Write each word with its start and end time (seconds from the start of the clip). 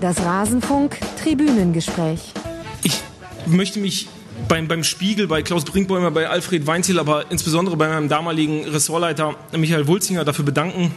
Das 0.00 0.18
Rasenfunk 0.20 0.98
Tribünengespräch. 1.22 2.32
Ich 2.82 3.02
möchte 3.46 3.80
mich 3.80 4.08
beim, 4.48 4.66
beim 4.66 4.82
Spiegel, 4.82 5.26
bei 5.26 5.42
Klaus 5.42 5.64
Brinkbäumer, 5.66 6.10
bei 6.10 6.26
Alfred 6.26 6.66
Weinziel, 6.66 6.98
aber 6.98 7.30
insbesondere 7.30 7.76
bei 7.76 7.86
meinem 7.86 8.08
damaligen 8.08 8.64
Ressortleiter 8.64 9.36
Michael 9.52 9.86
Wulzinger 9.86 10.24
dafür 10.24 10.46
bedanken, 10.46 10.94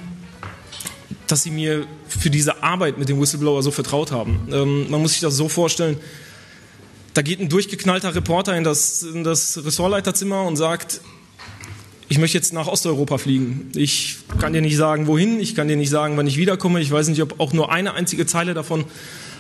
dass 1.28 1.44
sie 1.44 1.52
mir 1.52 1.86
für 2.08 2.30
diese 2.30 2.64
Arbeit 2.64 2.98
mit 2.98 3.10
dem 3.10 3.20
Whistleblower 3.20 3.62
so 3.62 3.72
vertraut 3.72 4.14
haben. 4.14 4.48
Ähm, 4.52 4.90
man 4.90 5.02
muss 5.02 5.12
sich 5.12 5.22
das 5.22 5.36
so 5.36 5.50
vorstellen, 5.50 5.98
da 7.14 7.22
geht 7.22 7.42
ein 7.42 7.50
durchgeknallter 7.50 8.16
Reporter 8.16 8.56
in 8.56 8.64
das, 8.64 9.04
in 9.04 9.26
das 9.26 9.66
Ressortleiterzimmer 9.66 10.44
und 10.44 10.56
sagt, 10.56 11.02
ich 12.14 12.20
möchte 12.20 12.38
jetzt 12.38 12.54
nach 12.54 12.68
Osteuropa 12.68 13.18
fliegen. 13.18 13.72
Ich 13.74 14.18
kann 14.40 14.54
dir 14.54 14.62
nicht 14.62 14.78
sagen, 14.78 15.08
wohin, 15.08 15.40
ich 15.40 15.56
kann 15.56 15.68
dir 15.68 15.76
nicht 15.76 15.90
sagen, 15.90 16.16
wann 16.16 16.28
ich 16.28 16.38
wiederkomme. 16.38 16.80
Ich 16.80 16.92
weiß 16.92 17.08
nicht, 17.08 17.24
ob 17.24 17.40
auch 17.40 17.54
nur 17.54 17.72
eine 17.72 17.96
einzige 17.96 18.28
Zeile 18.28 18.54
davon 18.54 18.86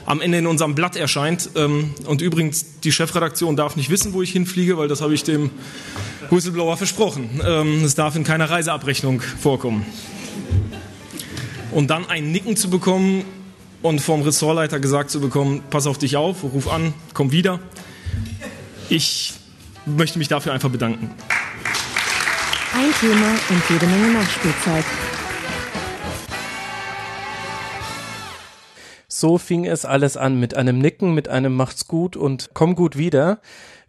am 0.07 0.21
Ende 0.21 0.39
in 0.39 0.47
unserem 0.47 0.73
Blatt 0.73 0.95
erscheint. 0.95 1.51
Ähm, 1.55 1.93
und 2.07 2.23
übrigens, 2.23 2.79
die 2.83 2.91
Chefredaktion 2.91 3.55
darf 3.55 3.75
nicht 3.75 3.91
wissen, 3.91 4.13
wo 4.13 4.23
ich 4.23 4.31
hinfliege, 4.31 4.75
weil 4.75 4.87
das 4.87 5.01
habe 5.01 5.13
ich 5.13 5.23
dem 5.23 5.51
Whistleblower 6.31 6.75
versprochen. 6.75 7.41
Ähm, 7.45 7.83
es 7.83 7.93
darf 7.93 8.15
in 8.15 8.23
keiner 8.23 8.49
Reiseabrechnung 8.49 9.21
vorkommen. 9.21 9.85
Und 11.69 11.91
dann 11.91 12.09
ein 12.09 12.31
Nicken 12.31 12.55
zu 12.55 12.71
bekommen 12.71 13.23
und 13.83 14.01
vom 14.01 14.23
Ressortleiter 14.23 14.79
gesagt 14.79 15.11
zu 15.11 15.21
bekommen, 15.21 15.61
pass 15.69 15.85
auf 15.85 15.99
dich 15.99 16.17
auf, 16.17 16.41
ruf 16.41 16.67
an, 16.67 16.95
komm 17.13 17.31
wieder. 17.31 17.59
Ich 18.89 19.33
möchte 19.85 20.17
mich 20.17 20.27
dafür 20.27 20.53
einfach 20.53 20.71
bedanken. 20.71 21.11
Ein 22.75 22.91
Thema 22.99 23.35
und 23.49 23.69
jede 23.69 23.85
Menge 23.85 24.13
Nachspielzeit. 24.13 24.83
So 29.07 29.37
fing 29.37 29.65
es 29.65 29.85
alles 29.85 30.17
an 30.17 30.39
mit 30.39 30.57
einem 30.57 30.79
Nicken, 30.79 31.13
mit 31.13 31.29
einem 31.29 31.55
Macht's 31.55 31.87
gut 31.87 32.17
und 32.17 32.49
komm 32.55 32.73
gut 32.73 32.97
wieder. 32.97 33.41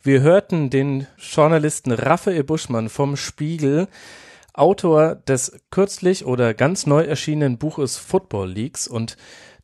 Wir 0.03 0.21
hörten 0.21 0.69
den 0.69 1.07
Journalisten 1.17 1.93
Raphael 1.93 2.45
Buschmann 2.45 2.91
vom 2.91 3.17
Spiegel, 3.17 3.89
Autor 4.53 5.15
des 5.15 5.59
kürzlich 5.71 6.27
oder 6.27 6.53
ganz 6.53 6.87
neu 6.87 7.05
erschienenen 7.05 7.57
Buches 7.57 7.97
Football 7.97 8.51
Leagues 8.51 8.87
und 8.87 9.17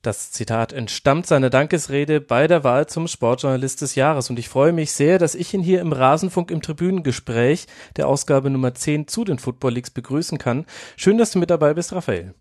das 0.02 0.30
Zitat 0.30 0.72
entstammt 0.72 1.26
seiner 1.26 1.50
Dankesrede 1.50 2.20
bei 2.20 2.46
der 2.46 2.64
Wahl 2.64 2.86
zum 2.86 3.06
Sportjournalist 3.06 3.82
des 3.82 3.94
Jahres. 3.94 4.30
Und 4.30 4.38
ich 4.38 4.48
freue 4.48 4.72
mich 4.72 4.92
sehr, 4.92 5.18
dass 5.18 5.34
ich 5.34 5.52
ihn 5.52 5.62
hier 5.62 5.80
im 5.80 5.92
Rasenfunk 5.92 6.50
im 6.50 6.62
Tribünengespräch 6.62 7.66
der 7.96 8.08
Ausgabe 8.08 8.48
Nummer 8.48 8.74
10 8.74 9.08
zu 9.08 9.24
den 9.24 9.38
Football 9.38 9.74
Leagues 9.74 9.90
begrüßen 9.90 10.38
kann. 10.38 10.64
Schön, 10.96 11.18
dass 11.18 11.32
du 11.32 11.38
mit 11.38 11.50
dabei 11.50 11.74
bist, 11.74 11.92
Raphael. 11.92 12.34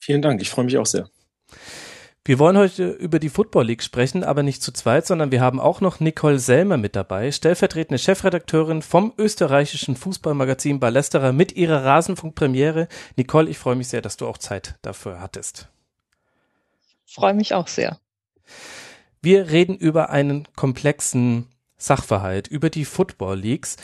Vielen 0.00 0.22
Dank, 0.22 0.42
ich 0.42 0.50
freue 0.50 0.64
mich 0.64 0.78
auch 0.78 0.86
sehr. 0.86 1.08
Wir 2.24 2.38
wollen 2.38 2.58
heute 2.58 2.90
über 2.90 3.18
die 3.18 3.30
Football 3.30 3.66
League 3.66 3.82
sprechen, 3.82 4.24
aber 4.24 4.42
nicht 4.42 4.62
zu 4.62 4.72
zweit, 4.72 5.06
sondern 5.06 5.30
wir 5.30 5.40
haben 5.40 5.58
auch 5.58 5.80
noch 5.80 6.00
Nicole 6.00 6.38
Selmer 6.38 6.76
mit 6.76 6.94
dabei, 6.94 7.32
stellvertretende 7.32 7.98
Chefredakteurin 7.98 8.82
vom 8.82 9.12
österreichischen 9.16 9.96
Fußballmagazin 9.96 10.80
Ballesterer 10.80 11.32
mit 11.32 11.52
ihrer 11.56 11.84
Rasenfunkpremiere. 11.84 12.88
Nicole, 13.16 13.48
ich 13.48 13.58
freue 13.58 13.76
mich 13.76 13.88
sehr, 13.88 14.02
dass 14.02 14.16
du 14.16 14.26
auch 14.26 14.38
Zeit 14.38 14.74
dafür 14.82 15.20
hattest 15.20 15.70
freue 17.12 17.34
mich 17.34 17.54
auch 17.54 17.68
sehr. 17.68 17.98
Wir 19.22 19.50
reden 19.50 19.76
über 19.76 20.10
einen 20.10 20.48
komplexen 20.56 21.46
Sachverhalt, 21.76 22.48
über 22.48 22.70
die 22.70 22.84
Football 22.84 23.38
Leagues. 23.38 23.76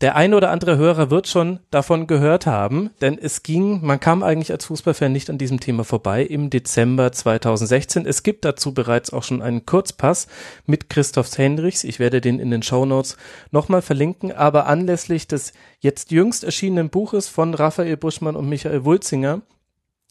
Der 0.00 0.16
ein 0.16 0.34
oder 0.34 0.50
andere 0.50 0.76
Hörer 0.76 1.10
wird 1.10 1.26
schon 1.28 1.60
davon 1.70 2.06
gehört 2.06 2.46
haben, 2.46 2.90
denn 3.00 3.18
es 3.18 3.42
ging, 3.42 3.84
man 3.84 4.00
kam 4.00 4.22
eigentlich 4.22 4.52
als 4.52 4.64
Fußballfan 4.66 5.12
nicht 5.12 5.28
an 5.30 5.36
diesem 5.36 5.60
Thema 5.60 5.84
vorbei 5.84 6.22
im 6.22 6.48
Dezember 6.48 7.12
2016. 7.12 8.06
Es 8.06 8.22
gibt 8.22 8.44
dazu 8.44 8.72
bereits 8.72 9.12
auch 9.12 9.24
schon 9.24 9.42
einen 9.42 9.66
Kurzpass 9.66 10.28
mit 10.64 10.88
Christoph 10.88 11.36
Hendrichs. 11.36 11.84
Ich 11.84 11.98
werde 11.98 12.20
den 12.20 12.38
in 12.38 12.50
den 12.50 12.62
Show 12.62 12.86
Notes 12.86 13.16
nochmal 13.50 13.82
verlinken, 13.82 14.32
aber 14.32 14.66
anlässlich 14.66 15.26
des 15.26 15.52
jetzt 15.80 16.12
jüngst 16.12 16.44
erschienenen 16.44 16.88
Buches 16.88 17.28
von 17.28 17.52
Raphael 17.52 17.96
Buschmann 17.96 18.36
und 18.36 18.48
Michael 18.48 18.84
Wulzinger 18.84 19.42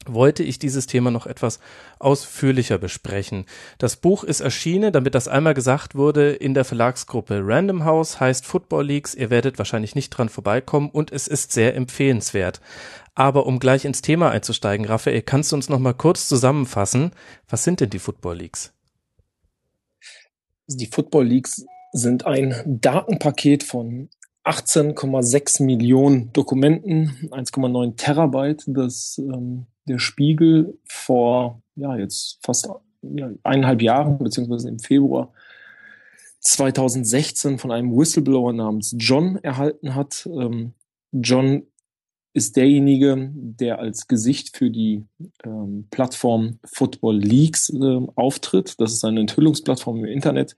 wollte 0.08 0.44
ich 0.44 0.60
dieses 0.60 0.88
Thema 0.88 1.12
noch 1.12 1.28
etwas 1.28 1.60
ausführlicher 2.00 2.78
besprechen. 2.78 3.46
Das 3.78 3.96
Buch 3.96 4.24
ist 4.24 4.42
erschienen, 4.42 4.94
damit 4.94 5.16
das 5.16 5.28
einmal 5.28 5.54
gesagt 5.54 5.96
wurde, 5.96 6.32
in 6.32 6.54
der 6.54 6.66
Verlagsgruppe 6.66 7.42
Random 7.44 7.86
House, 7.86 8.20
heißt 8.20 8.46
Football 8.46 8.86
Leagues. 8.86 9.16
Ihr 9.16 9.30
werdet 9.30 9.58
wahrscheinlich 9.58 9.96
nicht 9.96 10.10
dran 10.10 10.30
vorbeikommen 10.30 10.90
und 10.90 11.12
es 11.12 11.28
ist 11.28 11.52
sehr 11.52 11.76
empfehlenswert. 11.76 12.62
Aber 13.16 13.46
um 13.46 13.60
gleich 13.60 13.86
ins 13.86 14.02
Thema 14.02 14.32
einzusteigen, 14.32 14.86
Raphael, 14.86 15.22
kannst 15.22 15.52
du 15.52 15.56
uns 15.56 15.70
noch 15.70 15.80
mal 15.80 15.94
kurz 15.94 16.28
zusammenfassen, 16.28 17.12
was 17.48 17.64
sind 17.64 17.80
denn 17.80 17.90
die 17.90 18.00
Football 18.00 18.38
Leagues? 18.38 18.74
Die 20.68 20.88
Football 20.88 21.28
Leagues 21.28 21.66
sind 21.92 22.26
ein 22.26 22.56
Datenpaket 22.66 23.64
von 23.64 24.10
18,6 24.46 25.64
Millionen 25.64 26.34
Dokumenten, 26.34 27.30
1,9 27.32 27.96
Terabyte, 27.96 28.64
das 28.68 29.18
ähm, 29.20 29.68
der 29.88 30.00
Spiegel 30.00 30.78
vor, 30.86 31.62
ja, 31.76 31.98
jetzt 31.98 32.40
fast 32.42 32.70
eineinhalb 33.44 33.82
Jahren, 33.82 34.18
beziehungsweise 34.18 34.70
im 34.70 34.80
Februar 34.80 35.34
2016 36.40 37.58
von 37.58 37.72
einem 37.72 37.96
Whistleblower 37.96 38.54
namens 38.54 38.96
John 38.98 39.38
erhalten 39.38 39.96
hat. 39.96 40.28
Ähm, 40.32 40.74
John 41.12 41.64
ist 42.34 42.58
derjenige, 42.58 43.32
der 43.34 43.80
als 43.80 44.08
Gesicht 44.08 44.58
für 44.58 44.70
die 44.70 45.06
ähm, 45.46 45.88
Plattform 45.92 46.60
Football 46.66 47.18
Leagues 47.18 47.70
äh, 47.70 48.00
auftritt. 48.16 48.80
Das 48.80 48.92
ist 48.92 49.06
eine 49.06 49.22
Enthüllungsplattform 49.22 50.00
im 50.00 50.06
Internet, 50.06 50.58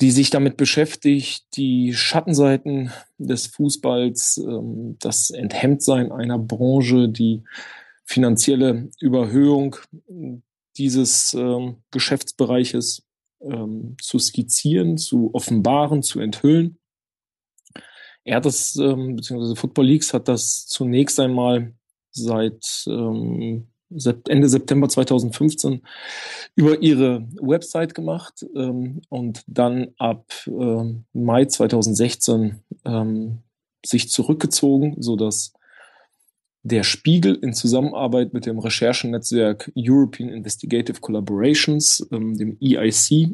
die 0.00 0.10
sich 0.10 0.30
damit 0.30 0.56
beschäftigt, 0.56 1.44
die 1.56 1.94
Schattenseiten 1.94 2.92
des 3.16 3.46
Fußballs, 3.46 4.38
ähm, 4.38 4.96
das 5.00 5.30
Enthemmtsein 5.30 6.10
einer 6.10 6.38
Branche, 6.38 7.08
die 7.08 7.44
finanzielle 8.06 8.88
Überhöhung 9.00 9.76
dieses 10.78 11.34
ähm, 11.34 11.82
Geschäftsbereiches 11.90 13.02
ähm, 13.40 13.96
zu 14.00 14.18
skizzieren, 14.18 14.96
zu 14.96 15.30
offenbaren, 15.34 16.02
zu 16.02 16.20
enthüllen. 16.20 16.78
Er 18.24 18.36
hat 18.36 18.46
das, 18.46 18.76
ähm, 18.76 19.16
beziehungsweise 19.16 19.56
Football 19.56 19.86
Leagues 19.86 20.14
hat 20.14 20.28
das 20.28 20.66
zunächst 20.66 21.20
einmal 21.20 21.74
seit 22.10 22.84
ähm, 22.86 23.68
Ende 24.28 24.48
September 24.48 24.88
2015 24.88 25.82
über 26.56 26.82
ihre 26.82 27.26
Website 27.40 27.94
gemacht 27.94 28.44
ähm, 28.56 29.02
und 29.10 29.42
dann 29.46 29.88
ab 29.98 30.32
ähm, 30.46 31.04
Mai 31.12 31.44
2016 31.44 32.62
ähm, 32.84 33.42
sich 33.84 34.10
zurückgezogen, 34.10 34.96
so 34.98 35.14
dass 35.14 35.52
der 36.66 36.82
Spiegel 36.82 37.36
in 37.36 37.54
Zusammenarbeit 37.54 38.34
mit 38.34 38.44
dem 38.44 38.58
Recherchenetzwerk 38.58 39.70
European 39.76 40.30
Investigative 40.30 41.00
Collaborations, 41.00 42.06
ähm, 42.10 42.36
dem 42.36 42.58
EIC, 42.60 43.30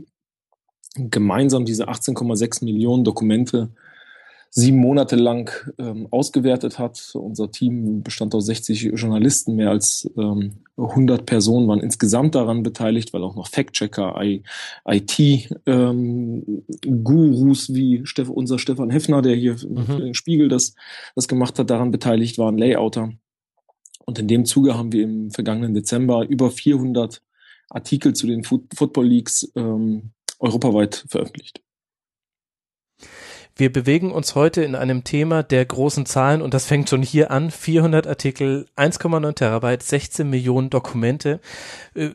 gemeinsam 0.97 1.65
diese 1.65 1.89
18,6 1.89 2.65
Millionen 2.65 3.05
Dokumente 3.05 3.71
sieben 4.55 4.77
Monate 4.77 5.17
lang 5.17 5.51
ähm, 5.79 6.09
ausgewertet 6.11 6.79
hat. 6.79 7.13
Unser 7.15 7.51
Team 7.51 8.03
bestand 8.03 8.35
aus 8.35 8.45
60 8.45 8.93
Journalisten, 8.97 9.57
mehr 9.57 9.71
als 9.71 10.11
ähm, 10.19 10.57
100 10.77 11.25
Personen 11.25 11.69
waren 11.69 11.81
insgesamt 11.81 12.35
daran 12.35 12.63
beteiligt, 12.63 13.15
weil 13.15 13.23
auch 13.23 13.35
noch 13.35 13.49
Fact-Checker, 13.49 14.15
IT-Gurus 14.85 15.67
ähm, 15.67 17.75
wie 17.75 18.03
Steff, 18.05 18.29
unser 18.29 18.59
Stefan 18.59 18.91
Heffner, 18.91 19.23
der 19.23 19.37
hier 19.37 19.55
mhm. 19.55 19.87
für 19.87 20.03
den 20.03 20.13
Spiegel 20.13 20.51
das, 20.51 20.75
das 21.15 21.29
gemacht 21.29 21.59
hat, 21.59 21.71
daran 21.71 21.91
beteiligt 21.91 22.37
waren, 22.37 22.59
Layouter. 22.59 23.11
Und 24.05 24.19
in 24.19 24.29
dem 24.29 24.45
Zuge 24.45 24.77
haben 24.77 24.93
wir 24.93 25.05
im 25.05 25.31
vergangenen 25.31 25.75
Dezember 25.75 26.27
über 26.29 26.51
400 26.51 27.23
Artikel 27.71 28.15
zu 28.15 28.27
den 28.27 28.45
Football 28.45 29.07
Leagues 29.07 29.51
ähm, 29.57 30.11
europaweit 30.39 31.05
veröffentlicht. 31.09 31.63
Wir 33.55 33.71
bewegen 33.71 34.13
uns 34.13 34.35
heute 34.35 34.63
in 34.63 34.75
einem 34.75 35.05
Thema 35.05 35.43
der 35.43 35.65
großen 35.67 36.07
Zahlen 36.07 36.41
und 36.41 36.55
das 36.55 36.65
fängt 36.65 36.89
schon 36.89 37.03
hier 37.03 37.31
an. 37.31 37.51
400 37.51 38.07
Artikel, 38.07 38.67
1,9 38.77 39.35
Terabyte, 39.35 39.83
16 39.83 40.29
Millionen 40.29 40.71
Dokumente. 40.71 41.41
Äh, 41.95 42.11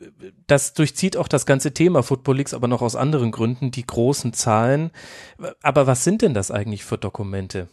das 0.48 0.74
durchzieht 0.74 1.16
auch 1.16 1.28
das 1.28 1.46
ganze 1.46 1.72
Thema 1.72 2.02
Football 2.02 2.38
Leagues, 2.38 2.54
aber 2.54 2.66
noch 2.66 2.82
aus 2.82 2.96
anderen 2.96 3.30
Gründen, 3.30 3.70
die 3.70 3.86
großen 3.86 4.32
Zahlen. 4.32 4.90
Aber 5.62 5.86
was 5.86 6.02
sind 6.02 6.22
denn 6.22 6.34
das 6.34 6.50
eigentlich 6.50 6.84
für 6.84 6.98
Dokumente? 6.98 7.68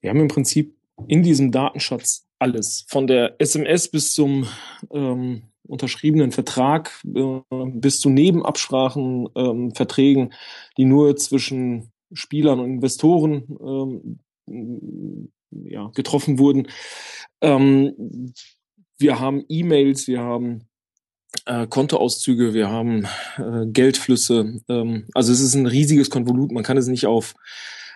Wir 0.00 0.10
haben 0.10 0.20
im 0.20 0.28
Prinzip 0.28 0.76
in 1.08 1.24
diesem 1.24 1.50
Datenschatz 1.50 2.29
alles. 2.40 2.84
Von 2.88 3.06
der 3.06 3.36
SMS 3.38 3.88
bis 3.88 4.12
zum 4.12 4.46
ähm, 4.92 5.42
unterschriebenen 5.66 6.32
Vertrag 6.32 7.00
äh, 7.14 7.40
bis 7.74 8.00
zu 8.00 8.10
Nebenabsprachen, 8.10 9.28
ähm, 9.36 9.74
Verträgen, 9.74 10.32
die 10.76 10.84
nur 10.84 11.16
zwischen 11.16 11.92
Spielern 12.12 12.58
und 12.58 12.70
Investoren 12.70 14.18
ähm, 14.48 15.30
ja, 15.50 15.90
getroffen 15.94 16.38
wurden. 16.38 16.68
Ähm, 17.40 18.32
wir 18.98 19.20
haben 19.20 19.44
E-Mails, 19.48 20.08
wir 20.08 20.20
haben 20.20 20.68
äh, 21.46 21.66
Kontoauszüge, 21.66 22.54
wir 22.54 22.70
haben 22.70 23.06
äh, 23.36 23.66
Geldflüsse. 23.66 24.60
Ähm, 24.68 25.06
also 25.14 25.32
es 25.32 25.40
ist 25.40 25.54
ein 25.54 25.66
riesiges 25.66 26.10
Konvolut. 26.10 26.52
Man 26.52 26.64
kann 26.64 26.76
es 26.76 26.86
nicht 26.86 27.06
auf 27.06 27.34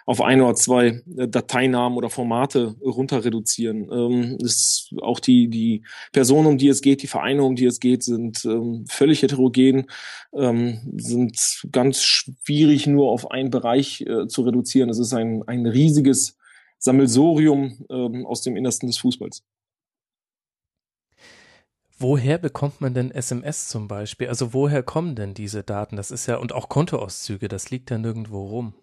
auf 0.06 0.20
ein 0.20 0.40
oder 0.40 0.54
zwei 0.54 1.02
äh, 1.16 1.28
Dateinamen 1.28 1.96
oder 1.96 2.10
Formate 2.10 2.76
runter 2.82 3.24
reduzieren. 3.24 3.88
Ähm, 3.90 4.38
ist 4.40 4.94
auch 5.00 5.20
die, 5.20 5.48
die 5.48 5.84
Personen, 6.12 6.46
um 6.46 6.58
die 6.58 6.68
es 6.68 6.82
geht, 6.82 7.02
die 7.02 7.06
Vereine, 7.06 7.42
um 7.42 7.56
die 7.56 7.66
es 7.66 7.80
geht, 7.80 8.02
sind 8.02 8.44
ähm, 8.44 8.84
völlig 8.88 9.22
heterogen, 9.22 9.86
ähm, 10.34 10.80
sind 10.96 11.62
ganz 11.72 12.02
schwierig 12.02 12.86
nur 12.86 13.10
auf 13.10 13.30
einen 13.30 13.50
Bereich 13.50 14.02
äh, 14.02 14.26
zu 14.28 14.42
reduzieren. 14.42 14.90
Es 14.90 14.98
ist 14.98 15.14
ein, 15.14 15.42
ein 15.46 15.66
riesiges 15.66 16.36
Sammelsorium 16.78 17.86
ähm, 17.90 18.26
aus 18.26 18.42
dem 18.42 18.56
Innersten 18.56 18.88
des 18.88 18.98
Fußballs. 18.98 19.42
Woher 21.96 22.38
bekommt 22.38 22.80
man 22.80 22.92
denn 22.92 23.10
SMS 23.10 23.68
zum 23.68 23.88
Beispiel? 23.88 24.28
Also 24.28 24.52
woher 24.52 24.82
kommen 24.82 25.14
denn 25.14 25.32
diese 25.32 25.62
Daten? 25.62 25.96
Das 25.96 26.10
ist 26.10 26.26
ja, 26.26 26.36
und 26.36 26.52
auch 26.52 26.68
Kontoauszüge, 26.68 27.48
das 27.48 27.70
liegt 27.70 27.90
ja 27.90 27.98
nirgendwo 27.98 28.46
rum. 28.46 28.74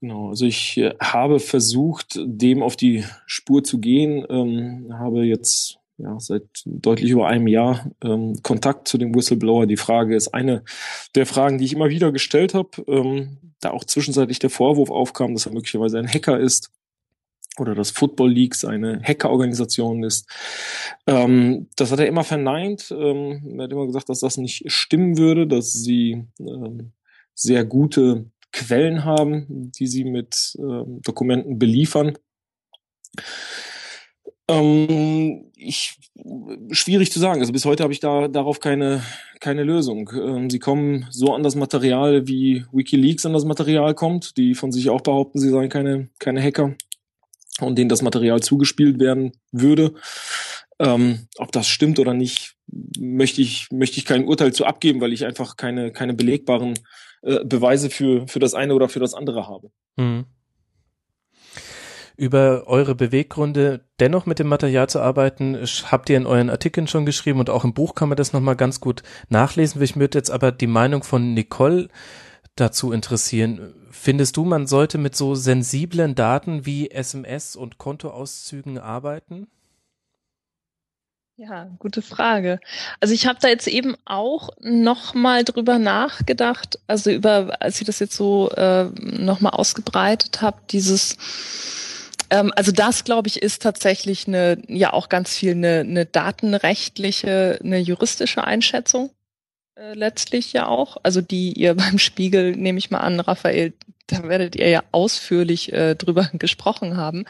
Genau, 0.00 0.28
also 0.28 0.46
ich 0.46 0.76
äh, 0.78 0.94
habe 1.00 1.40
versucht, 1.40 2.20
dem 2.24 2.62
auf 2.62 2.76
die 2.76 3.04
Spur 3.26 3.64
zu 3.64 3.78
gehen, 3.78 4.24
ähm, 4.30 4.92
habe 4.92 5.24
jetzt 5.24 5.78
ja, 5.96 6.18
seit 6.20 6.44
deutlich 6.64 7.10
über 7.10 7.26
einem 7.26 7.48
Jahr 7.48 7.90
ähm, 8.04 8.38
Kontakt 8.42 8.86
zu 8.86 8.98
dem 8.98 9.14
Whistleblower. 9.14 9.66
Die 9.66 9.76
Frage 9.76 10.14
ist 10.14 10.28
eine 10.28 10.62
der 11.16 11.26
Fragen, 11.26 11.58
die 11.58 11.64
ich 11.64 11.72
immer 11.72 11.88
wieder 11.88 12.12
gestellt 12.12 12.54
habe, 12.54 12.70
ähm, 12.86 13.38
da 13.60 13.70
auch 13.70 13.84
zwischenzeitlich 13.84 14.38
der 14.38 14.50
Vorwurf 14.50 14.90
aufkam, 14.90 15.34
dass 15.34 15.46
er 15.46 15.52
möglicherweise 15.52 15.98
ein 15.98 16.06
Hacker 16.06 16.38
ist 16.38 16.70
oder 17.58 17.74
dass 17.74 17.90
Football 17.90 18.30
Leagues 18.30 18.64
eine 18.64 19.02
Hackerorganisation 19.02 20.04
ist. 20.04 20.28
Ähm, 21.08 21.68
das 21.74 21.90
hat 21.90 21.98
er 21.98 22.06
immer 22.06 22.22
verneint. 22.22 22.94
Ähm, 22.96 23.56
er 23.58 23.64
hat 23.64 23.72
immer 23.72 23.86
gesagt, 23.86 24.08
dass 24.08 24.20
das 24.20 24.36
nicht 24.36 24.70
stimmen 24.70 25.18
würde, 25.18 25.48
dass 25.48 25.72
sie 25.72 26.24
ähm, 26.38 26.92
sehr 27.34 27.64
gute 27.64 28.26
Quellen 28.52 29.04
haben, 29.04 29.70
die 29.72 29.86
sie 29.86 30.04
mit 30.04 30.56
ähm, 30.58 31.00
Dokumenten 31.02 31.58
beliefern. 31.58 32.16
Ähm, 34.48 35.50
ich, 35.54 35.98
schwierig 36.70 37.12
zu 37.12 37.18
sagen. 37.18 37.40
Also 37.40 37.52
bis 37.52 37.64
heute 37.64 37.82
habe 37.82 37.92
ich 37.92 38.00
da 38.00 38.28
darauf 38.28 38.60
keine, 38.60 39.02
keine 39.40 39.62
Lösung. 39.62 40.10
Ähm, 40.14 40.50
sie 40.50 40.58
kommen 40.58 41.06
so 41.10 41.34
an 41.34 41.42
das 41.42 41.54
Material, 41.54 42.26
wie 42.26 42.64
WikiLeaks 42.72 43.26
an 43.26 43.34
das 43.34 43.44
Material 43.44 43.94
kommt, 43.94 44.36
die 44.36 44.54
von 44.54 44.72
sich 44.72 44.88
auch 44.88 45.02
behaupten, 45.02 45.38
sie 45.38 45.50
seien 45.50 45.68
keine, 45.68 46.08
keine 46.18 46.42
Hacker 46.42 46.74
und 47.60 47.76
denen 47.76 47.88
das 47.88 48.02
Material 48.02 48.40
zugespielt 48.40 48.98
werden 48.98 49.32
würde. 49.52 49.94
Ähm, 50.78 51.26
ob 51.36 51.52
das 51.52 51.68
stimmt 51.68 51.98
oder 51.98 52.14
nicht, 52.14 52.54
möchte 52.98 53.42
ich, 53.42 53.68
möchte 53.70 53.98
ich 53.98 54.04
kein 54.04 54.26
Urteil 54.26 54.52
zu 54.52 54.64
abgeben, 54.64 55.00
weil 55.00 55.12
ich 55.12 55.24
einfach 55.26 55.56
keine, 55.56 55.92
keine 55.92 56.14
belegbaren 56.14 56.74
äh, 57.22 57.44
Beweise 57.44 57.90
für, 57.90 58.26
für 58.28 58.38
das 58.38 58.54
eine 58.54 58.74
oder 58.74 58.88
für 58.88 59.00
das 59.00 59.14
andere 59.14 59.46
habe. 59.46 59.70
Mhm. 59.96 60.26
Über 62.16 62.64
eure 62.66 62.96
Beweggründe, 62.96 63.84
dennoch 64.00 64.26
mit 64.26 64.40
dem 64.40 64.48
Material 64.48 64.88
zu 64.88 65.00
arbeiten, 65.00 65.56
habt 65.84 66.10
ihr 66.10 66.16
in 66.16 66.26
euren 66.26 66.50
Artikeln 66.50 66.88
schon 66.88 67.06
geschrieben 67.06 67.38
und 67.38 67.48
auch 67.48 67.62
im 67.62 67.74
Buch 67.74 67.94
kann 67.94 68.08
man 68.08 68.16
das 68.16 68.32
nochmal 68.32 68.56
ganz 68.56 68.80
gut 68.80 69.04
nachlesen. 69.28 69.80
Ich 69.82 69.94
würde 69.94 70.18
jetzt 70.18 70.30
aber 70.30 70.50
die 70.50 70.66
Meinung 70.66 71.04
von 71.04 71.34
Nicole 71.34 71.88
dazu 72.56 72.90
interessieren. 72.90 73.72
Findest 73.90 74.36
du, 74.36 74.44
man 74.44 74.66
sollte 74.66 74.98
mit 74.98 75.14
so 75.14 75.36
sensiblen 75.36 76.16
Daten 76.16 76.66
wie 76.66 76.90
SMS 76.90 77.54
und 77.54 77.78
Kontoauszügen 77.78 78.78
arbeiten? 78.78 79.46
Ja, 81.40 81.70
gute 81.78 82.02
Frage. 82.02 82.58
Also 82.98 83.14
ich 83.14 83.28
habe 83.28 83.38
da 83.40 83.46
jetzt 83.46 83.68
eben 83.68 83.94
auch 84.04 84.50
noch 84.60 85.14
mal 85.14 85.44
drüber 85.44 85.78
nachgedacht, 85.78 86.80
also 86.88 87.12
über, 87.12 87.56
als 87.60 87.80
ich 87.80 87.86
das 87.86 88.00
jetzt 88.00 88.16
so 88.16 88.50
äh, 88.50 88.86
noch 88.98 89.40
mal 89.40 89.50
ausgebreitet 89.50 90.42
habe, 90.42 90.58
dieses, 90.68 91.16
ähm, 92.30 92.52
also 92.56 92.72
das 92.72 93.04
glaube 93.04 93.28
ich 93.28 93.40
ist 93.40 93.62
tatsächlich 93.62 94.26
eine, 94.26 94.60
ja 94.66 94.92
auch 94.92 95.08
ganz 95.08 95.36
viel 95.36 95.52
eine, 95.52 95.80
eine 95.80 96.06
datenrechtliche, 96.06 97.60
eine 97.62 97.78
juristische 97.78 98.42
Einschätzung 98.42 99.10
äh, 99.76 99.94
letztlich 99.94 100.52
ja 100.52 100.66
auch, 100.66 100.96
also 101.04 101.20
die 101.20 101.52
ihr 101.52 101.74
beim 101.76 102.00
Spiegel 102.00 102.56
nehme 102.56 102.78
ich 102.80 102.90
mal 102.90 102.98
an, 102.98 103.20
Raphael, 103.20 103.74
da 104.08 104.24
werdet 104.24 104.56
ihr 104.56 104.70
ja 104.70 104.82
ausführlich 104.90 105.72
äh, 105.72 105.94
drüber 105.94 106.30
gesprochen 106.32 106.96
haben. 106.96 107.26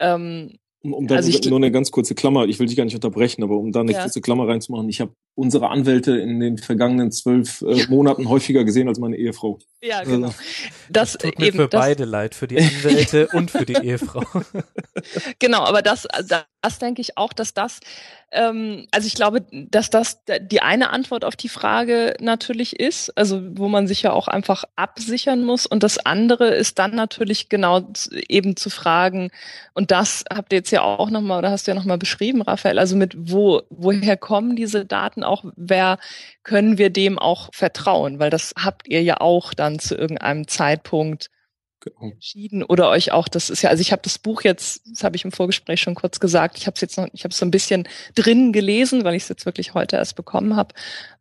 Ähm, 0.00 0.58
um, 0.82 0.92
um 0.92 1.06
da 1.06 1.16
also 1.16 1.48
nur 1.48 1.58
eine 1.58 1.70
ganz 1.70 1.90
kurze 1.90 2.14
Klammer, 2.14 2.46
ich 2.46 2.58
will 2.58 2.66
dich 2.66 2.76
gar 2.76 2.84
nicht 2.84 2.94
unterbrechen, 2.94 3.42
aber 3.42 3.56
um 3.56 3.72
da 3.72 3.80
eine 3.80 3.92
ja. 3.92 4.02
kurze 4.02 4.20
Klammer 4.20 4.46
reinzumachen, 4.46 4.88
ich 4.88 5.00
habe 5.00 5.12
unsere 5.34 5.68
Anwälte 5.68 6.16
in 6.16 6.40
den 6.40 6.58
vergangenen 6.58 7.10
zwölf 7.12 7.62
äh, 7.62 7.74
ja. 7.74 7.86
Monaten 7.88 8.28
häufiger 8.28 8.64
gesehen 8.64 8.88
als 8.88 8.98
meine 8.98 9.16
Ehefrau. 9.16 9.58
Ja, 9.82 10.04
genau. 10.04 10.28
Also, 10.28 10.38
das, 10.88 11.12
das 11.12 11.18
tut 11.18 11.38
mir 11.38 11.46
eben, 11.46 11.56
für 11.56 11.68
das, 11.68 11.80
beide 11.80 12.04
leid, 12.04 12.34
für 12.34 12.46
die 12.46 12.58
Anwälte 12.58 13.28
und 13.32 13.50
für 13.50 13.66
die 13.66 13.74
Ehefrau. 13.74 14.24
Genau, 15.38 15.64
aber 15.64 15.82
das, 15.82 16.06
das 16.62 16.78
denke 16.78 17.00
ich 17.00 17.18
auch, 17.18 17.32
dass 17.32 17.54
das 17.54 17.80
ähm, 18.36 18.86
also 18.92 19.06
ich 19.06 19.14
glaube, 19.14 19.44
dass 19.50 19.90
das 19.90 20.22
die 20.40 20.62
eine 20.62 20.90
Antwort 20.90 21.24
auf 21.24 21.34
die 21.34 21.48
Frage 21.48 22.14
natürlich 22.20 22.78
ist, 22.78 23.16
also 23.16 23.40
wo 23.56 23.68
man 23.68 23.86
sich 23.88 24.02
ja 24.02 24.12
auch 24.12 24.28
einfach 24.28 24.64
absichern 24.76 25.42
muss. 25.42 25.66
Und 25.66 25.82
das 25.82 25.98
andere 25.98 26.48
ist 26.48 26.78
dann 26.78 26.94
natürlich 26.94 27.48
genau 27.48 27.88
eben 28.28 28.56
zu 28.56 28.70
fragen, 28.70 29.30
und 29.74 29.90
das 29.90 30.24
habt 30.32 30.52
ihr 30.52 30.58
jetzt 30.58 30.70
ja 30.70 30.82
auch 30.82 31.10
nochmal, 31.10 31.38
oder 31.38 31.50
hast 31.50 31.66
du 31.66 31.70
ja 31.72 31.74
nochmal 31.74 31.98
beschrieben, 31.98 32.42
Raphael, 32.42 32.78
also 32.78 32.96
mit 32.96 33.14
wo, 33.16 33.62
woher 33.70 34.16
kommen 34.16 34.56
diese 34.56 34.84
Daten 34.84 35.24
auch, 35.24 35.44
wer 35.56 35.98
können 36.42 36.78
wir 36.78 36.90
dem 36.90 37.18
auch 37.18 37.48
vertrauen? 37.52 38.18
Weil 38.18 38.30
das 38.30 38.54
habt 38.62 38.88
ihr 38.88 39.02
ja 39.02 39.20
auch 39.20 39.54
dann 39.54 39.78
zu 39.78 39.96
irgendeinem 39.96 40.46
Zeitpunkt 40.46 41.30
genau. 41.80 42.12
entschieden 42.12 42.62
oder 42.62 42.88
euch 42.88 43.12
auch, 43.12 43.28
das 43.28 43.50
ist 43.50 43.62
ja, 43.62 43.70
also 43.70 43.80
ich 43.80 43.92
habe 43.92 44.02
das 44.02 44.18
Buch 44.18 44.42
jetzt, 44.42 44.82
das 44.90 45.04
habe 45.04 45.16
ich 45.16 45.24
im 45.24 45.32
Vorgespräch 45.32 45.80
schon 45.80 45.94
kurz 45.94 46.20
gesagt, 46.20 46.58
ich 46.58 46.66
habe 46.66 46.74
es 46.74 46.80
jetzt 46.80 46.96
noch, 46.96 47.08
ich 47.12 47.24
habe 47.24 47.32
es 47.32 47.38
so 47.38 47.46
ein 47.46 47.50
bisschen 47.50 47.88
drin 48.14 48.52
gelesen, 48.52 49.04
weil 49.04 49.14
ich 49.14 49.24
es 49.24 49.28
jetzt 49.28 49.46
wirklich 49.46 49.74
heute 49.74 49.96
erst 49.96 50.16
bekommen 50.16 50.56
habe. 50.56 50.74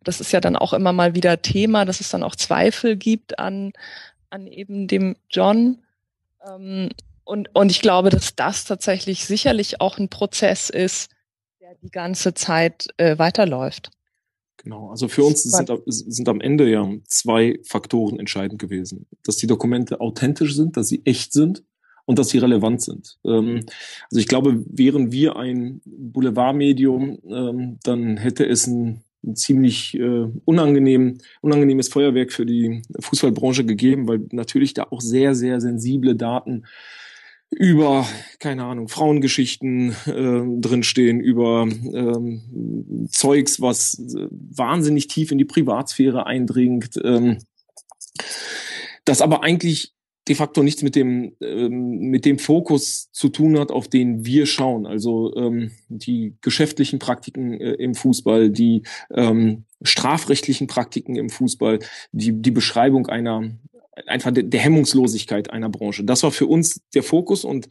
Das 0.03 0.21
ist 0.21 0.31
ja 0.31 0.41
dann 0.41 0.55
auch 0.55 0.73
immer 0.73 0.93
mal 0.93 1.15
wieder 1.15 1.41
Thema, 1.41 1.85
dass 1.85 1.99
es 1.99 2.09
dann 2.09 2.23
auch 2.23 2.35
Zweifel 2.35 2.95
gibt 2.95 3.39
an, 3.39 3.73
an 4.29 4.47
eben 4.47 4.87
dem 4.87 5.15
John. 5.29 5.83
Ähm, 6.47 6.89
und, 7.23 7.53
und 7.55 7.71
ich 7.71 7.81
glaube, 7.81 8.09
dass 8.09 8.35
das 8.35 8.65
tatsächlich 8.65 9.25
sicherlich 9.25 9.81
auch 9.81 9.97
ein 9.97 10.09
Prozess 10.09 10.69
ist, 10.69 11.09
der 11.59 11.75
die 11.81 11.89
ganze 11.89 12.33
Zeit 12.33 12.87
äh, 12.97 13.17
weiterläuft. 13.17 13.89
Genau, 14.65 14.89
also 14.89 15.07
für 15.07 15.23
uns 15.23 15.43
sind, 15.43 15.71
sind 15.85 16.27
am 16.27 16.41
Ende 16.41 16.67
ja 16.67 16.89
zwei 17.05 17.59
Faktoren 17.63 18.17
entscheidend 18.19 18.57
gewesen. 18.57 19.05
Dass 19.23 19.37
die 19.37 19.45
Dokumente 19.45 20.01
authentisch 20.01 20.55
sind, 20.55 20.75
dass 20.75 20.87
sie 20.87 21.03
echt 21.05 21.33
sind 21.33 21.63
und 22.05 22.17
dass 22.17 22.29
sie 22.29 22.39
relevant 22.39 22.81
sind. 22.81 23.19
Ähm, 23.23 23.67
also 24.09 24.19
ich 24.19 24.27
glaube, 24.27 24.63
wären 24.67 25.11
wir 25.11 25.35
ein 25.35 25.81
Boulevardmedium, 25.85 27.19
ähm, 27.29 27.77
dann 27.83 28.17
hätte 28.17 28.43
es 28.43 28.65
ein, 28.65 29.03
ein 29.23 29.35
ziemlich 29.35 29.99
äh, 29.99 30.29
unangenehm, 30.45 31.19
unangenehmes 31.41 31.89
Feuerwerk 31.89 32.33
für 32.33 32.47
die 32.47 32.81
Fußballbranche 32.99 33.65
gegeben, 33.65 34.07
weil 34.07 34.25
natürlich 34.31 34.73
da 34.73 34.87
auch 34.89 34.99
sehr, 34.99 35.35
sehr 35.35 35.61
sensible 35.61 36.15
Daten 36.15 36.63
über, 37.55 38.05
keine 38.39 38.65
Ahnung, 38.65 38.89
Frauengeschichten 38.89 39.95
äh, 40.05 40.61
drinstehen, 40.61 41.21
über 41.21 41.63
ähm, 41.63 43.07
Zeugs, 43.09 43.61
was 43.61 43.97
äh, 43.99 44.27
wahnsinnig 44.29 45.07
tief 45.07 45.31
in 45.31 45.37
die 45.37 45.45
Privatsphäre 45.45 46.25
eindringt, 46.25 46.99
ähm, 47.03 47.39
das 49.05 49.21
aber 49.21 49.43
eigentlich 49.43 49.93
de 50.27 50.35
facto 50.35 50.63
nichts 50.63 50.81
mit 50.81 50.95
dem 50.95 51.35
ähm, 51.39 52.09
mit 52.09 52.25
dem 52.25 52.39
Fokus 52.39 53.11
zu 53.11 53.29
tun 53.29 53.57
hat, 53.59 53.71
auf 53.71 53.87
den 53.87 54.25
wir 54.25 54.47
schauen. 54.47 54.85
Also 54.85 55.33
ähm, 55.35 55.71
die 55.87 56.35
geschäftlichen 56.41 56.99
Praktiken 56.99 57.53
äh, 57.53 57.73
im 57.73 57.93
Fußball, 57.93 58.49
die 58.49 58.83
ähm, 59.13 59.65
strafrechtlichen 59.81 60.67
Praktiken 60.67 61.15
im 61.15 61.29
Fußball, 61.29 61.79
die 62.11 62.41
die 62.41 62.51
Beschreibung 62.51 63.07
einer 63.07 63.51
einfach 64.07 64.31
der, 64.33 64.59
Hemmungslosigkeit 64.59 65.51
einer 65.51 65.69
Branche. 65.69 66.03
Das 66.03 66.23
war 66.23 66.31
für 66.31 66.47
uns 66.47 66.81
der 66.93 67.03
Fokus 67.03 67.43
und 67.43 67.69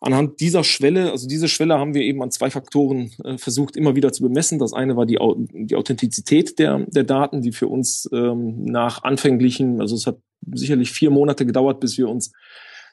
anhand 0.00 0.40
dieser 0.40 0.64
Schwelle, 0.64 1.12
also 1.12 1.28
diese 1.28 1.48
Schwelle 1.48 1.78
haben 1.78 1.94
wir 1.94 2.02
eben 2.02 2.22
an 2.22 2.30
zwei 2.30 2.50
Faktoren 2.50 3.12
äh, 3.24 3.38
versucht 3.38 3.76
immer 3.76 3.94
wieder 3.94 4.12
zu 4.12 4.22
bemessen. 4.22 4.58
Das 4.58 4.72
eine 4.72 4.96
war 4.96 5.06
die, 5.06 5.18
die 5.52 5.76
Authentizität 5.76 6.58
der, 6.58 6.86
der 6.88 7.04
Daten, 7.04 7.40
die 7.40 7.52
für 7.52 7.68
uns 7.68 8.08
ähm, 8.12 8.64
nach 8.64 9.04
anfänglichen, 9.04 9.80
also 9.80 9.94
es 9.94 10.06
hat 10.06 10.18
sicherlich 10.52 10.90
vier 10.90 11.10
Monate 11.10 11.46
gedauert, 11.46 11.78
bis 11.78 11.96
wir 11.98 12.08
uns 12.08 12.32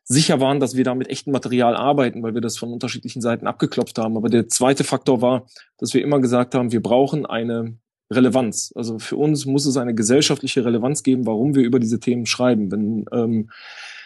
sicher 0.04 0.40
waren, 0.40 0.60
dass 0.60 0.76
wir 0.76 0.84
da 0.84 0.96
mit 0.96 1.10
echtem 1.10 1.34
Material 1.34 1.76
arbeiten, 1.76 2.24
weil 2.24 2.34
wir 2.34 2.42
das 2.42 2.58
von 2.58 2.72
unterschiedlichen 2.72 3.22
Seiten 3.22 3.48
abgeklopft 3.48 3.98
haben. 3.98 4.18
Aber 4.18 4.30
der 4.30 4.48
zweite 4.48 4.84
Faktor 4.84 5.22
war, 5.22 5.46
dass 5.78 5.94
wir 5.94 6.04
immer 6.04 6.20
gesagt 6.20 6.56
haben, 6.56 6.72
wir 6.72 6.82
brauchen 6.82 7.26
eine 7.26 7.78
Relevanz. 8.12 8.74
Also 8.76 9.00
für 9.00 9.18
uns 9.18 9.46
muss 9.46 9.66
es 9.66 9.78
eine 9.78 9.94
gesellschaftliche 9.94 10.66
Relevanz 10.66 11.04
geben, 11.04 11.26
warum 11.26 11.56
wir 11.56 11.64
über 11.64 11.80
diese 11.80 12.00
Themen 12.00 12.26
schreiben. 12.26 12.72
Wenn 12.72 13.06
ähm, 13.12 13.50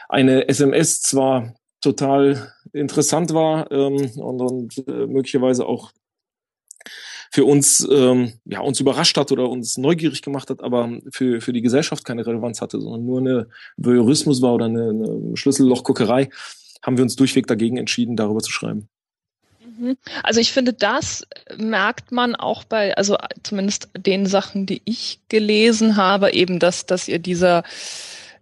eine 0.10 0.48
SMS 0.48 1.02
zwar 1.02 1.54
total 1.82 2.54
interessant 2.72 3.34
war 3.34 3.72
ähm, 3.72 4.12
und, 4.16 4.42
und 4.42 4.88
äh, 4.88 5.08
möglicherweise 5.08 5.66
auch 5.66 5.92
für 7.32 7.46
uns 7.46 7.88
ähm, 7.92 8.34
ja 8.46 8.60
uns 8.60 8.80
überrascht 8.80 9.18
hat 9.18 9.32
oder 9.32 9.50
uns 9.50 9.78
neugierig 9.78 10.22
gemacht 10.22 10.50
hat, 10.50 10.62
aber 10.62 11.00
für 11.12 11.42
für 11.42 11.52
die 11.52 11.62
Gesellschaft 11.62 12.06
keine 12.06 12.26
Relevanz 12.26 12.62
hatte, 12.62 12.80
sondern 12.80 13.06
nur 13.06 13.20
eine 13.20 13.48
Voyeurismus 13.78 14.42
war 14.42 14.54
oder 14.54 14.66
eine, 14.66 14.90
eine 14.90 15.36
Schlüssellochguckerei, 15.36 16.30
haben 16.84 16.98
wir 16.98 17.04
uns 17.04 17.16
durchweg 17.16 17.48
dagegen 17.48 17.78
entschieden, 17.78 18.16
darüber 18.16 18.42
zu 18.42 18.52
schreiben. 18.52 18.88
Mhm. 19.78 19.98
Also 20.24 20.40
ich 20.40 20.52
finde, 20.52 20.74
das 20.74 21.26
merkt 21.58 22.12
man 22.12 22.36
auch 22.36 22.64
bei, 22.64 22.96
also 22.96 23.18
zumindest 23.44 23.90
den 23.98 24.26
Sachen, 24.26 24.66
die 24.66 24.82
ich 24.86 25.20
gelesen 25.30 25.96
habe, 25.96 26.34
eben, 26.34 26.60
dass, 26.60 26.86
dass 26.86 27.08
ihr 27.08 27.20
dieser 27.20 27.64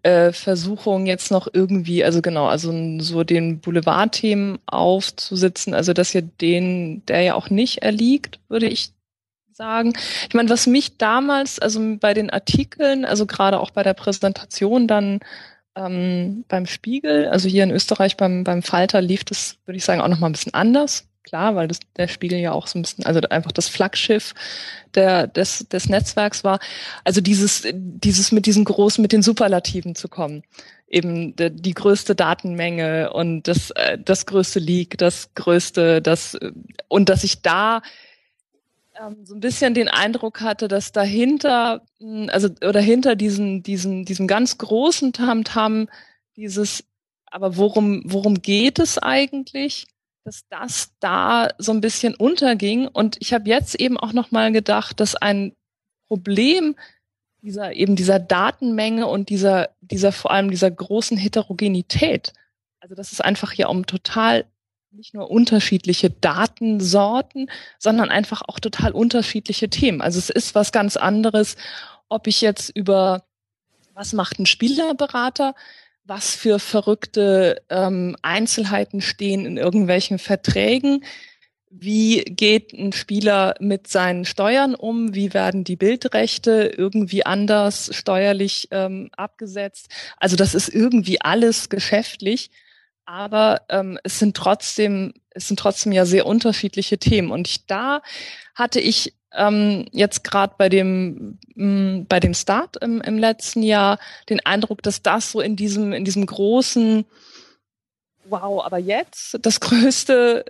äh, 0.04 0.32
Versuchung 0.32 1.06
jetzt 1.06 1.32
noch 1.32 1.48
irgendwie, 1.52 2.04
also 2.04 2.22
genau, 2.22 2.48
also 2.48 2.74
so 3.00 3.24
den 3.24 3.60
Boulevardthemen 3.60 4.60
aufzusitzen, 4.66 5.74
also 5.74 5.94
dass 5.94 6.16
ihr 6.16 6.24
den, 6.24 7.06
der 7.06 7.22
ja 7.22 7.36
auch 7.36 7.50
nicht 7.50 7.80
erliegt, 7.84 8.40
würde 8.50 8.68
ich 8.68 8.92
sagen. 9.54 9.94
Ich 10.28 10.34
meine, 10.34 10.50
was 10.50 10.66
mich 10.66 10.98
damals, 10.98 11.60
also 11.60 11.98
bei 12.00 12.14
den 12.14 12.30
Artikeln, 12.30 13.06
also 13.06 13.26
gerade 13.26 13.60
auch 13.60 13.72
bei 13.72 13.84
der 13.84 13.94
Präsentation 13.94 14.88
dann 14.88 15.20
ähm, 15.76 16.46
beim 16.48 16.66
Spiegel, 16.66 17.28
also 17.28 17.48
hier 17.48 17.64
in 17.64 17.72
Österreich 17.72 18.18
beim, 18.18 18.44
beim 18.44 18.64
Falter 18.64 19.02
lief 19.02 19.24
das, 19.24 19.58
würde 19.66 19.78
ich 19.78 19.86
sagen, 19.86 20.02
auch 20.02 20.08
noch 20.08 20.20
mal 20.20 20.28
ein 20.28 20.34
bisschen 20.34 20.54
anders 20.54 21.11
klar, 21.24 21.56
weil 21.56 21.68
das, 21.68 21.80
der 21.98 22.08
Spiegel 22.08 22.40
ja 22.40 22.52
auch 22.52 22.68
so 22.68 22.78
ein 22.78 22.82
bisschen, 22.82 23.06
also 23.06 23.20
einfach 23.30 23.52
das 23.52 23.70
Flaggschiff 23.70 24.34
der, 24.96 25.28
des, 25.28 25.68
des 25.70 25.90
Netzwerks 25.90 26.44
war. 26.44 26.60
Also 27.04 27.22
dieses, 27.22 27.64
dieses 27.74 28.32
mit 28.32 28.46
diesen 28.46 28.66
großen, 28.66 29.02
mit 29.02 29.12
den 29.12 29.22
Superlativen 29.22 29.96
zu 29.96 30.08
kommen. 30.08 30.44
Eben 30.88 31.36
die, 31.36 31.52
die 31.52 31.74
größte 31.74 32.16
Datenmenge 32.16 33.14
und 33.14 33.48
das, 33.48 33.72
äh, 33.72 33.98
das 33.98 34.26
größte 34.26 34.60
Leak, 34.60 34.98
das 34.98 35.34
größte, 35.36 36.02
das, 36.02 36.38
und 36.88 37.10
dass 37.10 37.24
ich 37.24 37.42
da 37.42 37.82
ähm, 39.00 39.26
so 39.26 39.36
ein 39.36 39.40
bisschen 39.40 39.74
den 39.74 39.88
Eindruck 39.88 40.42
hatte, 40.42 40.68
dass 40.68 40.92
dahinter, 40.92 41.82
hm, 42.00 42.30
also, 42.32 42.50
oder 42.68 42.82
hinter 42.82 43.16
diesen, 43.16 43.64
diesen, 43.64 44.06
diesem 44.06 44.28
ganz 44.28 44.58
großen 44.58 45.14
Tamtam, 45.14 45.84
-Tam, 45.84 45.88
dieses, 46.36 46.84
aber 47.26 47.58
worum, 47.58 48.02
worum 48.06 48.42
geht 48.42 48.80
es 48.80 48.98
eigentlich? 48.98 49.88
Dass 50.24 50.48
das 50.50 50.92
da 51.00 51.50
so 51.58 51.72
ein 51.72 51.82
bisschen 51.82 52.16
unterging. 52.16 52.88
Und 52.88 53.18
ich 53.20 53.34
habe 53.34 53.50
jetzt 53.50 53.76
eben 53.76 53.98
auch 53.98 54.14
noch 54.14 54.32
mal 54.32 54.52
gedacht, 54.52 55.00
dass 55.00 55.16
ein 55.16 55.54
Problem 56.08 56.76
dieser 57.42 57.74
eben 57.74 57.96
dieser 57.96 58.20
Datenmenge 58.20 59.08
und 59.08 59.30
dieser 59.30 59.70
dieser 59.82 60.12
vor 60.12 60.32
allem 60.32 60.52
dieser 60.52 60.70
großen 60.70 61.18
Heterogenität, 61.18 62.34
also 62.80 62.94
dass 62.94 63.12
es 63.12 63.22
einfach 63.22 63.52
hier 63.52 63.70
um 63.70 63.86
total 63.88 64.46
nicht 64.92 65.14
nur 65.14 65.32
unterschiedliche 65.32 66.10
Datensorten, 66.10 67.50
sondern 67.80 68.10
einfach 68.10 68.42
auch 68.42 68.60
total 68.60 68.92
unterschiedliche 68.92 69.70
Themen. 69.70 70.02
Also 70.02 70.20
es 70.20 70.30
ist 70.30 70.54
was 70.54 70.72
ganz 70.72 70.98
anderes, 70.98 71.56
ob 72.10 72.28
ich 72.28 72.42
jetzt 72.42 72.70
über 72.76 73.24
was 73.94 74.14
macht 74.14 74.40
ein 74.40 74.46
Spielerberater 74.46 75.56
was 76.12 76.36
für 76.36 76.60
verrückte 76.60 77.64
ähm, 77.70 78.18
Einzelheiten 78.22 79.00
stehen 79.00 79.46
in 79.46 79.56
irgendwelchen 79.56 80.20
Verträgen. 80.20 81.06
Wie 81.70 82.26
geht 82.26 82.74
ein 82.74 82.92
Spieler 82.92 83.56
mit 83.62 83.88
seinen 83.88 84.26
Steuern 84.26 84.76
um? 84.76 85.16
Wie 85.16 85.34
werden 85.34 85.64
die 85.64 85.78
Bildrechte 85.78 86.70
irgendwie 86.78 87.26
anders 87.26 87.92
steuerlich 87.96 88.68
ähm, 88.72 89.10
abgesetzt? 89.16 89.88
Also 90.18 90.36
das 90.36 90.54
ist 90.54 90.68
irgendwie 90.68 91.22
alles 91.22 91.70
geschäftlich, 91.70 92.52
aber 93.06 93.62
ähm, 93.70 93.98
es 94.04 94.20
sind 94.20 94.36
trotzdem 94.36 95.14
es 95.30 95.48
sind 95.48 95.60
trotzdem 95.60 95.94
ja 95.94 96.06
sehr 96.06 96.26
unterschiedliche 96.26 96.98
Themen. 96.98 97.32
Und 97.32 97.48
ich, 97.48 97.66
da 97.68 98.02
hatte 98.54 98.82
ich 98.82 99.16
ähm, 99.34 99.86
jetzt 99.92 100.24
gerade 100.24 100.54
bei 100.58 100.70
dem 100.70 101.38
mh, 101.56 101.66
mm, 101.66 102.06
bei 102.08 102.20
dem 102.20 102.34
Start 102.34 102.78
im, 102.78 103.02
im 103.02 103.18
letzten 103.18 103.64
Jahr 103.64 104.00
den 104.30 104.40
Eindruck, 104.46 104.84
dass 104.84 105.02
das 105.02 105.32
so 105.32 105.42
in 105.42 105.56
diesem 105.56 105.94
in 105.94 106.06
diesem 106.06 106.26
großen 106.26 107.06
Wow, 108.26 108.64
aber 108.64 108.78
jetzt 108.78 109.38
das 109.42 109.60
größte 109.60 110.46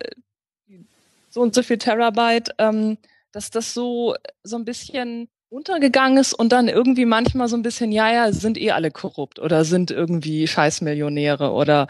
so 1.30 1.42
und 1.42 1.56
so 1.56 1.64
viel 1.64 1.78
Terabyte, 1.78 2.52
ähm, 2.58 2.98
dass 3.32 3.50
das 3.50 3.74
so 3.74 4.16
so 4.44 4.58
ein 4.58 4.66
bisschen 4.66 5.30
untergegangen 5.52 6.18
ist 6.18 6.34
und 6.34 6.54
dann 6.54 6.70
irgendwie 6.70 7.06
manchmal 7.06 7.50
so 7.50 7.58
ein 7.58 7.62
bisschen, 7.62 7.92
ja, 7.92 8.12
ja, 8.12 8.32
sind 8.32 8.58
eh 8.58 8.72
alle 8.72 8.90
korrupt 8.90 9.38
oder 9.38 9.66
sind 9.66 9.92
irgendwie 9.92 10.48
Scheißmillionäre 10.48 11.52
oder 11.52 11.88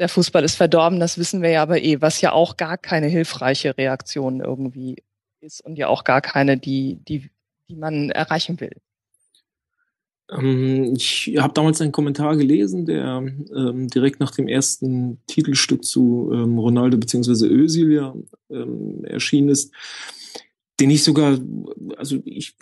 der 0.00 0.08
Fußball 0.08 0.44
ist 0.44 0.56
verdorben, 0.56 0.98
das 0.98 1.16
wissen 1.16 1.40
wir 1.40 1.50
ja 1.50 1.62
aber 1.62 1.80
eh, 1.80 2.00
was 2.02 2.20
ja 2.20 2.32
auch 2.32 2.56
gar 2.56 2.76
keine 2.76 3.06
hilfreiche 3.06 3.78
Reaktion 3.78 4.40
irgendwie 4.40 5.04
ist 5.40 5.60
und 5.60 5.76
ja 5.76 5.88
auch 5.88 6.04
gar 6.04 6.20
keine, 6.20 6.58
die, 6.58 6.98
die, 7.08 7.30
die 7.68 7.76
man 7.76 8.10
erreichen 8.10 8.60
will. 8.60 8.72
Ähm, 10.30 10.94
ich 10.96 11.34
habe 11.38 11.54
damals 11.54 11.80
einen 11.80 11.92
Kommentar 11.92 12.36
gelesen, 12.36 12.86
der 12.86 13.22
ähm, 13.54 13.88
direkt 13.88 14.20
nach 14.20 14.32
dem 14.32 14.48
ersten 14.48 15.20
Titelstück 15.26 15.84
zu 15.84 16.30
ähm, 16.32 16.58
Ronaldo 16.58 16.98
bzw. 16.98 17.46
Özil 17.46 17.92
ja 17.92 18.14
ähm, 18.50 19.04
erschienen 19.04 19.48
ist, 19.48 19.72
den 20.80 20.90
ich 20.90 21.04
sogar, 21.04 21.38
also 21.96 22.18
ich 22.24 22.56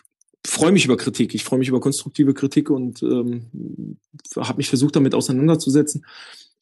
freue 0.47 0.73
mich 0.73 0.85
über 0.85 0.97
Kritik, 0.97 1.35
ich 1.35 1.43
freue 1.43 1.59
mich 1.59 1.69
über 1.69 1.81
konstruktive 1.81 2.35
Kritik 2.35 2.71
und 2.71 3.03
ähm, 3.03 3.99
habe 4.37 4.59
mich 4.59 4.69
versucht 4.69 4.95
damit 4.95 5.15
auseinanderzusetzen. 5.15 6.05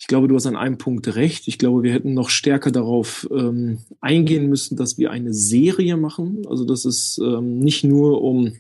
Ich 0.03 0.09
glaube, 0.09 0.27
du 0.27 0.35
hast 0.35 0.47
an 0.47 0.57
einem 0.57 0.79
Punkt 0.79 1.15
recht. 1.15 1.47
Ich 1.47 1.59
glaube, 1.59 1.85
wir 1.85 1.93
hätten 1.93 2.13
noch 2.13 2.29
stärker 2.29 2.73
darauf 2.73 3.29
ähm, 3.31 3.79
eingehen 4.01 4.49
müssen, 4.49 4.77
dass 4.77 4.99
wir 4.99 5.13
eine 5.13 5.33
Serie 5.33 5.97
machen. 5.97 6.45
Also 6.49 6.65
dass 6.65 6.85
es 6.85 7.19
ähm, 7.19 7.61
nicht 7.61 7.85
nur 7.85 8.21
um 8.21 8.57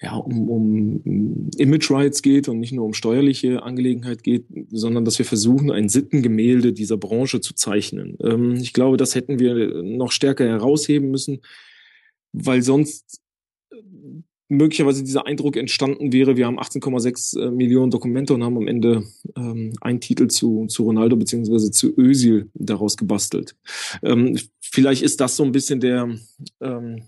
ja, 0.00 0.14
um, 0.14 0.48
um 0.48 1.50
Image 1.58 1.90
Rights 1.90 2.22
geht 2.22 2.48
und 2.48 2.60
nicht 2.60 2.70
nur 2.70 2.84
um 2.84 2.94
steuerliche 2.94 3.64
Angelegenheit 3.64 4.22
geht, 4.22 4.44
sondern 4.70 5.04
dass 5.04 5.18
wir 5.18 5.26
versuchen, 5.26 5.72
ein 5.72 5.88
Sittengemälde 5.88 6.72
dieser 6.72 6.96
Branche 6.96 7.40
zu 7.40 7.54
zeichnen. 7.54 8.16
Ähm, 8.22 8.54
ich 8.54 8.74
glaube, 8.74 8.96
das 8.96 9.16
hätten 9.16 9.40
wir 9.40 9.82
noch 9.82 10.12
stärker 10.12 10.46
herausheben 10.46 11.10
müssen, 11.10 11.40
weil 12.32 12.62
sonst 12.62 13.20
möglicherweise 14.48 15.02
dieser 15.02 15.26
Eindruck 15.26 15.56
entstanden 15.56 16.12
wäre, 16.12 16.36
wir 16.36 16.46
haben 16.46 16.60
18,6 16.60 17.40
äh, 17.40 17.50
Millionen 17.50 17.90
Dokumente 17.90 18.34
und 18.34 18.44
haben 18.44 18.56
am 18.56 18.68
Ende 18.68 19.04
ähm, 19.36 19.72
einen 19.80 20.00
Titel 20.00 20.28
zu, 20.28 20.66
zu 20.66 20.84
Ronaldo 20.84 21.16
beziehungsweise 21.16 21.70
zu 21.70 21.96
Özil 21.98 22.50
daraus 22.54 22.96
gebastelt. 22.96 23.56
Ähm, 24.02 24.38
vielleicht 24.60 25.02
ist 25.02 25.20
das 25.20 25.36
so 25.36 25.44
ein 25.44 25.52
bisschen 25.52 25.80
der 25.80 26.16
ähm, 26.60 27.02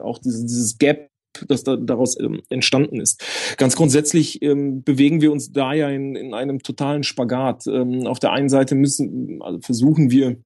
auch 0.00 0.18
dieses, 0.18 0.46
dieses 0.46 0.78
Gap 0.78 1.10
das 1.46 1.62
da, 1.62 1.76
daraus 1.76 2.18
ähm, 2.18 2.42
entstanden 2.48 3.00
ist. 3.00 3.22
Ganz 3.58 3.76
grundsätzlich 3.76 4.42
ähm, 4.42 4.82
bewegen 4.82 5.20
wir 5.20 5.30
uns 5.30 5.52
da 5.52 5.72
ja 5.72 5.88
in, 5.88 6.16
in 6.16 6.34
einem 6.34 6.62
totalen 6.62 7.04
Spagat. 7.04 7.66
Ähm, 7.66 8.06
auf 8.06 8.18
der 8.18 8.32
einen 8.32 8.48
Seite 8.48 8.74
müssen, 8.74 9.40
also 9.42 9.60
versuchen 9.60 10.10
wir 10.10 10.38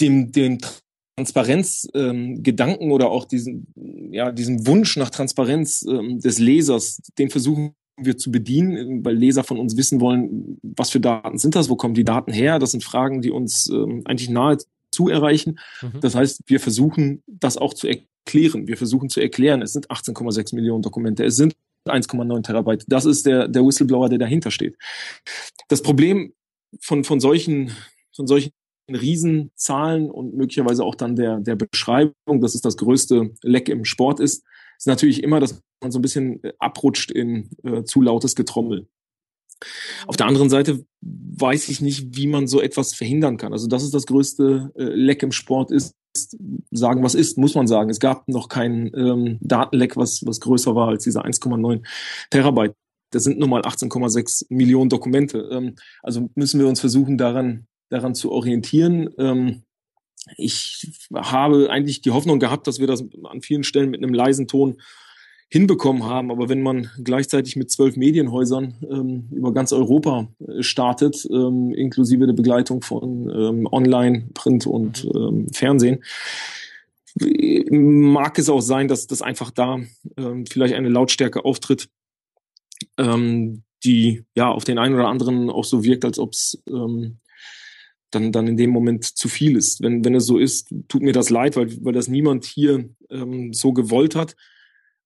dem, 0.00 0.32
dem 0.32 0.58
Transparenz 1.16 1.88
ähm, 1.94 2.42
Gedanken 2.42 2.90
oder 2.90 3.10
auch 3.10 3.24
diesen 3.24 3.66
ja 4.10 4.32
diesen 4.32 4.66
Wunsch 4.66 4.96
nach 4.96 5.10
Transparenz 5.10 5.84
ähm, 5.88 6.20
des 6.20 6.38
Lesers, 6.38 7.00
den 7.18 7.30
versuchen 7.30 7.74
wir 7.96 8.16
zu 8.16 8.32
bedienen, 8.32 9.04
weil 9.04 9.14
Leser 9.14 9.44
von 9.44 9.58
uns 9.58 9.76
wissen 9.76 10.00
wollen, 10.00 10.58
was 10.62 10.90
für 10.90 10.98
Daten 10.98 11.38
sind 11.38 11.54
das, 11.54 11.68
wo 11.68 11.76
kommen 11.76 11.94
die 11.94 12.04
Daten 12.04 12.32
her? 12.32 12.58
Das 12.58 12.72
sind 12.72 12.82
Fragen, 12.82 13.22
die 13.22 13.30
uns 13.30 13.68
ähm, 13.68 14.02
eigentlich 14.04 14.28
nahezu 14.28 15.08
erreichen. 15.08 15.60
Mhm. 15.80 16.00
Das 16.00 16.16
heißt, 16.16 16.42
wir 16.46 16.58
versuchen 16.58 17.22
das 17.28 17.56
auch 17.56 17.74
zu 17.74 17.86
erklären. 17.86 18.66
Wir 18.66 18.76
versuchen 18.76 19.08
zu 19.08 19.20
erklären, 19.20 19.62
es 19.62 19.72
sind 19.72 19.90
18,6 19.90 20.56
Millionen 20.56 20.82
Dokumente, 20.82 21.24
es 21.24 21.36
sind 21.36 21.54
1,9 21.88 22.42
Terabyte. 22.42 22.84
Das 22.88 23.04
ist 23.04 23.26
der 23.26 23.46
der 23.46 23.64
Whistleblower, 23.64 24.08
der 24.08 24.18
dahinter 24.18 24.50
steht. 24.50 24.76
Das 25.68 25.82
Problem 25.82 26.32
von 26.80 27.04
von 27.04 27.20
solchen 27.20 27.70
von 28.12 28.26
solchen 28.26 28.50
Riesenzahlen 28.88 30.10
und 30.10 30.34
möglicherweise 30.34 30.84
auch 30.84 30.94
dann 30.94 31.16
der, 31.16 31.40
der 31.40 31.56
Beschreibung, 31.56 32.40
dass 32.40 32.54
es 32.54 32.60
das 32.60 32.76
größte 32.76 33.30
Leck 33.42 33.68
im 33.68 33.84
Sport 33.84 34.20
ist, 34.20 34.44
ist 34.76 34.86
natürlich 34.86 35.22
immer, 35.22 35.40
dass 35.40 35.62
man 35.80 35.90
so 35.90 35.98
ein 35.98 36.02
bisschen 36.02 36.42
äh, 36.44 36.52
abrutscht 36.58 37.10
in 37.10 37.50
äh, 37.62 37.84
zu 37.84 38.02
lautes 38.02 38.34
Getrommel. 38.34 38.88
Auf 40.06 40.16
der 40.16 40.26
anderen 40.26 40.50
Seite 40.50 40.84
weiß 41.00 41.68
ich 41.68 41.80
nicht, 41.80 42.16
wie 42.16 42.26
man 42.26 42.46
so 42.46 42.60
etwas 42.60 42.94
verhindern 42.94 43.36
kann. 43.36 43.52
Also, 43.52 43.66
dass 43.66 43.82
es 43.82 43.90
das 43.90 44.06
größte 44.06 44.72
äh, 44.76 44.82
Leck 44.82 45.22
im 45.22 45.32
Sport 45.32 45.70
ist, 45.70 45.94
sagen, 46.70 47.02
was 47.02 47.14
ist, 47.14 47.38
muss 47.38 47.54
man 47.54 47.66
sagen. 47.66 47.90
Es 47.90 48.00
gab 48.00 48.28
noch 48.28 48.48
kein 48.48 48.92
ähm, 48.94 49.38
Datenleck, 49.40 49.96
was, 49.96 50.24
was 50.26 50.40
größer 50.40 50.74
war 50.74 50.88
als 50.88 51.04
diese 51.04 51.24
1,9 51.24 51.82
Terabyte. 52.30 52.74
Das 53.10 53.24
sind 53.24 53.38
nun 53.38 53.50
mal 53.50 53.62
18,6 53.62 54.46
Millionen 54.48 54.90
Dokumente. 54.90 55.48
Ähm, 55.50 55.76
also 56.02 56.30
müssen 56.34 56.60
wir 56.60 56.68
uns 56.68 56.80
versuchen, 56.80 57.18
daran 57.18 57.66
daran 57.94 58.14
zu 58.14 58.30
orientieren. 58.30 59.10
Ähm, 59.18 59.62
ich 60.36 60.90
habe 61.14 61.70
eigentlich 61.70 62.00
die 62.00 62.10
Hoffnung 62.10 62.38
gehabt, 62.38 62.66
dass 62.66 62.78
wir 62.78 62.86
das 62.86 63.04
an 63.24 63.42
vielen 63.42 63.64
Stellen 63.64 63.90
mit 63.90 64.02
einem 64.02 64.14
leisen 64.14 64.48
Ton 64.48 64.80
hinbekommen 65.48 66.04
haben. 66.04 66.30
Aber 66.30 66.48
wenn 66.48 66.62
man 66.62 66.90
gleichzeitig 67.02 67.56
mit 67.56 67.70
zwölf 67.70 67.96
Medienhäusern 67.96 68.74
ähm, 68.90 69.28
über 69.30 69.52
ganz 69.52 69.72
Europa 69.72 70.28
äh, 70.40 70.62
startet, 70.62 71.26
ähm, 71.30 71.72
inklusive 71.72 72.26
der 72.26 72.32
Begleitung 72.32 72.82
von 72.82 73.30
ähm, 73.30 73.68
Online, 73.70 74.28
Print 74.34 74.66
und 74.66 75.04
ähm, 75.14 75.48
Fernsehen, 75.52 76.02
mag 77.70 78.38
es 78.38 78.48
auch 78.48 78.60
sein, 78.60 78.88
dass 78.88 79.06
das 79.06 79.22
einfach 79.22 79.50
da 79.52 79.78
ähm, 80.16 80.46
vielleicht 80.46 80.74
eine 80.74 80.88
Lautstärke 80.88 81.44
auftritt, 81.44 81.88
ähm, 82.98 83.62
die 83.84 84.24
ja 84.34 84.50
auf 84.50 84.64
den 84.64 84.78
einen 84.78 84.94
oder 84.96 85.06
anderen 85.06 85.50
auch 85.50 85.64
so 85.64 85.84
wirkt, 85.84 86.04
als 86.04 86.18
ob 86.18 86.32
es 86.32 86.60
ähm, 86.68 87.18
dann, 88.14 88.32
dann 88.32 88.46
in 88.46 88.56
dem 88.56 88.70
Moment 88.70 89.04
zu 89.04 89.28
viel 89.28 89.56
ist. 89.56 89.82
Wenn, 89.82 90.04
wenn 90.04 90.14
es 90.14 90.26
so 90.26 90.38
ist, 90.38 90.72
tut 90.88 91.02
mir 91.02 91.12
das 91.12 91.30
leid, 91.30 91.56
weil, 91.56 91.68
weil 91.84 91.92
das 91.92 92.08
niemand 92.08 92.44
hier 92.44 92.88
ähm, 93.10 93.52
so 93.52 93.72
gewollt 93.72 94.14
hat. 94.14 94.36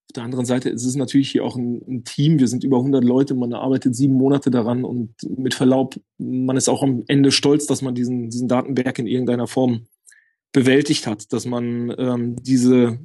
Auf 0.09 0.15
der 0.15 0.23
anderen 0.23 0.47
Seite 0.47 0.71
ist 0.71 0.85
es 0.85 0.97
natürlich 0.97 1.31
hier 1.31 1.45
auch 1.45 1.57
ein, 1.57 1.83
ein, 1.87 2.05
Team. 2.05 2.39
Wir 2.39 2.49
sind 2.49 2.65
über 2.65 2.79
100 2.79 3.05
Leute, 3.05 3.35
man 3.35 3.53
arbeitet 3.53 3.95
sieben 3.95 4.15
Monate 4.15 4.51
daran 4.51 4.85
und 4.85 5.15
mit 5.29 5.55
Verlaub, 5.55 6.01
man 6.17 6.57
ist 6.57 6.69
auch 6.69 6.83
am 6.83 7.05
Ende 7.09 7.31
stolz, 7.31 7.67
dass 7.67 7.83
man 7.83 7.95
diesen, 7.95 8.31
diesen 8.31 8.49
Datenberg 8.49 8.99
in 8.99 9.07
irgendeiner 9.07 9.47
Form 9.47 9.87
bewältigt 10.53 11.07
hat, 11.07 11.33
dass 11.33 11.45
man 11.45 11.95
ähm, 11.99 12.37
diese 12.43 12.99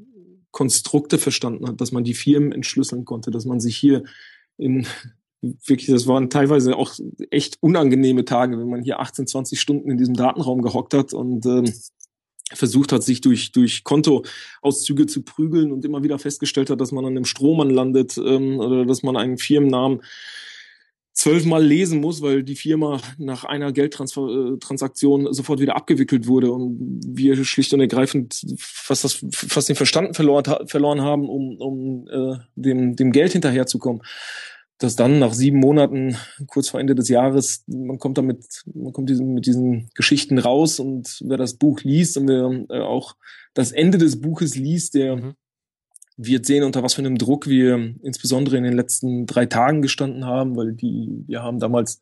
Konstrukte 0.52 1.18
verstanden 1.18 1.68
hat, 1.68 1.82
dass 1.82 1.92
man 1.92 2.04
die 2.04 2.14
Firmen 2.14 2.54
entschlüsseln 2.54 3.04
konnte, 3.04 3.32
dass 3.32 3.46
man 3.46 3.60
sich 3.60 3.76
hier 3.76 4.04
in 4.58 4.86
wirklich, 5.66 5.88
das 5.88 6.08
waren 6.08 6.30
teilweise 6.30 6.76
auch 6.76 6.94
echt 7.30 7.58
unangenehme 7.62 8.26
Tage, 8.26 8.58
wenn 8.58 8.70
man 8.70 8.84
hier 8.84 9.00
18, 9.00 9.28
20 9.28 9.60
Stunden 9.60 9.92
in 9.92 9.98
diesem 9.98 10.16
Datenraum 10.16 10.62
gehockt 10.62 10.94
hat 10.94 11.14
und 11.14 11.46
ähm, 11.46 11.72
versucht 12.54 12.92
hat, 12.92 13.04
sich 13.04 13.22
durch, 13.22 13.52
durch 13.52 13.84
Kontoauszüge 13.84 15.06
zu 15.06 15.24
prügeln 15.24 15.72
und 15.72 15.86
immer 15.86 16.04
wieder 16.04 16.20
festgestellt 16.20 16.70
hat, 16.70 16.80
dass 16.80 16.92
man 16.92 17.06
an 17.06 17.12
einem 17.12 17.26
Strohmann 17.26 17.70
landet 17.70 18.18
ähm, 18.18 18.60
oder 18.60 18.86
dass 18.86 19.04
man 19.04 19.18
einen 19.18 19.38
Firmennamen 19.38 20.02
zwölfmal 21.14 21.64
lesen 21.64 22.02
muss, 22.02 22.22
weil 22.22 22.44
die 22.44 22.56
Firma 22.56 23.00
nach 23.18 23.44
einer 23.44 23.72
Geldtransaktion 23.72 25.28
äh, 25.28 25.34
sofort 25.34 25.60
wieder 25.60 25.76
abgewickelt 25.76 26.28
wurde 26.28 26.52
und 26.52 27.02
wir 27.06 27.44
schlicht 27.46 27.74
und 27.74 27.82
ergreifend 27.82 28.44
fast, 28.58 29.04
das, 29.04 29.24
fast 29.32 29.70
den 29.70 29.76
Verstand 29.76 30.16
verloren, 30.16 30.68
verloren 30.68 31.02
haben, 31.02 31.30
um, 31.30 31.58
um 31.58 32.08
äh, 32.08 32.38
dem, 32.56 32.96
dem 32.96 33.12
Geld 33.12 33.34
hinterherzukommen 33.34 34.02
dass 34.84 34.98
dann 34.98 35.18
nach 35.18 35.34
sieben 35.34 35.60
Monaten, 35.60 36.18
kurz 36.48 36.68
vor 36.68 36.82
Ende 36.82 36.94
des 36.94 37.08
Jahres, 37.08 37.64
man 37.68 38.00
kommt 38.00 38.18
damit, 38.18 38.64
man 38.74 38.92
kommt 38.92 39.10
diesen, 39.10 39.34
mit 39.34 39.46
diesen 39.46 39.90
Geschichten 39.96 40.38
raus 40.38 40.78
und 40.78 41.22
wer 41.24 41.38
das 41.38 41.54
Buch 41.54 41.80
liest 41.84 42.18
und 42.18 42.28
wer 42.28 42.66
äh, 42.70 42.82
auch 42.82 43.16
das 43.54 43.72
Ende 43.72 43.98
des 43.98 44.20
Buches 44.20 44.56
liest, 44.56 44.96
der 44.96 45.16
mhm. 45.16 45.34
wird 46.18 46.46
sehen, 46.46 46.66
unter 46.66 46.84
was 46.84 46.96
für 46.96 47.02
einem 47.02 47.18
Druck 47.18 47.48
wir 47.48 47.96
insbesondere 48.04 48.58
in 48.58 48.66
den 48.66 48.74
letzten 48.74 49.26
drei 49.26 49.46
Tagen 49.46 49.82
gestanden 49.82 50.26
haben, 50.26 50.58
weil 50.58 50.74
die, 50.74 51.24
wir 51.28 51.42
haben 51.42 51.60
damals 51.60 52.02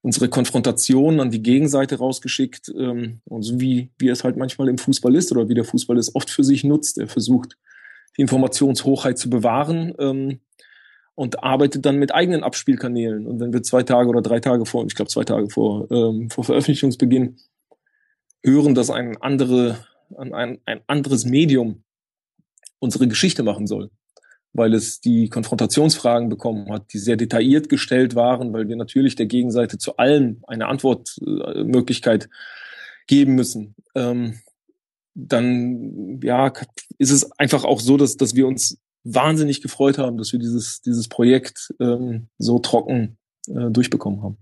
unsere 0.00 0.28
Konfrontation 0.28 1.18
an 1.18 1.32
die 1.32 1.42
Gegenseite 1.42 1.98
rausgeschickt 1.98 2.72
ähm, 2.78 3.22
und 3.24 3.42
so 3.42 3.58
wie, 3.58 3.90
wie 3.98 4.08
es 4.08 4.22
halt 4.22 4.36
manchmal 4.36 4.68
im 4.68 4.78
Fußball 4.78 5.16
ist 5.16 5.32
oder 5.32 5.48
wie 5.48 5.54
der 5.54 5.64
Fußball 5.64 5.98
es 5.98 6.14
oft 6.14 6.30
für 6.30 6.44
sich 6.44 6.62
nutzt. 6.62 6.98
Er 6.98 7.08
versucht, 7.08 7.56
die 8.16 8.22
Informationshochheit 8.22 9.18
zu 9.18 9.28
bewahren. 9.30 9.94
Ähm, 9.98 10.40
und 11.14 11.44
arbeitet 11.44 11.86
dann 11.86 11.96
mit 11.96 12.14
eigenen 12.14 12.42
Abspielkanälen. 12.42 13.26
Und 13.26 13.40
wenn 13.40 13.52
wir 13.52 13.62
zwei 13.62 13.82
Tage 13.82 14.08
oder 14.08 14.22
drei 14.22 14.40
Tage 14.40 14.66
vor, 14.66 14.84
ich 14.86 14.94
glaube 14.94 15.10
zwei 15.10 15.24
Tage 15.24 15.48
vor, 15.48 15.90
ähm, 15.90 16.28
vor 16.30 16.44
Veröffentlichungsbeginn 16.44 17.36
hören, 18.44 18.74
dass 18.74 18.90
ein, 18.90 19.16
andere, 19.20 19.78
ein, 20.16 20.58
ein 20.64 20.80
anderes 20.86 21.24
Medium 21.24 21.84
unsere 22.78 23.08
Geschichte 23.08 23.42
machen 23.42 23.66
soll, 23.66 23.90
weil 24.52 24.74
es 24.74 25.00
die 25.00 25.28
Konfrontationsfragen 25.28 26.28
bekommen 26.28 26.70
hat, 26.70 26.92
die 26.92 26.98
sehr 26.98 27.16
detailliert 27.16 27.68
gestellt 27.68 28.14
waren, 28.14 28.52
weil 28.52 28.68
wir 28.68 28.76
natürlich 28.76 29.14
der 29.14 29.26
Gegenseite 29.26 29.78
zu 29.78 29.96
allem 29.96 30.42
eine 30.46 30.66
Antwortmöglichkeit 30.66 32.28
geben 33.06 33.34
müssen. 33.34 33.74
Ähm, 33.94 34.40
dann 35.14 36.20
ja, 36.22 36.52
ist 36.98 37.12
es 37.12 37.30
einfach 37.38 37.64
auch 37.64 37.78
so, 37.78 37.96
dass, 37.96 38.16
dass 38.16 38.34
wir 38.34 38.48
uns 38.48 38.78
wahnsinnig 39.04 39.62
gefreut 39.62 39.98
haben, 39.98 40.16
dass 40.16 40.32
wir 40.32 40.40
dieses, 40.40 40.80
dieses 40.80 41.08
Projekt 41.08 41.74
ähm, 41.80 42.28
so 42.38 42.58
trocken 42.58 43.18
äh, 43.48 43.70
durchbekommen 43.70 44.22
haben. 44.22 44.38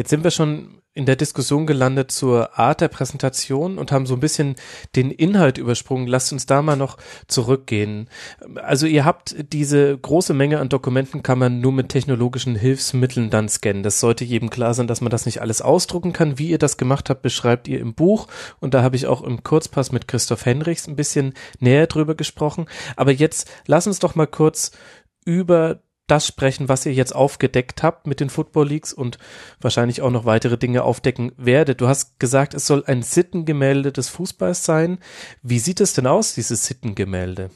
Jetzt 0.00 0.08
sind 0.08 0.24
wir 0.24 0.30
schon 0.30 0.80
in 0.94 1.04
der 1.04 1.14
Diskussion 1.14 1.66
gelandet 1.66 2.10
zur 2.10 2.58
Art 2.58 2.80
der 2.80 2.88
Präsentation 2.88 3.76
und 3.76 3.92
haben 3.92 4.06
so 4.06 4.14
ein 4.14 4.20
bisschen 4.20 4.54
den 4.96 5.10
Inhalt 5.10 5.58
übersprungen. 5.58 6.06
Lasst 6.06 6.32
uns 6.32 6.46
da 6.46 6.62
mal 6.62 6.78
noch 6.78 6.96
zurückgehen. 7.26 8.08
Also 8.54 8.86
ihr 8.86 9.04
habt 9.04 9.36
diese 9.52 9.98
große 9.98 10.32
Menge 10.32 10.58
an 10.58 10.70
Dokumenten 10.70 11.22
kann 11.22 11.38
man 11.38 11.60
nur 11.60 11.72
mit 11.72 11.90
technologischen 11.90 12.56
Hilfsmitteln 12.56 13.28
dann 13.28 13.50
scannen. 13.50 13.82
Das 13.82 14.00
sollte 14.00 14.24
jedem 14.24 14.48
klar 14.48 14.72
sein, 14.72 14.86
dass 14.86 15.02
man 15.02 15.10
das 15.10 15.26
nicht 15.26 15.42
alles 15.42 15.60
ausdrucken 15.60 16.14
kann. 16.14 16.38
Wie 16.38 16.48
ihr 16.48 16.56
das 16.56 16.78
gemacht 16.78 17.10
habt, 17.10 17.20
beschreibt 17.20 17.68
ihr 17.68 17.78
im 17.78 17.92
Buch 17.92 18.26
und 18.58 18.72
da 18.72 18.82
habe 18.82 18.96
ich 18.96 19.06
auch 19.06 19.20
im 19.20 19.44
Kurzpass 19.44 19.92
mit 19.92 20.08
Christoph 20.08 20.46
Henrichs 20.46 20.88
ein 20.88 20.96
bisschen 20.96 21.34
näher 21.58 21.88
drüber 21.88 22.14
gesprochen. 22.14 22.64
Aber 22.96 23.12
jetzt 23.12 23.50
lass 23.66 23.86
uns 23.86 23.98
doch 23.98 24.14
mal 24.14 24.26
kurz 24.26 24.70
über 25.26 25.82
das 26.10 26.26
sprechen, 26.26 26.68
was 26.68 26.86
ihr 26.86 26.92
jetzt 26.92 27.14
aufgedeckt 27.14 27.82
habt 27.82 28.06
mit 28.06 28.20
den 28.20 28.30
Football 28.30 28.68
Leagues 28.68 28.92
und 28.92 29.18
wahrscheinlich 29.60 30.02
auch 30.02 30.10
noch 30.10 30.24
weitere 30.24 30.58
Dinge 30.58 30.82
aufdecken 30.82 31.32
werdet. 31.36 31.80
Du 31.80 31.88
hast 31.88 32.18
gesagt, 32.18 32.54
es 32.54 32.66
soll 32.66 32.84
ein 32.86 33.02
Sittengemälde 33.02 33.92
des 33.92 34.08
Fußballs 34.08 34.64
sein. 34.64 34.98
Wie 35.42 35.58
sieht 35.58 35.80
es 35.80 35.94
denn 35.94 36.06
aus, 36.06 36.34
dieses 36.34 36.66
Sittengemälde? 36.66 37.50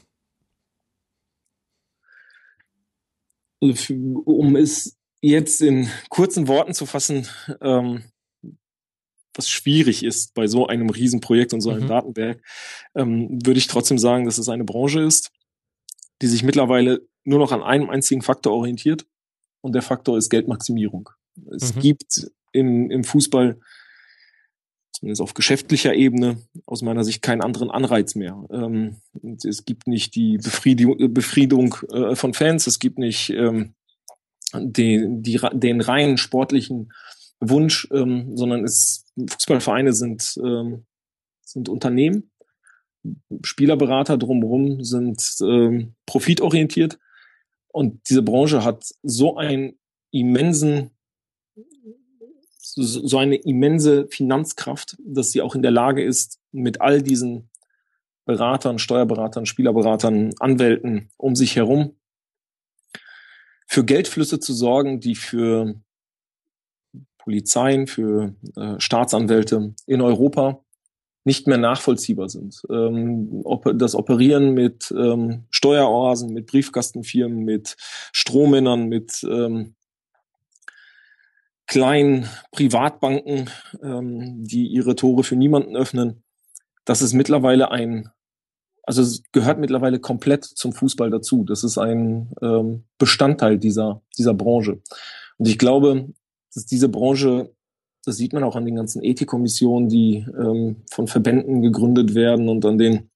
Um 3.59 4.55
es 4.55 4.97
jetzt 5.21 5.61
in 5.61 5.89
kurzen 6.09 6.47
Worten 6.47 6.73
zu 6.73 6.85
fassen, 6.85 7.27
ähm, 7.61 8.03
was 9.33 9.49
schwierig 9.49 10.03
ist 10.03 10.33
bei 10.33 10.47
so 10.47 10.67
einem 10.67 10.89
Riesenprojekt 10.89 11.53
und 11.53 11.61
so 11.61 11.71
einem 11.71 11.83
mhm. 11.83 11.87
Datenwerk, 11.87 12.41
ähm, 12.95 13.39
würde 13.43 13.57
ich 13.57 13.67
trotzdem 13.67 13.97
sagen, 13.97 14.25
dass 14.25 14.37
es 14.37 14.49
eine 14.49 14.63
Branche 14.63 15.01
ist, 15.01 15.31
die 16.21 16.27
sich 16.27 16.43
mittlerweile 16.43 17.05
nur 17.25 17.39
noch 17.39 17.51
an 17.51 17.63
einem 17.63 17.89
einzigen 17.89 18.21
Faktor 18.21 18.53
orientiert 18.53 19.05
und 19.61 19.73
der 19.73 19.81
Faktor 19.81 20.17
ist 20.17 20.29
Geldmaximierung. 20.29 21.09
Es 21.51 21.75
mhm. 21.75 21.79
gibt 21.81 22.31
in, 22.53 22.89
im 22.89 23.03
Fußball 23.03 23.59
zumindest 24.91 25.21
auf 25.21 25.33
geschäftlicher 25.33 25.93
Ebene 25.93 26.37
aus 26.65 26.81
meiner 26.81 27.03
Sicht 27.03 27.21
keinen 27.21 27.41
anderen 27.41 27.69
Anreiz 27.69 28.15
mehr. 28.15 28.45
Ähm, 28.49 28.97
es 29.43 29.65
gibt 29.65 29.87
nicht 29.87 30.15
die 30.15 30.37
Befriedigung, 30.37 31.13
Befriedung 31.13 31.75
äh, 31.91 32.15
von 32.15 32.33
Fans, 32.33 32.65
es 32.67 32.79
gibt 32.79 32.97
nicht 32.97 33.29
ähm, 33.31 33.73
den, 34.53 35.21
die, 35.21 35.39
den 35.53 35.81
reinen 35.81 36.17
sportlichen 36.17 36.93
Wunsch, 37.41 37.87
ähm, 37.91 38.37
sondern 38.37 38.63
es 38.63 39.05
Fußballvereine 39.17 39.91
sind, 39.91 40.39
ähm, 40.41 40.85
sind 41.43 41.67
Unternehmen. 41.67 42.31
Spielerberater 43.43 44.17
drumherum 44.17 44.83
sind 44.83 45.21
ähm, 45.41 45.93
profitorientiert 46.05 46.97
und 47.75 48.07
diese 48.09 48.21
Branche 48.21 48.63
hat 48.63 48.85
so 49.03 49.35
einen 49.35 49.77
immensen, 50.09 50.91
so 52.57 53.17
eine 53.17 53.35
immense 53.35 54.07
Finanzkraft, 54.07 54.95
dass 55.05 55.33
sie 55.33 55.41
auch 55.41 55.55
in 55.55 55.61
der 55.61 55.71
Lage 55.71 56.01
ist, 56.01 56.39
mit 56.53 56.79
all 56.79 57.01
diesen 57.01 57.49
Beratern, 58.23 58.79
Steuerberatern, 58.79 59.45
Spielerberatern, 59.45 60.33
Anwälten 60.39 61.09
um 61.17 61.35
sich 61.35 61.57
herum 61.57 61.97
für 63.67 63.83
Geldflüsse 63.83 64.39
zu 64.39 64.53
sorgen, 64.53 65.01
die 65.01 65.15
für 65.15 65.75
Polizeien, 67.17 67.87
für 67.87 68.35
äh, 68.55 68.79
Staatsanwälte 68.79 69.75
in 69.85 69.99
Europa 69.99 70.64
nicht 71.25 71.47
mehr 71.47 71.57
nachvollziehbar 71.57 72.29
sind. 72.29 72.61
Ähm, 72.69 73.43
das 73.75 73.95
Operieren 73.95 74.53
mit 74.53 74.93
ähm, 74.95 75.45
Steueroasen, 75.49 76.31
mit 76.33 76.45
Briefkastenfirmen, 76.45 77.39
mit 77.43 77.75
Strohmännern, 78.13 78.87
mit 78.87 79.23
ähm, 79.29 79.75
kleinen 81.67 82.29
Privatbanken, 82.51 83.49
ähm, 83.81 84.45
die 84.45 84.67
ihre 84.67 84.95
Tore 84.95 85.23
für 85.23 85.35
niemanden 85.35 85.75
öffnen, 85.75 86.23
das 86.85 87.01
ist 87.01 87.13
mittlerweile 87.13 87.71
ein, 87.71 88.11
also 88.83 89.01
es 89.01 89.23
gehört 89.31 89.59
mittlerweile 89.59 89.99
komplett 89.99 90.45
zum 90.45 90.71
Fußball 90.73 91.09
dazu. 91.09 91.43
Das 91.43 91.63
ist 91.63 91.79
ein 91.79 92.31
ähm, 92.43 92.83
Bestandteil 92.99 93.57
dieser, 93.57 94.03
dieser 94.17 94.35
Branche. 94.35 94.79
Und 95.37 95.47
ich 95.47 95.57
glaube, 95.57 96.13
dass 96.53 96.67
diese 96.67 96.87
Branche 96.87 97.54
das 98.05 98.17
sieht 98.17 98.33
man 98.33 98.43
auch 98.43 98.55
an 98.55 98.65
den 98.65 98.75
ganzen 98.75 99.03
Ethikkommissionen, 99.03 99.89
die 99.89 100.25
ähm, 100.37 100.77
von 100.89 101.07
Verbänden 101.07 101.61
gegründet 101.61 102.15
werden 102.15 102.49
und 102.49 102.65
an 102.65 102.77
den 102.77 103.09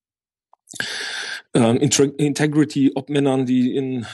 ähm, 1.53 1.77
Integrity-Obmännern, 1.77 3.45
die 3.45 3.75
in 3.75 4.05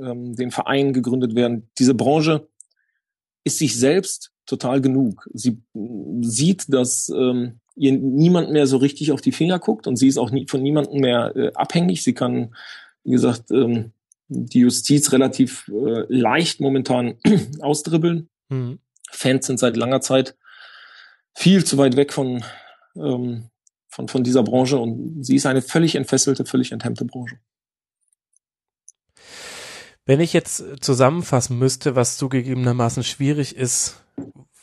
ähm, 0.00 0.34
den 0.36 0.50
Vereinen 0.50 0.92
gegründet 0.92 1.34
werden. 1.34 1.68
Diese 1.78 1.94
Branche 1.94 2.48
ist 3.44 3.58
sich 3.58 3.78
selbst 3.78 4.32
total 4.46 4.80
genug. 4.80 5.28
Sie 5.32 5.62
sieht, 6.20 6.72
dass 6.72 7.08
ähm, 7.08 7.60
ihr 7.76 7.92
niemand 7.92 8.50
mehr 8.50 8.66
so 8.66 8.76
richtig 8.76 9.12
auf 9.12 9.20
die 9.20 9.32
Finger 9.32 9.58
guckt 9.58 9.86
und 9.86 9.96
sie 9.96 10.08
ist 10.08 10.18
auch 10.18 10.30
nie, 10.30 10.46
von 10.46 10.62
niemandem 10.62 11.00
mehr 11.00 11.34
äh, 11.34 11.52
abhängig. 11.54 12.02
Sie 12.02 12.14
kann 12.14 12.50
wie 13.04 13.12
gesagt, 13.12 13.50
ähm, 13.50 13.92
die 14.28 14.60
Justiz 14.60 15.12
relativ 15.12 15.68
äh, 15.68 16.04
leicht 16.08 16.60
momentan 16.60 17.16
ausdribbeln. 17.60 18.28
Mhm. 18.48 18.78
Fans 19.10 19.46
sind 19.46 19.58
seit 19.58 19.76
langer 19.76 20.00
Zeit 20.00 20.36
viel 21.34 21.64
zu 21.64 21.78
weit 21.78 21.96
weg 21.96 22.12
von, 22.12 22.44
ähm, 22.96 23.50
von, 23.88 24.08
von 24.08 24.24
dieser 24.24 24.42
Branche 24.42 24.78
und 24.78 25.24
sie 25.24 25.36
ist 25.36 25.46
eine 25.46 25.62
völlig 25.62 25.94
entfesselte, 25.94 26.44
völlig 26.44 26.72
enthemmte 26.72 27.04
Branche. 27.04 27.38
Wenn 30.06 30.20
ich 30.20 30.32
jetzt 30.32 30.64
zusammenfassen 30.80 31.58
müsste, 31.58 31.94
was 31.94 32.16
zugegebenermaßen 32.16 33.04
schwierig 33.04 33.56
ist, 33.56 34.02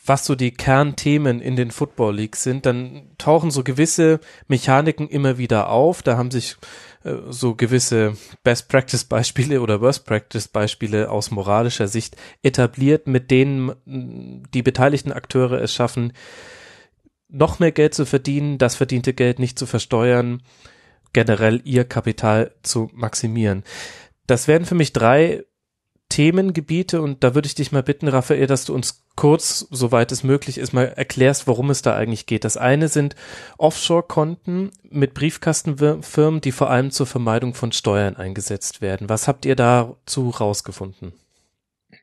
was 0.08 0.24
so 0.24 0.34
die 0.34 0.52
Kernthemen 0.52 1.40
in 1.40 1.56
den 1.56 1.70
Football 1.70 2.16
Leagues 2.16 2.42
sind, 2.42 2.66
dann 2.66 3.10
tauchen 3.18 3.50
so 3.50 3.62
gewisse 3.62 4.20
Mechaniken 4.48 5.08
immer 5.08 5.38
wieder 5.38 5.68
auf. 5.68 6.02
Da 6.02 6.16
haben 6.16 6.30
sich 6.30 6.56
äh, 7.04 7.14
so 7.28 7.54
gewisse 7.54 8.14
Best 8.42 8.68
Practice 8.68 9.04
Beispiele 9.04 9.60
oder 9.60 9.80
Worst 9.80 10.06
Practice 10.06 10.48
Beispiele 10.48 11.10
aus 11.10 11.30
moralischer 11.30 11.88
Sicht 11.88 12.16
etabliert, 12.42 13.06
mit 13.06 13.30
denen 13.30 13.74
die 14.54 14.62
beteiligten 14.62 15.12
Akteure 15.12 15.60
es 15.60 15.74
schaffen, 15.74 16.12
noch 17.28 17.58
mehr 17.58 17.72
Geld 17.72 17.94
zu 17.94 18.06
verdienen, 18.06 18.58
das 18.58 18.74
verdiente 18.74 19.12
Geld 19.12 19.38
nicht 19.38 19.58
zu 19.58 19.66
versteuern, 19.66 20.42
generell 21.12 21.60
ihr 21.64 21.84
Kapital 21.84 22.54
zu 22.62 22.90
maximieren. 22.94 23.64
Das 24.26 24.48
wären 24.48 24.64
für 24.64 24.74
mich 24.74 24.92
drei 24.92 25.44
Themengebiete 26.08 27.02
und 27.02 27.22
da 27.22 27.34
würde 27.34 27.46
ich 27.46 27.54
dich 27.54 27.70
mal 27.70 27.82
bitten, 27.82 28.08
Raphael, 28.08 28.46
dass 28.46 28.64
du 28.64 28.74
uns 28.74 29.04
kurz, 29.14 29.66
soweit 29.70 30.10
es 30.10 30.22
möglich 30.22 30.58
ist, 30.58 30.72
mal 30.72 30.84
erklärst, 30.84 31.46
worum 31.46 31.70
es 31.70 31.82
da 31.82 31.96
eigentlich 31.96 32.26
geht. 32.26 32.44
Das 32.44 32.56
eine 32.56 32.88
sind 32.88 33.14
Offshore-Konten 33.58 34.70
mit 34.88 35.14
Briefkastenfirmen, 35.14 36.40
die 36.40 36.52
vor 36.52 36.70
allem 36.70 36.90
zur 36.90 37.06
Vermeidung 37.06 37.54
von 37.54 37.72
Steuern 37.72 38.16
eingesetzt 38.16 38.80
werden. 38.80 39.08
Was 39.08 39.28
habt 39.28 39.44
ihr 39.44 39.56
dazu 39.56 40.30
rausgefunden? 40.30 41.12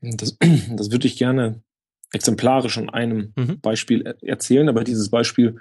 Das, 0.02 0.38
das 0.70 0.92
würde 0.92 1.08
ich 1.08 1.18
gerne 1.18 1.62
exemplarisch 2.12 2.78
an 2.78 2.90
einem 2.90 3.34
mhm. 3.36 3.60
Beispiel 3.60 4.16
erzählen, 4.22 4.70
aber 4.70 4.84
dieses 4.84 5.10
Beispiel 5.10 5.58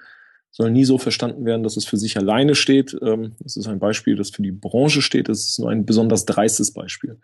soll 0.51 0.71
nie 0.71 0.85
so 0.85 0.99
verstanden 0.99 1.45
werden, 1.47 1.65
dass 1.65 1.77
es 1.77 1.85
für 1.85 1.97
sich 1.97 2.17
alleine 2.17 2.55
steht. 2.55 2.97
Ähm, 3.03 3.33
es 3.45 3.57
ist 3.57 3.67
ein 3.67 3.81
Beispiel, 3.81 4.15
das 4.15 4.31
für 4.31 4.43
die 4.43 4.53
Branche 4.53 5.03
steht. 5.03 5.29
Es 5.29 5.47
ist 5.47 5.59
nur 5.59 5.71
ein 5.71 5.85
besonders 5.85 6.27
dreistes 6.27 6.73
Beispiel. 6.73 7.19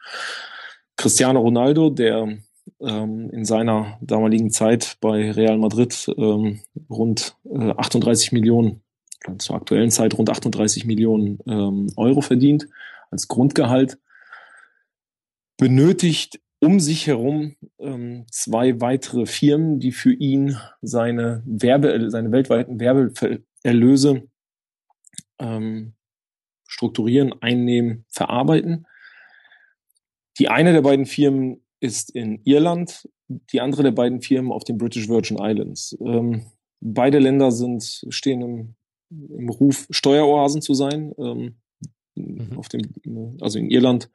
Cristiano 1.00 1.40
Ronaldo, 1.40 1.88
der 1.88 2.36
ähm, 2.78 3.30
in 3.30 3.46
seiner 3.46 3.96
damaligen 4.02 4.50
Zeit 4.50 4.98
bei 5.00 5.30
Real 5.30 5.56
Madrid 5.56 6.12
ähm, 6.18 6.60
rund 6.90 7.38
äh, 7.46 7.70
38 7.70 8.32
Millionen, 8.32 8.82
zur 9.38 9.56
aktuellen 9.56 9.90
Zeit 9.90 10.18
rund 10.18 10.28
38 10.28 10.84
Millionen 10.84 11.38
ähm, 11.46 11.90
Euro 11.96 12.20
verdient 12.20 12.68
als 13.10 13.28
Grundgehalt, 13.28 13.98
benötigt 15.56 16.38
um 16.58 16.80
sich 16.80 17.06
herum 17.06 17.56
ähm, 17.78 18.26
zwei 18.30 18.78
weitere 18.82 19.24
Firmen, 19.24 19.80
die 19.80 19.92
für 19.92 20.12
ihn 20.12 20.58
seine 20.82 21.42
Werbe, 21.46 22.10
seine 22.10 22.30
weltweiten 22.30 22.78
Werbeerlöse 22.78 24.28
ähm, 25.38 25.94
strukturieren, 26.68 27.32
einnehmen, 27.40 28.04
verarbeiten. 28.10 28.86
Die 30.38 30.48
eine 30.48 30.72
der 30.72 30.82
beiden 30.82 31.06
Firmen 31.06 31.62
ist 31.80 32.10
in 32.10 32.40
Irland, 32.44 33.08
die 33.28 33.60
andere 33.60 33.82
der 33.82 33.92
beiden 33.92 34.20
Firmen 34.20 34.52
auf 34.52 34.64
den 34.64 34.78
British 34.78 35.08
Virgin 35.08 35.38
Islands. 35.40 35.96
Ähm, 36.00 36.46
beide 36.80 37.18
Länder 37.18 37.52
sind, 37.52 38.04
stehen 38.08 38.42
im, 38.42 38.74
im 39.10 39.48
Ruf, 39.48 39.86
Steueroasen 39.90 40.62
zu 40.62 40.74
sein. 40.74 41.12
Ähm, 41.18 41.56
mhm. 42.14 42.58
auf 42.58 42.68
dem, 42.68 42.82
also 43.40 43.58
in 43.58 43.70
Irland 43.70 44.10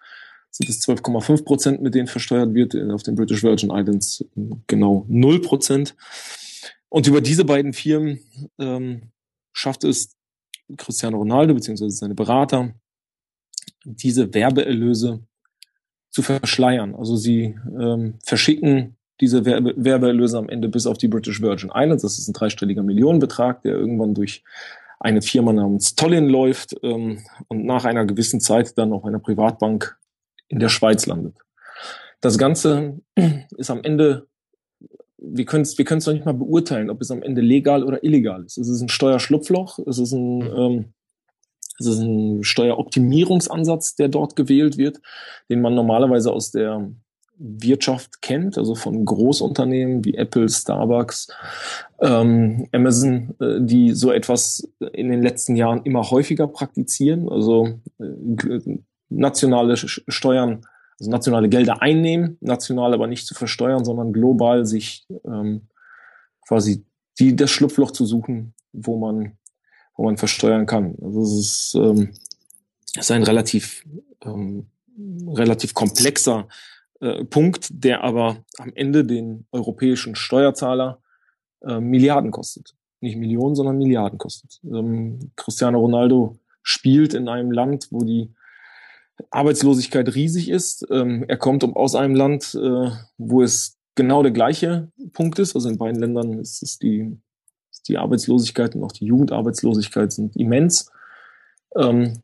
sind 0.51 0.69
es 0.69 0.87
12,5 0.87 1.43
Prozent, 1.43 1.81
mit 1.81 1.95
denen 1.95 2.07
versteuert 2.07 2.53
wird, 2.53 2.75
auf 2.91 3.03
den 3.03 3.15
British 3.15 3.43
Virgin 3.43 3.71
Islands 3.71 4.23
genau 4.67 5.05
0 5.09 5.41
Prozent. 5.41 5.95
Und 6.89 7.07
über 7.07 7.19
diese 7.19 7.43
beiden 7.43 7.73
Firmen 7.73 8.19
ähm, 8.57 9.11
schafft 9.51 9.83
es 9.83 10.15
Cristiano 10.77 11.17
Ronaldo 11.17 11.53
bzw. 11.53 11.89
seine 11.89 12.15
Berater, 12.15 12.73
diese 13.83 14.33
Werbeerlöse 14.33 15.21
zu 16.15 16.21
verschleiern. 16.21 16.95
Also 16.95 17.17
sie 17.17 17.57
ähm, 17.77 18.13
verschicken 18.23 18.95
diese 19.19 19.43
Werbe 19.43 19.73
Werbeerlöse 19.75 20.37
am 20.37 20.47
Ende 20.47 20.69
bis 20.69 20.87
auf 20.87 20.97
die 20.97 21.09
British 21.09 21.41
Virgin 21.41 21.71
Islands. 21.75 22.03
Das 22.03 22.17
ist 22.17 22.29
ein 22.29 22.33
dreistelliger 22.33 22.83
Millionenbetrag, 22.83 23.61
der 23.63 23.73
irgendwann 23.73 24.13
durch 24.13 24.41
eine 24.97 25.21
Firma 25.21 25.51
namens 25.51 25.95
Tollin 25.95 26.29
läuft 26.29 26.73
ähm, 26.83 27.19
und 27.49 27.65
nach 27.65 27.83
einer 27.83 28.05
gewissen 28.05 28.39
Zeit 28.39 28.77
dann 28.77 28.93
auf 28.93 29.03
einer 29.03 29.19
Privatbank 29.19 29.97
in 30.47 30.59
der 30.59 30.69
Schweiz 30.69 31.05
landet. 31.05 31.35
Das 32.21 32.37
Ganze 32.37 33.01
ist 33.57 33.69
am 33.69 33.83
Ende, 33.83 34.27
wir 35.17 35.43
können 35.43 35.63
es 35.63 35.77
wir 35.77 35.83
können's 35.83 36.05
noch 36.05 36.13
nicht 36.13 36.25
mal 36.25 36.33
beurteilen, 36.33 36.89
ob 36.89 37.01
es 37.01 37.11
am 37.11 37.23
Ende 37.23 37.41
legal 37.41 37.83
oder 37.83 38.05
illegal 38.05 38.45
ist. 38.45 38.57
Es 38.57 38.69
ist 38.69 38.81
ein 38.81 38.87
Steuerschlupfloch, 38.87 39.79
es 39.79 39.99
ist 39.99 40.13
ein 40.13 40.37
mhm. 40.37 40.53
ähm, 40.55 40.93
es 41.79 41.87
ist 41.87 41.99
ein 41.99 42.43
Steueroptimierungsansatz, 42.43 43.95
der 43.95 44.07
dort 44.07 44.35
gewählt 44.35 44.77
wird, 44.77 45.01
den 45.49 45.61
man 45.61 45.75
normalerweise 45.75 46.31
aus 46.31 46.51
der 46.51 46.89
Wirtschaft 47.37 48.21
kennt, 48.21 48.57
also 48.57 48.75
von 48.75 49.03
Großunternehmen 49.03 50.05
wie 50.05 50.15
Apple, 50.15 50.47
Starbucks, 50.47 51.27
ähm, 51.99 52.67
Amazon, 52.71 53.35
äh, 53.41 53.59
die 53.59 53.91
so 53.91 54.11
etwas 54.11 54.69
in 54.93 55.09
den 55.09 55.21
letzten 55.21 55.55
Jahren 55.55 55.83
immer 55.83 56.09
häufiger 56.09 56.47
praktizieren, 56.47 57.27
also 57.27 57.79
äh, 57.99 58.79
nationale 59.09 59.75
Steuern, 59.75 60.65
also 60.97 61.11
nationale 61.11 61.49
Gelder 61.49 61.81
einnehmen, 61.81 62.37
national 62.39 62.93
aber 62.93 63.07
nicht 63.07 63.27
zu 63.27 63.33
versteuern, 63.33 63.83
sondern 63.83 64.13
global 64.13 64.65
sich 64.65 65.05
ähm, 65.25 65.67
quasi 66.47 66.85
die 67.19 67.35
das 67.35 67.51
Schlupfloch 67.51 67.91
zu 67.91 68.05
suchen, 68.05 68.53
wo 68.71 68.97
man 68.97 69.37
wo 69.95 70.03
man 70.03 70.17
versteuern 70.17 70.65
kann. 70.65 70.95
Also 71.01 71.21
es 71.23 71.33
ist, 71.33 71.75
ähm, 71.75 72.11
ist 72.95 73.11
ein 73.11 73.23
relativ, 73.23 73.83
ähm, 74.23 74.67
relativ 75.27 75.73
komplexer 75.73 76.47
äh, 77.01 77.25
Punkt, 77.25 77.67
der 77.71 78.03
aber 78.03 78.37
am 78.57 78.71
Ende 78.75 79.05
den 79.05 79.45
europäischen 79.51 80.15
Steuerzahler 80.15 81.01
äh, 81.61 81.79
Milliarden 81.79 82.31
kostet. 82.31 82.75
Nicht 83.01 83.17
Millionen, 83.17 83.55
sondern 83.55 83.77
Milliarden 83.77 84.17
kostet. 84.17 84.59
Ähm, 84.63 85.31
Cristiano 85.35 85.79
Ronaldo 85.79 86.39
spielt 86.63 87.13
in 87.13 87.27
einem 87.27 87.51
Land, 87.51 87.87
wo 87.91 88.03
die 88.03 88.33
Arbeitslosigkeit 89.29 90.13
riesig 90.15 90.49
ist. 90.49 90.85
Ähm, 90.89 91.25
er 91.27 91.37
kommt 91.37 91.63
aus 91.63 91.95
einem 91.95 92.15
Land, 92.15 92.55
äh, 92.55 92.89
wo 93.17 93.41
es 93.41 93.77
genau 93.95 94.23
der 94.23 94.31
gleiche 94.31 94.91
Punkt 95.13 95.39
ist. 95.39 95.55
Also 95.55 95.69
in 95.69 95.77
beiden 95.77 95.99
Ländern 95.99 96.39
ist 96.39 96.61
es 96.63 96.77
die 96.77 97.17
die 97.87 97.97
Arbeitslosigkeit 97.97 98.75
und 98.75 98.83
auch 98.83 98.91
die 98.91 99.05
Jugendarbeitslosigkeit 99.05 100.11
sind 100.11 100.35
immens. 100.35 100.91
Ähm, 101.75 102.21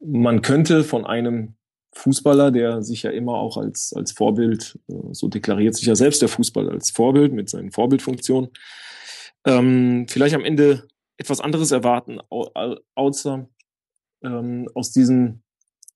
man 0.00 0.42
könnte 0.42 0.84
von 0.84 1.06
einem 1.06 1.54
Fußballer, 1.92 2.50
der 2.50 2.82
sich 2.82 3.02
ja 3.02 3.10
immer 3.10 3.34
auch 3.34 3.56
als, 3.56 3.92
als 3.94 4.12
Vorbild, 4.12 4.78
äh, 4.88 4.94
so 5.12 5.28
deklariert 5.28 5.74
sich 5.74 5.86
ja 5.86 5.96
selbst 5.96 6.20
der 6.22 6.28
Fußballer 6.28 6.72
als 6.72 6.90
Vorbild 6.90 7.32
mit 7.32 7.48
seinen 7.48 7.72
Vorbildfunktionen, 7.72 8.50
ähm, 9.46 10.06
vielleicht 10.08 10.34
am 10.34 10.44
Ende 10.44 10.86
etwas 11.16 11.40
anderes 11.40 11.70
erwarten, 11.70 12.20
außer 12.94 13.48
ähm, 14.22 14.68
aus 14.74 14.92
diesem, 14.92 15.40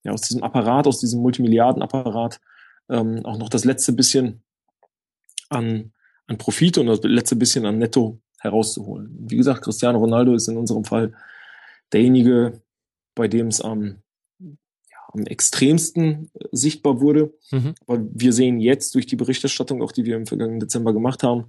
ja, 0.03 0.13
aus 0.13 0.23
diesem 0.23 0.43
Apparat, 0.43 0.87
aus 0.87 1.01
diesem 1.01 1.21
Multimilliardenapparat 1.21 2.41
ähm, 2.89 3.25
auch 3.25 3.37
noch 3.37 3.51
das 3.51 3.65
letzte 3.65 3.93
bisschen 3.93 4.43
an, 5.51 5.93
an 6.27 6.39
Profit 6.39 6.79
und 6.79 6.87
das 6.87 7.01
letzte 7.03 7.37
bisschen 7.37 7.67
an 7.67 7.79
Netto 7.79 8.19
herauszuholen. 8.41 9.15
Wie 9.21 9.37
gesagt, 9.37 9.63
Cristiano 9.63 9.99
Ronaldo 9.99 10.35
ist 10.35 10.49
in 10.49 10.57
unserem 10.57 10.85
Fall 10.85 11.15
derjenige, 11.93 12.61
bei 13.15 13.29
dem 13.29 13.49
es 13.49 13.61
am, 13.61 14.03
ja, 14.39 14.99
am 15.13 15.27
extremsten 15.27 16.31
äh, 16.35 16.49
sichtbar 16.53 17.01
wurde. 17.01 17.33
Mhm. 17.51 17.75
Aber 17.87 18.05
wir 18.13 18.33
sehen 18.33 18.61
jetzt 18.61 18.95
durch 18.95 19.07
die 19.07 19.17
Berichterstattung, 19.17 19.83
auch 19.83 19.93
die 19.93 20.05
wir 20.05 20.17
im 20.17 20.27
vergangenen 20.27 20.61
Dezember 20.61 20.93
gemacht 20.93 21.23
haben, 21.23 21.47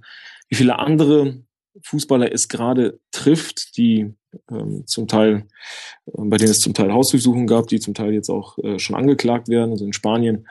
wie 0.48 0.56
viele 0.56 0.78
andere 0.78 1.42
Fußballer 1.82 2.30
es 2.32 2.48
gerade 2.48 3.00
trifft, 3.10 3.76
die 3.76 4.12
ähm, 4.50 4.86
zum 4.86 5.08
Teil, 5.08 5.46
äh, 6.06 6.10
bei 6.16 6.36
denen 6.36 6.50
es 6.50 6.60
zum 6.60 6.74
Teil 6.74 6.92
Hausdurchsuchungen 6.92 7.46
gab, 7.46 7.68
die 7.68 7.80
zum 7.80 7.94
Teil 7.94 8.12
jetzt 8.12 8.28
auch 8.28 8.58
äh, 8.58 8.78
schon 8.78 8.96
angeklagt 8.96 9.48
werden. 9.48 9.70
Also 9.70 9.86
in 9.86 9.92
Spanien 9.92 10.46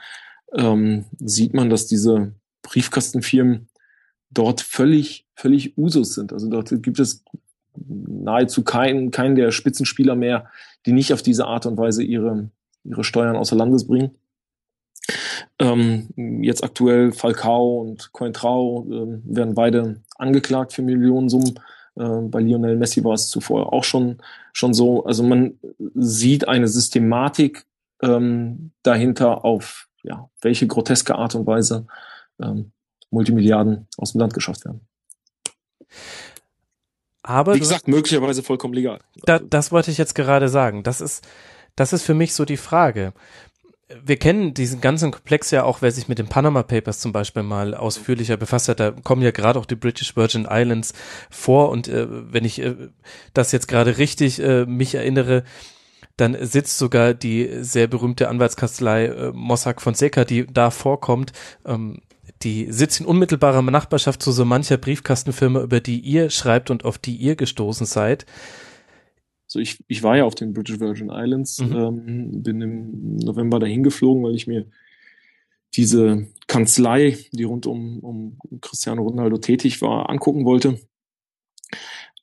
ähm, 0.54 1.06
sieht 1.18 1.54
man, 1.54 1.70
dass 1.70 1.86
diese 1.86 2.34
Briefkastenfirmen 2.62 3.68
dort 4.30 4.60
völlig, 4.60 5.21
völlig 5.42 5.76
Usus 5.76 6.14
sind. 6.14 6.32
Also 6.32 6.48
dort 6.48 6.70
gibt 6.82 7.00
es 7.00 7.24
nahezu 7.74 8.62
keinen, 8.62 9.10
keinen 9.10 9.34
der 9.34 9.50
Spitzenspieler 9.50 10.14
mehr, 10.14 10.46
die 10.86 10.92
nicht 10.92 11.12
auf 11.12 11.22
diese 11.22 11.46
Art 11.46 11.66
und 11.66 11.76
Weise 11.76 12.04
ihre, 12.04 12.50
ihre 12.84 13.02
Steuern 13.02 13.36
außer 13.36 13.56
Landes 13.56 13.86
bringen. 13.86 14.12
Ähm, 15.58 16.08
jetzt 16.42 16.62
aktuell 16.62 17.10
Falcao 17.10 17.80
und 17.80 18.12
Cointrao 18.12 18.86
äh, 18.88 19.20
werden 19.24 19.54
beide 19.54 20.00
angeklagt 20.16 20.72
für 20.72 20.82
Millionensummen. 20.82 21.58
Äh, 21.96 22.20
bei 22.28 22.40
Lionel 22.40 22.76
Messi 22.76 23.02
war 23.02 23.14
es 23.14 23.28
zuvor 23.28 23.72
auch 23.72 23.84
schon, 23.84 24.18
schon 24.52 24.74
so. 24.74 25.04
Also 25.04 25.24
man 25.24 25.58
sieht 25.94 26.46
eine 26.46 26.68
Systematik 26.68 27.66
ähm, 28.00 28.70
dahinter 28.84 29.44
auf 29.44 29.88
ja, 30.04 30.30
welche 30.40 30.68
groteske 30.68 31.16
Art 31.16 31.34
und 31.34 31.46
Weise 31.46 31.86
ähm, 32.40 32.70
Multimilliarden 33.10 33.88
aus 33.98 34.12
dem 34.12 34.20
Land 34.20 34.34
geschafft 34.34 34.64
werden. 34.64 34.86
Aber 37.22 37.54
wie 37.54 37.60
gesagt, 37.60 37.88
möglicherweise 37.88 38.42
vollkommen 38.42 38.74
legal. 38.74 39.00
Da, 39.24 39.38
das 39.38 39.70
wollte 39.70 39.90
ich 39.90 39.98
jetzt 39.98 40.14
gerade 40.14 40.48
sagen. 40.48 40.82
Das 40.82 41.00
ist, 41.00 41.24
das 41.76 41.92
ist 41.92 42.02
für 42.02 42.14
mich 42.14 42.34
so 42.34 42.44
die 42.44 42.56
Frage 42.56 43.12
wir 44.04 44.16
kennen 44.16 44.54
diesen 44.54 44.80
ganzen 44.80 45.10
Komplex 45.10 45.50
ja 45.50 45.64
auch, 45.64 45.82
wer 45.82 45.90
sich 45.90 46.08
mit 46.08 46.18
den 46.18 46.28
Panama 46.28 46.62
Papers 46.62 47.00
zum 47.00 47.12
Beispiel 47.12 47.42
mal 47.42 47.74
ausführlicher 47.74 48.36
befasst 48.36 48.68
hat. 48.68 48.80
Da 48.80 48.92
kommen 48.92 49.22
ja 49.22 49.30
gerade 49.30 49.58
auch 49.58 49.66
die 49.66 49.76
British 49.76 50.16
Virgin 50.16 50.46
Islands 50.50 50.92
vor 51.30 51.70
und 51.70 51.88
äh, 51.88 52.06
wenn 52.08 52.44
ich 52.44 52.60
äh, 52.60 52.74
das 53.34 53.52
jetzt 53.52 53.68
gerade 53.68 53.98
richtig 53.98 54.40
äh, 54.40 54.66
mich 54.66 54.94
erinnere, 54.94 55.44
dann 56.16 56.36
sitzt 56.44 56.78
sogar 56.78 57.14
die 57.14 57.48
sehr 57.60 57.86
berühmte 57.86 58.28
Anwaltskanzlei 58.28 59.06
äh, 59.06 59.32
Mossack 59.32 59.80
Fonseca, 59.80 60.24
die 60.24 60.46
da 60.46 60.70
vorkommt, 60.70 61.32
ähm, 61.66 62.00
die 62.44 62.70
sitzt 62.70 63.00
in 63.00 63.06
unmittelbarer 63.06 63.62
Nachbarschaft 63.62 64.22
zu 64.22 64.32
so 64.32 64.44
mancher 64.44 64.76
Briefkastenfirma, 64.76 65.62
über 65.62 65.80
die 65.80 66.00
ihr 66.00 66.30
schreibt 66.30 66.70
und 66.70 66.84
auf 66.84 66.98
die 66.98 67.16
ihr 67.16 67.36
gestoßen 67.36 67.86
seid. 67.86 68.26
So, 69.46 69.58
ich, 69.58 69.84
ich 69.86 70.02
war 70.02 70.16
ja 70.16 70.24
auf 70.24 70.34
den 70.34 70.52
British 70.52 70.80
Virgin 70.80 71.10
Islands, 71.10 71.58
mhm. 71.58 71.76
ähm, 71.76 72.42
bin 72.42 72.60
im 72.60 73.16
November 73.16 73.58
dahin 73.58 73.82
geflogen, 73.82 74.22
weil 74.22 74.34
ich 74.34 74.46
mir 74.46 74.66
diese 75.74 76.26
Kanzlei, 76.46 77.18
die 77.32 77.44
rund 77.44 77.66
um, 77.66 78.00
um 78.00 78.38
Cristiano 78.60 79.02
Ronaldo 79.02 79.38
tätig 79.38 79.80
war, 79.80 80.10
angucken 80.10 80.44
wollte. 80.44 80.78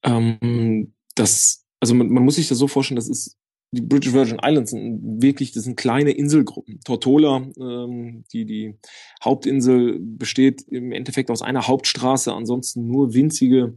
Ähm, 0.03 0.93
das, 1.15 1.65
also 1.79 1.95
man, 1.95 2.09
man 2.09 2.23
muss 2.23 2.35
sich 2.35 2.47
das 2.47 2.57
so 2.57 2.67
vorstellen, 2.67 2.97
das 2.97 3.09
ist 3.09 3.38
die 3.71 3.81
British 3.81 4.13
Virgin 4.13 4.39
Islands 4.43 4.71
sind 4.71 5.21
wirklich, 5.21 5.51
das 5.51 5.63
sind 5.63 5.77
kleine 5.77 6.11
Inselgruppen. 6.11 6.79
Tortola, 6.83 7.47
ähm, 7.59 8.23
die 8.33 8.45
die 8.45 8.75
Hauptinsel 9.23 9.99
besteht 9.99 10.63
im 10.67 10.91
Endeffekt 10.91 11.29
aus 11.29 11.41
einer 11.41 11.67
Hauptstraße, 11.67 12.33
ansonsten 12.33 12.87
nur 12.87 13.13
winzige 13.13 13.75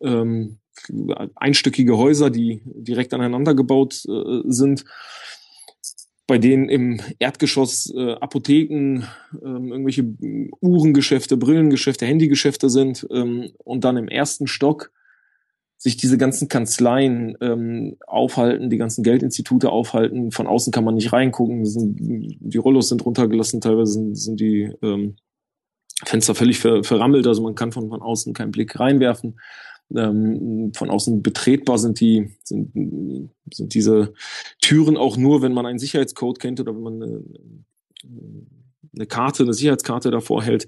ähm, 0.00 0.58
einstöckige 1.34 1.98
Häuser, 1.98 2.30
die 2.30 2.62
direkt 2.64 3.14
aneinander 3.14 3.54
gebaut 3.54 4.04
äh, 4.08 4.40
sind, 4.44 4.84
bei 6.26 6.38
denen 6.38 6.68
im 6.68 7.00
Erdgeschoss 7.18 7.92
äh, 7.94 8.12
Apotheken, 8.12 9.04
ähm, 9.44 9.72
irgendwelche 9.72 10.04
Uhrengeschäfte, 10.60 11.36
Brillengeschäfte, 11.36 12.06
Handygeschäfte 12.06 12.70
sind 12.70 13.06
ähm, 13.10 13.50
und 13.58 13.84
dann 13.84 13.96
im 13.96 14.08
ersten 14.08 14.46
Stock 14.46 14.92
sich 15.82 15.96
diese 15.96 16.16
ganzen 16.16 16.48
Kanzleien 16.48 17.36
ähm, 17.40 17.96
aufhalten, 18.06 18.70
die 18.70 18.78
ganzen 18.78 19.02
Geldinstitute 19.02 19.70
aufhalten. 19.70 20.30
Von 20.30 20.46
außen 20.46 20.72
kann 20.72 20.84
man 20.84 20.94
nicht 20.94 21.12
reingucken. 21.12 21.64
Sind, 21.66 21.96
die 21.98 22.58
Rollos 22.58 22.88
sind 22.88 23.04
runtergelassen, 23.04 23.60
teilweise 23.60 23.94
sind, 23.94 24.14
sind 24.16 24.40
die 24.40 24.72
ähm, 24.82 25.16
Fenster 26.04 26.34
völlig 26.34 26.58
ver, 26.58 26.84
verrammelt, 26.84 27.26
also 27.26 27.42
man 27.42 27.54
kann 27.54 27.72
von, 27.72 27.88
von 27.88 28.02
außen 28.02 28.32
keinen 28.32 28.52
Blick 28.52 28.78
reinwerfen 28.78 29.36
ähm, 29.96 30.72
von 30.74 30.90
außen 30.90 31.22
betretbar 31.22 31.78
sind 31.78 32.00
die 32.00 32.30
sind, 32.42 33.30
sind 33.52 33.74
diese 33.74 34.14
Türen 34.60 34.96
auch 34.96 35.16
nur, 35.16 35.42
wenn 35.42 35.52
man 35.52 35.66
einen 35.66 35.78
Sicherheitscode 35.78 36.38
kennt 36.38 36.60
oder 36.60 36.74
wenn 36.74 36.82
man 36.82 37.02
eine, 37.02 37.22
eine 38.94 39.06
Karte, 39.06 39.42
eine 39.42 39.54
Sicherheitskarte 39.54 40.10
davor 40.10 40.42
hält. 40.42 40.66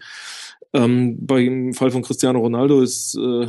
Ähm, 0.72 1.24
beim 1.24 1.72
Fall 1.72 1.90
von 1.90 2.03
Cristiano 2.03 2.40
Ronaldo 2.40 2.81
ist 2.81 3.16
äh, 3.16 3.46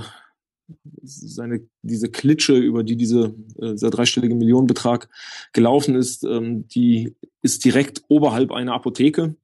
seine 1.04 1.68
diese 1.82 2.10
Klitsche, 2.10 2.56
über 2.56 2.84
die 2.84 2.96
diese 2.96 3.36
äh, 3.60 3.72
dieser 3.72 3.92
dreistellige 3.92 4.36
Millionenbetrag 4.36 5.10
gelaufen 5.54 5.96
ist, 5.96 6.24
ähm, 6.24 6.68
die 6.70 7.16
ist 7.42 7.66
direkt 7.66 8.04
oberhalb 8.08 8.52
einer 8.52 8.74
Apotheke 8.74 9.36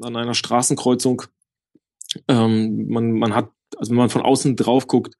an 0.00 0.16
einer 0.16 0.34
Straßenkreuzung. 0.34 1.22
Ähm, 2.26 2.88
man 2.88 3.12
man 3.12 3.34
hat 3.34 3.50
also 3.76 3.90
wenn 3.90 3.98
man 3.98 4.10
von 4.10 4.22
außen 4.22 4.56
drauf 4.56 4.86
guckt, 4.86 5.14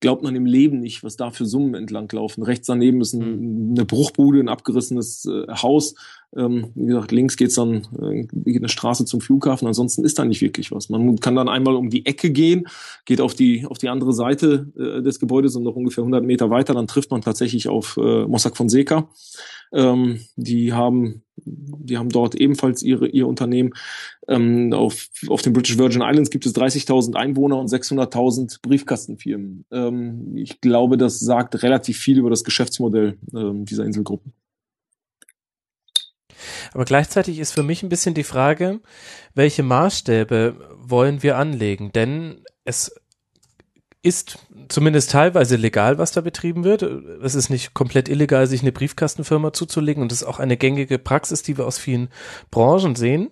glaubt 0.00 0.22
man 0.22 0.36
im 0.36 0.46
Leben 0.46 0.80
nicht, 0.80 1.02
was 1.02 1.16
da 1.16 1.30
für 1.30 1.46
Summen 1.46 1.74
entlang 1.74 2.10
laufen. 2.12 2.42
Rechts 2.42 2.66
daneben 2.66 3.00
ist 3.00 3.14
ein, 3.14 3.68
mhm. 3.68 3.74
eine 3.76 3.84
Bruchbude, 3.84 4.40
ein 4.40 4.48
abgerissenes 4.48 5.26
äh, 5.26 5.46
Haus. 5.54 5.94
Ähm, 6.36 6.72
wie 6.74 6.86
gesagt, 6.86 7.12
links 7.12 7.36
geht's 7.36 7.54
dann 7.54 7.86
äh, 8.00 8.26
geht 8.32 8.58
eine 8.58 8.68
Straße 8.68 9.06
zum 9.06 9.20
Flughafen. 9.20 9.66
Ansonsten 9.66 10.04
ist 10.04 10.18
da 10.18 10.24
nicht 10.24 10.42
wirklich 10.42 10.70
was. 10.70 10.90
Man 10.90 11.18
kann 11.20 11.34
dann 11.34 11.48
einmal 11.48 11.76
um 11.76 11.88
die 11.88 12.04
Ecke 12.04 12.30
gehen, 12.30 12.66
geht 13.04 13.20
auf 13.20 13.34
die 13.34 13.64
auf 13.64 13.78
die 13.78 13.88
andere 13.88 14.12
Seite 14.12 14.70
äh, 14.76 15.02
des 15.02 15.18
Gebäudes 15.18 15.56
und 15.56 15.62
noch 15.62 15.76
ungefähr 15.76 16.02
100 16.02 16.24
Meter 16.24 16.50
weiter, 16.50 16.74
dann 16.74 16.86
trifft 16.86 17.10
man 17.10 17.22
tatsächlich 17.22 17.68
auf 17.68 17.96
äh, 17.96 18.26
Mossack 18.26 18.56
Fonseca. 18.56 19.08
Ähm, 19.72 20.20
die 20.36 20.72
haben 20.72 21.22
die 21.36 21.98
haben 21.98 22.08
dort 22.08 22.34
ebenfalls 22.34 22.82
ihre, 22.82 23.08
ihr 23.08 23.26
Unternehmen. 23.26 23.72
Ähm, 24.28 24.72
auf, 24.72 25.08
auf 25.28 25.42
den 25.42 25.52
British 25.52 25.78
Virgin 25.78 26.02
Islands 26.02 26.30
gibt 26.30 26.46
es 26.46 26.54
30.000 26.54 27.14
Einwohner 27.14 27.58
und 27.58 27.70
600.000 27.70 28.60
Briefkastenfirmen. 28.62 29.64
Ähm, 29.70 30.36
ich 30.36 30.60
glaube, 30.60 30.96
das 30.96 31.20
sagt 31.20 31.62
relativ 31.62 31.98
viel 31.98 32.18
über 32.18 32.30
das 32.30 32.44
Geschäftsmodell 32.44 33.18
ähm, 33.34 33.64
dieser 33.64 33.84
Inselgruppen. 33.84 34.32
Aber 36.72 36.84
gleichzeitig 36.84 37.38
ist 37.38 37.52
für 37.52 37.62
mich 37.62 37.82
ein 37.82 37.88
bisschen 37.88 38.14
die 38.14 38.22
Frage, 38.22 38.80
welche 39.34 39.62
Maßstäbe 39.62 40.76
wollen 40.78 41.22
wir 41.22 41.38
anlegen? 41.38 41.92
Denn 41.92 42.42
es 42.64 42.94
ist 44.06 44.38
zumindest 44.68 45.10
teilweise 45.10 45.56
legal, 45.56 45.98
was 45.98 46.12
da 46.12 46.20
betrieben 46.20 46.62
wird. 46.62 46.82
Es 46.82 47.34
ist 47.34 47.50
nicht 47.50 47.74
komplett 47.74 48.08
illegal, 48.08 48.46
sich 48.46 48.62
eine 48.62 48.70
Briefkastenfirma 48.70 49.52
zuzulegen 49.52 50.00
und 50.00 50.12
das 50.12 50.22
ist 50.22 50.28
auch 50.28 50.38
eine 50.38 50.56
gängige 50.56 50.98
Praxis, 50.98 51.42
die 51.42 51.58
wir 51.58 51.66
aus 51.66 51.78
vielen 51.78 52.08
Branchen 52.52 52.94
sehen. 52.94 53.30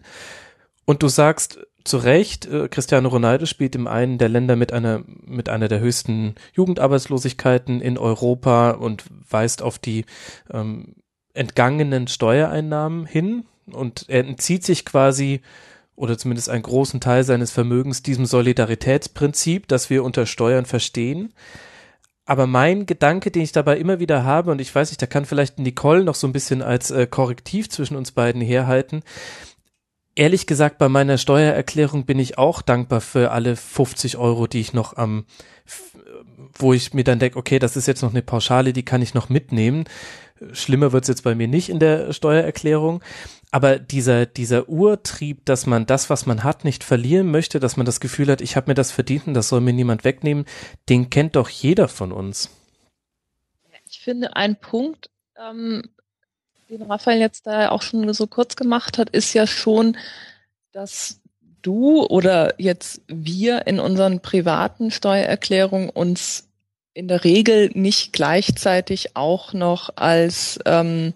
Und 0.84 1.04
du 1.04 1.08
sagst 1.08 1.60
zu 1.84 1.98
Recht, 1.98 2.46
äh, 2.46 2.68
Cristiano 2.68 3.08
Ronaldo 3.08 3.46
spielt 3.46 3.76
im 3.76 3.86
einen 3.86 4.18
der 4.18 4.28
Länder 4.28 4.56
mit 4.56 4.72
einer, 4.72 5.04
mit 5.06 5.48
einer 5.48 5.68
der 5.68 5.78
höchsten 5.78 6.34
Jugendarbeitslosigkeiten 6.54 7.80
in 7.80 7.96
Europa 7.96 8.72
und 8.72 9.04
weist 9.30 9.62
auf 9.62 9.78
die 9.78 10.06
ähm, 10.50 10.96
entgangenen 11.34 12.08
Steuereinnahmen 12.08 13.06
hin 13.06 13.44
und 13.66 14.06
er 14.08 14.26
entzieht 14.26 14.64
sich 14.64 14.84
quasi 14.84 15.40
oder 15.96 16.18
zumindest 16.18 16.48
einen 16.48 16.62
großen 16.62 17.00
Teil 17.00 17.24
seines 17.24 17.50
Vermögens 17.50 18.02
diesem 18.02 18.26
Solidaritätsprinzip, 18.26 19.68
das 19.68 19.90
wir 19.90 20.04
unter 20.04 20.26
Steuern 20.26 20.66
verstehen. 20.66 21.32
Aber 22.26 22.46
mein 22.46 22.86
Gedanke, 22.86 23.30
den 23.30 23.42
ich 23.42 23.52
dabei 23.52 23.78
immer 23.78 24.00
wieder 24.00 24.24
habe, 24.24 24.50
und 24.50 24.60
ich 24.60 24.74
weiß 24.74 24.90
nicht, 24.90 25.02
da 25.02 25.06
kann 25.06 25.26
vielleicht 25.26 25.58
Nicole 25.58 26.04
noch 26.04 26.14
so 26.14 26.26
ein 26.26 26.32
bisschen 26.32 26.62
als 26.62 26.90
äh, 26.90 27.06
Korrektiv 27.06 27.68
zwischen 27.68 27.96
uns 27.96 28.12
beiden 28.12 28.40
herhalten. 28.40 29.02
Ehrlich 30.16 30.46
gesagt, 30.46 30.78
bei 30.78 30.88
meiner 30.88 31.18
Steuererklärung 31.18 32.06
bin 32.06 32.18
ich 32.18 32.38
auch 32.38 32.62
dankbar 32.62 33.00
für 33.00 33.32
alle 33.32 33.56
50 33.56 34.16
Euro, 34.16 34.46
die 34.46 34.60
ich 34.60 34.72
noch 34.72 34.96
am, 34.96 35.26
wo 36.54 36.72
ich 36.72 36.94
mir 36.94 37.04
dann 37.04 37.18
denke, 37.18 37.36
okay, 37.36 37.58
das 37.58 37.76
ist 37.76 37.88
jetzt 37.88 38.02
noch 38.02 38.12
eine 38.12 38.22
Pauschale, 38.22 38.72
die 38.72 38.84
kann 38.84 39.02
ich 39.02 39.12
noch 39.12 39.28
mitnehmen. 39.28 39.84
Schlimmer 40.52 40.92
wird's 40.92 41.08
jetzt 41.08 41.24
bei 41.24 41.34
mir 41.34 41.48
nicht 41.48 41.68
in 41.68 41.78
der 41.78 42.12
Steuererklärung. 42.12 43.02
Aber 43.54 43.78
dieser, 43.78 44.26
dieser 44.26 44.68
Urtrieb, 44.68 45.44
dass 45.44 45.64
man 45.64 45.86
das, 45.86 46.10
was 46.10 46.26
man 46.26 46.42
hat, 46.42 46.64
nicht 46.64 46.82
verlieren 46.82 47.30
möchte, 47.30 47.60
dass 47.60 47.76
man 47.76 47.86
das 47.86 48.00
Gefühl 48.00 48.26
hat, 48.26 48.40
ich 48.40 48.56
habe 48.56 48.68
mir 48.68 48.74
das 48.74 48.90
verdient 48.90 49.28
und 49.28 49.34
das 49.34 49.48
soll 49.48 49.60
mir 49.60 49.72
niemand 49.72 50.02
wegnehmen, 50.02 50.44
den 50.88 51.08
kennt 51.08 51.36
doch 51.36 51.48
jeder 51.48 51.86
von 51.86 52.10
uns. 52.10 52.50
Ich 53.88 54.00
finde, 54.00 54.34
ein 54.34 54.56
Punkt, 54.56 55.08
ähm, 55.38 55.88
den 56.68 56.82
Raphael 56.82 57.20
jetzt 57.20 57.46
da 57.46 57.68
auch 57.68 57.82
schon 57.82 58.12
so 58.12 58.26
kurz 58.26 58.56
gemacht 58.56 58.98
hat, 58.98 59.10
ist 59.10 59.34
ja 59.34 59.46
schon, 59.46 59.96
dass 60.72 61.20
du 61.62 62.04
oder 62.04 62.60
jetzt 62.60 63.02
wir 63.06 63.68
in 63.68 63.78
unseren 63.78 64.18
privaten 64.18 64.90
Steuererklärungen 64.90 65.90
uns 65.90 66.48
in 66.92 67.06
der 67.06 67.22
Regel 67.22 67.70
nicht 67.74 68.12
gleichzeitig 68.12 69.14
auch 69.14 69.52
noch 69.52 69.90
als 69.94 70.58
ähm, 70.66 71.14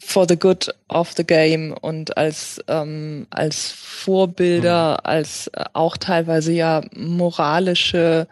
for 0.00 0.26
the 0.28 0.38
good 0.38 0.74
of 0.88 1.12
the 1.16 1.24
game 1.24 1.72
und 1.72 2.16
als 2.16 2.60
ähm, 2.68 3.26
als 3.30 3.70
Vorbilder, 3.72 4.92
mhm. 4.92 5.10
als 5.10 5.48
äh, 5.48 5.64
auch 5.72 5.96
teilweise 5.96 6.52
ja 6.52 6.82
moralische 6.94 8.28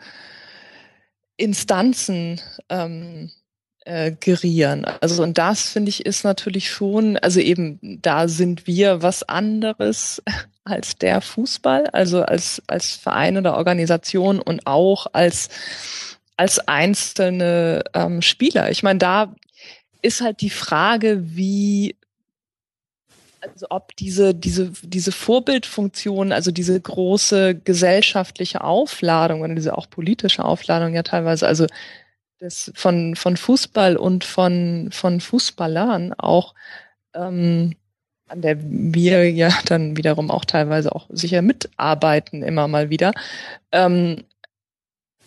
Instanzen 1.36 2.40
ähm, 2.68 3.30
äh, 3.84 4.12
gerieren. 4.12 4.84
Also 5.00 5.22
und 5.22 5.38
das 5.38 5.68
finde 5.68 5.90
ich 5.90 6.06
ist 6.06 6.24
natürlich 6.24 6.70
schon, 6.70 7.16
also 7.18 7.40
eben 7.40 7.78
da 8.02 8.28
sind 8.28 8.66
wir 8.66 9.02
was 9.02 9.22
anderes 9.22 10.22
als 10.64 10.96
der 10.96 11.20
Fußball, 11.20 11.88
also 11.88 12.22
als 12.22 12.62
als 12.66 12.94
Verein 12.94 13.36
oder 13.36 13.56
Organisation 13.56 14.40
und 14.40 14.66
auch 14.66 15.06
als 15.12 15.48
als 16.36 16.58
einzelne 16.68 17.84
ähm, 17.94 18.22
Spieler. 18.22 18.70
Ich 18.70 18.82
meine, 18.82 18.98
da 18.98 19.34
ist 20.06 20.20
halt 20.20 20.40
die 20.40 20.50
Frage, 20.50 21.36
wie 21.36 21.96
also 23.40 23.66
ob 23.70 23.94
diese, 23.96 24.34
diese, 24.34 24.72
diese 24.82 25.12
Vorbildfunktion, 25.12 26.32
also 26.32 26.50
diese 26.50 26.80
große 26.80 27.54
gesellschaftliche 27.54 28.64
Aufladung 28.64 29.42
und 29.42 29.54
diese 29.54 29.76
auch 29.76 29.88
politische 29.88 30.44
Aufladung 30.44 30.94
ja 30.94 31.02
teilweise, 31.02 31.46
also 31.46 31.66
das 32.38 32.72
von, 32.74 33.14
von 33.14 33.36
Fußball 33.36 33.96
und 33.96 34.24
von, 34.24 34.88
von 34.92 35.20
Fußballern 35.20 36.14
auch 36.14 36.54
ähm, 37.14 37.76
an 38.28 38.42
der 38.42 38.58
wir 38.60 39.30
ja 39.30 39.50
dann 39.66 39.96
wiederum 39.96 40.30
auch 40.30 40.44
teilweise 40.44 40.94
auch 40.94 41.06
sicher 41.10 41.42
mitarbeiten, 41.42 42.42
immer 42.42 42.68
mal 42.68 42.90
wieder, 42.90 43.12
ähm, 43.72 44.24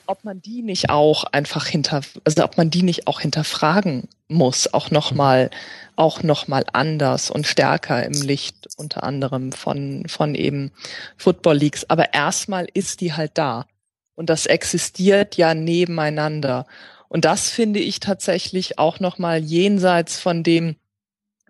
ob 0.09 0.23
man 0.23 0.41
die 0.41 0.63
nicht 0.63 0.89
auch 0.89 1.23
einfach 1.25 1.67
hinter, 1.67 2.01
also 2.23 2.43
ob 2.43 2.57
man 2.57 2.71
die 2.71 2.81
nicht 2.81 3.05
auch 3.05 3.21
hinterfragen 3.21 4.07
muss, 4.27 4.73
auch 4.73 4.89
nochmal, 4.89 5.51
auch 5.95 6.23
nochmal 6.23 6.65
anders 6.73 7.29
und 7.29 7.45
stärker 7.45 8.03
im 8.03 8.13
Licht 8.13 8.67
unter 8.75 9.03
anderem 9.03 9.51
von, 9.51 10.07
von 10.07 10.33
eben 10.33 10.71
Football 11.15 11.57
Leagues. 11.57 11.87
Aber 11.91 12.11
erstmal 12.13 12.67
ist 12.73 13.01
die 13.01 13.13
halt 13.13 13.33
da. 13.35 13.67
Und 14.15 14.31
das 14.31 14.47
existiert 14.47 15.37
ja 15.37 15.53
nebeneinander. 15.53 16.65
Und 17.07 17.25
das 17.25 17.51
finde 17.51 17.79
ich 17.79 17.99
tatsächlich 17.99 18.79
auch 18.79 18.99
nochmal 18.99 19.37
jenseits 19.37 20.19
von 20.19 20.41
dem, 20.41 20.75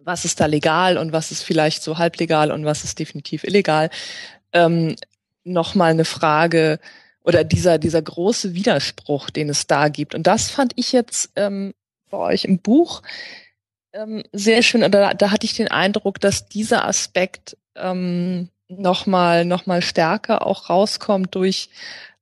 was 0.04 0.26
ist 0.26 0.42
da 0.42 0.48
legal 0.48 0.98
und 0.98 1.14
was 1.14 1.32
ist 1.32 1.44
vielleicht 1.44 1.82
so 1.82 1.98
halblegal 1.98 2.52
und 2.52 2.66
was 2.66 2.84
ist 2.84 3.00
definitiv 3.00 3.46
illegal, 3.46 3.90
ähm, 4.52 4.98
nochmal 5.46 5.92
eine 5.92 6.06
Frage, 6.06 6.80
oder 7.24 7.44
dieser, 7.44 7.78
dieser 7.78 8.02
große 8.02 8.54
Widerspruch, 8.54 9.30
den 9.30 9.50
es 9.50 9.68
da 9.68 9.90
gibt. 9.90 10.16
Und 10.16 10.28
das 10.28 10.50
fand 10.50 10.74
ich 10.76 10.92
jetzt 10.92 11.32
ähm, 11.36 11.74
bei 12.10 12.18
euch 12.18 12.46
im 12.46 12.60
Buch 12.60 13.02
ähm, 13.94 14.24
sehr 14.32 14.62
schön. 14.62 14.84
Und 14.84 14.92
da, 14.92 15.14
da 15.14 15.32
hatte 15.32 15.46
ich 15.46 15.54
den 15.54 15.70
Eindruck, 15.70 16.20
dass 16.20 16.48
dieser 16.48 16.86
Aspekt 16.86 17.58
ähm, 17.76 18.50
nochmal 18.68 19.46
noch 19.46 19.66
mal 19.66 19.82
stärker 19.82 20.46
auch 20.46 20.70
rauskommt 20.70 21.34
durch 21.36 21.70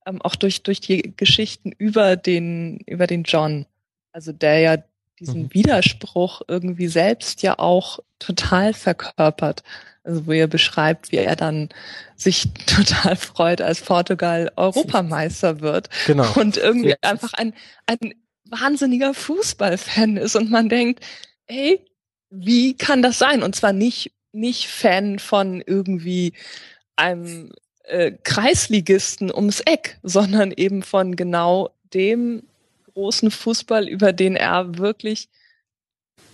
ähm, 0.05 0.21
auch 0.21 0.35
durch 0.35 0.63
durch 0.63 0.79
die 0.79 1.13
Geschichten 1.15 1.71
über 1.77 2.15
den 2.15 2.79
über 2.85 3.07
den 3.07 3.23
John, 3.23 3.65
also 4.11 4.31
der 4.31 4.59
ja 4.59 4.77
diesen 5.19 5.43
mhm. 5.43 5.53
Widerspruch 5.53 6.41
irgendwie 6.47 6.87
selbst 6.87 7.41
ja 7.41 7.59
auch 7.59 7.99
total 8.19 8.73
verkörpert. 8.73 9.63
Also 10.07 10.25
wo 10.25 10.31
er 10.31 10.47
beschreibt, 10.47 11.11
wie 11.11 11.17
er 11.17 11.35
dann 11.35 11.67
sich 12.15 12.47
total 12.65 13.15
freut, 13.17 13.61
als 13.61 13.81
Portugal 13.81 14.51
Europameister 14.55 15.59
wird. 15.59 15.89
Genau. 16.05 16.31
Und 16.35 16.55
irgendwie 16.57 16.91
ja. 16.91 16.95
einfach 17.01 17.33
ein, 17.33 17.53
ein 17.85 18.13
wahnsinniger 18.45 19.13
Fußballfan 19.13 20.15
ist 20.15 20.35
und 20.37 20.49
man 20.49 20.69
denkt, 20.69 21.03
hey, 21.45 21.85
wie 22.29 22.73
kann 22.73 23.01
das 23.01 23.19
sein? 23.19 23.43
Und 23.43 23.55
zwar 23.55 23.73
nicht, 23.73 24.13
nicht 24.31 24.67
Fan 24.67 25.19
von 25.19 25.61
irgendwie 25.65 26.33
einem 26.95 27.51
äh, 27.83 28.13
Kreisligisten 28.23 29.33
ums 29.33 29.59
Eck, 29.61 29.99
sondern 30.03 30.51
eben 30.51 30.83
von 30.83 31.17
genau 31.17 31.71
dem 31.93 32.43
großen 32.93 33.29
Fußball, 33.29 33.87
über 33.87 34.13
den 34.13 34.35
er 34.37 34.77
wirklich 34.77 35.29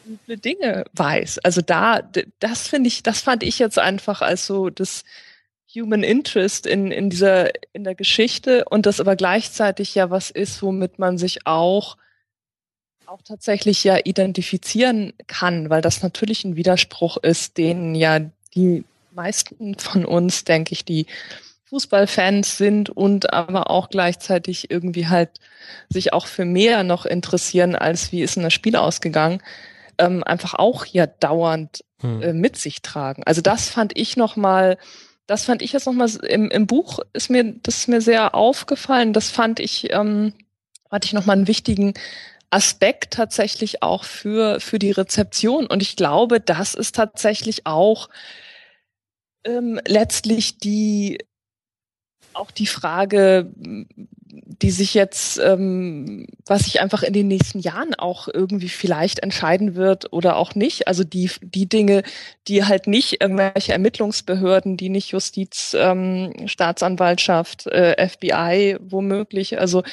üble 0.06 0.38
Dinge 0.38 0.86
weiß. 0.94 1.40
Also 1.40 1.62
da, 1.62 2.02
das 2.40 2.68
finde 2.68 2.88
ich, 2.88 3.04
das 3.04 3.22
fand 3.22 3.44
ich 3.44 3.60
jetzt 3.60 3.80
einfach 3.80 4.22
als 4.22 4.46
so 4.46 4.70
das 4.70 5.04
Human 5.76 6.04
Interest 6.04 6.66
in, 6.68 6.92
in 6.92 7.10
dieser, 7.10 7.52
in 7.74 7.84
der 7.84 7.96
Geschichte 7.96 8.66
und 8.66 8.86
das 8.86 9.00
aber 9.00 9.16
gleichzeitig 9.16 9.96
ja 9.96 10.10
was 10.10 10.30
ist, 10.30 10.62
womit 10.62 11.00
man 11.00 11.18
sich 11.18 11.48
auch, 11.48 11.98
auch 13.06 13.22
tatsächlich 13.24 13.84
ja 13.84 13.98
identifizieren 14.04 15.14
kann, 15.28 15.70
weil 15.70 15.82
das 15.82 16.04
natürlich 16.04 16.44
ein 16.44 16.56
Widerspruch 16.56 17.18
ist, 17.18 17.58
den 17.58 17.96
ja 17.96 18.20
die 18.54 18.84
meisten 19.12 19.78
von 19.80 20.06
uns, 20.06 20.44
denke 20.44 20.74
ich, 20.74 20.86
die 20.86 21.08
Fußballfans 21.66 22.58
sind 22.58 22.92
und 22.92 23.34
aber 23.34 23.72
auch 23.72 23.90
gleichzeitig 23.90 24.70
irgendwie 24.70 25.08
halt 25.08 25.32
sich 25.90 26.14
auch 26.14 26.28
für 26.28 26.46
mehr 26.46 26.84
noch 26.84 27.06
interessieren, 27.08 27.76
als 27.76 28.12
wie 28.12 28.22
ist 28.22 28.36
denn 28.36 28.44
das 28.44 28.54
Spiel 28.54 28.76
ausgegangen, 28.76 29.42
ähm, 29.98 30.24
einfach 30.24 30.54
auch 30.54 30.86
ja 30.86 31.08
dauernd 31.08 31.84
hm. 32.02 32.22
äh, 32.22 32.34
mit 32.34 32.58
sich 32.58 32.82
tragen. 32.82 33.24
Also 33.26 33.42
das 33.42 33.70
fand 33.70 33.98
ich 33.98 34.18
noch 34.18 34.36
mal, 34.36 34.78
das 35.28 35.46
fand 35.46 35.62
ich 35.62 35.74
jetzt 35.74 35.86
noch 35.86 35.94
mal 35.94 36.10
im, 36.26 36.50
im 36.52 36.68
Buch 36.68 37.00
ist 37.14 37.30
mir 37.30 37.44
das 37.44 37.78
ist 37.78 37.88
mir 37.88 38.02
sehr 38.02 38.36
aufgefallen. 38.36 39.14
Das 39.14 39.30
fand 39.30 39.60
ich 39.60 39.92
ähm, 39.92 40.34
hatte 40.92 41.06
ich 41.08 41.14
noch 41.14 41.26
mal 41.26 41.34
einen 41.34 41.48
wichtigen 41.48 41.94
Aspekt 42.50 43.14
tatsächlich 43.14 43.82
auch 43.82 44.04
für 44.04 44.60
für 44.60 44.80
die 44.80 44.92
Rezeption 44.92 45.66
und 45.68 45.82
ich 45.82 45.96
glaube, 45.96 46.40
das 46.40 46.74
ist 46.76 46.96
tatsächlich 46.96 47.66
auch 47.66 48.10
ähm, 49.44 49.80
letztlich 49.86 50.58
die 50.58 51.20
auch 52.34 52.52
die 52.52 52.68
Frage, 52.68 53.52
die 54.36 54.72
sich 54.72 54.96
jetzt, 54.96 55.38
ähm, 55.38 56.26
was 56.46 56.64
sich 56.64 56.82
einfach 56.82 57.04
in 57.04 57.14
den 57.14 57.28
nächsten 57.28 57.60
Jahren 57.60 57.94
auch 57.94 58.28
irgendwie 58.28 58.70
vielleicht 58.70 59.20
entscheiden 59.20 59.76
wird 59.76 60.12
oder 60.12 60.38
auch 60.38 60.56
nicht. 60.56 60.88
Also 60.88 61.04
die, 61.04 61.30
die 61.42 61.68
Dinge, 61.68 62.04
die 62.48 62.64
halt 62.66 62.88
nicht 62.88 63.22
irgendwelche 63.22 63.74
Ermittlungsbehörden, 63.74 64.76
die 64.76 64.90
nicht 64.90 65.12
Justiz, 65.12 65.76
ähm, 65.78 66.34
Staatsanwaltschaft, 66.48 67.68
äh, 67.68 68.08
FBI 68.08 68.78
womöglich, 68.80 69.60
also 69.60 69.84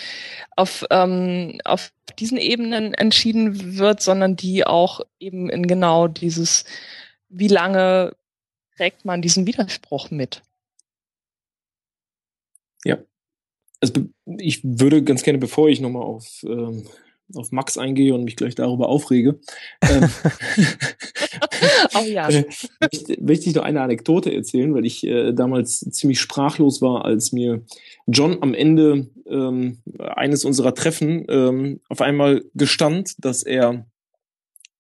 auf, 0.57 0.87
ähm, 0.91 1.61
auf 1.65 1.93
diesen 2.19 2.39
Ebenen 2.39 2.95
entschieden 2.95 3.77
wird, 3.79 4.01
sondern 4.01 4.37
die 4.37 4.67
auch 4.67 5.03
eben 5.19 5.51
in 5.51 5.67
genau 5.67 6.09
dieses, 6.09 6.65
wie 7.29 7.49
lange 7.49 8.17
trägt 8.77 9.05
man 9.05 9.21
diesen 9.21 9.47
Widerspruch 9.47 10.11
mit? 10.11 10.43
Ja. 12.85 12.97
Also 13.81 14.07
ich 14.39 14.61
würde 14.63 15.03
ganz 15.03 15.23
gerne, 15.23 15.39
bevor 15.39 15.69
ich 15.69 15.81
nochmal 15.81 16.03
auf, 16.03 16.45
ähm, 16.45 16.85
auf 17.35 17.53
Max 17.53 17.79
eingehe 17.79 18.15
und 18.15 18.25
mich 18.25 18.37
gleich 18.37 18.55
darüber 18.55 18.89
aufrege, 18.89 19.41
ähm, 19.83 20.11
oh 21.95 22.05
ja. 22.05 22.29
äh, 22.31 22.45
möchte 23.21 23.49
ich 23.49 23.55
noch 23.55 23.63
eine 23.63 23.81
Anekdote 23.81 24.35
erzählen, 24.35 24.75
weil 24.75 24.85
ich 24.85 25.07
äh, 25.07 25.33
damals 25.33 25.81
ziemlich 25.81 26.21
sprachlos 26.21 26.83
war, 26.83 27.05
als 27.05 27.33
mir 27.33 27.65
John 28.07 28.39
am 28.43 28.55
Ende 28.55 29.09
ähm, 29.27 29.79
eines 29.99 30.45
unserer 30.45 30.75
Treffen 30.75 31.25
ähm, 31.29 31.81
auf 31.89 32.01
einmal 32.01 32.45
gestand, 32.55 33.15
dass 33.25 33.43
er, 33.43 33.87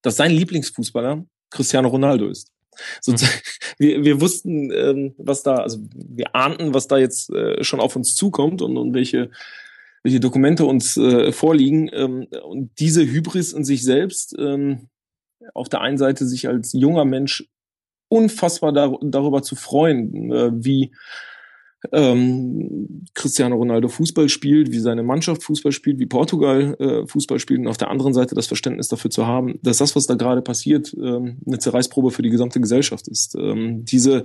dass 0.03 0.17
sein 0.17 0.33
Lieblingsfußballer 0.33 1.25
Cristiano 1.51 1.89
Ronaldo 1.89 2.29
ist. 2.29 2.53
Sozusagen, 3.01 3.37
mhm. 3.37 3.75
wir, 3.79 4.05
wir 4.05 4.21
wussten, 4.21 4.71
ähm, 4.73 5.15
was 5.19 5.43
da, 5.43 5.57
also 5.57 5.79
wir 5.95 6.35
ahnten, 6.35 6.75
was 6.75 6.89
da 6.89 6.99
jetzt 6.99 7.31
äh, 7.31 7.63
schon 7.63 7.81
auf 7.81 7.97
uns 7.97 8.15
zukommt 8.15 8.63
und, 8.63 8.77
und 8.77 8.95
welche, 8.95 9.31
welche 10.03 10.21
Dokumente 10.21 10.65
uns 10.65 10.97
äh, 10.97 11.33
vorliegen. 11.33 11.91
Ähm, 11.93 12.27
und 12.43 12.71
diese 12.79 13.05
Hybris 13.05 13.53
in 13.53 13.65
sich 13.65 13.85
selbst, 13.85 14.35
ähm, 14.39 14.89
auf 15.55 15.69
der 15.69 15.81
einen 15.81 15.99
Seite 15.99 16.27
sich 16.27 16.49
als 16.49 16.73
junger 16.73 17.05
Mensch 17.05 17.49
unfassbar 18.09 18.73
dar 18.73 18.99
darüber 19.03 19.43
zu 19.43 19.57
freuen, 19.57 20.33
äh, 20.33 20.51
wie 20.53 20.93
ähm, 21.93 23.05
Cristiano 23.15 23.57
Ronaldo 23.57 23.89
Fußball 23.89 24.29
spielt, 24.29 24.71
wie 24.71 24.79
seine 24.79 25.03
Mannschaft 25.03 25.43
Fußball 25.43 25.73
spielt, 25.73 25.99
wie 25.99 26.07
Portugal 26.07 26.77
äh, 26.79 27.07
Fußball 27.07 27.39
spielt 27.39 27.61
und 27.61 27.69
auf 27.69 27.79
der 27.79 27.91
anderen 27.91 28.13
Seite 28.13 28.35
das 28.35 28.47
Verständnis 28.47 28.89
dafür 28.89 29.11
zu 29.11 29.27
haben, 29.27 29.59
dass 29.63 29.79
das, 29.79 29.97
was 29.97 30.07
da 30.07 30.15
gerade 30.15 30.43
passiert, 30.43 30.95
ähm, 30.95 31.39
eine 31.47 31.59
Zerreißprobe 31.59 32.11
für 32.11 32.23
die 32.23 32.31
gesamte 32.31 32.61
Gesellschaft 32.61 33.09
ist. 33.09 33.35
Ähm, 33.35 33.85
diese, 33.85 34.25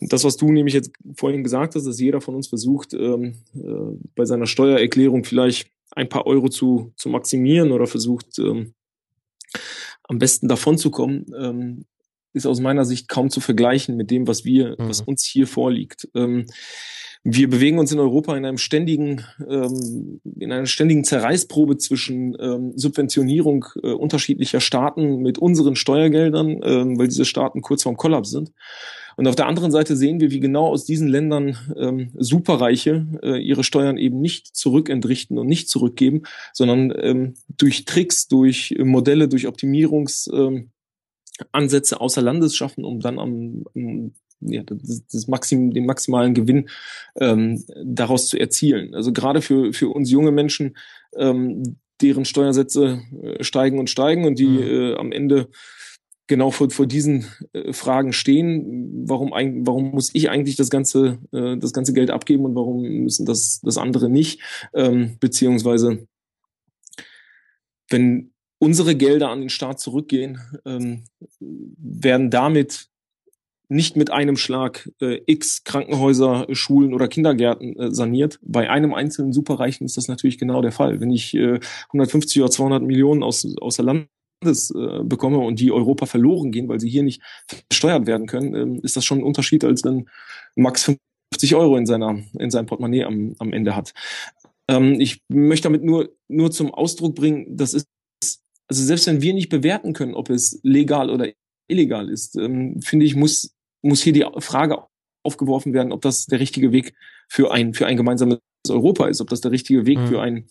das, 0.00 0.24
was 0.24 0.36
du 0.36 0.50
nämlich 0.50 0.74
jetzt 0.74 0.92
vorhin 1.14 1.44
gesagt 1.44 1.74
hast, 1.74 1.86
dass 1.86 2.00
jeder 2.00 2.20
von 2.20 2.34
uns 2.34 2.48
versucht, 2.48 2.94
ähm, 2.94 3.34
äh, 3.54 3.96
bei 4.14 4.24
seiner 4.24 4.46
Steuererklärung 4.46 5.24
vielleicht 5.24 5.70
ein 5.92 6.08
paar 6.08 6.26
Euro 6.26 6.48
zu, 6.48 6.92
zu 6.96 7.08
maximieren 7.08 7.72
oder 7.72 7.86
versucht, 7.86 8.38
ähm, 8.38 8.74
am 10.04 10.18
besten 10.18 10.48
davon 10.48 10.78
zu 10.78 10.90
kommen, 10.90 11.26
ähm, 11.38 11.84
ist 12.32 12.46
aus 12.46 12.60
meiner 12.60 12.84
Sicht 12.84 13.08
kaum 13.08 13.30
zu 13.30 13.40
vergleichen 13.40 13.96
mit 13.96 14.10
dem, 14.10 14.26
was 14.26 14.44
wir, 14.44 14.70
mhm. 14.70 14.88
was 14.88 15.00
uns 15.00 15.24
hier 15.24 15.46
vorliegt. 15.46 16.08
Ähm, 16.14 16.46
wir 17.24 17.50
bewegen 17.50 17.78
uns 17.78 17.92
in 17.92 17.98
Europa 17.98 18.36
in 18.36 18.44
einem 18.44 18.58
ständigen, 18.58 19.24
ähm, 19.48 20.20
in 20.38 20.52
einer 20.52 20.66
ständigen 20.66 21.04
Zerreißprobe 21.04 21.76
zwischen 21.76 22.36
ähm, 22.40 22.72
Subventionierung 22.76 23.66
äh, 23.82 23.92
unterschiedlicher 23.92 24.60
Staaten 24.60 25.18
mit 25.18 25.38
unseren 25.38 25.76
Steuergeldern, 25.76 26.60
ähm, 26.62 26.98
weil 26.98 27.08
diese 27.08 27.24
Staaten 27.24 27.60
kurz 27.60 27.82
vorm 27.82 27.96
Kollaps 27.96 28.30
sind. 28.30 28.52
Und 29.16 29.26
auf 29.26 29.34
der 29.34 29.46
anderen 29.48 29.72
Seite 29.72 29.96
sehen 29.96 30.20
wir, 30.20 30.30
wie 30.30 30.38
genau 30.38 30.68
aus 30.68 30.84
diesen 30.84 31.08
Ländern 31.08 31.58
ähm, 31.76 32.12
Superreiche 32.16 33.04
äh, 33.20 33.42
ihre 33.42 33.64
Steuern 33.64 33.96
eben 33.96 34.20
nicht 34.20 34.54
zurückentrichten 34.56 35.38
und 35.38 35.48
nicht 35.48 35.68
zurückgeben, 35.68 36.22
sondern 36.52 36.94
ähm, 36.96 37.34
durch 37.48 37.84
Tricks, 37.84 38.28
durch 38.28 38.76
Modelle, 38.78 39.26
durch 39.26 39.48
Optimierungs 39.48 40.30
ähm, 40.32 40.70
Ansätze 41.52 42.00
außer 42.00 42.22
Landes 42.22 42.56
schaffen, 42.56 42.84
um 42.84 43.00
dann 43.00 43.18
am, 43.18 43.64
am 43.74 44.12
ja, 44.40 44.62
das, 44.62 45.06
das 45.06 45.26
Maxim, 45.28 45.72
den 45.72 45.86
maximalen 45.86 46.34
Gewinn 46.34 46.68
ähm, 47.20 47.64
daraus 47.84 48.28
zu 48.28 48.38
erzielen. 48.38 48.94
Also 48.94 49.12
gerade 49.12 49.42
für, 49.42 49.72
für 49.72 49.88
uns 49.88 50.10
junge 50.10 50.30
Menschen, 50.30 50.76
ähm, 51.16 51.76
deren 52.00 52.24
Steuersätze 52.24 53.02
äh, 53.22 53.42
steigen 53.42 53.78
und 53.78 53.90
steigen 53.90 54.24
und 54.24 54.38
die 54.38 54.46
mhm. 54.46 54.62
äh, 54.62 54.94
am 54.94 55.12
Ende 55.12 55.48
genau 56.28 56.50
vor, 56.50 56.70
vor 56.70 56.86
diesen 56.86 57.26
äh, 57.52 57.72
Fragen 57.72 58.12
stehen. 58.12 59.04
Warum, 59.08 59.30
warum 59.30 59.90
muss 59.90 60.10
ich 60.14 60.30
eigentlich 60.30 60.56
das 60.56 60.70
ganze, 60.70 61.18
äh, 61.32 61.56
das 61.56 61.72
ganze 61.72 61.92
Geld 61.92 62.10
abgeben 62.10 62.44
und 62.44 62.54
warum 62.54 62.82
müssen 62.82 63.26
das, 63.26 63.60
das 63.62 63.78
andere 63.78 64.08
nicht? 64.08 64.40
Ähm, 64.74 65.16
beziehungsweise, 65.18 66.06
wenn 67.88 68.30
unsere 68.58 68.96
Gelder 68.96 69.30
an 69.30 69.40
den 69.40 69.50
Staat 69.50 69.80
zurückgehen, 69.80 70.40
ähm, 70.64 71.04
werden 71.40 72.30
damit 72.30 72.88
nicht 73.68 73.96
mit 73.96 74.10
einem 74.10 74.36
Schlag 74.36 74.90
äh, 75.00 75.20
x 75.26 75.62
Krankenhäuser, 75.64 76.46
Schulen 76.52 76.94
oder 76.94 77.06
Kindergärten 77.06 77.78
äh, 77.78 77.94
saniert. 77.94 78.38
Bei 78.42 78.70
einem 78.70 78.94
einzelnen 78.94 79.32
Superreichen 79.32 79.84
ist 79.84 79.96
das 79.96 80.08
natürlich 80.08 80.38
genau 80.38 80.62
der 80.62 80.72
Fall. 80.72 81.00
Wenn 81.00 81.10
ich 81.10 81.34
äh, 81.34 81.60
150 81.88 82.40
oder 82.40 82.50
200 82.50 82.82
Millionen 82.82 83.22
aus, 83.22 83.46
aus 83.60 83.76
der 83.76 83.84
Landes 83.84 84.70
äh, 84.70 85.04
bekomme 85.04 85.38
und 85.38 85.60
die 85.60 85.70
Europa 85.70 86.06
verloren 86.06 86.50
gehen, 86.50 86.68
weil 86.68 86.80
sie 86.80 86.88
hier 86.88 87.02
nicht 87.02 87.22
versteuert 87.68 88.06
werden 88.06 88.26
können, 88.26 88.78
äh, 88.78 88.80
ist 88.82 88.96
das 88.96 89.04
schon 89.04 89.18
ein 89.18 89.24
Unterschied, 89.24 89.64
als 89.64 89.84
wenn 89.84 90.08
Max 90.56 90.90
50 91.34 91.54
Euro 91.54 91.76
in 91.76 91.84
seiner 91.84 92.18
in 92.38 92.50
seinem 92.50 92.66
Portemonnaie 92.66 93.04
am, 93.04 93.34
am 93.38 93.52
Ende 93.52 93.76
hat. 93.76 93.92
Ähm, 94.66 94.98
ich 94.98 95.20
möchte 95.28 95.64
damit 95.64 95.84
nur 95.84 96.08
nur 96.26 96.50
zum 96.50 96.72
Ausdruck 96.72 97.14
bringen, 97.14 97.54
das 97.54 97.74
ist 97.74 97.86
also 98.68 98.82
selbst 98.82 99.06
wenn 99.06 99.22
wir 99.22 99.34
nicht 99.34 99.48
bewerten 99.48 99.92
können, 99.92 100.14
ob 100.14 100.30
es 100.30 100.60
legal 100.62 101.10
oder 101.10 101.28
illegal 101.66 102.08
ist, 102.08 102.36
ähm, 102.36 102.80
finde 102.82 103.06
ich, 103.06 103.16
muss 103.16 103.54
muss 103.82 104.02
hier 104.02 104.12
die 104.12 104.26
Frage 104.38 104.84
aufgeworfen 105.22 105.72
werden, 105.72 105.92
ob 105.92 106.02
das 106.02 106.26
der 106.26 106.40
richtige 106.40 106.72
Weg 106.72 106.94
für 107.28 107.52
ein, 107.52 107.74
für 107.74 107.86
ein 107.86 107.96
gemeinsames 107.96 108.38
Europa 108.68 109.06
ist, 109.06 109.20
ob 109.20 109.28
das 109.28 109.40
der 109.40 109.50
richtige 109.50 109.86
Weg 109.86 109.98
mhm. 109.98 110.06
für 110.06 110.20
ein 110.20 110.48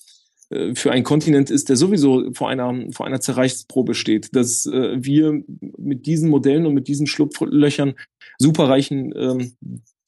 äh, 0.50 0.76
für 0.76 0.92
einen 0.92 1.04
Kontinent 1.04 1.50
ist, 1.50 1.70
der 1.70 1.76
sowieso 1.76 2.34
vor 2.34 2.50
einer, 2.50 2.92
vor 2.92 3.06
einer 3.06 3.20
Zerreichsprobe 3.20 3.94
steht, 3.96 4.36
dass 4.36 4.66
äh, 4.66 5.04
wir 5.04 5.44
mit 5.78 6.06
diesen 6.06 6.30
Modellen 6.30 6.66
und 6.66 6.74
mit 6.74 6.88
diesen 6.88 7.08
Schlupflöchern 7.08 7.96
Superreichen 8.40 9.14
ähm, 9.16 9.54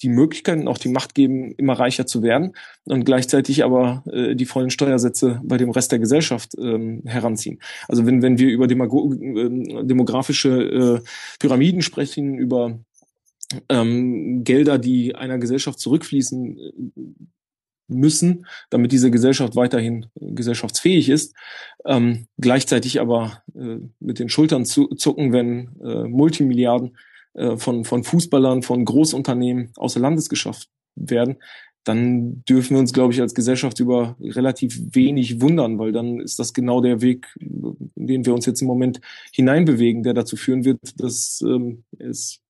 die 0.01 0.09
Möglichkeiten, 0.09 0.67
auch 0.67 0.77
die 0.77 0.89
Macht 0.89 1.15
geben, 1.15 1.53
immer 1.57 1.73
reicher 1.73 2.05
zu 2.05 2.23
werden 2.23 2.53
und 2.85 3.05
gleichzeitig 3.05 3.63
aber 3.63 4.03
äh, 4.11 4.35
die 4.35 4.45
vollen 4.45 4.69
Steuersätze 4.69 5.41
bei 5.43 5.57
dem 5.57 5.71
Rest 5.71 5.91
der 5.91 5.99
Gesellschaft 5.99 6.53
ähm, 6.57 7.01
heranziehen. 7.05 7.59
Also 7.87 8.05
wenn, 8.05 8.21
wenn 8.21 8.37
wir 8.39 8.49
über 8.49 8.67
Demago 8.67 9.13
äh, 9.13 9.83
demografische 9.85 11.01
äh, 11.03 11.07
Pyramiden 11.39 11.81
sprechen, 11.81 12.37
über 12.37 12.79
ähm, 13.67 14.43
Gelder, 14.43 14.77
die 14.77 15.15
einer 15.15 15.37
Gesellschaft 15.37 15.79
zurückfließen 15.79 16.57
äh, 16.57 16.71
müssen, 17.89 18.45
damit 18.69 18.91
diese 18.91 19.11
Gesellschaft 19.11 19.55
weiterhin 19.55 20.05
gesellschaftsfähig 20.15 21.09
ist, 21.09 21.35
ähm, 21.85 22.27
gleichzeitig 22.37 23.01
aber 23.01 23.43
äh, 23.55 23.77
mit 23.99 24.19
den 24.19 24.29
Schultern 24.29 24.65
zu, 24.65 24.87
zucken, 24.89 25.33
wenn 25.33 25.69
äh, 25.83 26.03
Multimilliarden 26.07 26.97
äh, 27.39 27.57
von, 27.57 27.85
von 27.85 28.03
Fußballern, 28.03 28.63
von 28.63 28.83
Großunternehmen 28.83 29.71
außer 29.77 29.99
Landes 29.99 30.27
geschafft 30.27 30.67
werden, 30.95 31.37
dann 31.85 32.43
dürfen 32.43 32.71
wir 32.71 32.79
uns, 32.79 32.91
glaube 32.91 33.13
ich, 33.13 33.21
als 33.21 33.33
Gesellschaft 33.33 33.79
über 33.79 34.17
relativ 34.19 34.77
wenig 34.93 35.39
wundern, 35.39 35.79
weil 35.79 35.93
dann 35.93 36.19
ist 36.19 36.37
das 36.37 36.53
genau 36.53 36.81
der 36.81 37.01
Weg, 37.01 37.27
in 37.39 38.07
den 38.07 38.25
wir 38.25 38.33
uns 38.33 38.45
jetzt 38.45 38.61
im 38.61 38.67
Moment 38.67 38.99
hineinbewegen, 39.31 40.03
der 40.03 40.13
dazu 40.13 40.35
führen 40.35 40.65
wird, 40.65 40.99
dass 40.99 41.41
ähm, 41.41 41.85
es 41.97 42.41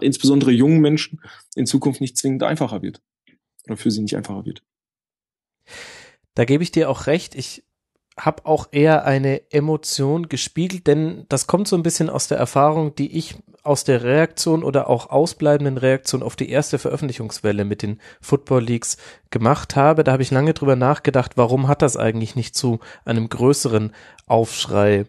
insbesondere 0.00 0.52
jungen 0.52 0.80
Menschen 0.80 1.20
in 1.54 1.66
Zukunft 1.66 2.00
nicht 2.00 2.16
zwingend 2.16 2.42
einfacher 2.42 2.80
wird 2.80 3.02
oder 3.66 3.76
für 3.76 3.90
sie 3.90 4.00
nicht 4.00 4.16
einfacher 4.16 4.46
wird. 4.46 4.62
Da 6.34 6.46
gebe 6.46 6.62
ich 6.62 6.72
dir 6.72 6.88
auch 6.88 7.06
recht. 7.06 7.34
Ich 7.34 7.62
habe 8.18 8.46
auch 8.46 8.68
eher 8.70 9.04
eine 9.04 9.42
Emotion 9.50 10.28
gespiegelt, 10.28 10.86
denn 10.86 11.26
das 11.28 11.46
kommt 11.46 11.66
so 11.66 11.76
ein 11.76 11.82
bisschen 11.82 12.08
aus 12.08 12.28
der 12.28 12.38
Erfahrung, 12.38 12.94
die 12.94 13.16
ich 13.16 13.36
aus 13.64 13.82
der 13.82 14.04
Reaktion 14.04 14.62
oder 14.62 14.88
auch 14.88 15.10
ausbleibenden 15.10 15.78
Reaktion 15.78 16.22
auf 16.22 16.36
die 16.36 16.50
erste 16.50 16.78
Veröffentlichungswelle 16.78 17.64
mit 17.64 17.82
den 17.82 17.98
Football 18.20 18.62
Leagues 18.62 18.98
gemacht 19.30 19.74
habe. 19.74 20.04
Da 20.04 20.12
habe 20.12 20.22
ich 20.22 20.30
lange 20.30 20.54
drüber 20.54 20.76
nachgedacht, 20.76 21.32
warum 21.36 21.66
hat 21.66 21.82
das 21.82 21.96
eigentlich 21.96 22.36
nicht 22.36 22.54
zu 22.54 22.78
einem 23.04 23.28
größeren 23.28 23.92
Aufschrei 24.26 25.06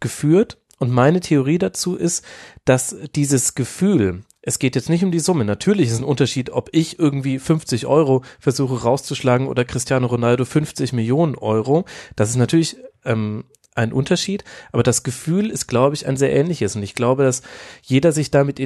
geführt? 0.00 0.58
Und 0.78 0.90
meine 0.90 1.20
Theorie 1.20 1.58
dazu 1.58 1.96
ist, 1.96 2.24
dass 2.64 2.94
dieses 3.14 3.54
Gefühl, 3.54 4.22
es 4.46 4.58
geht 4.58 4.76
jetzt 4.76 4.90
nicht 4.90 5.02
um 5.02 5.10
die 5.10 5.20
Summe. 5.20 5.44
Natürlich 5.44 5.88
ist 5.88 5.98
ein 5.98 6.04
Unterschied, 6.04 6.50
ob 6.50 6.68
ich 6.72 6.98
irgendwie 6.98 7.38
50 7.38 7.86
Euro 7.86 8.22
versuche 8.38 8.82
rauszuschlagen 8.82 9.46
oder 9.46 9.64
Cristiano 9.64 10.06
Ronaldo 10.06 10.44
50 10.44 10.92
Millionen 10.92 11.34
Euro. 11.34 11.86
Das 12.14 12.28
ist 12.28 12.36
natürlich 12.36 12.76
ähm, 13.06 13.44
ein 13.74 13.92
Unterschied, 13.92 14.44
aber 14.70 14.82
das 14.82 15.02
Gefühl 15.02 15.48
ist, 15.50 15.66
glaube 15.66 15.94
ich, 15.94 16.06
ein 16.06 16.18
sehr 16.18 16.34
ähnliches. 16.34 16.76
Und 16.76 16.82
ich 16.82 16.94
glaube, 16.94 17.24
dass 17.24 17.40
jeder 17.82 18.12
sich 18.12 18.30
damit 18.30 18.60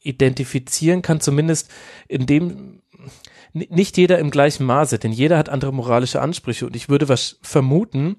identifizieren 0.00 1.00
kann, 1.00 1.20
zumindest 1.20 1.70
in 2.08 2.26
dem, 2.26 2.82
nicht 3.54 3.96
jeder 3.96 4.18
im 4.18 4.30
gleichen 4.30 4.66
Maße, 4.66 4.98
denn 4.98 5.12
jeder 5.12 5.38
hat 5.38 5.48
andere 5.48 5.72
moralische 5.72 6.20
Ansprüche. 6.20 6.66
Und 6.66 6.76
ich 6.76 6.90
würde 6.90 7.08
was 7.08 7.38
vermuten, 7.40 8.16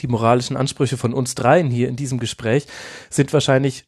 die 0.00 0.08
moralischen 0.08 0.56
Ansprüche 0.56 0.96
von 0.96 1.14
uns 1.14 1.36
dreien 1.36 1.70
hier 1.70 1.88
in 1.88 1.96
diesem 1.96 2.18
Gespräch 2.18 2.66
sind 3.10 3.32
wahrscheinlich 3.32 3.84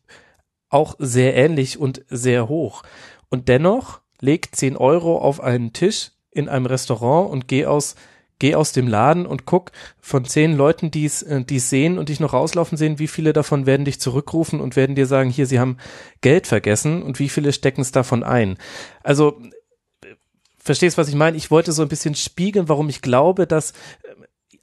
auch 0.74 0.96
sehr 0.98 1.34
ähnlich 1.34 1.78
und 1.78 2.04
sehr 2.08 2.48
hoch. 2.48 2.82
Und 3.30 3.48
dennoch 3.48 4.00
leg 4.20 4.54
10 4.54 4.76
Euro 4.76 5.18
auf 5.18 5.40
einen 5.40 5.72
Tisch 5.72 6.10
in 6.30 6.48
einem 6.48 6.66
Restaurant 6.66 7.30
und 7.30 7.48
geh 7.48 7.64
aus, 7.64 7.94
geh 8.40 8.54
aus 8.56 8.72
dem 8.72 8.88
Laden 8.88 9.24
und 9.24 9.46
guck 9.46 9.70
von 10.00 10.24
zehn 10.24 10.56
Leuten, 10.56 10.90
die 10.90 11.04
es 11.04 11.22
äh, 11.22 11.44
die 11.44 11.60
sehen 11.60 11.98
und 11.98 12.08
dich 12.08 12.20
noch 12.20 12.32
rauslaufen 12.32 12.76
sehen, 12.76 12.98
wie 12.98 13.06
viele 13.06 13.32
davon 13.32 13.66
werden 13.66 13.84
dich 13.84 14.00
zurückrufen 14.00 14.60
und 14.60 14.76
werden 14.76 14.96
dir 14.96 15.06
sagen, 15.06 15.30
hier, 15.30 15.46
sie 15.46 15.60
haben 15.60 15.78
Geld 16.20 16.46
vergessen 16.46 17.02
und 17.02 17.20
wie 17.20 17.28
viele 17.28 17.52
stecken 17.52 17.80
es 17.80 17.92
davon 17.92 18.24
ein. 18.24 18.58
Also, 19.02 19.40
verstehst, 20.58 20.98
was 20.98 21.08
ich 21.08 21.14
meine? 21.14 21.36
Ich 21.36 21.50
wollte 21.50 21.72
so 21.72 21.82
ein 21.82 21.88
bisschen 21.88 22.16
spiegeln, 22.16 22.68
warum 22.68 22.88
ich 22.88 23.00
glaube, 23.00 23.46
dass 23.46 23.74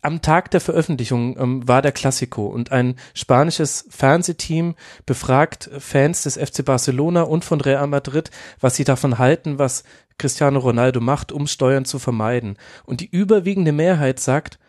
am 0.01 0.21
Tag 0.21 0.51
der 0.51 0.61
Veröffentlichung 0.61 1.37
ähm, 1.39 1.67
war 1.67 1.81
der 1.81 1.91
Klassiko 1.91 2.47
und 2.47 2.71
ein 2.71 2.95
spanisches 3.13 3.85
Fernsehteam 3.89 4.75
befragt 5.05 5.69
Fans 5.77 6.23
des 6.23 6.37
FC 6.37 6.65
Barcelona 6.65 7.23
und 7.23 7.45
von 7.45 7.61
Real 7.61 7.87
Madrid, 7.87 8.31
was 8.59 8.75
sie 8.75 8.83
davon 8.83 9.19
halten, 9.19 9.59
was 9.59 9.83
Cristiano 10.17 10.59
Ronaldo 10.59 11.01
macht, 11.01 11.31
um 11.31 11.47
Steuern 11.47 11.85
zu 11.85 11.99
vermeiden. 11.99 12.57
Und 12.85 13.01
die 13.01 13.09
überwiegende 13.09 13.71
Mehrheit 13.71 14.19
sagt, 14.19 14.59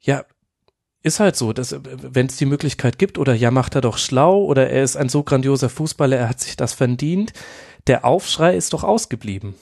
ja, 0.00 0.24
ist 1.02 1.20
halt 1.20 1.36
so, 1.36 1.52
dass 1.52 1.74
wenn 1.82 2.26
es 2.26 2.36
die 2.36 2.46
Möglichkeit 2.46 2.98
gibt 2.98 3.16
oder 3.16 3.34
ja, 3.34 3.50
macht 3.50 3.74
er 3.74 3.80
doch 3.80 3.96
schlau 3.96 4.44
oder 4.44 4.68
er 4.68 4.82
ist 4.82 4.96
ein 4.96 5.08
so 5.08 5.22
grandioser 5.22 5.70
Fußballer, 5.70 6.16
er 6.16 6.28
hat 6.28 6.40
sich 6.40 6.56
das 6.56 6.74
verdient. 6.74 7.32
Der 7.86 8.04
Aufschrei 8.04 8.54
ist 8.54 8.72
doch 8.72 8.84
ausgeblieben. 8.84 9.54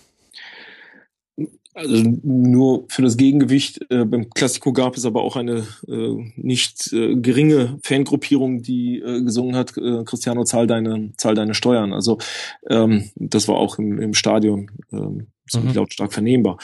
Also 1.79 2.12
nur 2.24 2.87
für 2.89 3.03
das 3.03 3.16
Gegengewicht. 3.16 3.81
Äh, 3.89 4.05
beim 4.05 4.31
Klassiko 4.31 4.72
gab 4.72 4.97
es 4.97 5.07
aber 5.07 5.22
auch 5.22 5.37
eine 5.37 5.64
äh, 5.87 6.33
nicht 6.35 6.93
äh, 6.93 7.14
geringe 7.14 7.79
Fangruppierung, 7.85 8.62
die 8.62 8.99
äh, 8.99 9.22
gesungen 9.22 9.55
hat, 9.55 9.76
äh, 9.76 10.03
Cristiano, 10.05 10.43
zahl 10.43 10.66
deine, 10.66 11.12
zahl 11.16 11.37
deine 11.37 11.55
Steuern. 11.55 11.93
Also 11.93 12.18
ähm, 12.68 13.11
das 13.14 13.47
war 13.47 13.57
auch 13.57 13.79
im, 13.79 14.01
im 14.01 14.14
Stadion 14.14 14.72
ähm, 14.93 15.29
ziemlich 15.49 15.74
mhm. 15.74 15.79
lautstark 15.79 16.12
vernehmbar. 16.12 16.59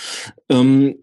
Ähm, 0.49 0.97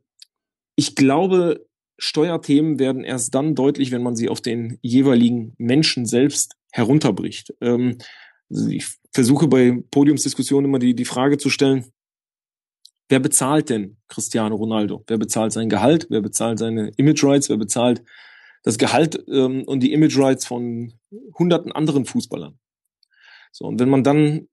ich 0.75 0.95
glaube, 0.95 1.65
Steuerthemen 1.97 2.79
werden 2.79 3.05
erst 3.05 3.33
dann 3.33 3.55
deutlich, 3.55 3.91
wenn 3.91 4.03
man 4.03 4.15
sie 4.15 4.27
auf 4.27 4.41
den 4.41 4.77
jeweiligen 4.81 5.53
Menschen 5.57 6.05
selbst 6.05 6.57
herunterbricht. 6.71 7.53
Ähm, 7.61 7.97
also 8.49 8.67
ich 8.67 8.87
versuche 9.13 9.47
bei 9.47 9.81
Podiumsdiskussionen 9.91 10.65
immer 10.65 10.79
die, 10.79 10.95
die 10.95 11.05
Frage 11.05 11.37
zu 11.37 11.49
stellen, 11.49 11.85
wer 13.11 13.19
bezahlt 13.19 13.69
denn 13.69 13.97
Cristiano 14.07 14.55
Ronaldo? 14.55 15.03
Wer 15.07 15.17
bezahlt 15.17 15.51
sein 15.51 15.69
Gehalt? 15.69 16.07
Wer 16.09 16.21
bezahlt 16.21 16.57
seine 16.59 16.91
Image 16.95 17.23
Rights? 17.23 17.49
Wer 17.49 17.57
bezahlt 17.57 18.03
das 18.63 18.77
Gehalt 18.77 19.23
ähm, 19.27 19.63
und 19.65 19.81
die 19.81 19.91
Image 19.91 20.17
Rights 20.17 20.45
von 20.45 20.93
hunderten 21.37 21.71
anderen 21.73 22.05
Fußballern? 22.05 22.57
So, 23.51 23.65
und 23.65 23.79
wenn 23.79 23.89
man 23.89 24.03
dann 24.03 24.47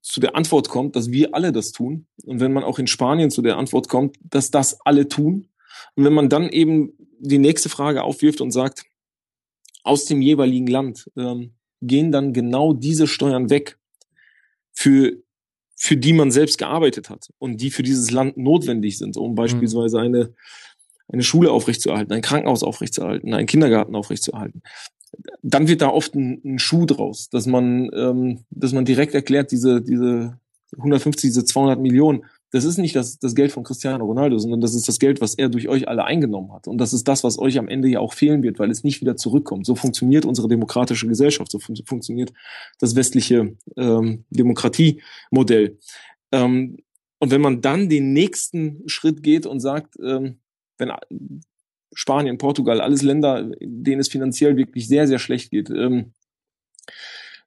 zu 0.00 0.20
der 0.20 0.34
Antwort 0.34 0.70
kommt, 0.70 0.96
dass 0.96 1.10
wir 1.10 1.34
alle 1.34 1.52
das 1.52 1.72
tun, 1.72 2.06
und 2.24 2.40
wenn 2.40 2.54
man 2.54 2.64
auch 2.64 2.78
in 2.78 2.86
Spanien 2.86 3.30
zu 3.30 3.42
der 3.42 3.58
Antwort 3.58 3.88
kommt, 3.88 4.16
dass 4.22 4.50
das 4.50 4.80
alle 4.86 5.08
tun, 5.08 5.50
und 5.94 6.04
wenn 6.04 6.14
man 6.14 6.30
dann 6.30 6.48
eben 6.48 6.94
die 7.20 7.38
nächste 7.38 7.68
Frage 7.68 8.02
aufwirft 8.02 8.40
und 8.40 8.52
sagt, 8.52 8.84
aus 9.82 10.06
dem 10.06 10.22
jeweiligen 10.22 10.66
Land 10.66 11.10
ähm, 11.16 11.52
gehen 11.82 12.10
dann 12.10 12.32
genau 12.32 12.72
diese 12.72 13.06
Steuern 13.06 13.50
weg 13.50 13.78
für 14.72 15.22
für 15.78 15.96
die 15.96 16.12
man 16.12 16.32
selbst 16.32 16.58
gearbeitet 16.58 17.08
hat 17.08 17.28
und 17.38 17.60
die 17.60 17.70
für 17.70 17.84
dieses 17.84 18.10
Land 18.10 18.36
notwendig 18.36 18.98
sind, 18.98 19.16
um 19.16 19.36
beispielsweise 19.36 20.00
eine, 20.00 20.34
eine 21.06 21.22
Schule 21.22 21.52
aufrechtzuerhalten, 21.52 22.12
ein 22.12 22.20
Krankenhaus 22.20 22.64
aufrechtzuerhalten, 22.64 23.32
einen 23.32 23.46
Kindergarten 23.46 23.94
aufrechtzuerhalten. 23.94 24.62
Dann 25.42 25.68
wird 25.68 25.80
da 25.80 25.88
oft 25.88 26.16
ein, 26.16 26.40
ein 26.44 26.58
Schuh 26.58 26.84
draus, 26.84 27.30
dass 27.30 27.46
man, 27.46 27.90
ähm, 27.94 28.44
dass 28.50 28.72
man 28.72 28.84
direkt 28.84 29.14
erklärt, 29.14 29.52
diese, 29.52 29.80
diese 29.80 30.38
150, 30.76 31.30
diese 31.30 31.44
200 31.44 31.80
Millionen, 31.80 32.24
das 32.50 32.64
ist 32.64 32.78
nicht 32.78 32.96
das, 32.96 33.18
das 33.18 33.34
Geld 33.34 33.52
von 33.52 33.62
Cristiano 33.62 34.04
Ronaldo, 34.04 34.38
sondern 34.38 34.60
das 34.60 34.74
ist 34.74 34.88
das 34.88 34.98
Geld, 34.98 35.20
was 35.20 35.34
er 35.34 35.48
durch 35.48 35.68
euch 35.68 35.88
alle 35.88 36.04
eingenommen 36.04 36.52
hat. 36.52 36.66
Und 36.66 36.78
das 36.78 36.92
ist 36.92 37.06
das, 37.06 37.22
was 37.24 37.38
euch 37.38 37.58
am 37.58 37.68
Ende 37.68 37.88
ja 37.88 38.00
auch 38.00 38.14
fehlen 38.14 38.42
wird, 38.42 38.58
weil 38.58 38.70
es 38.70 38.84
nicht 38.84 39.00
wieder 39.00 39.16
zurückkommt. 39.16 39.66
So 39.66 39.74
funktioniert 39.74 40.24
unsere 40.24 40.48
demokratische 40.48 41.06
Gesellschaft, 41.06 41.50
so 41.50 41.58
fun 41.58 41.76
funktioniert 41.84 42.32
das 42.78 42.96
westliche 42.96 43.56
ähm, 43.76 44.24
Demokratiemodell. 44.30 45.78
Ähm, 46.32 46.78
und 47.18 47.30
wenn 47.30 47.40
man 47.40 47.60
dann 47.60 47.88
den 47.88 48.12
nächsten 48.12 48.88
Schritt 48.88 49.22
geht 49.22 49.44
und 49.44 49.60
sagt, 49.60 49.96
ähm, 50.02 50.38
wenn 50.78 50.92
Spanien, 51.92 52.38
Portugal, 52.38 52.80
alles 52.80 53.02
Länder, 53.02 53.50
denen 53.60 54.00
es 54.00 54.08
finanziell 54.08 54.56
wirklich 54.56 54.86
sehr, 54.88 55.06
sehr 55.06 55.18
schlecht 55.18 55.50
geht. 55.50 55.68
Ähm, 55.70 56.12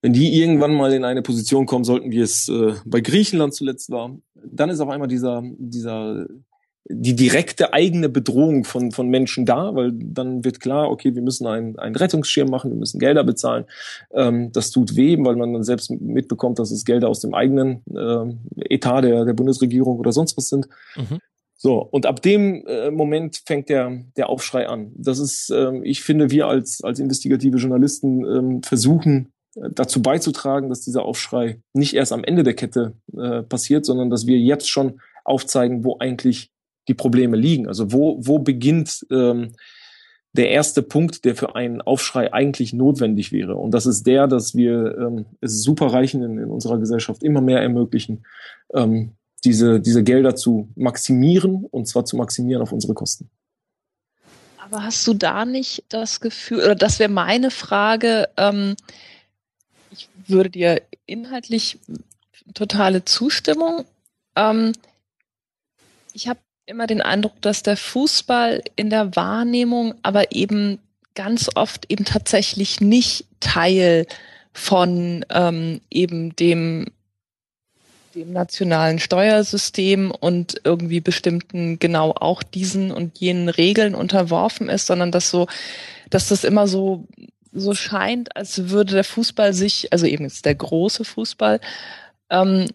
wenn 0.01 0.13
die 0.13 0.39
irgendwann 0.39 0.73
mal 0.73 0.93
in 0.93 1.05
eine 1.05 1.21
Position 1.21 1.65
kommen 1.65 1.83
sollten, 1.83 2.11
wie 2.11 2.19
es 2.19 2.49
äh, 2.49 2.73
bei 2.85 3.01
Griechenland 3.01 3.53
zuletzt 3.53 3.89
war, 3.91 4.17
dann 4.43 4.69
ist 4.69 4.79
auf 4.79 4.89
einmal 4.89 5.07
dieser, 5.07 5.43
dieser 5.57 6.25
die 6.89 7.15
direkte 7.15 7.73
eigene 7.73 8.09
Bedrohung 8.09 8.63
von, 8.63 8.91
von 8.91 9.07
Menschen 9.07 9.45
da, 9.45 9.75
weil 9.75 9.91
dann 9.93 10.43
wird 10.43 10.59
klar, 10.59 10.89
okay, 10.89 11.15
wir 11.15 11.21
müssen 11.21 11.47
einen, 11.47 11.77
einen 11.77 11.95
Rettungsschirm 11.95 12.49
machen, 12.49 12.71
wir 12.71 12.77
müssen 12.77 12.99
Gelder 12.99 13.23
bezahlen. 13.23 13.65
Ähm, 14.13 14.51
das 14.51 14.71
tut 14.71 14.95
weh, 14.95 15.17
weil 15.19 15.35
man 15.35 15.53
dann 15.53 15.63
selbst 15.63 15.91
mitbekommt, 15.91 16.59
dass 16.59 16.71
es 16.71 16.85
Gelder 16.85 17.07
aus 17.07 17.19
dem 17.19 17.33
eigenen 17.33 17.83
äh, 17.95 18.73
Etat 18.73 19.01
der, 19.03 19.25
der 19.25 19.33
Bundesregierung 19.33 19.99
oder 19.99 20.11
sonst 20.11 20.35
was 20.37 20.49
sind. 20.49 20.67
Mhm. 20.95 21.19
So, 21.55 21.77
und 21.77 22.07
ab 22.07 22.23
dem 22.23 22.65
äh, 22.65 22.89
Moment 22.89 23.43
fängt 23.45 23.69
der, 23.69 24.01
der 24.17 24.29
Aufschrei 24.29 24.67
an. 24.67 24.91
Das 24.95 25.19
ist, 25.19 25.51
ähm, 25.51 25.83
ich 25.83 26.01
finde, 26.01 26.31
wir 26.31 26.47
als, 26.47 26.83
als 26.83 26.99
investigative 26.99 27.57
Journalisten 27.57 28.25
ähm, 28.25 28.63
versuchen, 28.63 29.30
dazu 29.55 30.01
beizutragen, 30.01 30.69
dass 30.69 30.81
dieser 30.81 31.03
Aufschrei 31.03 31.61
nicht 31.73 31.93
erst 31.93 32.13
am 32.13 32.23
Ende 32.23 32.43
der 32.43 32.53
Kette 32.53 32.93
äh, 33.15 33.43
passiert, 33.43 33.85
sondern 33.85 34.09
dass 34.09 34.25
wir 34.25 34.37
jetzt 34.37 34.69
schon 34.69 35.01
aufzeigen, 35.23 35.83
wo 35.83 35.97
eigentlich 35.99 36.51
die 36.87 36.93
Probleme 36.93 37.37
liegen. 37.37 37.67
Also 37.67 37.91
wo, 37.91 38.17
wo 38.21 38.39
beginnt 38.39 39.05
ähm, 39.11 39.53
der 40.33 40.49
erste 40.49 40.81
Punkt, 40.81 41.25
der 41.25 41.35
für 41.35 41.55
einen 41.55 41.81
Aufschrei 41.81 42.33
eigentlich 42.33 42.73
notwendig 42.73 43.31
wäre. 43.31 43.55
Und 43.55 43.71
das 43.71 43.85
ist 43.85 44.07
der, 44.07 44.27
dass 44.27 44.55
wir 44.55 44.97
ähm, 44.97 45.25
es 45.41 45.61
Superreichen 45.63 46.23
in, 46.23 46.37
in 46.37 46.49
unserer 46.49 46.79
Gesellschaft 46.79 47.21
immer 47.21 47.41
mehr 47.41 47.61
ermöglichen, 47.61 48.25
ähm, 48.73 49.11
diese, 49.43 49.79
diese 49.81 50.03
Gelder 50.03 50.35
zu 50.35 50.69
maximieren 50.75 51.65
und 51.65 51.87
zwar 51.87 52.05
zu 52.05 52.15
maximieren 52.15 52.61
auf 52.61 52.71
unsere 52.71 52.93
Kosten. 52.93 53.29
Aber 54.57 54.83
hast 54.83 55.05
du 55.05 55.13
da 55.13 55.43
nicht 55.43 55.83
das 55.89 56.21
Gefühl, 56.21 56.59
oder 56.59 56.75
das 56.75 56.99
wäre 56.99 57.11
meine 57.11 57.51
Frage, 57.51 58.29
ähm, 58.37 58.75
würde 60.31 60.49
dir 60.49 60.81
inhaltlich 61.05 61.79
totale 62.53 63.05
Zustimmung. 63.05 63.85
Ähm, 64.35 64.73
ich 66.13 66.27
habe 66.27 66.39
immer 66.65 66.87
den 66.87 67.01
Eindruck, 67.01 67.41
dass 67.41 67.63
der 67.63 67.77
Fußball 67.77 68.63
in 68.75 68.89
der 68.89 69.15
Wahrnehmung 69.15 69.95
aber 70.03 70.31
eben 70.31 70.79
ganz 71.15 71.49
oft 71.55 71.85
eben 71.89 72.05
tatsächlich 72.05 72.81
nicht 72.81 73.25
Teil 73.39 74.05
von 74.53 75.25
ähm, 75.29 75.81
eben 75.89 76.35
dem 76.35 76.87
dem 78.15 78.33
nationalen 78.33 78.99
Steuersystem 78.99 80.11
und 80.11 80.59
irgendwie 80.65 80.99
bestimmten 80.99 81.79
genau 81.79 82.11
auch 82.11 82.43
diesen 82.43 82.91
und 82.91 83.19
jenen 83.19 83.47
Regeln 83.47 83.95
unterworfen 83.95 84.67
ist, 84.67 84.87
sondern 84.87 85.13
dass 85.13 85.31
so, 85.31 85.47
dass 86.09 86.27
das 86.27 86.43
immer 86.43 86.67
so 86.67 87.07
so 87.51 87.73
scheint, 87.73 88.35
als 88.35 88.69
würde 88.69 88.93
der 88.93 89.03
Fußball 89.03 89.53
sich, 89.53 89.91
also 89.91 90.05
eben 90.05 90.23
jetzt 90.23 90.45
der 90.45 90.55
große 90.55 91.03
Fußball, 91.03 91.59
ähm, 92.29 92.67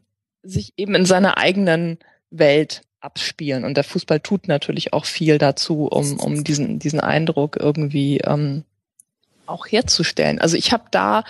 sich 0.42 0.72
eben 0.76 0.94
in 0.94 1.06
seiner 1.06 1.38
eigenen 1.38 1.98
Welt 2.30 2.82
abspielen. 3.00 3.64
Und 3.64 3.76
der 3.76 3.84
Fußball 3.84 4.20
tut 4.20 4.48
natürlich 4.48 4.92
auch 4.92 5.04
viel 5.04 5.38
dazu, 5.38 5.86
um, 5.86 6.18
um 6.18 6.44
diesen, 6.44 6.78
diesen 6.78 7.00
Eindruck 7.00 7.56
irgendwie 7.56 8.18
ähm, 8.18 8.64
auch 9.46 9.66
herzustellen. 9.66 10.40
Also 10.40 10.56
ich 10.56 10.72
habe 10.72 10.84
da, 10.90 11.24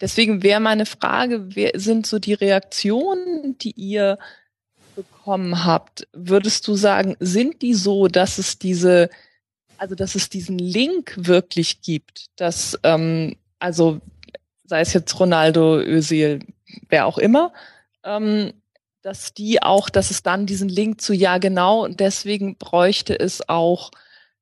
deswegen 0.00 0.42
wäre 0.42 0.60
meine 0.60 0.86
Frage, 0.86 1.54
wer 1.54 1.72
sind 1.74 2.06
so 2.06 2.18
die 2.18 2.34
Reaktionen, 2.34 3.56
die 3.58 3.72
ihr 3.72 4.18
bekommen 4.96 5.64
habt? 5.64 6.08
Würdest 6.12 6.66
du 6.68 6.74
sagen, 6.74 7.16
sind 7.20 7.62
die 7.62 7.74
so, 7.74 8.08
dass 8.08 8.38
es 8.38 8.58
diese, 8.58 9.08
also 9.80 9.94
dass 9.94 10.14
es 10.14 10.28
diesen 10.28 10.58
Link 10.58 11.14
wirklich 11.16 11.80
gibt, 11.80 12.26
dass 12.36 12.78
ähm, 12.82 13.34
also 13.58 14.00
sei 14.64 14.80
es 14.82 14.92
jetzt 14.92 15.18
Ronaldo, 15.18 15.80
Özil, 15.80 16.40
wer 16.90 17.06
auch 17.06 17.16
immer, 17.16 17.52
ähm, 18.04 18.52
dass 19.02 19.32
die 19.32 19.62
auch, 19.62 19.88
dass 19.88 20.10
es 20.10 20.22
dann 20.22 20.44
diesen 20.44 20.68
Link 20.68 21.00
zu 21.00 21.14
ja 21.14 21.38
genau 21.38 21.84
und 21.84 21.98
deswegen 21.98 22.56
bräuchte 22.56 23.18
es 23.18 23.48
auch, 23.48 23.90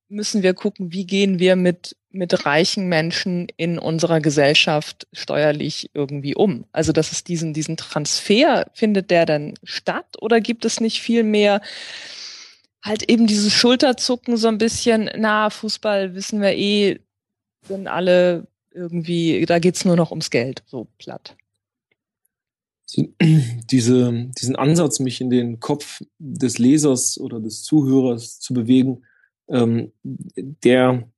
müssen 0.09 0.43
wir 0.43 0.55
gucken, 0.55 0.93
wie 0.93 1.07
gehen 1.07 1.39
wir 1.39 1.55
mit 1.55 1.97
mit 2.11 2.47
reichen 2.47 2.89
Menschen 2.89 3.47
in 3.57 3.78
unserer 3.78 4.20
Gesellschaft 4.20 5.07
steuerlich 5.12 5.91
irgendwie 5.95 6.34
um. 6.34 6.64
Also 6.72 6.91
dass 6.93 7.12
es 7.12 7.22
diesen 7.22 7.53
diesen 7.55 7.76
Transfer 7.76 8.66
findet 8.72 9.12
der 9.12 9.24
dann 9.24 9.55
statt 9.62 10.16
oder 10.20 10.41
gibt 10.41 10.64
es 10.64 10.80
nicht 10.80 11.01
viel 11.01 11.22
mehr 11.22 11.61
halt 12.83 13.11
eben 13.11 13.26
dieses 13.26 13.53
Schulterzucken 13.53 14.37
so 14.37 14.49
ein 14.49 14.59
bisschen, 14.59 15.11
na 15.16 15.51
Fußball 15.51 16.14
wissen 16.14 16.41
wir 16.41 16.57
eh, 16.57 17.01
sind 17.62 17.87
alle 17.87 18.47
irgendwie, 18.72 19.45
da 19.47 19.59
geht's 19.59 19.85
nur 19.85 19.97
noch 19.97 20.11
ums 20.11 20.31
Geld, 20.31 20.62
so 20.66 20.87
platt 20.99 21.37
diese, 22.97 24.31
diesen 24.41 24.57
Ansatz, 24.57 25.01
mich 25.01 25.20
in 25.20 25.31
den 25.31 25.61
Kopf 25.61 26.03
des 26.18 26.59
Lesers 26.59 27.18
oder 27.18 27.41
des 27.41 27.62
Zuhörers 27.62 28.41
zu 28.41 28.55
bewegen, 28.55 29.05
ähm, 29.49 29.93
der, 30.03 31.09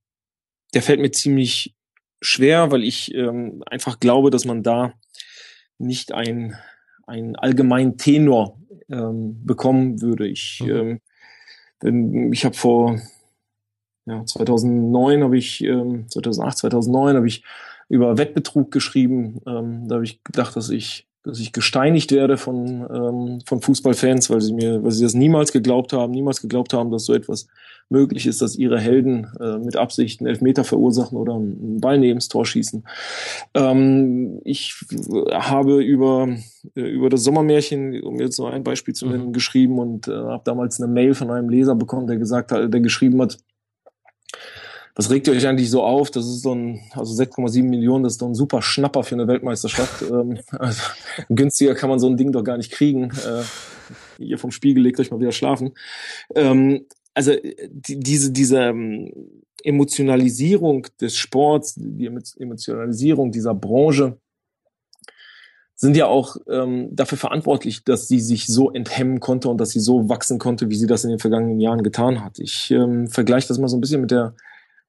der 0.74 0.82
fällt 0.82 1.00
mir 1.00 1.12
ziemlich 1.12 1.76
schwer, 2.20 2.70
weil 2.70 2.82
ich 2.82 3.14
ähm, 3.14 3.62
einfach 3.66 4.00
glaube, 4.00 4.30
dass 4.30 4.44
man 4.44 4.62
da 4.62 4.94
nicht 5.78 6.12
ein, 6.12 6.56
ein 7.06 7.36
allgemeinen 7.36 7.96
Tenor 7.96 8.60
ähm, 8.90 9.44
bekommen 9.44 10.02
würde. 10.02 10.26
Ich, 10.26 10.60
mhm. 10.62 10.70
ähm, 10.70 11.00
ich 11.82 12.44
habe 12.44 12.54
vor 12.54 13.00
ja, 14.06 14.24
2009 14.24 15.22
habe 15.22 15.38
ich 15.38 15.62
ähm, 15.62 16.08
2008 16.08 16.58
2009 16.58 17.16
habe 17.16 17.28
ich 17.28 17.44
über 17.88 18.18
Wettbetrug 18.18 18.70
geschrieben. 18.70 19.40
Ähm, 19.46 19.88
da 19.88 19.96
habe 19.96 20.04
ich 20.04 20.22
gedacht, 20.24 20.56
dass 20.56 20.70
ich 20.70 21.06
dass 21.22 21.38
ich 21.38 21.52
gesteinigt 21.52 22.12
werde 22.12 22.36
von, 22.38 22.86
ähm, 22.90 23.40
von 23.46 23.60
Fußballfans, 23.60 24.30
weil 24.30 24.40
sie 24.40 24.54
mir, 24.54 24.82
weil 24.82 24.90
sie 24.90 25.04
das 25.04 25.14
niemals 25.14 25.52
geglaubt 25.52 25.92
haben, 25.92 26.12
niemals 26.12 26.40
geglaubt 26.40 26.72
haben, 26.72 26.90
dass 26.90 27.04
so 27.04 27.12
etwas 27.12 27.46
möglich 27.90 28.26
ist, 28.26 28.40
dass 28.40 28.56
ihre 28.56 28.78
Helden 28.78 29.26
äh, 29.40 29.58
mit 29.58 29.76
Absicht 29.76 30.20
einen 30.20 30.28
Elfmeter 30.28 30.64
verursachen 30.64 31.18
oder 31.18 31.34
einen 31.34 31.80
Ball 31.80 31.98
neben 31.98 32.18
das 32.18 32.28
Tor 32.28 32.46
schießen. 32.46 32.84
Ähm, 33.54 34.40
ich 34.44 34.74
habe 35.30 35.82
über, 35.82 36.28
äh, 36.74 36.80
über 36.80 37.10
das 37.10 37.24
Sommermärchen, 37.24 38.00
um 38.02 38.20
jetzt 38.20 38.38
noch 38.38 38.50
ein 38.50 38.64
Beispiel 38.64 38.94
zu 38.94 39.06
nennen, 39.06 39.26
mhm. 39.26 39.32
geschrieben 39.32 39.78
und 39.78 40.08
äh, 40.08 40.12
habe 40.12 40.42
damals 40.44 40.80
eine 40.80 40.90
Mail 40.90 41.14
von 41.14 41.30
einem 41.30 41.48
Leser 41.48 41.74
bekommen, 41.74 42.06
der 42.06 42.16
gesagt 42.16 42.52
hat, 42.52 42.72
der 42.72 42.80
geschrieben 42.80 43.20
hat, 43.20 43.38
was 45.00 45.10
regt 45.10 45.28
ihr 45.28 45.32
euch 45.32 45.46
eigentlich 45.46 45.70
so 45.70 45.82
auf? 45.82 46.10
Das 46.10 46.26
ist 46.26 46.42
so 46.42 46.54
ein, 46.54 46.78
also 46.90 47.14
6,7 47.14 47.62
Millionen, 47.62 48.04
das 48.04 48.12
ist 48.12 48.22
doch 48.22 48.26
ein 48.26 48.34
super 48.34 48.60
Schnapper 48.60 49.02
für 49.02 49.14
eine 49.14 49.26
Weltmeisterschaft. 49.26 50.02
ähm, 50.10 50.38
also, 50.50 50.82
günstiger 51.30 51.74
kann 51.74 51.88
man 51.88 51.98
so 51.98 52.06
ein 52.06 52.18
Ding 52.18 52.32
doch 52.32 52.44
gar 52.44 52.58
nicht 52.58 52.70
kriegen. 52.70 53.04
Äh, 53.04 54.22
ihr 54.22 54.36
vom 54.36 54.50
Spiegel 54.50 54.82
legt 54.82 55.00
euch 55.00 55.10
mal 55.10 55.18
wieder 55.18 55.32
schlafen. 55.32 55.72
Ähm, 56.34 56.84
also 57.14 57.32
die, 57.70 57.98
diese, 57.98 58.30
diese 58.30 58.60
ähm, 58.60 59.10
Emotionalisierung 59.64 60.86
des 61.00 61.16
Sports, 61.16 61.76
die 61.78 62.10
Emotionalisierung 62.38 63.32
dieser 63.32 63.54
Branche, 63.54 64.18
sind 65.76 65.96
ja 65.96 66.08
auch 66.08 66.36
ähm, 66.46 66.90
dafür 66.92 67.16
verantwortlich, 67.16 67.84
dass 67.84 68.06
sie 68.06 68.20
sich 68.20 68.48
so 68.48 68.70
enthemmen 68.70 69.18
konnte 69.18 69.48
und 69.48 69.58
dass 69.58 69.70
sie 69.70 69.80
so 69.80 70.10
wachsen 70.10 70.38
konnte, 70.38 70.68
wie 70.68 70.76
sie 70.76 70.86
das 70.86 71.04
in 71.04 71.10
den 71.10 71.18
vergangenen 71.18 71.58
Jahren 71.58 71.82
getan 71.82 72.22
hat. 72.22 72.38
Ich 72.38 72.70
ähm, 72.70 73.06
vergleiche 73.06 73.48
das 73.48 73.58
mal 73.58 73.68
so 73.68 73.78
ein 73.78 73.80
bisschen 73.80 74.02
mit 74.02 74.10
der 74.10 74.34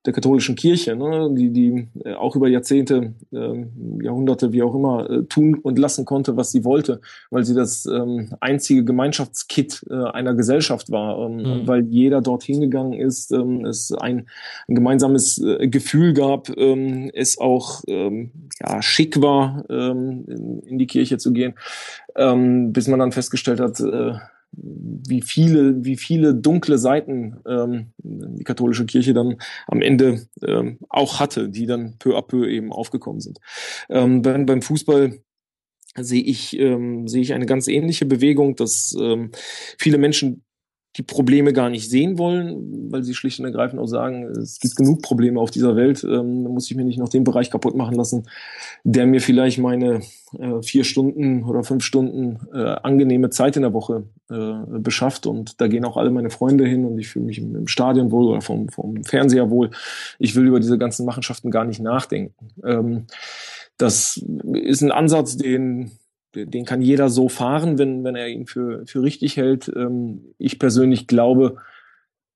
der 0.06 0.14
katholischen 0.14 0.56
Kirche, 0.56 0.96
ne, 0.96 1.30
die, 1.34 1.52
die 1.52 1.88
äh, 2.04 2.16
auch 2.16 2.36
über 2.36 2.48
Jahrzehnte, 2.48 3.14
äh, 3.32 3.66
Jahrhunderte, 4.02 4.52
wie 4.52 4.64
auch 4.64 4.74
immer, 4.74 5.10
äh, 5.10 5.24
tun 5.24 5.56
und 5.56 5.78
lassen 5.78 6.06
konnte, 6.06 6.38
was 6.38 6.52
sie 6.52 6.66
wollte, 6.66 7.02
weil 7.30 7.44
sie 7.44 7.54
das 7.54 7.86
ähm, 7.86 8.34
einzige 8.40 8.84
Gemeinschaftskit 8.84 9.86
äh, 9.90 9.94
einer 9.94 10.34
Gesellschaft 10.34 10.92
war, 10.92 11.20
ähm, 11.20 11.38
mhm. 11.38 11.68
weil 11.68 11.86
jeder 11.86 12.22
dort 12.22 12.44
hingegangen 12.44 12.94
ist, 12.94 13.32
ähm, 13.32 13.64
es 13.66 13.92
ein, 13.92 14.28
ein 14.68 14.76
gemeinsames 14.76 15.38
äh, 15.38 15.68
Gefühl 15.68 16.14
gab, 16.14 16.50
ähm, 16.58 17.12
es 17.14 17.38
auch 17.38 17.84
ähm, 17.88 18.32
ja, 18.60 18.82
schick 18.82 19.22
war, 19.22 19.66
ähm, 19.70 20.26
in, 20.28 20.60
in 20.62 20.78
die 20.80 20.88
Kirche 20.88 21.20
zu 21.20 21.32
gehen, 21.32 21.54
ähm, 22.16 22.74
bis 22.74 22.88
man 22.88 23.00
dann 23.00 23.12
festgestellt 23.12 23.60
hat, 23.60 23.80
äh, 23.80 24.14
wie 24.54 25.22
viele, 25.22 25.84
wie 25.86 25.98
viele 25.98 26.36
dunkle 26.36 26.78
Seiten 26.78 27.38
ähm, 27.48 27.94
die 27.98 28.44
katholische 28.44 28.86
Kirche 28.86 29.14
dann 29.14 29.38
am 29.68 29.82
Ende 29.82 30.28
ähm, 30.46 30.78
auch 30.90 31.20
hatte, 31.20 31.50
die 31.50 31.66
dann 31.66 31.98
peu 32.00 32.18
à 32.18 32.22
peu 32.22 32.48
eben 32.50 32.72
aufgekommen 32.72 33.22
sind. 33.22 33.40
Ähm, 33.90 34.22
beim, 34.22 34.46
beim 34.46 34.62
Fußball 34.62 35.20
sehe 35.96 36.24
ich, 36.24 36.58
ähm, 36.60 37.08
sehe 37.08 37.22
ich 37.22 37.34
eine 37.34 37.46
ganz 37.46 37.68
ähnliche 37.68 38.06
Bewegung, 38.06 38.56
dass 38.56 38.96
ähm, 39.00 39.32
viele 39.78 39.98
Menschen 39.98 40.44
die 40.98 41.04
Probleme 41.04 41.54
gar 41.54 41.70
nicht 41.70 41.90
sehen 41.90 42.18
wollen, 42.18 42.92
weil 42.92 43.04
sie 43.04 43.14
schlicht 43.14 43.40
und 43.40 43.46
ergreifend 43.46 43.80
auch 43.80 43.88
sagen, 43.88 44.26
es 44.26 44.60
gibt 44.60 44.76
genug 44.76 45.02
Probleme 45.02 45.40
auf 45.40 45.50
dieser 45.50 45.78
Welt, 45.78 46.04
ähm, 46.04 46.44
da 46.44 46.50
muss 46.50 46.70
ich 46.70 46.76
mir 46.76 46.84
nicht 46.84 47.00
noch 47.00 47.08
den 47.08 47.24
Bereich 47.24 47.50
kaputt 47.50 47.76
machen 47.76 47.96
lassen, 47.96 48.28
der 48.84 49.06
mir 49.06 49.22
vielleicht 49.22 49.58
meine 49.58 50.02
äh, 50.38 50.62
vier 50.62 50.84
Stunden 50.84 51.44
oder 51.46 51.64
fünf 51.64 51.86
Stunden 51.86 52.40
äh, 52.54 52.58
angenehme 52.58 53.30
Zeit 53.30 53.56
in 53.56 53.62
der 53.62 53.74
Woche 53.74 54.04
äh, 54.30 54.80
beschafft. 54.80 55.28
Und 55.28 55.62
da 55.62 55.68
gehen 55.68 55.86
auch 55.86 55.96
alle 55.96 56.12
meine 56.12 56.30
Freunde 56.30 56.66
hin 56.66 56.84
und 56.84 57.00
ich 57.00 57.08
fühle 57.08 57.26
mich 57.26 57.38
im, 57.38 57.56
im 57.56 57.68
Stadion 57.68 58.12
wohl 58.12 58.26
oder 58.26 58.42
vom, 58.42 58.68
vom 58.68 59.04
Fernseher 59.06 59.50
wohl. 59.50 59.72
Ich 60.20 60.36
will 60.36 60.46
über 60.46 60.60
diese 60.60 60.78
ganzen 60.78 61.06
Machenschaften 61.06 61.52
gar 61.52 61.64
nicht 61.64 61.80
nachdenken. 61.80 62.34
Ähm, 62.66 63.06
das 63.78 64.22
ist 64.54 64.82
ein 64.82 64.92
Ansatz, 64.92 65.38
den 65.38 65.92
den 66.36 66.66
kann 66.66 66.82
jeder 66.82 67.10
so 67.10 67.30
fahren, 67.30 67.78
wenn, 67.78 68.04
wenn 68.04 68.16
er 68.16 68.28
ihn 68.28 68.46
für, 68.46 68.86
für 68.86 69.02
richtig 69.04 69.38
hält. 69.38 69.72
Ähm, 69.76 70.34
ich 70.38 70.60
persönlich 70.60 71.08
glaube, 71.08 71.58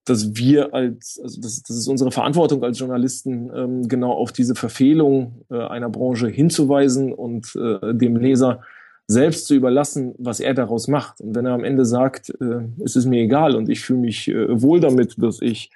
dass 0.06 0.36
wir 0.36 0.74
als, 0.74 1.20
also 1.22 1.42
das, 1.42 1.64
das 1.64 1.78
ist 1.78 1.88
unsere 1.88 2.12
Verantwortung 2.12 2.64
als 2.64 2.80
Journalisten, 2.80 3.52
ähm, 3.54 3.88
genau 3.88 4.12
auf 4.12 4.32
diese 4.32 4.56
Verfehlung 4.56 5.46
äh, 5.50 5.58
einer 5.58 5.90
Branche 5.90 6.28
hinzuweisen 6.28 7.12
und 7.12 7.56
äh, 7.56 7.94
dem 7.94 8.16
Leser 8.16 8.62
selbst 9.08 9.48
zu 9.48 9.56
überlassen, 9.56 10.14
was 10.18 10.40
er 10.40 10.54
daraus 10.54 10.88
macht. 10.88 11.22
Und 11.22 11.36
wenn 11.36 11.46
er 11.46 11.54
am 11.54 11.64
Ende 11.64 11.86
sagt, 11.86 12.30
äh, 12.30 12.68
es 12.84 12.96
ist 12.96 13.06
mir 13.06 13.22
egal 13.22 13.56
und 13.56 13.70
ich 13.70 13.82
fühle 13.82 14.00
mich 14.00 14.28
wohl 14.28 14.80
damit, 14.80 15.16
dass 15.18 15.42
ich 15.42 15.72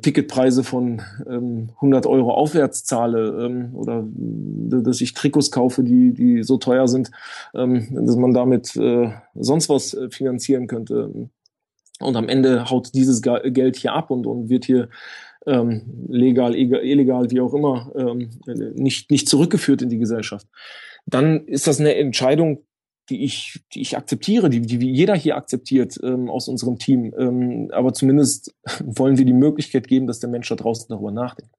Ticketpreise 0.00 0.64
von 0.64 1.02
ähm, 1.26 1.70
100 1.76 2.06
Euro 2.06 2.32
aufwärts 2.32 2.84
zahle 2.84 3.46
ähm, 3.46 3.74
oder 3.74 4.04
dass 4.06 5.00
ich 5.00 5.14
Trikots 5.14 5.50
kaufe, 5.50 5.82
die, 5.82 6.12
die 6.12 6.42
so 6.42 6.58
teuer 6.58 6.86
sind, 6.88 7.10
ähm, 7.54 7.88
dass 7.90 8.16
man 8.16 8.34
damit 8.34 8.76
äh, 8.76 9.10
sonst 9.34 9.68
was 9.68 9.94
äh, 9.94 10.10
finanzieren 10.10 10.66
könnte. 10.66 11.28
Und 12.00 12.16
am 12.16 12.28
Ende 12.28 12.68
haut 12.68 12.94
dieses 12.94 13.22
Geld 13.22 13.76
hier 13.76 13.92
ab 13.94 14.10
und, 14.10 14.26
und 14.26 14.48
wird 14.48 14.64
hier 14.66 14.88
ähm, 15.46 15.82
legal, 16.08 16.54
illegal, 16.54 17.30
wie 17.30 17.40
auch 17.40 17.54
immer, 17.54 17.92
ähm, 17.96 18.30
nicht, 18.74 19.10
nicht 19.10 19.28
zurückgeführt 19.28 19.82
in 19.82 19.88
die 19.88 19.98
Gesellschaft. 19.98 20.46
Dann 21.06 21.46
ist 21.46 21.66
das 21.66 21.80
eine 21.80 21.94
Entscheidung, 21.94 22.64
die 23.10 23.24
ich, 23.24 23.60
die 23.74 23.80
ich 23.80 23.96
akzeptiere, 23.96 24.48
die, 24.48 24.60
die 24.60 24.90
jeder 24.90 25.16
hier 25.16 25.36
akzeptiert 25.36 25.98
ähm, 26.02 26.30
aus 26.30 26.48
unserem 26.48 26.78
Team. 26.78 27.12
Ähm, 27.18 27.70
aber 27.72 27.92
zumindest 27.92 28.54
wollen 28.84 29.18
wir 29.18 29.24
die 29.24 29.32
Möglichkeit 29.32 29.88
geben, 29.88 30.06
dass 30.06 30.20
der 30.20 30.30
Mensch 30.30 30.48
da 30.48 30.54
draußen 30.54 30.86
darüber 30.88 31.10
nachdenkt. 31.10 31.54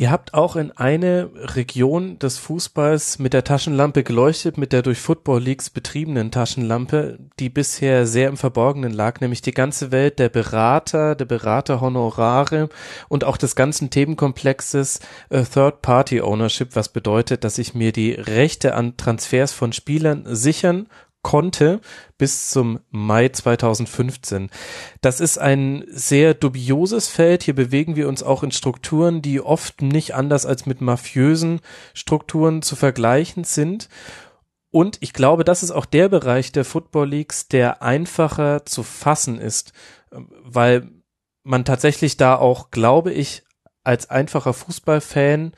Ihr 0.00 0.12
habt 0.12 0.32
auch 0.32 0.54
in 0.54 0.70
eine 0.70 1.28
Region 1.34 2.20
des 2.20 2.38
Fußballs 2.38 3.18
mit 3.18 3.32
der 3.32 3.42
Taschenlampe 3.42 4.04
geleuchtet, 4.04 4.56
mit 4.56 4.72
der 4.72 4.82
durch 4.82 5.00
Football 5.00 5.42
Leagues 5.42 5.70
betriebenen 5.70 6.30
Taschenlampe, 6.30 7.18
die 7.40 7.48
bisher 7.48 8.06
sehr 8.06 8.28
im 8.28 8.36
Verborgenen 8.36 8.92
lag, 8.92 9.20
nämlich 9.20 9.42
die 9.42 9.50
ganze 9.50 9.90
Welt 9.90 10.20
der 10.20 10.28
Berater, 10.28 11.16
der 11.16 11.24
Beraterhonorare 11.24 12.68
und 13.08 13.24
auch 13.24 13.36
des 13.36 13.56
ganzen 13.56 13.90
Themenkomplexes 13.90 15.00
äh, 15.30 15.42
Third 15.42 15.82
Party 15.82 16.20
Ownership, 16.20 16.76
was 16.76 16.90
bedeutet, 16.90 17.42
dass 17.42 17.58
ich 17.58 17.74
mir 17.74 17.90
die 17.90 18.12
Rechte 18.12 18.76
an 18.76 18.96
Transfers 18.98 19.52
von 19.52 19.72
Spielern 19.72 20.22
sichern 20.26 20.86
konnte 21.28 21.82
bis 22.16 22.48
zum 22.48 22.80
Mai 22.88 23.28
2015. 23.28 24.48
Das 25.02 25.20
ist 25.20 25.36
ein 25.36 25.84
sehr 25.90 26.32
dubioses 26.32 27.08
Feld. 27.08 27.42
Hier 27.42 27.54
bewegen 27.54 27.96
wir 27.96 28.08
uns 28.08 28.22
auch 28.22 28.42
in 28.42 28.50
Strukturen, 28.50 29.20
die 29.20 29.42
oft 29.42 29.82
nicht 29.82 30.14
anders 30.14 30.46
als 30.46 30.64
mit 30.64 30.80
mafiösen 30.80 31.60
Strukturen 31.92 32.62
zu 32.62 32.76
vergleichen 32.76 33.44
sind. 33.44 33.90
Und 34.70 34.96
ich 35.00 35.12
glaube, 35.12 35.44
das 35.44 35.62
ist 35.62 35.70
auch 35.70 35.84
der 35.84 36.08
Bereich 36.08 36.50
der 36.50 36.64
Football 36.64 37.10
Leagues, 37.10 37.46
der 37.46 37.82
einfacher 37.82 38.64
zu 38.64 38.82
fassen 38.82 39.38
ist, 39.38 39.74
weil 40.10 40.88
man 41.42 41.66
tatsächlich 41.66 42.16
da 42.16 42.36
auch, 42.36 42.70
glaube 42.70 43.12
ich, 43.12 43.42
als 43.84 44.08
einfacher 44.08 44.54
Fußballfan 44.54 45.52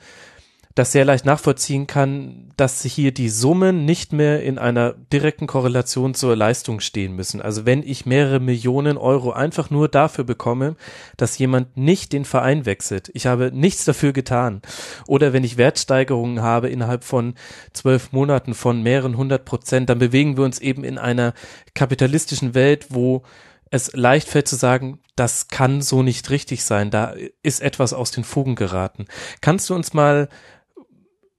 das 0.75 0.91
sehr 0.91 1.05
leicht 1.05 1.25
nachvollziehen 1.25 1.87
kann, 1.87 2.49
dass 2.55 2.83
hier 2.83 3.13
die 3.13 3.29
Summen 3.29 3.85
nicht 3.85 4.13
mehr 4.13 4.43
in 4.43 4.57
einer 4.57 4.93
direkten 5.11 5.47
Korrelation 5.47 6.13
zur 6.13 6.35
Leistung 6.35 6.79
stehen 6.79 7.15
müssen. 7.15 7.41
Also 7.41 7.65
wenn 7.65 7.83
ich 7.83 8.05
mehrere 8.05 8.39
Millionen 8.39 8.97
Euro 8.97 9.31
einfach 9.31 9.69
nur 9.69 9.89
dafür 9.89 10.23
bekomme, 10.23 10.75
dass 11.17 11.37
jemand 11.37 11.75
nicht 11.77 12.13
den 12.13 12.25
Verein 12.25 12.65
wechselt, 12.65 13.11
ich 13.13 13.25
habe 13.25 13.51
nichts 13.53 13.85
dafür 13.85 14.13
getan. 14.13 14.61
Oder 15.07 15.33
wenn 15.33 15.43
ich 15.43 15.57
Wertsteigerungen 15.57 16.41
habe 16.41 16.69
innerhalb 16.69 17.03
von 17.03 17.35
zwölf 17.73 18.11
Monaten 18.11 18.53
von 18.53 18.81
mehreren 18.81 19.17
hundert 19.17 19.45
Prozent, 19.45 19.89
dann 19.89 19.99
bewegen 19.99 20.37
wir 20.37 20.45
uns 20.45 20.59
eben 20.59 20.83
in 20.83 20.97
einer 20.97 21.33
kapitalistischen 21.73 22.53
Welt, 22.53 22.87
wo 22.89 23.23
es 23.71 23.93
leicht 23.93 24.27
fällt 24.27 24.47
zu 24.47 24.57
sagen, 24.57 24.99
das 25.15 25.47
kann 25.47 25.81
so 25.81 26.03
nicht 26.03 26.29
richtig 26.29 26.63
sein, 26.63 26.91
da 26.91 27.13
ist 27.41 27.61
etwas 27.61 27.93
aus 27.93 28.11
den 28.11 28.25
Fugen 28.25 28.55
geraten. 28.55 29.05
Kannst 29.39 29.69
du 29.69 29.75
uns 29.75 29.93
mal 29.93 30.27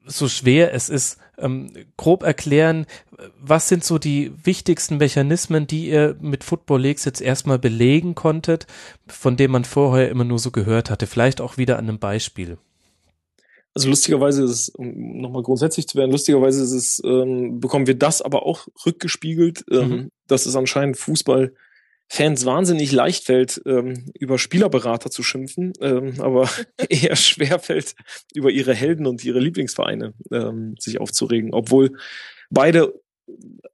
so 0.06 0.28
schwer 0.28 0.74
es 0.74 0.88
ist, 0.88 1.18
ähm, 1.38 1.72
grob 1.96 2.22
erklären, 2.22 2.86
was 3.40 3.68
sind 3.68 3.84
so 3.84 3.98
die 3.98 4.32
wichtigsten 4.44 4.96
Mechanismen, 4.96 5.66
die 5.66 5.88
ihr 5.88 6.16
mit 6.20 6.44
Football 6.44 6.82
Leagues 6.82 7.04
jetzt 7.04 7.20
erstmal 7.20 7.58
belegen 7.58 8.14
konntet, 8.14 8.66
von 9.06 9.36
denen 9.36 9.52
man 9.52 9.64
vorher 9.64 10.08
immer 10.10 10.24
nur 10.24 10.38
so 10.38 10.50
gehört 10.50 10.90
hatte? 10.90 11.06
Vielleicht 11.06 11.40
auch 11.40 11.56
wieder 11.56 11.78
an 11.78 11.88
einem 11.88 11.98
Beispiel. 11.98 12.58
Also 13.74 13.88
lustigerweise 13.88 14.44
ist 14.44 14.50
es, 14.50 14.68
um 14.68 15.20
nochmal 15.20 15.42
grundsätzlich 15.42 15.88
zu 15.88 15.96
werden, 15.96 16.10
lustigerweise 16.10 16.62
ist 16.62 16.72
es, 16.72 17.02
ähm, 17.04 17.58
bekommen 17.58 17.86
wir 17.86 17.94
das 17.94 18.20
aber 18.20 18.44
auch 18.44 18.68
rückgespiegelt, 18.84 19.64
ähm, 19.70 19.88
mhm. 19.88 20.08
dass 20.26 20.44
es 20.44 20.56
anscheinend 20.56 20.98
Fußball 20.98 21.54
Fans 22.08 22.44
wahnsinnig 22.44 22.92
leicht 22.92 23.24
fällt, 23.24 23.62
ähm, 23.64 24.12
über 24.18 24.38
Spielerberater 24.38 25.10
zu 25.10 25.22
schimpfen, 25.22 25.72
ähm, 25.80 26.20
aber 26.20 26.48
eher 26.88 27.16
schwer 27.16 27.58
fällt, 27.58 27.94
über 28.34 28.50
ihre 28.50 28.74
Helden 28.74 29.06
und 29.06 29.24
ihre 29.24 29.40
Lieblingsvereine 29.40 30.12
ähm, 30.30 30.74
sich 30.78 31.00
aufzuregen, 31.00 31.54
obwohl 31.54 31.96
beide 32.50 32.92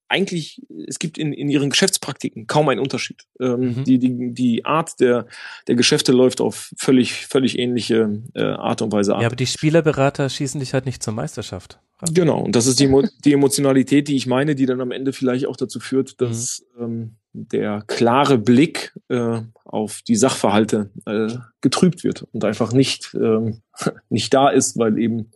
eigentlich, 0.08 0.62
es 0.86 0.98
gibt 0.98 1.18
in, 1.18 1.32
in 1.32 1.50
ihren 1.50 1.70
Geschäftspraktiken 1.70 2.46
kaum 2.46 2.68
einen 2.68 2.80
Unterschied. 2.80 3.24
Ähm, 3.40 3.60
mhm. 3.60 3.84
die, 3.84 3.98
die, 3.98 4.32
die 4.32 4.64
Art 4.64 5.00
der, 5.00 5.26
der 5.66 5.74
Geschäfte 5.74 6.12
läuft 6.12 6.40
auf 6.40 6.72
völlig, 6.76 7.26
völlig 7.26 7.58
ähnliche 7.58 8.22
äh, 8.34 8.42
Art 8.42 8.82
und 8.82 8.92
Weise 8.92 9.14
ab. 9.14 9.20
Ja, 9.20 9.26
aber 9.26 9.36
die 9.36 9.46
Spielerberater 9.46 10.28
schießen 10.28 10.60
dich 10.60 10.74
halt 10.74 10.86
nicht 10.86 11.02
zur 11.02 11.12
Meisterschaft. 11.12 11.80
Genau, 12.12 12.40
und 12.40 12.54
das 12.54 12.66
ist 12.66 12.80
die, 12.80 12.90
die 13.24 13.32
Emotionalität, 13.32 14.08
die 14.08 14.16
ich 14.16 14.26
meine, 14.26 14.54
die 14.54 14.66
dann 14.66 14.80
am 14.80 14.92
Ende 14.92 15.12
vielleicht 15.12 15.46
auch 15.46 15.56
dazu 15.56 15.80
führt, 15.80 16.20
dass 16.20 16.64
mhm. 16.78 16.84
ähm, 16.84 17.16
der 17.32 17.82
klare 17.86 18.38
Blick 18.38 18.94
äh, 19.08 19.40
auf 19.64 20.02
die 20.02 20.16
Sachverhalte 20.16 20.90
äh, 21.06 21.28
getrübt 21.60 22.04
wird 22.04 22.26
und 22.32 22.44
einfach 22.44 22.72
nicht, 22.72 23.14
ähm, 23.14 23.62
nicht 24.08 24.32
da 24.34 24.48
ist, 24.48 24.78
weil 24.78 24.98
eben 24.98 25.30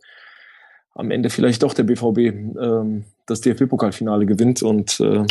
am 0.95 1.11
Ende 1.11 1.29
vielleicht 1.29 1.63
doch 1.63 1.73
der 1.73 1.83
BVB 1.83 2.17
ähm, 2.17 3.05
das 3.25 3.41
DFB-Pokalfinale 3.41 4.25
gewinnt 4.25 4.63
und 4.63 4.99
äh, 4.99 5.25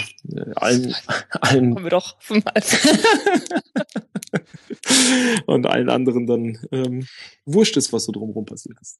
allen, 0.56 0.94
allen 1.40 1.74
Kommen 1.74 1.84
wir 1.84 1.90
doch 1.90 2.16
und 5.46 5.66
allen 5.66 5.88
anderen 5.88 6.26
dann 6.26 6.58
ähm, 6.72 7.06
wurscht 7.44 7.76
ist, 7.76 7.92
was 7.92 8.04
so 8.04 8.12
drumherum 8.12 8.44
passiert 8.44 8.78
ist. 8.80 8.98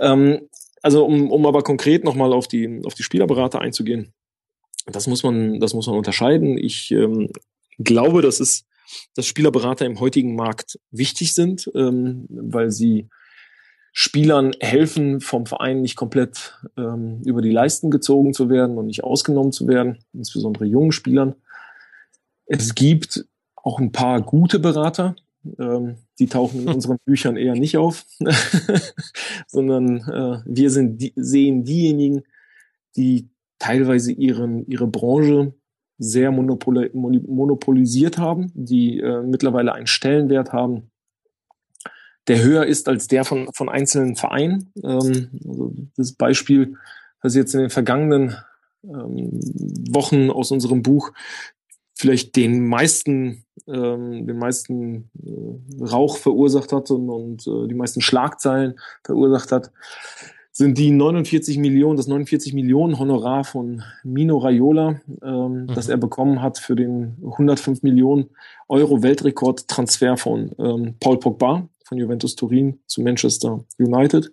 Ähm, 0.00 0.48
also 0.82 1.04
um, 1.04 1.30
um 1.30 1.46
aber 1.46 1.62
konkret 1.62 2.04
nochmal 2.04 2.32
auf 2.32 2.48
die 2.48 2.80
auf 2.84 2.94
die 2.94 3.02
Spielerberater 3.02 3.60
einzugehen, 3.60 4.12
das 4.86 5.06
muss 5.06 5.22
man 5.22 5.60
das 5.60 5.74
muss 5.74 5.86
man 5.86 5.96
unterscheiden. 5.96 6.58
Ich 6.58 6.90
ähm, 6.90 7.30
glaube, 7.78 8.22
dass 8.22 8.40
es 8.40 8.66
dass 9.14 9.26
Spielerberater 9.26 9.86
im 9.86 10.00
heutigen 10.00 10.34
Markt 10.34 10.78
wichtig 10.90 11.34
sind, 11.34 11.70
ähm, 11.74 12.26
weil 12.28 12.70
sie 12.70 13.08
Spielern 13.92 14.52
helfen, 14.60 15.20
vom 15.20 15.46
Verein 15.46 15.82
nicht 15.82 15.96
komplett 15.96 16.58
ähm, 16.76 17.22
über 17.24 17.42
die 17.42 17.50
Leisten 17.50 17.90
gezogen 17.90 18.34
zu 18.34 18.48
werden 18.48 18.78
und 18.78 18.86
nicht 18.86 19.02
ausgenommen 19.02 19.52
zu 19.52 19.66
werden, 19.66 19.98
insbesondere 20.12 20.64
jungen 20.64 20.92
Spielern. 20.92 21.34
Es 22.46 22.74
gibt 22.74 23.26
auch 23.56 23.80
ein 23.80 23.92
paar 23.92 24.22
gute 24.22 24.60
Berater, 24.60 25.16
ähm, 25.58 25.96
die 26.18 26.28
tauchen 26.28 26.62
in 26.62 26.68
unseren 26.68 26.98
Büchern 27.04 27.36
eher 27.36 27.54
nicht 27.54 27.76
auf, 27.76 28.04
sondern 29.48 29.98
äh, 30.08 30.42
wir 30.44 30.70
sind 30.70 31.00
die, 31.00 31.12
sehen 31.16 31.64
diejenigen, 31.64 32.22
die 32.96 33.28
teilweise 33.60 34.10
ihren, 34.10 34.66
ihre 34.66 34.88
Branche 34.88 35.54
sehr 35.98 36.32
monopol 36.32 36.90
monopolisiert 36.92 38.18
haben, 38.18 38.50
die 38.54 38.98
äh, 38.98 39.22
mittlerweile 39.22 39.74
einen 39.74 39.86
Stellenwert 39.86 40.52
haben, 40.52 40.90
der 42.26 42.42
höher 42.42 42.66
ist 42.66 42.88
als 42.88 43.06
der 43.06 43.24
von, 43.24 43.52
von 43.52 43.68
einzelnen 43.68 44.16
Vereinen. 44.16 44.72
Ähm, 44.82 45.30
also 45.46 45.74
das 45.96 46.12
Beispiel, 46.12 46.74
was 47.22 47.34
jetzt 47.34 47.54
in 47.54 47.60
den 47.60 47.70
vergangenen 47.70 48.34
ähm, 48.82 49.40
Wochen 49.90 50.30
aus 50.30 50.50
unserem 50.50 50.82
Buch 50.82 51.12
vielleicht 51.94 52.34
den 52.36 52.66
meisten, 52.66 53.44
ähm, 53.66 54.26
den 54.26 54.38
meisten 54.38 55.10
äh, 55.22 55.84
Rauch 55.84 56.16
verursacht 56.16 56.72
hat 56.72 56.90
und, 56.90 57.10
und 57.10 57.46
äh, 57.46 57.68
die 57.68 57.74
meisten 57.74 58.00
Schlagzeilen 58.00 58.78
verursacht 59.04 59.52
hat, 59.52 59.70
sind 60.52 60.78
die 60.78 60.90
49 60.90 61.58
Millionen, 61.58 61.96
das 61.96 62.08
49 62.08 62.54
Millionen 62.54 62.98
Honorar 62.98 63.44
von 63.44 63.82
Mino 64.02 64.38
Raiola, 64.38 65.00
ähm, 65.22 65.62
mhm. 65.62 65.66
das 65.74 65.88
er 65.88 65.96
bekommen 65.96 66.42
hat 66.42 66.58
für 66.58 66.74
den 66.74 67.16
105 67.24 67.82
Millionen 67.82 68.30
Euro 68.68 69.02
Weltrekord-Transfer 69.02 70.16
von 70.16 70.50
ähm, 70.58 70.94
Paul 71.00 71.18
Pogba 71.18 71.68
von 71.84 71.98
Juventus 71.98 72.36
Turin 72.36 72.78
zu 72.86 73.02
Manchester 73.02 73.64
United. 73.78 74.32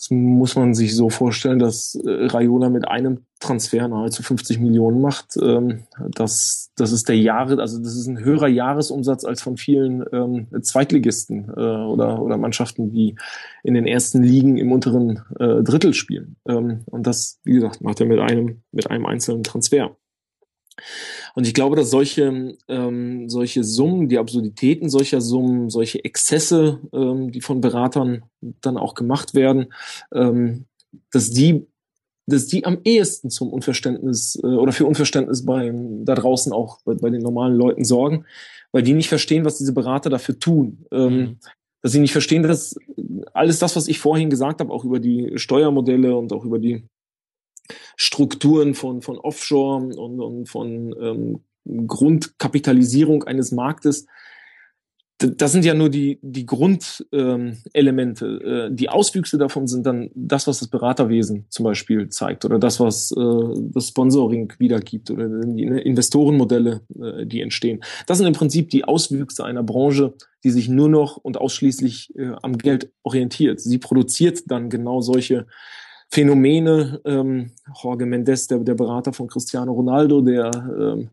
Das 0.00 0.10
muss 0.10 0.56
man 0.56 0.72
sich 0.72 0.96
so 0.96 1.10
vorstellen, 1.10 1.58
dass 1.58 1.94
äh, 1.94 2.24
Raiola 2.24 2.70
mit 2.70 2.88
einem 2.88 3.26
Transfer 3.38 3.86
nahezu 3.86 4.22
50 4.22 4.58
Millionen 4.58 5.02
macht. 5.02 5.36
Ähm, 5.36 5.82
das, 6.08 6.72
das 6.74 6.92
ist 6.92 7.10
der 7.10 7.18
Jahre, 7.18 7.60
also 7.60 7.78
das 7.78 7.94
ist 7.96 8.06
ein 8.06 8.18
höherer 8.18 8.48
Jahresumsatz 8.48 9.26
als 9.26 9.42
von 9.42 9.58
vielen 9.58 10.02
ähm, 10.10 10.46
Zweitligisten 10.62 11.50
äh, 11.54 11.60
oder, 11.60 12.22
oder 12.22 12.38
Mannschaften, 12.38 12.90
die 12.90 13.16
in 13.62 13.74
den 13.74 13.86
ersten 13.86 14.22
Ligen 14.22 14.56
im 14.56 14.72
unteren 14.72 15.20
äh, 15.38 15.62
Drittel 15.62 15.92
spielen. 15.92 16.36
Ähm, 16.48 16.80
und 16.86 17.06
das, 17.06 17.38
wie 17.44 17.52
gesagt, 17.52 17.82
macht 17.82 18.00
er 18.00 18.06
mit 18.06 18.20
einem, 18.20 18.62
mit 18.72 18.90
einem 18.90 19.04
einzelnen 19.04 19.42
Transfer. 19.42 19.94
Und 21.34 21.46
ich 21.46 21.54
glaube, 21.54 21.76
dass 21.76 21.90
solche, 21.90 22.56
ähm, 22.68 23.28
solche 23.28 23.64
Summen, 23.64 24.08
die 24.08 24.18
Absurditäten 24.18 24.88
solcher 24.88 25.20
Summen, 25.20 25.70
solche 25.70 26.04
Exzesse, 26.04 26.80
ähm, 26.92 27.32
die 27.32 27.40
von 27.40 27.60
Beratern 27.60 28.22
dann 28.40 28.76
auch 28.76 28.94
gemacht 28.94 29.34
werden, 29.34 29.72
ähm, 30.12 30.66
dass 31.12 31.30
die 31.30 31.66
dass 32.26 32.46
die 32.46 32.64
am 32.64 32.78
ehesten 32.84 33.28
zum 33.28 33.52
Unverständnis 33.52 34.38
äh, 34.42 34.46
oder 34.46 34.72
für 34.72 34.86
Unverständnis 34.86 35.44
bei 35.44 35.72
da 36.04 36.14
draußen 36.14 36.52
auch 36.52 36.78
bei, 36.84 36.94
bei, 36.94 37.10
den 37.10 37.22
normalen 37.22 37.56
Leuten 37.56 37.84
sorgen, 37.84 38.24
weil 38.72 38.82
die 38.82 38.92
nicht 38.92 39.08
verstehen, 39.08 39.44
was 39.44 39.58
diese 39.58 39.72
Berater 39.72 40.10
dafür 40.10 40.38
tun. 40.38 40.86
Ähm, 40.92 41.16
mhm. 41.16 41.38
Dass 41.82 41.92
sie 41.92 42.00
nicht 42.00 42.12
verstehen, 42.12 42.42
dass 42.42 42.76
alles 43.32 43.58
das, 43.58 43.74
was 43.74 43.88
ich 43.88 43.98
vorhin 43.98 44.28
gesagt 44.28 44.60
habe, 44.60 44.72
auch 44.72 44.84
über 44.84 45.00
die 45.00 45.32
Steuermodelle 45.36 46.14
und 46.14 46.32
auch 46.32 46.44
über 46.44 46.58
die 46.58 46.84
Strukturen 47.96 48.74
von, 48.74 49.02
von 49.02 49.18
Offshore 49.18 49.96
und, 49.96 50.20
und 50.20 50.48
von 50.48 50.94
ähm, 51.00 51.40
Grundkapitalisierung 51.86 53.24
eines 53.24 53.52
Marktes. 53.52 54.06
Das 55.18 55.52
sind 55.52 55.66
ja 55.66 55.74
nur 55.74 55.90
die, 55.90 56.18
die 56.22 56.46
Grundelemente. 56.46 58.26
Ähm, 58.42 58.72
äh, 58.72 58.74
die 58.74 58.88
Auswüchse 58.88 59.36
davon 59.36 59.66
sind 59.66 59.84
dann 59.84 60.08
das, 60.14 60.46
was 60.46 60.60
das 60.60 60.68
Beraterwesen 60.68 61.44
zum 61.50 61.64
Beispiel 61.64 62.08
zeigt 62.08 62.46
oder 62.46 62.58
das, 62.58 62.80
was 62.80 63.12
äh, 63.12 63.60
das 63.74 63.88
Sponsoring 63.88 64.54
wiedergibt 64.58 65.10
oder 65.10 65.28
die 65.28 65.64
Investorenmodelle, 65.64 66.80
äh, 66.98 67.26
die 67.26 67.42
entstehen. 67.42 67.84
Das 68.06 68.16
sind 68.16 68.28
im 68.28 68.32
Prinzip 68.32 68.70
die 68.70 68.84
Auswüchse 68.84 69.44
einer 69.44 69.62
Branche, 69.62 70.14
die 70.42 70.50
sich 70.50 70.70
nur 70.70 70.88
noch 70.88 71.18
und 71.18 71.36
ausschließlich 71.36 72.16
äh, 72.16 72.32
am 72.40 72.56
Geld 72.56 72.90
orientiert. 73.02 73.60
Sie 73.60 73.76
produziert 73.76 74.50
dann 74.50 74.70
genau 74.70 75.02
solche 75.02 75.46
Phänomene. 76.10 77.00
Ähm, 77.04 77.52
Jorge 77.82 78.06
Mendes, 78.06 78.48
der, 78.48 78.58
der 78.58 78.74
Berater 78.74 79.12
von 79.12 79.28
Cristiano 79.28 79.72
Ronaldo, 79.72 80.20
der 80.20 80.50
ähm, 80.54 81.10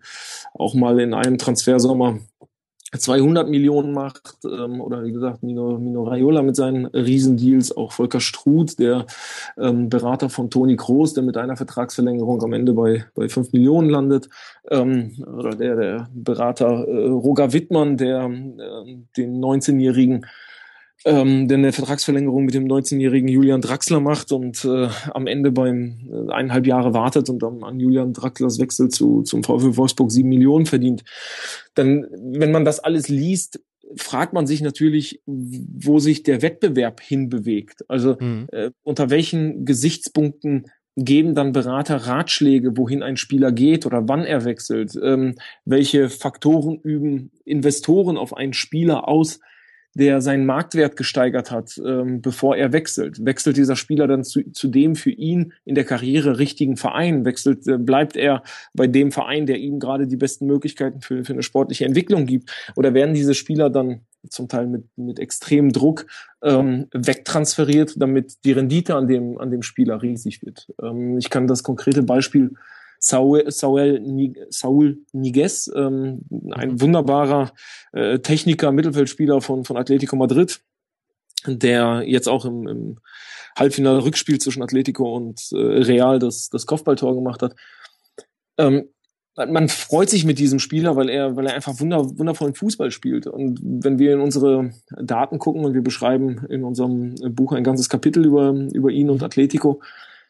auch 0.53 0.73
mal 0.73 0.99
in 0.99 1.13
einem 1.13 1.37
Transfersommer 1.37 2.19
200 2.97 3.49
Millionen 3.49 3.91
macht, 3.91 4.37
ähm, 4.45 4.79
oder 4.79 5.03
wie 5.03 5.11
gesagt, 5.11 5.43
Mino, 5.43 5.77
Mino 5.77 6.03
Raiola 6.03 6.41
mit 6.41 6.55
seinen 6.55 6.85
Riesendeals, 6.85 7.75
auch 7.75 7.91
Volker 7.91 8.21
Struth, 8.21 8.79
der 8.79 9.05
ähm, 9.57 9.89
Berater 9.89 10.29
von 10.29 10.49
Toni 10.49 10.77
Kroos, 10.77 11.13
der 11.13 11.23
mit 11.23 11.35
einer 11.35 11.57
Vertragsverlängerung 11.57 12.41
am 12.43 12.53
Ende 12.53 12.73
bei, 12.73 13.05
bei 13.13 13.27
5 13.27 13.51
Millionen 13.51 13.89
landet, 13.89 14.29
ähm, 14.71 15.21
oder 15.37 15.51
der, 15.51 15.75
der 15.75 16.09
Berater 16.13 16.87
äh, 16.87 17.07
Roger 17.09 17.51
Wittmann, 17.51 17.97
der 17.97 18.23
äh, 18.23 18.97
den 19.17 19.43
19-jährigen 19.43 20.25
ähm, 21.07 21.47
der 21.47 21.57
eine 21.57 21.71
Vertragsverlängerung 21.71 22.43
mit 22.45 22.53
dem 22.53 22.67
19-jährigen 22.67 23.29
Julian 23.29 23.61
Draxler 23.61 24.01
macht 24.01 24.31
und 24.33 24.65
äh, 24.65 24.89
am 25.13 25.25
Ende 25.25 25.51
beim 25.51 26.09
äh, 26.11 26.31
eineinhalb 26.33 26.67
Jahre 26.67 26.93
wartet 26.93 27.29
und 27.29 27.41
dann 27.41 27.63
an 27.63 27.79
Julian 27.79 28.11
Draxlers 28.11 28.59
Wechsel 28.59 28.89
zu, 28.89 29.23
zum 29.23 29.43
VfL 29.43 29.77
Wolfsburg 29.77 30.11
sieben 30.11 30.29
Millionen 30.29 30.65
verdient. 30.65 31.03
Dann, 31.75 32.07
wenn 32.11 32.51
man 32.51 32.65
das 32.65 32.79
alles 32.79 33.07
liest, 33.07 33.61
fragt 33.95 34.33
man 34.33 34.47
sich 34.47 34.61
natürlich, 34.61 35.21
wo 35.25 35.99
sich 35.99 36.23
der 36.23 36.41
Wettbewerb 36.41 36.99
hinbewegt. 36.99 37.85
Also 37.87 38.17
mhm. 38.19 38.47
äh, 38.51 38.71
unter 38.83 39.09
welchen 39.09 39.63
Gesichtspunkten 39.63 40.65
geben 40.97 41.35
dann 41.35 41.53
Berater 41.53 41.95
Ratschläge, 41.95 42.75
wohin 42.75 43.01
ein 43.01 43.15
Spieler 43.15 43.53
geht 43.53 43.85
oder 43.85 44.09
wann 44.09 44.25
er 44.25 44.43
wechselt? 44.43 44.93
Ähm, 45.01 45.35
welche 45.63 46.09
Faktoren 46.09 46.79
üben 46.81 47.31
Investoren 47.45 48.17
auf 48.17 48.35
einen 48.35 48.53
Spieler 48.53 49.07
aus? 49.07 49.39
Der 49.97 50.21
seinen 50.21 50.45
Marktwert 50.45 50.95
gesteigert 50.95 51.49
hat, 51.49 51.81
ähm, 51.83 52.21
bevor 52.21 52.55
er 52.55 52.71
wechselt. 52.71 53.25
Wechselt 53.25 53.57
dieser 53.57 53.75
Spieler 53.75 54.07
dann 54.07 54.23
zu, 54.23 54.43
zu 54.51 54.67
dem 54.67 54.95
für 54.95 55.09
ihn 55.09 55.53
in 55.65 55.73
der 55.73 55.85
Karriere 55.85 56.37
richtigen 56.37 56.77
Verein? 56.77 57.25
Wechselt, 57.25 57.67
äh, 57.67 57.79
bleibt 57.79 58.15
er 58.15 58.43
bei 58.73 58.85
dem 58.85 59.11
Verein, 59.11 59.47
der 59.47 59.57
ihm 59.57 59.79
gerade 59.79 60.05
die 60.05 60.15
besten 60.15 60.45
Möglichkeiten 60.45 61.01
für, 61.01 61.25
für 61.25 61.33
eine 61.33 61.41
sportliche 61.41 61.85
Entwicklung 61.85 62.27
gibt? 62.27 62.51
Oder 62.75 62.93
werden 62.93 63.15
diese 63.15 63.33
Spieler 63.33 63.71
dann 63.71 64.01
zum 64.29 64.47
Teil 64.47 64.67
mit, 64.67 64.83
mit 64.97 65.17
extremem 65.17 65.71
Druck 65.71 66.05
ähm, 66.43 66.87
wegtransferiert, 66.93 67.95
damit 67.97 68.45
die 68.45 68.51
Rendite 68.51 68.95
an 68.95 69.07
dem, 69.07 69.39
an 69.39 69.49
dem 69.49 69.63
Spieler 69.63 70.03
riesig 70.03 70.43
wird? 70.43 70.67
Ähm, 70.79 71.17
ich 71.17 71.31
kann 71.31 71.47
das 71.47 71.63
konkrete 71.63 72.03
Beispiel 72.03 72.51
Saul, 73.07 73.49
Saul, 73.51 74.01
Saul 74.49 74.97
Niguez, 75.13 75.71
ähm, 75.73 76.21
ein 76.51 76.71
mhm. 76.71 76.81
wunderbarer 76.81 77.53
äh, 77.93 78.19
Techniker, 78.19 78.73
Mittelfeldspieler 78.73 79.39
von, 79.39 79.63
von 79.63 79.77
Atletico 79.77 80.17
Madrid, 80.17 80.59
der 81.45 82.03
jetzt 82.05 82.27
auch 82.27 82.43
im, 82.43 82.67
im 82.67 82.99
Halbfinale 83.57 84.03
Rückspiel 84.03 84.39
zwischen 84.39 84.61
Atletico 84.61 85.15
und 85.15 85.41
äh, 85.53 85.57
Real 85.57 86.19
das, 86.19 86.49
das 86.49 86.65
Kopfballtor 86.65 87.15
gemacht 87.15 87.41
hat. 87.41 87.55
Ähm, 88.57 88.89
man 89.37 89.69
freut 89.69 90.09
sich 90.09 90.25
mit 90.25 90.37
diesem 90.37 90.59
Spieler, 90.59 90.97
weil 90.97 91.09
er, 91.09 91.35
weil 91.37 91.45
er 91.45 91.53
einfach 91.53 91.79
wunder, 91.79 92.03
wundervollen 92.17 92.55
Fußball 92.55 92.91
spielt. 92.91 93.25
Und 93.25 93.59
wenn 93.63 93.99
wir 93.99 94.13
in 94.13 94.19
unsere 94.19 94.71
Daten 95.01 95.39
gucken 95.39 95.63
und 95.63 95.75
wir 95.75 95.83
beschreiben 95.83 96.45
in 96.49 96.63
unserem 96.63 97.15
Buch 97.29 97.53
ein 97.53 97.63
ganzes 97.63 97.87
Kapitel 97.87 98.25
über, 98.25 98.49
über 98.73 98.89
ihn 98.89 99.09
und 99.11 99.23
Atletico, 99.23 99.79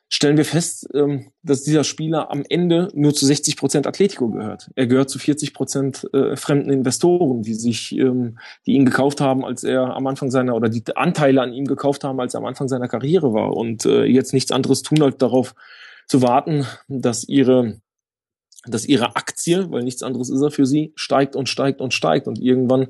stellen 0.10 0.38
wir 0.38 0.46
fest, 0.46 0.88
ähm, 0.94 1.32
dass 1.44 1.64
dieser 1.64 1.84
Spieler 1.84 2.32
am 2.32 2.44
Ende 2.48 2.90
nur 2.94 3.14
zu 3.14 3.26
60 3.26 3.58
Prozent 3.58 3.88
Atletico 3.88 4.30
gehört. 4.30 4.70
Er 4.76 4.88
gehört 4.88 5.10
zu 5.10 5.20
40 5.20 5.54
Prozent 5.54 6.08
äh, 6.14 6.36
fremden 6.36 6.70
Investoren, 6.70 7.42
die 7.42 7.54
sich, 7.54 7.92
ähm, 7.98 8.40
die 8.66 8.74
ihn 8.74 8.86
gekauft 8.86 9.20
haben, 9.20 9.44
als 9.44 9.64
er 9.64 9.96
am 9.96 10.08
Anfang 10.08 10.32
seiner 10.32 10.56
oder 10.56 10.70
die 10.70 10.84
Anteile 10.96 11.42
an 11.42 11.54
ihm 11.54 11.66
gekauft 11.66 12.04
haben, 12.04 12.20
als 12.20 12.34
er 12.34 12.40
am 12.40 12.46
Anfang 12.46 12.68
seiner 12.68 12.88
Karriere 12.88 13.34
war 13.34 13.56
und 13.56 13.86
äh, 13.86 14.06
jetzt 14.06 14.34
nichts 14.34 14.52
anderes 14.52 14.82
tun, 14.82 15.02
als 15.02 15.18
darauf 15.18 15.56
zu 16.08 16.22
warten, 16.22 16.66
dass 16.88 17.28
ihre 17.28 17.82
dass 18.66 18.86
ihre 18.86 19.16
Aktie, 19.16 19.72
weil 19.72 19.84
nichts 19.84 20.04
anderes 20.04 20.30
ist 20.30 20.42
er 20.42 20.52
für 20.52 20.66
sie, 20.66 20.92
steigt 20.96 21.38
und 21.38 21.48
steigt 21.48 21.80
und 21.80 21.94
steigt 21.94 22.28
und 22.28 22.38
irgendwann 22.38 22.88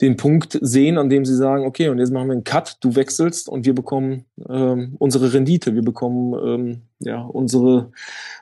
den 0.00 0.16
Punkt 0.16 0.58
sehen, 0.60 0.98
an 0.98 1.10
dem 1.10 1.24
sie 1.24 1.36
sagen, 1.36 1.66
okay, 1.66 1.88
und 1.88 1.98
jetzt 1.98 2.12
machen 2.12 2.28
wir 2.28 2.32
einen 2.32 2.44
Cut, 2.44 2.78
du 2.80 2.96
wechselst 2.96 3.48
und 3.48 3.66
wir 3.66 3.74
bekommen 3.74 4.24
ähm, 4.48 4.94
unsere 4.98 5.32
Rendite, 5.32 5.74
wir 5.74 5.82
bekommen 5.82 6.34
ähm, 6.42 6.82
ja 7.00 7.20
unsere 7.20 7.92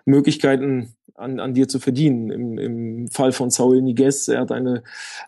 Möglichkeiten 0.05 0.95
an, 1.19 1.41
an 1.41 1.55
dir 1.55 1.69
zu 1.69 1.81
verdienen. 1.81 2.31
Im, 2.31 2.59
Im 2.59 3.09
Fall 3.09 3.33
von 3.33 3.51
Saul 3.51 3.83
Niguez, 3.83 4.29
er 4.29 4.41
hat 4.41 4.53
eine 4.53 4.83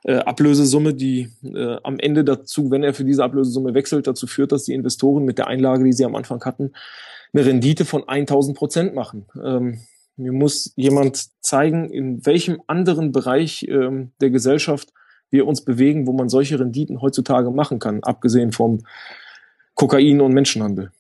äh, 0.04 0.14
Ablösesumme, 0.14 0.94
die 0.94 1.28
äh, 1.42 1.76
am 1.82 1.98
Ende 1.98 2.24
dazu, 2.24 2.70
wenn 2.70 2.84
er 2.84 2.94
für 2.94 3.04
diese 3.04 3.24
Ablösesumme 3.24 3.74
wechselt, 3.74 4.06
dazu 4.06 4.26
führt, 4.26 4.52
dass 4.52 4.64
die 4.64 4.74
Investoren 4.74 5.24
mit 5.24 5.38
der 5.38 5.48
Einlage, 5.48 5.84
die 5.84 5.92
sie 5.92 6.04
am 6.04 6.14
Anfang 6.14 6.44
hatten, 6.44 6.72
eine 7.32 7.44
Rendite 7.44 7.84
von 7.84 8.08
1000 8.08 8.56
Prozent 8.56 8.94
machen. 8.94 9.26
Ähm, 9.42 9.80
mir 10.16 10.32
muss 10.32 10.72
jemand 10.76 11.28
zeigen, 11.40 11.90
in 11.90 12.24
welchem 12.26 12.60
anderen 12.66 13.10
Bereich 13.12 13.66
ähm, 13.68 14.12
der 14.20 14.30
Gesellschaft 14.30 14.92
wir 15.30 15.46
uns 15.46 15.64
bewegen, 15.64 16.06
wo 16.06 16.12
man 16.12 16.28
solche 16.28 16.58
Renditen 16.58 17.00
heutzutage 17.00 17.50
machen 17.50 17.78
kann, 17.78 18.02
abgesehen 18.02 18.52
vom 18.52 18.80
Kokain 19.74 20.20
und 20.20 20.32
Menschenhandel. 20.32 20.90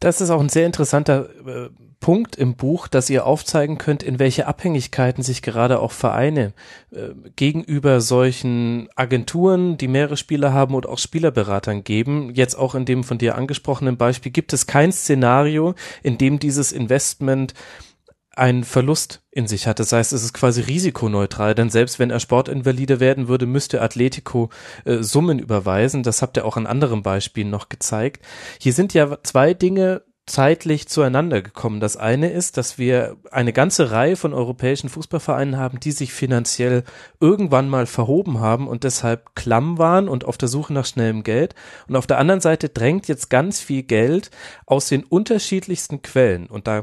Das 0.00 0.20
ist 0.20 0.30
auch 0.30 0.40
ein 0.40 0.50
sehr 0.50 0.66
interessanter 0.66 1.28
äh, 1.46 1.70
Punkt 2.00 2.36
im 2.36 2.54
Buch, 2.54 2.86
dass 2.86 3.08
ihr 3.08 3.26
aufzeigen 3.26 3.78
könnt, 3.78 4.02
in 4.02 4.18
welche 4.18 4.46
Abhängigkeiten 4.46 5.22
sich 5.22 5.40
gerade 5.40 5.80
auch 5.80 5.92
Vereine 5.92 6.52
äh, 6.92 7.08
gegenüber 7.34 8.00
solchen 8.00 8.88
Agenturen, 8.94 9.78
die 9.78 9.88
mehrere 9.88 10.16
Spieler 10.16 10.52
haben 10.52 10.74
und 10.74 10.86
auch 10.86 10.98
Spielerberatern 10.98 11.82
geben. 11.82 12.30
Jetzt 12.34 12.56
auch 12.56 12.74
in 12.74 12.84
dem 12.84 13.02
von 13.02 13.18
dir 13.18 13.36
angesprochenen 13.36 13.96
Beispiel 13.96 14.30
gibt 14.30 14.52
es 14.52 14.66
kein 14.66 14.92
Szenario, 14.92 15.74
in 16.02 16.18
dem 16.18 16.38
dieses 16.38 16.72
Investment 16.72 17.54
einen 18.36 18.64
Verlust 18.64 19.22
in 19.30 19.46
sich 19.46 19.66
hat. 19.66 19.80
Das 19.80 19.92
heißt, 19.92 20.12
es 20.12 20.22
ist 20.22 20.32
quasi 20.32 20.60
risikoneutral, 20.60 21.54
denn 21.54 21.70
selbst 21.70 21.98
wenn 21.98 22.10
er 22.10 22.20
Sportinvalide 22.20 23.00
werden 23.00 23.28
würde, 23.28 23.46
müsste 23.46 23.82
Atletico 23.82 24.50
äh, 24.84 25.02
Summen 25.02 25.38
überweisen. 25.38 26.02
Das 26.02 26.22
habt 26.22 26.36
ihr 26.36 26.44
auch 26.44 26.56
an 26.56 26.66
anderen 26.66 27.02
Beispielen 27.02 27.50
noch 27.50 27.68
gezeigt. 27.68 28.24
Hier 28.60 28.72
sind 28.72 28.94
ja 28.94 29.18
zwei 29.22 29.54
Dinge 29.54 30.02
zeitlich 30.26 30.88
zueinander 30.88 31.40
gekommen. 31.40 31.78
Das 31.78 31.96
eine 31.96 32.30
ist, 32.30 32.56
dass 32.56 32.78
wir 32.78 33.16
eine 33.30 33.52
ganze 33.52 33.92
Reihe 33.92 34.16
von 34.16 34.34
europäischen 34.34 34.88
Fußballvereinen 34.88 35.56
haben, 35.56 35.78
die 35.78 35.92
sich 35.92 36.12
finanziell 36.12 36.82
irgendwann 37.20 37.68
mal 37.68 37.86
verhoben 37.86 38.40
haben 38.40 38.66
und 38.66 38.82
deshalb 38.82 39.36
klamm 39.36 39.78
waren 39.78 40.08
und 40.08 40.24
auf 40.24 40.36
der 40.36 40.48
Suche 40.48 40.72
nach 40.72 40.84
schnellem 40.84 41.22
Geld. 41.22 41.54
Und 41.86 41.94
auf 41.94 42.08
der 42.08 42.18
anderen 42.18 42.40
Seite 42.40 42.68
drängt 42.68 43.06
jetzt 43.06 43.30
ganz 43.30 43.60
viel 43.60 43.84
Geld 43.84 44.32
aus 44.66 44.88
den 44.88 45.04
unterschiedlichsten 45.04 46.02
Quellen. 46.02 46.46
Und 46.46 46.66
da, 46.66 46.82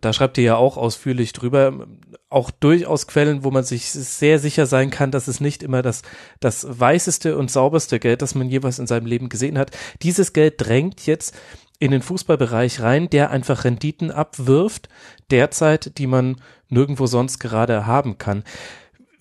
da 0.00 0.14
schreibt 0.14 0.38
ihr 0.38 0.44
ja 0.44 0.56
auch 0.56 0.78
ausführlich 0.78 1.34
drüber, 1.34 1.86
auch 2.30 2.50
durchaus 2.50 3.06
Quellen, 3.06 3.44
wo 3.44 3.50
man 3.50 3.64
sich 3.64 3.90
sehr 3.90 4.38
sicher 4.38 4.64
sein 4.64 4.90
kann, 4.90 5.10
dass 5.10 5.28
es 5.28 5.40
nicht 5.40 5.62
immer 5.62 5.82
das, 5.82 6.02
das 6.40 6.66
weißeste 6.68 7.36
und 7.36 7.50
sauberste 7.50 7.98
Geld, 7.98 8.22
das 8.22 8.34
man 8.34 8.48
jeweils 8.48 8.78
in 8.78 8.86
seinem 8.86 9.06
Leben 9.06 9.28
gesehen 9.28 9.58
hat. 9.58 9.72
Dieses 10.00 10.32
Geld 10.32 10.54
drängt 10.56 11.06
jetzt 11.06 11.34
in 11.78 11.90
den 11.90 12.02
Fußballbereich 12.02 12.80
rein, 12.80 13.08
der 13.10 13.30
einfach 13.30 13.64
Renditen 13.64 14.10
abwirft, 14.10 14.88
derzeit, 15.30 15.98
die 15.98 16.06
man 16.06 16.36
nirgendwo 16.68 17.06
sonst 17.06 17.38
gerade 17.38 17.86
haben 17.86 18.18
kann. 18.18 18.44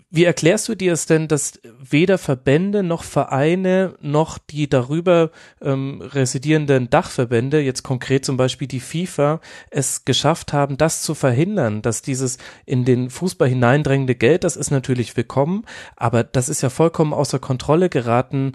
Wie 0.10 0.24
erklärst 0.24 0.70
du 0.70 0.76
dir 0.76 0.94
es 0.94 1.06
denn, 1.06 1.28
dass 1.28 1.60
weder 1.80 2.18
Verbände 2.18 2.82
noch 2.82 3.04
Vereine 3.04 3.96
noch 4.00 4.38
die 4.38 4.70
darüber 4.70 5.32
ähm, 5.62 6.02
residierenden 6.02 6.90
Dachverbände, 6.90 7.60
jetzt 7.60 7.84
konkret 7.84 8.24
zum 8.24 8.38
Beispiel 8.38 8.70
die 8.70 8.80
FIFA, 8.80 9.42
es 9.70 10.06
geschafft 10.06 10.54
haben, 10.54 10.78
das 10.78 11.02
zu 11.02 11.14
verhindern, 11.14 11.82
dass 11.82 12.04
dieses 12.04 12.38
in 12.66 12.86
den 12.86 13.10
Fußball 13.10 13.50
hineindrängende 13.50 14.16
Geld, 14.16 14.46
das 14.46 14.56
ist 14.56 14.72
natürlich 14.72 15.18
willkommen, 15.18 15.66
aber 15.98 16.24
das 16.24 16.48
ist 16.48 16.62
ja 16.62 16.70
vollkommen 16.70 17.12
außer 17.12 17.40
Kontrolle 17.40 17.90
geraten, 17.90 18.54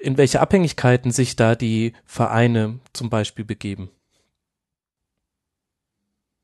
in 0.00 0.16
welche 0.16 0.40
Abhängigkeiten 0.40 1.10
sich 1.10 1.36
da 1.36 1.54
die 1.54 1.92
Vereine 2.04 2.80
zum 2.92 3.10
Beispiel 3.10 3.44
begeben? 3.44 3.90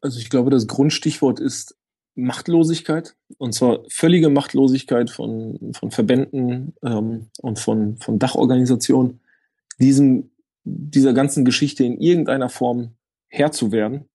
Also 0.01 0.19
ich 0.19 0.31
glaube, 0.31 0.51
das 0.51 0.67
Grundstichwort 0.67 1.41
ist 1.41 1.77
Machtlosigkeit, 2.15 3.15
und 3.39 3.53
zwar 3.53 3.81
völlige 3.89 4.31
Machtlosigkeit 4.31 5.11
von, 5.11 5.73
von 5.79 5.91
Verbänden 5.91 6.75
ähm, 6.83 7.27
und 7.43 7.59
von, 7.59 7.99
von 7.99 8.19
Dachorganisationen, 8.19 9.21
diesem, 9.79 10.31
dieser 10.65 11.13
ganzen 11.13 11.45
Geschichte 11.45 11.85
in 11.85 12.01
irgendeiner 12.01 12.49
Form 12.49 12.95
Herr 13.29 13.53
zu 13.53 13.71
werden. 13.71 14.09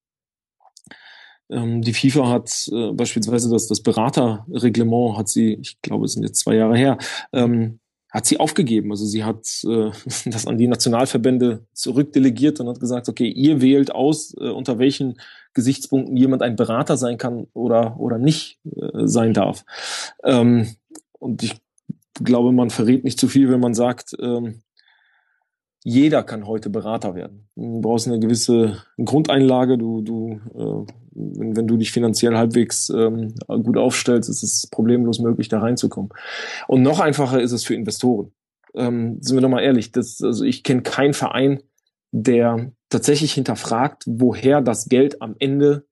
Ähm, 1.49 1.82
die 1.82 1.93
FIFA 1.93 2.30
hat 2.30 2.70
äh, 2.72 2.91
beispielsweise 2.93 3.49
das, 3.51 3.68
das 3.68 3.82
Beraterreglement, 3.82 5.18
hat 5.18 5.30
sie, 5.30 5.59
ich 5.62 5.80
glaube, 5.82 6.05
es 6.05 6.14
sind 6.14 6.24
jetzt 6.24 6.39
zwei 6.39 6.55
Jahre 6.55 6.78
her, 6.78 6.97
ähm, 7.34 7.80
hat 8.12 8.26
sie 8.26 8.39
aufgegeben. 8.39 8.91
Also 8.91 9.05
sie 9.05 9.24
hat 9.24 9.47
äh, 9.64 9.91
das 10.30 10.45
an 10.45 10.57
die 10.57 10.68
Nationalverbände 10.68 11.66
zurückdelegiert 11.74 12.59
und 12.59 12.68
hat 12.68 12.80
gesagt, 12.80 13.09
okay, 13.09 13.28
ihr 13.28 13.62
wählt 13.62 13.91
aus, 13.91 14.36
äh, 14.39 14.49
unter 14.49 14.78
welchen 14.78 15.20
Gesichtspunkten 15.53 16.16
jemand 16.16 16.43
ein 16.43 16.55
Berater 16.55 16.97
sein 16.97 17.18
kann 17.18 17.47
oder, 17.53 17.99
oder 17.99 18.18
nicht 18.18 18.59
äh, 18.66 19.07
sein 19.07 19.34
darf. 19.34 19.66
Ähm, 20.24 20.76
und 21.20 21.41
ich 21.43 21.55
glaube, 22.22 22.51
man 22.51 22.70
verrät 22.70 23.03
nicht 23.03 23.20
zu 23.20 23.28
viel, 23.28 23.49
wenn 23.49 23.59
man 23.59 23.74
sagt, 23.74 24.16
ähm, 24.20 24.62
jeder 25.84 26.23
kann 26.23 26.45
heute 26.45 26.69
Berater 26.69 27.15
werden. 27.15 27.47
Du 27.55 27.82
brauchst 27.82 28.07
eine 28.07 28.19
gewisse 28.19 28.77
Grundeinlage. 29.03 29.77
Du, 29.77 30.01
du, 30.01 30.39
äh, 30.53 30.93
wenn, 31.11 31.55
wenn 31.55 31.67
du 31.67 31.77
dich 31.77 31.91
finanziell 31.91 32.38
halbwegs 32.38 32.89
ähm, 32.89 33.34
gut 33.47 33.77
aufstellst, 33.77 34.29
ist 34.29 34.43
es 34.43 34.67
problemlos 34.67 35.19
möglich, 35.19 35.49
da 35.49 35.59
reinzukommen. 35.59 36.11
Und 36.67 36.84
noch 36.84 36.99
einfacher 36.99 37.41
ist 37.41 37.51
es 37.51 37.63
für 37.63 37.73
Investoren. 37.73 38.32
Ähm, 38.75 39.17
sind 39.21 39.36
wir 39.36 39.41
doch 39.41 39.49
mal 39.49 39.63
ehrlich, 39.63 39.91
das, 39.91 40.21
also 40.21 40.45
ich 40.45 40.63
kenne 40.63 40.82
keinen 40.82 41.13
Verein, 41.13 41.61
der 42.11 42.71
tatsächlich 42.89 43.34
hinterfragt, 43.34 44.03
woher 44.05 44.61
das 44.61 44.88
Geld 44.88 45.21
am 45.21 45.36
Ende 45.39 45.86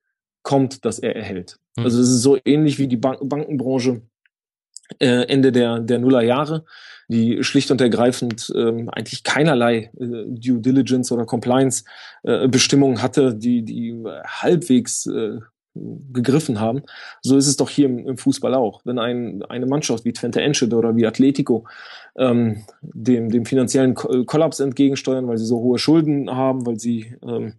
kommt, 0.44 0.86
das 0.86 1.00
er 1.00 1.16
erhält. 1.16 1.60
Mhm. 1.78 1.86
Also 1.86 2.00
es 2.00 2.10
ist 2.10 2.22
so 2.22 2.38
ähnlich 2.46 2.78
wie 2.78 2.88
die 2.88 2.98
Bank 2.98 3.20
Bankenbranche 3.24 4.02
äh, 5.00 5.24
Ende 5.28 5.52
der, 5.52 5.80
der 5.80 6.00
Nullerjahre, 6.00 6.66
die 7.10 7.44
schlicht 7.44 7.72
und 7.72 7.82
ergreifend 7.82 8.52
ähm, 8.56 8.90
eigentlich 8.90 9.24
keinerlei 9.24 9.92
äh, 10.00 10.26
Due 10.28 10.62
Diligence 10.62 11.12
oder 11.12 11.26
Compliance 11.26 11.84
äh, 12.24 12.48
Bestimmungen 12.48 13.02
hatte, 13.02 13.36
die, 13.36 13.64
die 13.64 14.02
halbwegs 14.26 15.08
äh, 15.08 15.40
gegriffen 15.74 16.60
haben. 16.60 16.84
So 17.22 17.36
ist 17.38 17.48
es 17.48 17.58
doch 17.58 17.70
hier 17.70 17.88
im, 17.88 18.08
im 18.08 18.18
Fußball 18.18 18.54
auch. 18.54 18.82
Wenn 18.86 19.00
ein, 19.00 19.44
eine 19.44 19.66
Mannschaft 19.66 20.06
wie 20.06 20.14
Twente 20.14 20.42
Enschede 20.42 20.76
oder 20.76 20.96
wie 20.96 21.06
Atletico 21.06 21.68
ähm, 22.18 22.64
dem, 22.82 23.30
dem 23.30 23.46
finanziellen 23.46 23.96
Kollaps 23.96 24.60
entgegensteuern, 24.60 25.28
weil 25.28 25.38
sie 25.38 25.46
so 25.46 25.60
hohe 25.60 25.80
Schulden 25.80 26.30
haben, 26.32 26.66
weil 26.66 26.80
sie 26.80 27.16
ähm, 27.24 27.56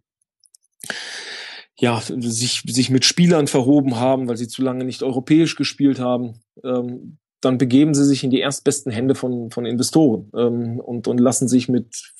ja, 1.78 2.00
sich, 2.00 2.62
sich 2.66 2.90
mit 2.90 3.04
Spielern 3.04 3.46
verhoben 3.46 3.96
haben, 3.96 4.28
weil 4.28 4.36
sie 4.36 4.48
zu 4.48 4.62
lange 4.62 4.84
nicht 4.84 5.02
europäisch 5.02 5.56
gespielt 5.56 5.98
haben, 5.98 6.40
ähm, 6.62 7.16
dann 7.40 7.58
begeben 7.58 7.94
sie 7.94 8.04
sich 8.04 8.22
in 8.22 8.30
die 8.30 8.40
erstbesten 8.40 8.92
Hände 8.92 9.14
von, 9.14 9.50
von 9.50 9.64
Investoren 9.64 10.30
ähm, 10.34 10.80
und, 10.80 11.08
und 11.08 11.18
lassen 11.18 11.48
sich 11.48 11.68
mit, 11.68 12.12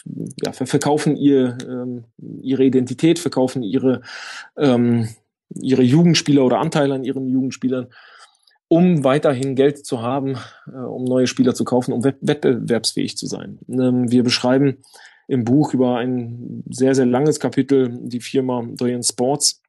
ja, 0.44 0.52
verkaufen 0.52 1.16
ihr, 1.16 1.58
ähm, 1.68 2.04
ihre 2.42 2.64
Identität, 2.64 3.18
verkaufen 3.18 3.62
ihre, 3.62 4.00
ähm, 4.56 5.08
ihre 5.54 5.82
Jugendspieler 5.82 6.44
oder 6.44 6.58
Anteile 6.58 6.94
an 6.94 7.04
ihren 7.04 7.28
Jugendspielern, 7.28 7.88
um 8.68 9.04
weiterhin 9.04 9.56
Geld 9.56 9.84
zu 9.84 10.00
haben, 10.00 10.36
äh, 10.66 10.76
um 10.76 11.04
neue 11.04 11.26
Spieler 11.26 11.54
zu 11.54 11.64
kaufen, 11.64 11.92
um 11.92 12.04
wettbewerbsfähig 12.04 13.16
zu 13.16 13.26
sein. 13.26 13.58
Ähm, 13.68 14.10
wir 14.10 14.22
beschreiben 14.22 14.78
im 15.28 15.44
Buch 15.44 15.74
über 15.74 15.98
ein 15.98 16.64
sehr, 16.68 16.94
sehr 16.94 17.06
langes 17.06 17.38
Kapitel 17.38 17.90
die 18.02 18.20
Firma 18.20 18.64
Doyen 18.74 19.02
Sports, 19.02 19.59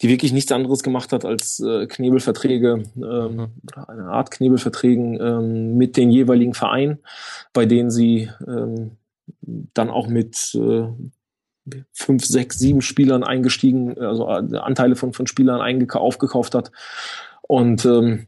die 0.00 0.08
wirklich 0.08 0.32
nichts 0.32 0.52
anderes 0.52 0.82
gemacht 0.82 1.12
hat 1.12 1.24
als 1.24 1.60
äh, 1.60 1.86
Knebelverträge, 1.86 2.84
ähm, 2.96 3.36
mhm. 3.36 3.48
eine 3.86 4.04
Art 4.04 4.30
Knebelverträgen 4.30 5.20
ähm, 5.20 5.76
mit 5.76 5.96
den 5.96 6.10
jeweiligen 6.10 6.54
Vereinen, 6.54 6.98
bei 7.52 7.66
denen 7.66 7.90
sie 7.90 8.30
ähm, 8.46 8.92
dann 9.40 9.90
auch 9.90 10.08
mit 10.08 10.54
äh, 10.54 10.88
fünf, 11.92 12.24
sechs, 12.24 12.58
sieben 12.58 12.82
Spielern 12.82 13.24
eingestiegen, 13.24 13.98
also 13.98 14.28
äh, 14.28 14.58
Anteile 14.58 14.96
von, 14.96 15.12
von 15.12 15.26
Spielern 15.26 15.60
aufgekauft 15.90 16.54
hat 16.54 16.70
und 17.42 17.84
ähm, 17.84 18.26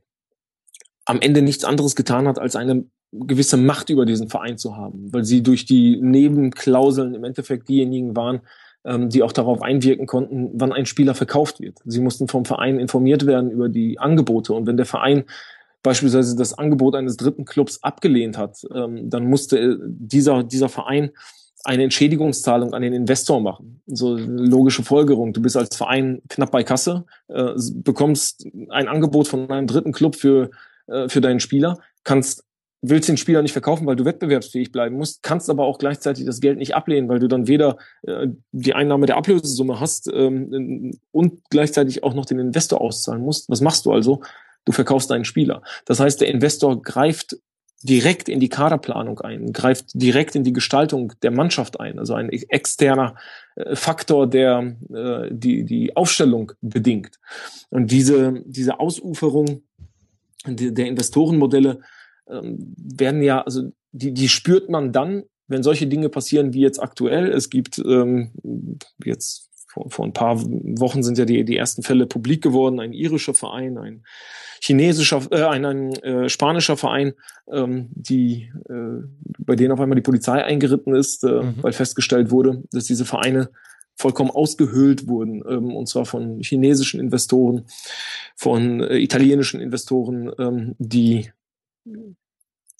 am 1.04 1.20
Ende 1.20 1.42
nichts 1.42 1.64
anderes 1.64 1.96
getan 1.96 2.28
hat, 2.28 2.38
als 2.38 2.56
eine 2.56 2.84
gewisse 3.12 3.56
Macht 3.56 3.90
über 3.90 4.06
diesen 4.06 4.28
Verein 4.28 4.58
zu 4.58 4.76
haben, 4.76 5.12
weil 5.12 5.24
sie 5.24 5.42
durch 5.42 5.64
die 5.64 6.00
Nebenklauseln 6.00 7.14
im 7.14 7.24
Endeffekt 7.24 7.68
diejenigen 7.68 8.14
waren, 8.14 8.40
ähm, 8.84 9.08
die 9.10 9.22
auch 9.22 9.32
darauf 9.32 9.62
einwirken 9.62 10.06
konnten, 10.06 10.50
wann 10.54 10.72
ein 10.72 10.86
Spieler 10.86 11.14
verkauft 11.14 11.60
wird. 11.60 11.78
Sie 11.84 12.00
mussten 12.00 12.28
vom 12.28 12.44
Verein 12.44 12.78
informiert 12.78 13.26
werden 13.26 13.50
über 13.50 13.68
die 13.68 13.98
Angebote 13.98 14.52
und 14.52 14.66
wenn 14.66 14.76
der 14.76 14.86
Verein 14.86 15.24
beispielsweise 15.82 16.36
das 16.36 16.58
Angebot 16.58 16.94
eines 16.94 17.16
dritten 17.16 17.44
Clubs 17.44 17.82
abgelehnt 17.82 18.36
hat, 18.36 18.66
ähm, 18.74 19.08
dann 19.08 19.24
musste 19.26 19.78
dieser, 19.82 20.42
dieser 20.42 20.68
Verein 20.68 21.10
eine 21.64 21.84
Entschädigungszahlung 21.84 22.72
an 22.72 22.82
den 22.82 22.92
Investor 22.92 23.40
machen. 23.40 23.82
So 23.86 24.16
logische 24.16 24.82
Folgerung. 24.82 25.32
Du 25.32 25.42
bist 25.42 25.56
als 25.56 25.76
Verein 25.76 26.22
knapp 26.28 26.50
bei 26.50 26.62
Kasse, 26.62 27.04
äh, 27.28 27.52
bekommst 27.74 28.46
ein 28.70 28.88
Angebot 28.88 29.28
von 29.28 29.50
einem 29.50 29.66
dritten 29.66 29.92
Club 29.92 30.16
für, 30.16 30.50
äh, 30.86 31.08
für 31.08 31.20
deinen 31.20 31.40
Spieler, 31.40 31.78
kannst 32.04 32.44
willst 32.82 33.08
den 33.08 33.16
Spieler 33.16 33.42
nicht 33.42 33.52
verkaufen, 33.52 33.86
weil 33.86 33.96
du 33.96 34.04
wettbewerbsfähig 34.04 34.72
bleiben 34.72 34.96
musst, 34.96 35.22
kannst 35.22 35.50
aber 35.50 35.64
auch 35.64 35.78
gleichzeitig 35.78 36.24
das 36.24 36.40
Geld 36.40 36.58
nicht 36.58 36.74
ablehnen, 36.74 37.08
weil 37.08 37.18
du 37.18 37.28
dann 37.28 37.46
weder 37.46 37.76
äh, 38.02 38.28
die 38.52 38.74
Einnahme 38.74 39.06
der 39.06 39.16
Ablösesumme 39.16 39.80
hast 39.80 40.10
ähm, 40.12 40.98
und 41.12 41.42
gleichzeitig 41.50 42.02
auch 42.02 42.14
noch 42.14 42.26
den 42.26 42.38
Investor 42.38 42.80
auszahlen 42.80 43.22
musst. 43.22 43.50
Was 43.50 43.60
machst 43.60 43.86
du 43.86 43.92
also? 43.92 44.22
Du 44.64 44.72
verkaufst 44.72 45.10
deinen 45.10 45.24
Spieler. 45.24 45.62
Das 45.84 46.00
heißt, 46.00 46.20
der 46.20 46.28
Investor 46.28 46.82
greift 46.82 47.36
direkt 47.82 48.28
in 48.28 48.40
die 48.40 48.50
Kaderplanung 48.50 49.20
ein, 49.20 49.52
greift 49.52 49.86
direkt 49.94 50.34
in 50.34 50.44
die 50.44 50.52
Gestaltung 50.52 51.14
der 51.22 51.30
Mannschaft 51.30 51.80
ein, 51.80 51.98
also 51.98 52.14
ein 52.14 52.28
externer 52.28 53.14
äh, 53.56 53.74
Faktor, 53.74 54.26
der 54.26 54.76
äh, 54.92 55.28
die, 55.30 55.64
die 55.64 55.96
Aufstellung 55.96 56.52
bedingt. 56.60 57.18
Und 57.70 57.90
diese, 57.90 58.42
diese 58.44 58.80
Ausuferung 58.80 59.62
der 60.46 60.86
Investorenmodelle 60.86 61.80
ähm, 62.30 62.74
werden 62.76 63.22
ja, 63.22 63.42
also 63.42 63.72
die, 63.92 64.12
die 64.12 64.28
spürt 64.28 64.68
man 64.68 64.92
dann, 64.92 65.24
wenn 65.48 65.62
solche 65.62 65.86
Dinge 65.86 66.08
passieren 66.08 66.52
wie 66.54 66.60
jetzt 66.60 66.80
aktuell. 66.80 67.30
Es 67.32 67.50
gibt 67.50 67.78
ähm, 67.78 68.30
jetzt 69.04 69.50
vor, 69.66 69.90
vor 69.90 70.04
ein 70.04 70.12
paar 70.12 70.40
Wochen 70.40 71.02
sind 71.02 71.18
ja 71.18 71.24
die, 71.24 71.44
die 71.44 71.56
ersten 71.56 71.82
Fälle 71.82 72.06
publik 72.06 72.42
geworden. 72.42 72.80
Ein 72.80 72.92
irischer 72.92 73.34
Verein, 73.34 73.78
ein 73.78 74.04
chinesischer, 74.60 75.22
äh, 75.30 75.44
ein, 75.44 75.64
ein 75.64 75.92
äh, 76.02 76.28
spanischer 76.28 76.76
Verein, 76.76 77.14
ähm, 77.50 77.88
die, 77.92 78.52
äh, 78.68 79.06
bei 79.38 79.56
denen 79.56 79.72
auf 79.72 79.80
einmal 79.80 79.96
die 79.96 80.02
Polizei 80.02 80.44
eingeritten 80.44 80.94
ist, 80.94 81.24
äh, 81.24 81.42
mhm. 81.42 81.54
weil 81.62 81.72
festgestellt 81.72 82.30
wurde, 82.30 82.62
dass 82.72 82.84
diese 82.84 83.04
Vereine 83.04 83.50
vollkommen 83.96 84.30
ausgehöhlt 84.30 85.06
wurden, 85.06 85.42
ähm, 85.48 85.74
und 85.74 85.88
zwar 85.88 86.06
von 86.06 86.40
chinesischen 86.40 87.00
Investoren, 87.00 87.66
von 88.34 88.82
äh, 88.82 88.98
italienischen 88.98 89.60
Investoren, 89.60 90.32
ähm, 90.38 90.74
die 90.78 91.30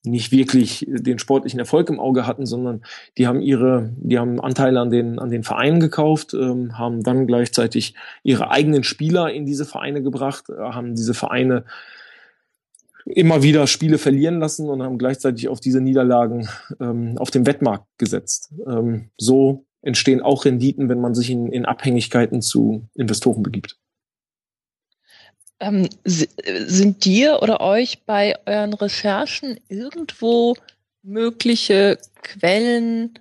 nicht 0.05 0.33
wirklich 0.33 0.87
den 0.89 1.19
sportlichen 1.19 1.61
Erfolg 1.61 1.89
im 1.91 2.01
Auge 2.01 2.27
hatten, 2.27 2.47
sondern 2.47 2.83
die 3.19 3.27
haben 3.27 3.41
ihre, 3.41 3.93
die 3.97 4.19
haben 4.19 4.41
Anteile 4.41 4.81
an 4.81 4.91
den, 4.91 5.19
an 5.19 5.31
den 5.31 5.43
Vereinen 5.43 5.81
gekauft, 5.81 6.33
ähm, 6.35 6.79
haben 6.79 7.03
dann 7.03 7.27
gleichzeitig 7.27 7.95
ihre 8.23 8.51
eigenen 8.51 8.83
Spieler 8.83 9.31
in 9.31 9.45
diese 9.45 9.67
Vereine 9.67 10.03
gebracht, 10.03 10.49
äh, 10.49 10.55
haben 10.59 10.95
diese 10.95 11.15
Vereine 11.15 11.65
immer 13.05 13.43
wieder 13.43 13.67
Spiele 13.67 13.99
verlieren 13.99 14.41
lassen 14.41 14.69
und 14.69 14.83
haben 14.83 14.99
gleichzeitig 14.99 15.49
auf 15.49 15.61
diese 15.61 15.81
Niederlagen 15.81 16.49
ähm, 16.81 17.17
auf 17.19 17.31
dem 17.31 17.47
Wettmarkt 17.47 17.87
gesetzt. 17.99 18.53
Ähm, 18.67 19.11
so 19.17 19.65
entstehen 19.83 20.21
auch 20.21 20.45
Renditen, 20.45 20.89
wenn 20.89 21.01
man 21.01 21.15
sich 21.15 21.31
in, 21.31 21.51
in 21.51 21.65
Abhängigkeiten 21.65 22.43
zu 22.43 22.89
Investoren 22.95 23.43
begibt. 23.43 23.79
Ähm, 25.61 25.89
sind 26.05 27.05
dir 27.05 27.41
oder 27.43 27.61
euch 27.61 28.05
bei 28.07 28.37
euren 28.47 28.73
Recherchen 28.73 29.61
irgendwo 29.69 30.57
mögliche 31.03 31.99
Quellen 32.23 33.19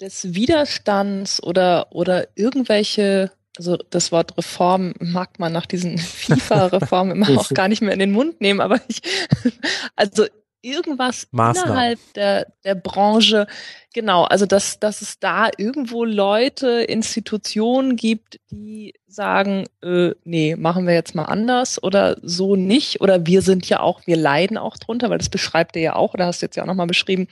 des 0.00 0.34
Widerstands 0.34 1.42
oder, 1.42 1.88
oder 1.90 2.28
irgendwelche, 2.34 3.30
also 3.56 3.76
das 3.90 4.12
Wort 4.12 4.36
Reform 4.36 4.94
mag 4.98 5.38
man 5.38 5.52
nach 5.52 5.66
diesen 5.66 5.98
FIFA-Reformen 5.98 7.16
immer 7.16 7.38
auch 7.38 7.48
gar 7.50 7.68
nicht 7.68 7.82
mehr 7.82 7.92
in 7.92 7.98
den 7.98 8.12
Mund 8.12 8.40
nehmen, 8.40 8.60
aber 8.60 8.80
ich, 8.88 9.00
also 9.96 10.26
irgendwas 10.62 11.28
Maßnahmen. 11.30 11.70
innerhalb 11.70 11.98
der, 12.14 12.46
der 12.64 12.74
Branche. 12.74 13.46
Genau, 13.94 14.24
also 14.24 14.46
dass, 14.46 14.78
dass 14.78 15.00
es 15.00 15.18
da 15.18 15.48
irgendwo 15.56 16.04
Leute, 16.04 16.82
Institutionen 16.82 17.96
gibt, 17.96 18.40
die 18.50 18.94
sagen, 19.06 19.66
äh, 19.82 20.10
nee, 20.24 20.56
machen 20.56 20.86
wir 20.86 20.94
jetzt 20.94 21.14
mal 21.14 21.24
anders 21.24 21.82
oder 21.82 22.16
so 22.22 22.56
nicht. 22.56 23.00
Oder 23.00 23.26
wir 23.26 23.42
sind 23.42 23.68
ja 23.68 23.80
auch, 23.80 24.06
wir 24.06 24.16
leiden 24.16 24.58
auch 24.58 24.76
drunter, 24.76 25.08
weil 25.10 25.18
das 25.18 25.30
beschreibt 25.30 25.76
ihr 25.76 25.82
ja 25.82 25.96
auch, 25.96 26.14
oder 26.14 26.26
hast 26.26 26.42
du 26.42 26.46
jetzt 26.46 26.56
ja 26.56 26.62
auch 26.62 26.66
nochmal 26.66 26.86
beschrieben, 26.86 27.28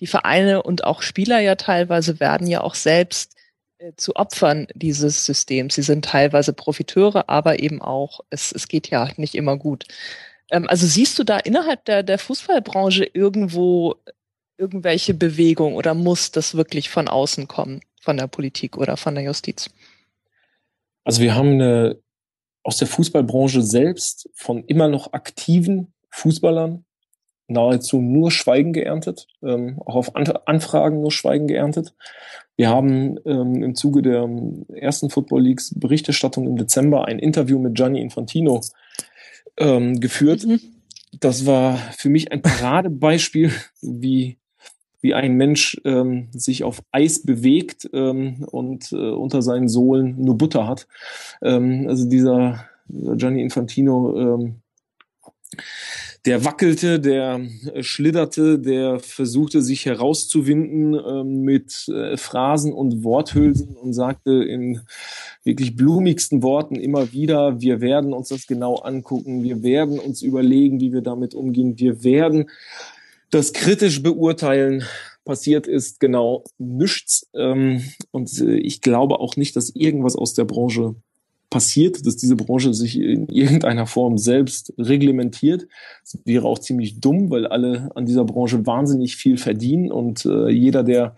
die 0.00 0.06
Vereine 0.06 0.62
und 0.62 0.84
auch 0.84 1.02
Spieler 1.02 1.40
ja 1.40 1.56
teilweise 1.56 2.20
werden 2.20 2.46
ja 2.46 2.62
auch 2.62 2.74
selbst 2.74 3.36
äh, 3.78 3.92
zu 3.96 4.16
Opfern 4.16 4.66
dieses 4.74 5.26
Systems. 5.26 5.74
Sie 5.74 5.82
sind 5.82 6.04
teilweise 6.04 6.52
Profiteure, 6.52 7.28
aber 7.28 7.60
eben 7.60 7.82
auch, 7.82 8.20
es, 8.30 8.52
es 8.52 8.68
geht 8.68 8.88
ja 8.88 9.08
nicht 9.16 9.34
immer 9.34 9.56
gut. 9.56 9.84
Ähm, 10.50 10.66
also 10.68 10.86
siehst 10.86 11.18
du 11.18 11.24
da 11.24 11.38
innerhalb 11.38 11.84
der, 11.84 12.02
der 12.02 12.18
Fußballbranche 12.18 13.04
irgendwo 13.04 13.96
irgendwelche 14.56 15.14
Bewegung 15.14 15.74
oder 15.74 15.94
muss 15.94 16.32
das 16.32 16.56
wirklich 16.56 16.90
von 16.90 17.08
außen 17.08 17.46
kommen, 17.46 17.80
von 18.00 18.16
der 18.16 18.26
Politik 18.26 18.76
oder 18.76 18.96
von 18.96 19.14
der 19.14 19.24
Justiz? 19.24 19.70
Also 21.04 21.22
wir 21.22 21.34
haben 21.34 21.52
eine, 21.52 21.98
aus 22.64 22.76
der 22.76 22.88
Fußballbranche 22.88 23.62
selbst 23.62 24.28
von 24.34 24.64
immer 24.64 24.88
noch 24.88 25.12
aktiven 25.12 25.92
Fußballern 26.10 26.84
nahezu 27.46 28.02
nur 28.02 28.30
Schweigen 28.30 28.74
geerntet, 28.74 29.26
ähm, 29.42 29.80
auch 29.86 29.94
auf 29.94 30.14
Anfragen 30.14 31.00
nur 31.00 31.10
Schweigen 31.10 31.46
geerntet. 31.46 31.94
Wir 32.56 32.68
haben 32.68 33.18
ähm, 33.24 33.62
im 33.62 33.74
Zuge 33.74 34.02
der 34.02 34.28
ersten 34.74 35.08
Football 35.08 35.42
Leagues 35.42 35.72
Berichterstattung 35.74 36.46
im 36.46 36.56
Dezember 36.56 37.06
ein 37.06 37.18
Interview 37.18 37.58
mit 37.58 37.74
Gianni 37.74 38.02
Infantino 38.02 38.60
ähm, 39.58 40.00
geführt. 40.00 40.44
Mhm. 40.44 40.60
Das 41.20 41.46
war 41.46 41.76
für 41.96 42.08
mich 42.08 42.32
ein 42.32 42.42
Paradebeispiel, 42.42 43.52
wie, 43.80 44.38
wie 45.00 45.14
ein 45.14 45.34
Mensch 45.34 45.80
ähm, 45.84 46.28
sich 46.32 46.64
auf 46.64 46.82
Eis 46.92 47.22
bewegt 47.22 47.88
ähm, 47.92 48.44
und 48.50 48.92
äh, 48.92 48.96
unter 48.96 49.42
seinen 49.42 49.68
Sohlen 49.68 50.16
nur 50.20 50.36
Butter 50.36 50.66
hat. 50.66 50.86
Ähm, 51.42 51.86
also 51.88 52.08
dieser, 52.08 52.66
dieser 52.88 53.16
Gianni 53.16 53.42
Infantino 53.42 54.16
ähm, 54.16 54.56
der 56.28 56.44
wackelte, 56.44 57.00
der 57.00 57.40
äh, 57.72 57.82
schlitterte, 57.82 58.58
der 58.58 59.00
versuchte 59.00 59.62
sich 59.62 59.86
herauszuwinden 59.86 60.94
äh, 60.94 61.24
mit 61.24 61.88
äh, 61.88 62.18
Phrasen 62.18 62.74
und 62.74 63.02
Worthülsen 63.02 63.74
und 63.74 63.94
sagte 63.94 64.44
in 64.44 64.82
wirklich 65.42 65.74
blumigsten 65.74 66.42
Worten 66.42 66.74
immer 66.74 67.12
wieder, 67.12 67.62
wir 67.62 67.80
werden 67.80 68.12
uns 68.12 68.28
das 68.28 68.46
genau 68.46 68.74
angucken, 68.74 69.42
wir 69.42 69.62
werden 69.62 69.98
uns 69.98 70.20
überlegen, 70.20 70.80
wie 70.80 70.92
wir 70.92 71.00
damit 71.00 71.34
umgehen, 71.34 71.78
wir 71.78 72.04
werden 72.04 72.50
das 73.30 73.54
kritisch 73.54 74.02
beurteilen. 74.02 74.84
Passiert 75.24 75.66
ist 75.66 75.98
genau 75.98 76.44
nichts. 76.58 77.26
Ähm, 77.34 77.82
und 78.10 78.38
äh, 78.38 78.56
ich 78.56 78.82
glaube 78.82 79.20
auch 79.20 79.36
nicht, 79.36 79.56
dass 79.56 79.74
irgendwas 79.74 80.14
aus 80.14 80.34
der 80.34 80.44
Branche 80.44 80.94
passiert, 81.50 82.06
dass 82.06 82.16
diese 82.16 82.36
Branche 82.36 82.74
sich 82.74 82.98
in 83.00 83.28
irgendeiner 83.28 83.86
Form 83.86 84.18
selbst 84.18 84.72
reglementiert. 84.78 85.66
Das 86.02 86.18
wäre 86.24 86.46
auch 86.46 86.58
ziemlich 86.58 87.00
dumm, 87.00 87.30
weil 87.30 87.46
alle 87.46 87.90
an 87.94 88.06
dieser 88.06 88.24
Branche 88.24 88.66
wahnsinnig 88.66 89.16
viel 89.16 89.38
verdienen 89.38 89.90
und 89.90 90.26
äh, 90.26 90.48
jeder, 90.50 90.82
der 90.82 91.14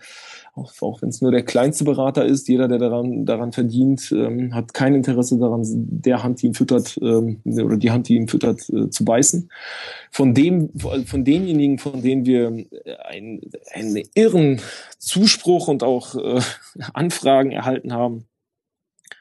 auch, 0.53 1.01
wenn 1.01 1.09
es 1.09 1.21
nur 1.21 1.31
der 1.31 1.43
kleinste 1.43 1.85
Berater 1.85 2.25
ist, 2.25 2.47
jeder, 2.49 2.67
der 2.67 2.77
daran, 2.77 3.25
daran 3.25 3.53
verdient, 3.53 4.11
ähm, 4.11 4.53
hat 4.53 4.73
kein 4.73 4.95
Interesse 4.95 5.37
daran, 5.37 5.61
der 5.63 6.23
Hand, 6.23 6.41
die 6.41 6.47
ihn 6.47 6.53
füttert, 6.53 6.99
ähm, 7.01 7.39
oder 7.45 7.77
die 7.77 7.91
Hand, 7.91 8.09
die 8.09 8.15
ihn 8.15 8.27
füttert, 8.27 8.69
äh, 8.69 8.89
zu 8.89 9.05
beißen. 9.05 9.49
Von 10.11 10.33
dem, 10.33 10.69
von 10.77 11.23
denjenigen, 11.23 11.77
von 11.77 12.01
denen 12.01 12.25
wir 12.25 12.47
einen, 13.05 13.41
einen 13.73 14.03
irren 14.13 14.59
Zuspruch 14.97 15.69
und 15.69 15.83
auch 15.83 16.15
äh, 16.15 16.41
Anfragen 16.93 17.51
erhalten 17.51 17.93
haben, 17.93 18.25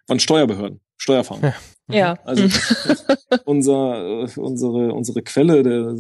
von 0.07 0.19
Steuerbehörden. 0.19 0.81
Steuerfahnder. 1.01 1.55
Ja. 1.88 2.18
Also 2.24 2.44
unser, 3.46 4.24
äh, 4.24 4.28
unsere, 4.36 4.92
unsere 4.92 5.22
Quelle, 5.22 5.62
der 5.62 5.94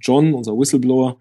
John, 0.00 0.32
unser 0.32 0.52
Whistleblower, 0.52 1.18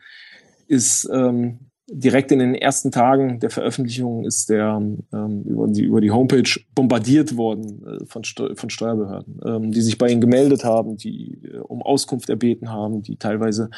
ist 0.68 1.08
ähm, 1.14 1.69
direkt 1.92 2.32
in 2.32 2.40
den 2.40 2.56
ersten 2.56 2.92
Tagen 2.92 3.40
der 3.40 3.50
Veröffentlichung 3.50 4.26
ist 4.26 4.50
der 4.50 4.82
ähm, 5.14 5.44
über, 5.44 5.68
die, 5.68 5.84
über 5.84 6.02
die 6.02 6.12
Homepage 6.12 6.50
bombardiert 6.76 7.38
worden 7.38 7.86
äh, 7.86 8.06
von, 8.06 8.24
Steu 8.24 8.56
von 8.56 8.70
Steuerbehörden, 8.70 9.40
ähm, 9.46 9.72
die 9.72 9.82
sich 9.82 9.98
bei 9.98 10.10
ihnen 10.10 10.22
gemeldet 10.22 10.64
haben, 10.64 10.98
die 10.98 11.40
äh, 11.44 11.58
um 11.58 11.82
Auskunft 11.82 12.30
erbeten 12.30 12.72
haben, 12.72 13.02
die 13.02 13.18
teilweise 13.18 13.70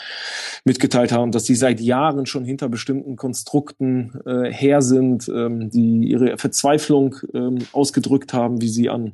mitgeteilt 0.65 1.11
haben, 1.11 1.31
dass 1.31 1.45
sie 1.45 1.55
seit 1.55 1.79
Jahren 1.79 2.25
schon 2.25 2.45
hinter 2.45 2.69
bestimmten 2.69 3.15
Konstrukten 3.15 4.19
äh, 4.25 4.51
her 4.51 4.81
sind, 4.81 5.29
ähm, 5.29 5.69
die 5.69 6.09
ihre 6.09 6.37
Verzweiflung 6.37 7.15
ähm, 7.33 7.59
ausgedrückt 7.71 8.33
haben, 8.33 8.61
wie 8.61 8.69
sie 8.69 8.89
an 8.89 9.13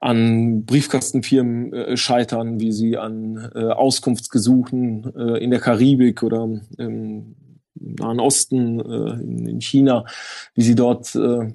an 0.00 0.64
Briefkastenfirmen 0.64 1.72
äh, 1.72 1.96
scheitern, 1.96 2.60
wie 2.60 2.72
sie 2.72 2.96
an 2.96 3.50
äh, 3.54 3.64
Auskunftsgesuchen 3.64 5.12
äh, 5.16 5.42
in 5.42 5.50
der 5.50 5.60
Karibik 5.60 6.22
oder 6.22 6.48
im 6.78 7.36
Nahen 7.74 8.20
Osten, 8.20 8.80
äh, 8.80 9.22
in, 9.22 9.46
in, 9.46 9.60
China, 9.60 10.04
wie 10.54 10.62
sie 10.62 10.74
dort 10.74 11.14
äh, 11.14 11.52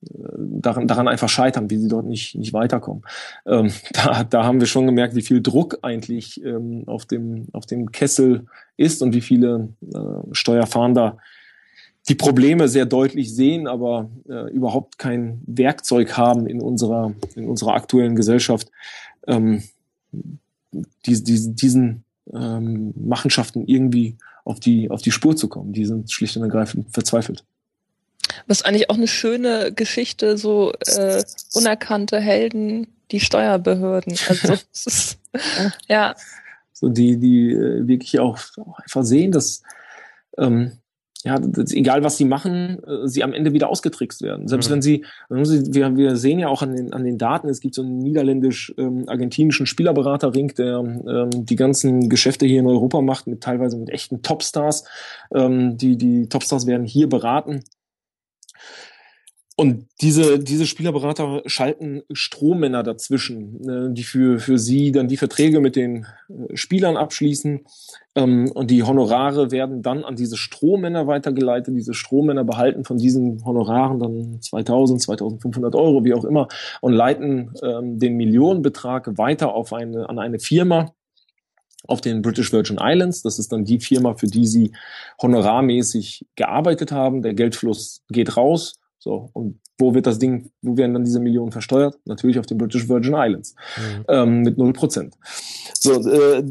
daran, 0.00 0.86
daran 0.86 1.08
einfach 1.08 1.28
scheitern, 1.28 1.70
wie 1.70 1.78
sie 1.78 1.88
dort 1.88 2.06
nicht, 2.06 2.34
nicht 2.34 2.52
weiterkommen. 2.52 3.02
Ähm, 3.46 3.72
da, 3.92 4.24
da 4.24 4.44
haben 4.44 4.60
wir 4.60 4.66
schon 4.66 4.86
gemerkt, 4.86 5.14
wie 5.14 5.22
viel 5.22 5.42
Druck 5.42 5.78
eigentlich 5.82 6.42
ähm, 6.44 6.84
auf, 6.86 7.06
dem, 7.06 7.46
auf 7.52 7.66
dem 7.66 7.92
Kessel 7.92 8.46
ist 8.76 9.02
und 9.02 9.14
wie 9.14 9.20
viele 9.20 9.68
äh, 9.94 9.98
Steuerfahnder 10.32 11.18
die 12.08 12.14
Probleme 12.14 12.68
sehr 12.68 12.86
deutlich 12.86 13.34
sehen, 13.34 13.66
aber 13.66 14.08
äh, 14.28 14.50
überhaupt 14.52 14.98
kein 14.98 15.42
Werkzeug 15.46 16.16
haben 16.16 16.46
in 16.46 16.60
unserer, 16.60 17.14
in 17.34 17.48
unserer 17.48 17.74
aktuellen 17.74 18.14
Gesellschaft, 18.14 18.70
ähm, 19.26 19.62
die, 20.72 21.22
die, 21.22 21.54
diesen 21.54 22.04
ähm, 22.32 22.94
Machenschaften 22.96 23.66
irgendwie 23.66 24.16
auf 24.44 24.60
die, 24.60 24.90
auf 24.90 25.02
die 25.02 25.10
Spur 25.10 25.36
zu 25.36 25.48
kommen. 25.48 25.72
Die 25.72 25.84
sind 25.84 26.10
schlicht 26.12 26.36
und 26.36 26.44
ergreifend 26.44 26.92
verzweifelt. 26.92 27.44
Was 28.46 28.62
eigentlich 28.62 28.90
auch 28.90 28.96
eine 28.96 29.08
schöne 29.08 29.72
Geschichte, 29.72 30.38
so 30.38 30.72
äh, 30.86 31.22
unerkannte 31.54 32.20
Helden, 32.20 32.86
die 33.10 33.20
Steuerbehörden. 33.20 34.16
Also 34.28 34.52
es 34.72 34.86
ist, 34.86 35.18
ja. 35.88 36.14
So 36.72 36.88
die, 36.88 37.16
die 37.16 37.52
äh, 37.52 37.88
wirklich 37.88 38.20
auch, 38.20 38.38
auch 38.58 38.78
einfach 38.78 39.02
sehen, 39.02 39.32
dass 39.32 39.62
ähm, 40.38 40.78
ja, 41.26 41.40
egal 41.72 42.04
was 42.04 42.16
sie 42.16 42.24
machen, 42.24 42.78
äh, 42.84 43.08
sie 43.08 43.24
am 43.24 43.32
Ende 43.32 43.52
wieder 43.52 43.68
ausgetrickst 43.68 44.22
werden. 44.22 44.46
Selbst 44.46 44.68
mhm. 44.70 44.74
wenn 44.74 44.82
sie, 44.82 45.04
wir, 45.28 45.96
wir 45.96 46.16
sehen 46.16 46.38
ja 46.38 46.48
auch 46.48 46.62
an 46.62 46.76
den, 46.76 46.92
an 46.92 47.02
den 47.02 47.18
Daten, 47.18 47.48
es 47.48 47.60
gibt 47.60 47.74
so 47.74 47.82
einen 47.82 47.98
niederländisch-argentinischen 47.98 49.64
ähm, 49.64 49.66
Spielerberaterring, 49.66 50.54
der 50.54 50.78
ähm, 50.78 51.30
die 51.32 51.56
ganzen 51.56 52.08
Geschäfte 52.08 52.46
hier 52.46 52.60
in 52.60 52.66
Europa 52.68 53.00
macht, 53.00 53.26
mit 53.26 53.42
teilweise 53.42 53.76
mit 53.76 53.90
echten 53.90 54.22
Topstars. 54.22 54.84
Ähm, 55.34 55.76
die, 55.76 55.98
die 55.98 56.28
Topstars 56.28 56.68
werden 56.68 56.86
hier 56.86 57.08
beraten 57.08 57.64
und 59.56 59.88
diese, 60.02 60.38
diese 60.38 60.66
Spielerberater 60.66 61.42
schalten 61.46 62.02
Strohmänner 62.12 62.82
dazwischen, 62.82 63.68
äh, 63.68 63.92
die 63.92 64.04
für, 64.04 64.38
für 64.38 64.58
sie 64.58 64.92
dann 64.92 65.08
die 65.08 65.16
Verträge 65.16 65.60
mit 65.60 65.76
den 65.76 66.06
äh, 66.28 66.54
Spielern 66.56 66.98
abschließen. 66.98 67.62
Ähm, 68.16 68.50
und 68.52 68.70
die 68.70 68.82
Honorare 68.82 69.50
werden 69.50 69.82
dann 69.82 70.02
an 70.02 70.16
diese 70.16 70.36
Strohmänner 70.36 71.06
weitergeleitet. 71.06 71.76
Diese 71.76 71.94
Strohmänner 71.94 72.44
behalten 72.44 72.84
von 72.84 72.96
diesen 72.96 73.44
Honoraren 73.44 73.98
dann 73.98 74.40
2000, 74.40 75.02
2500 75.02 75.74
Euro, 75.74 76.04
wie 76.04 76.14
auch 76.14 76.24
immer, 76.24 76.48
und 76.80 76.94
leiten 76.94 77.52
ähm, 77.62 77.98
den 77.98 78.16
Millionenbetrag 78.16 79.18
weiter 79.18 79.54
auf 79.54 79.72
eine, 79.72 80.08
an 80.08 80.18
eine 80.18 80.38
Firma, 80.38 80.92
auf 81.86 82.00
den 82.00 82.22
British 82.22 82.52
Virgin 82.52 82.78
Islands. 82.80 83.22
Das 83.22 83.38
ist 83.38 83.52
dann 83.52 83.64
die 83.64 83.80
Firma, 83.80 84.14
für 84.14 84.26
die 84.26 84.46
sie 84.46 84.72
honorarmäßig 85.20 86.24
gearbeitet 86.36 86.92
haben. 86.92 87.20
Der 87.20 87.34
Geldfluss 87.34 88.02
geht 88.08 88.36
raus. 88.36 88.80
So, 88.98 89.28
und 89.34 89.60
wo 89.78 89.94
wird 89.94 90.06
das 90.06 90.18
Ding, 90.18 90.50
wo 90.62 90.76
werden 90.76 90.94
dann 90.94 91.04
diese 91.04 91.20
Millionen 91.20 91.52
versteuert? 91.52 91.98
Natürlich 92.04 92.38
auf 92.38 92.46
den 92.46 92.58
British 92.58 92.88
Virgin 92.88 93.14
Islands 93.14 93.54
mhm. 93.76 94.04
ähm, 94.08 94.40
mit 94.42 94.56
null 94.58 94.72
Prozent. 94.72 95.16
So, 95.78 95.92
äh, 96.08 96.42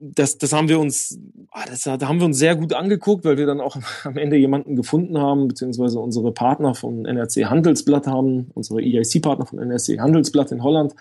das, 0.00 0.38
das 0.38 0.52
haben 0.52 0.68
wir 0.68 0.78
uns, 0.78 1.18
ah, 1.50 1.64
das, 1.66 1.82
da 1.82 1.98
haben 2.00 2.18
wir 2.18 2.26
uns 2.26 2.38
sehr 2.38 2.56
gut 2.56 2.74
angeguckt, 2.74 3.24
weil 3.24 3.38
wir 3.38 3.46
dann 3.46 3.60
auch 3.60 3.76
am 4.04 4.16
Ende 4.16 4.36
jemanden 4.36 4.76
gefunden 4.76 5.18
haben, 5.18 5.48
beziehungsweise 5.48 5.98
unsere 5.98 6.32
Partner 6.32 6.74
von 6.74 7.06
NRC 7.06 7.46
Handelsblatt 7.46 8.06
haben, 8.06 8.50
unsere 8.54 8.80
EIC-Partner 8.80 9.46
von 9.46 9.58
NRC 9.58 9.98
Handelsblatt 9.98 10.52
in 10.52 10.62
Holland, 10.62 10.94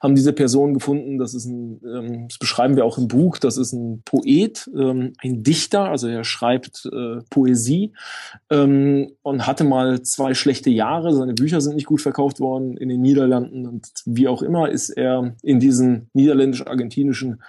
haben 0.00 0.14
diese 0.14 0.32
Person 0.32 0.74
gefunden. 0.74 1.18
Das 1.18 1.32
ist 1.32 1.46
ein, 1.46 1.80
ähm, 1.84 2.28
das 2.28 2.38
beschreiben 2.38 2.76
wir 2.76 2.84
auch 2.84 2.98
im 2.98 3.08
Buch. 3.08 3.38
Das 3.38 3.56
ist 3.56 3.72
ein 3.72 4.02
Poet, 4.04 4.70
ähm, 4.76 5.14
ein 5.22 5.42
Dichter, 5.42 5.88
also 5.88 6.08
er 6.08 6.24
schreibt 6.24 6.88
äh, 6.92 7.22
Poesie 7.30 7.92
ähm, 8.50 9.12
und 9.22 9.46
hatte 9.46 9.64
mal 9.64 10.02
zwei 10.02 10.34
schlechte 10.34 10.70
Jahre 10.70 11.21
seine 11.22 11.34
Bücher 11.34 11.60
sind 11.60 11.76
nicht 11.76 11.86
gut 11.86 12.00
verkauft 12.00 12.40
worden 12.40 12.76
in 12.76 12.88
den 12.88 13.00
Niederlanden 13.00 13.66
und 13.66 13.88
wie 14.04 14.28
auch 14.28 14.42
immer 14.42 14.68
ist 14.68 14.90
er 14.90 15.34
in 15.42 15.60
diesen 15.60 16.10
niederländisch-argentinischen 16.12 17.42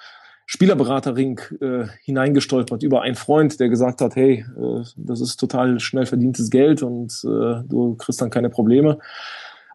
Spielerberaterring 0.46 1.40
äh, 1.62 1.86
hineingestolpert 2.04 2.84
über 2.84 3.02
einen 3.02 3.16
Freund, 3.16 3.60
der 3.60 3.70
gesagt 3.70 4.02
hat, 4.02 4.16
hey, 4.16 4.46
äh, 4.58 4.84
das 4.98 5.22
ist 5.22 5.38
total 5.38 5.80
schnell 5.80 6.06
verdientes 6.06 6.50
Geld 6.50 6.84
und 6.84 7.12
äh, 7.24 7.64
du 7.68 7.96
kriegst 7.98 8.22
dann 8.22 8.30
keine 8.30 8.50
Probleme. 8.50 9.00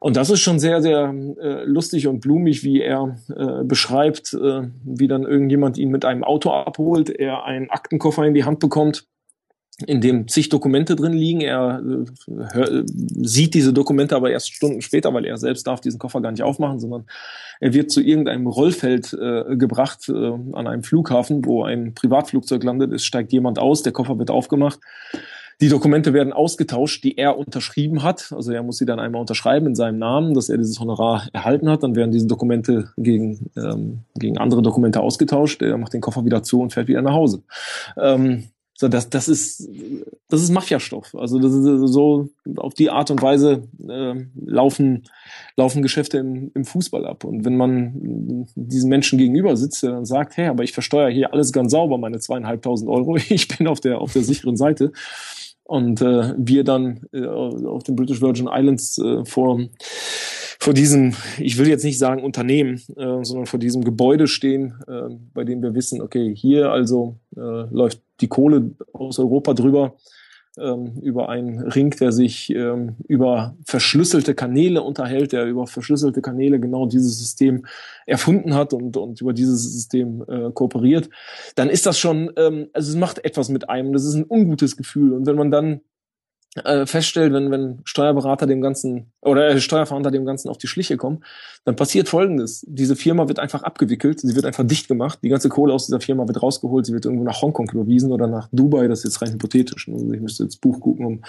Und 0.01 0.17
das 0.17 0.31
ist 0.31 0.41
schon 0.41 0.61
sehr, 0.61 0.81
sehr 0.81 1.13
äh, 1.41 1.65
lustig 1.65 2.07
und 2.07 2.21
blumig, 2.21 2.63
wie 2.63 2.81
er 2.81 3.17
äh, 3.35 3.65
beschreibt, 3.65 4.33
äh, 4.35 4.69
wie 4.85 5.09
dann 5.09 5.25
irgendjemand 5.25 5.79
ihn 5.79 5.91
mit 5.91 6.05
einem 6.05 6.23
Auto 6.23 6.51
abholt, 6.51 7.11
er 7.11 7.45
einen 7.45 7.71
Aktenkoffer 7.71 8.25
in 8.25 8.35
die 8.35 8.45
Hand 8.45 8.61
bekommt 8.61 9.09
in 9.87 10.01
dem 10.01 10.26
zig 10.26 10.49
Dokumente 10.49 10.97
drin 10.97 11.12
liegen. 11.12 11.41
Er 11.41 11.81
äh, 11.81 12.33
hör, 12.53 12.85
sieht 12.87 13.55
diese 13.55 13.72
Dokumente 13.72 14.16
aber 14.16 14.31
erst 14.31 14.53
Stunden 14.53 14.81
später, 14.81 15.14
weil 15.14 15.24
er 15.24 15.37
selbst 15.37 15.66
darf 15.66 15.81
diesen 15.81 15.99
Koffer 15.99 16.20
gar 16.20 16.33
nicht 16.33 16.43
aufmachen, 16.43 16.81
sondern 16.81 17.05
er 17.61 17.74
wird 17.74 17.91
zu 17.91 18.01
irgendeinem 18.01 18.47
Rollfeld 18.47 19.12
äh, 19.12 19.57
gebracht 19.57 20.09
äh, 20.09 20.12
an 20.12 20.66
einem 20.66 20.83
Flughafen, 20.83 21.45
wo 21.45 21.62
ein 21.64 21.95
Privatflugzeug 21.95 22.62
landet. 22.64 22.93
Es 22.93 23.05
steigt 23.05 23.33
jemand 23.33 23.59
aus, 23.59 23.83
der 23.83 23.93
Koffer 23.93 24.18
wird 24.18 24.31
aufgemacht. 24.31 24.81
Die 25.61 25.68
Dokumente 25.68 26.12
werden 26.12 26.33
ausgetauscht, 26.33 27.03
die 27.03 27.18
er 27.18 27.37
unterschrieben 27.37 28.05
hat. 28.05 28.33
Also 28.33 28.53
er 28.53 28.62
muss 28.62 28.79
sie 28.79 28.87
dann 28.87 29.01
einmal 29.01 29.20
unterschreiben 29.20 29.66
in 29.66 29.74
seinem 29.74 29.99
Namen, 29.99 30.35
dass 30.35 30.49
er 30.49 30.57
dieses 30.57 30.79
Honorar 30.79 31.29
erhalten 31.33 31.68
hat. 31.68 31.83
Dann 31.83 31.97
werden 31.97 32.12
diese 32.12 32.29
Dokumente 32.29 32.93
gegen, 32.97 33.51
ähm, 33.57 34.01
gegen 34.14 34.39
andere 34.39 34.62
Dokumente 34.62 35.01
ausgetauscht. 35.01 35.61
Er 35.62 35.76
macht 35.76 35.95
den 35.95 36.01
Koffer 36.01 36.24
wieder 36.24 36.45
zu 36.45 36.61
und 36.61 36.72
fährt 36.72 36.87
wieder 36.87 37.03
nach 37.03 37.14
Hause. 37.14 37.43
Ähm, 37.97 38.45
so, 38.81 38.87
das, 38.87 39.11
das 39.11 39.26
ist, 39.26 39.68
das 40.29 40.41
ist 40.41 40.51
Mafiastoff. 40.53 41.12
Also 41.16 41.41
das 41.41 41.53
ist 41.53 41.93
so 41.93 42.29
auf 42.59 42.74
die 42.74 42.91
Art 42.91 43.11
und 43.11 43.20
Weise 43.20 43.64
äh, 43.89 44.14
laufen, 44.41 45.03
laufen 45.57 45.83
Geschäfte 45.83 46.18
im, 46.18 46.53
im 46.55 46.64
Fußball 46.64 47.05
ab. 47.05 47.24
Und 47.24 47.45
wenn 47.45 47.57
man 47.57 48.47
diesen 48.55 48.89
Menschen 48.89 49.18
gegenüber 49.18 49.57
sitzt, 49.57 49.83
der 49.83 49.91
dann 49.91 50.05
sagt, 50.05 50.37
hey, 50.37 50.47
aber 50.47 50.62
ich 50.62 50.72
versteuere 50.72 51.11
hier 51.11 51.33
alles 51.33 51.53
ganz 51.53 51.72
sauber, 51.72 51.99
meine 51.99 52.20
zweieinhalbtausend 52.20 52.89
Euro, 52.89 53.16
ich 53.29 53.49
bin 53.49 53.66
auf 53.66 53.81
der 53.81 54.01
auf 54.01 54.12
der 54.12 54.22
sicheren 54.22 54.57
Seite. 54.57 54.93
Und 55.64 56.01
äh, 56.01 56.35
wir 56.39 56.62
dann 56.62 57.01
äh, 57.12 57.26
auf 57.26 57.83
den 57.83 57.97
British 57.97 58.20
Virgin 58.20 58.49
Islands 58.49 58.97
äh, 58.99 59.24
vor 59.24 59.59
vor 60.59 60.75
diesem, 60.75 61.15
ich 61.39 61.57
will 61.57 61.69
jetzt 61.69 61.85
nicht 61.85 61.99
sagen 61.99 62.23
Unternehmen, 62.23 62.83
äh, 62.97 63.23
sondern 63.23 63.47
vor 63.47 63.61
diesem 63.61 63.85
Gebäude 63.85 64.27
stehen, 64.27 64.75
äh, 64.89 65.15
bei 65.33 65.45
dem 65.45 65.63
wir 65.63 65.75
wissen, 65.75 66.01
okay, 66.01 66.35
hier 66.35 66.73
also 66.73 67.17
äh, 67.37 67.41
läuft 67.41 68.01
die 68.21 68.29
Kohle 68.29 68.73
aus 68.93 69.19
Europa 69.19 69.55
drüber 69.55 69.95
ähm, 70.59 70.95
über 71.01 71.29
einen 71.29 71.61
Ring, 71.61 71.91
der 71.91 72.13
sich 72.13 72.51
ähm, 72.51 72.97
über 73.07 73.57
verschlüsselte 73.65 74.35
Kanäle 74.35 74.83
unterhält, 74.83 75.33
der 75.33 75.47
über 75.47 75.67
verschlüsselte 75.67 76.21
Kanäle 76.21 76.59
genau 76.59 76.87
dieses 76.87 77.19
System 77.19 77.65
erfunden 78.07 78.55
hat 78.55 78.73
und, 78.73 78.97
und 78.97 79.21
über 79.21 79.33
dieses 79.33 79.63
System 79.73 80.25
äh, 80.29 80.51
kooperiert, 80.53 81.09
dann 81.55 81.71
ist 81.71 81.87
das 81.87 81.99
schon, 81.99 82.33
ähm, 82.37 82.69
also 82.73 82.91
es 82.91 82.97
macht 82.97 83.25
etwas 83.25 83.49
mit 83.49 83.69
einem, 83.69 83.93
das 83.93 84.05
ist 84.05 84.15
ein 84.15 84.27
ungutes 84.29 84.77
Gefühl. 84.77 85.13
Und 85.13 85.27
wenn 85.27 85.37
man 85.37 85.51
dann 85.51 85.81
äh, 86.57 86.87
feststellt, 86.87 87.33
wenn, 87.33 87.51
wenn 87.51 87.81
Steuerberater 87.85 88.47
dem 88.47 88.61
Ganzen 88.61 89.13
oder 89.21 89.49
äh, 89.49 89.61
Steuerfahnder 89.61 90.11
dem 90.11 90.25
Ganzen 90.25 90.49
auf 90.49 90.59
die 90.59 90.67
Schliche 90.67 90.97
kommen, 90.97 91.23
dann 91.65 91.77
passiert 91.77 92.09
Folgendes. 92.09 92.65
Diese 92.67 92.97
Firma 92.97 93.29
wird 93.29 93.39
einfach 93.39 93.63
abgewickelt, 93.63 94.21
sie 94.21 94.35
wird 94.35 94.47
einfach 94.47 94.67
dicht 94.67 94.89
gemacht, 94.89 95.19
die 95.23 95.29
ganze 95.29 95.49
Kohle 95.51 95.75
aus 95.75 95.87
dieser 95.87 96.01
Firma 96.01 96.27
wird 96.27 96.43
rausgeholt, 96.43 96.87
sie 96.87 96.93
wird 96.93 97.05
irgendwo 97.05 97.25
nach 97.25 97.43
Hongkong 97.43 97.69
überwiesen 97.71 98.13
oder 98.13 98.27
nach 98.27 98.49
Dubai, 98.51 98.89
das 98.89 99.01
ist 99.01 99.05
jetzt 99.05 99.23
rein 99.23 99.33
hypothetisch. 99.33 99.89
Also 99.89 100.11
ich 100.13 100.21
müsste 100.21 100.45
jetzt 100.45 100.61
Buch 100.61 100.81
gucken, 100.81 101.05
um, 101.05 101.23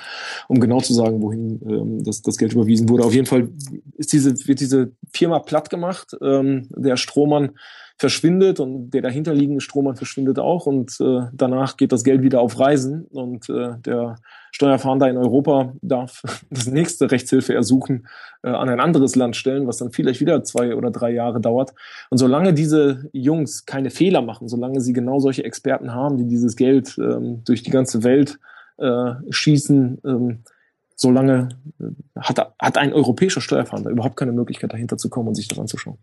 um 0.48 0.60
genau 0.60 0.80
zu 0.80 0.94
sagen, 0.94 1.22
wohin 1.22 1.62
ähm, 1.68 2.04
das, 2.04 2.22
das 2.22 2.38
Geld 2.38 2.54
überwiesen 2.54 2.88
wurde. 2.90 3.04
Auf 3.04 3.14
jeden 3.14 3.28
Fall 3.28 3.50
ist 3.98 4.14
diese, 4.14 4.48
wird 4.48 4.62
diese 4.62 4.92
Firma 5.12 5.40
platt 5.40 5.70
gemacht, 5.70 6.16
ähm, 6.22 6.70
der 6.72 6.96
Strohmann 6.98 7.52
verschwindet 8.00 8.62
und 8.62 8.92
der 8.92 9.02
dahinterliegende 9.02 9.60
Strohmann 9.60 9.98
verschwindet 9.98 10.40
auch 10.40 10.66
und 10.66 10.98
äh, 11.02 11.28
danach 11.34 11.76
geht 11.76 11.92
das 11.92 12.06
Geld 12.06 12.22
wieder 12.22 12.40
auf 12.40 12.58
Reisen 12.58 13.04
und 13.12 13.50
äh, 13.50 13.74
der 13.86 14.16
Steuerfahnder 14.52 15.10
in 15.10 15.18
Europa 15.18 15.74
darf 15.82 16.24
das 16.50 16.68
nächste 16.68 17.12
Rechtshilfe 17.12 17.54
ersuchen 17.54 18.08
äh, 18.42 18.50
an 18.50 18.70
ein 18.70 18.80
anderes 18.80 19.18
Land 19.18 19.36
stellen, 19.36 19.68
was 19.68 19.78
dann 19.78 19.92
vielleicht 19.92 20.22
wieder 20.22 20.42
zwei 20.46 20.76
oder 20.76 20.92
drei 20.92 21.12
Jahre 21.12 21.42
dauert. 21.42 21.72
Und 22.10 22.20
solange 22.20 22.54
diese 22.54 23.10
Jungs 23.12 23.66
keine 23.66 23.90
Fehler 23.90 24.22
machen, 24.22 24.48
solange 24.48 24.80
sie 24.80 24.94
genau 24.94 25.20
solche 25.20 25.44
Experten 25.44 25.94
haben, 25.94 26.18
die 26.18 26.28
dieses 26.28 26.56
Geld 26.56 26.98
ähm, 26.98 27.44
durch 27.44 27.64
die 27.64 27.72
ganze 27.72 28.04
Welt 28.04 28.40
äh, 28.78 29.12
schießen, 29.30 30.00
ähm, 30.06 30.44
solange 30.96 31.50
äh, 31.82 31.86
hat, 32.18 32.54
hat 32.58 32.78
ein 32.78 32.94
europäischer 32.94 33.42
Steuerfahnder 33.42 33.90
überhaupt 33.90 34.16
keine 34.16 34.32
Möglichkeit 34.32 34.72
dahinter 34.72 34.98
zu 34.98 35.10
kommen 35.10 35.28
und 35.28 35.36
sich 35.36 35.50
das 35.50 35.60
anzuschauen. 35.60 35.98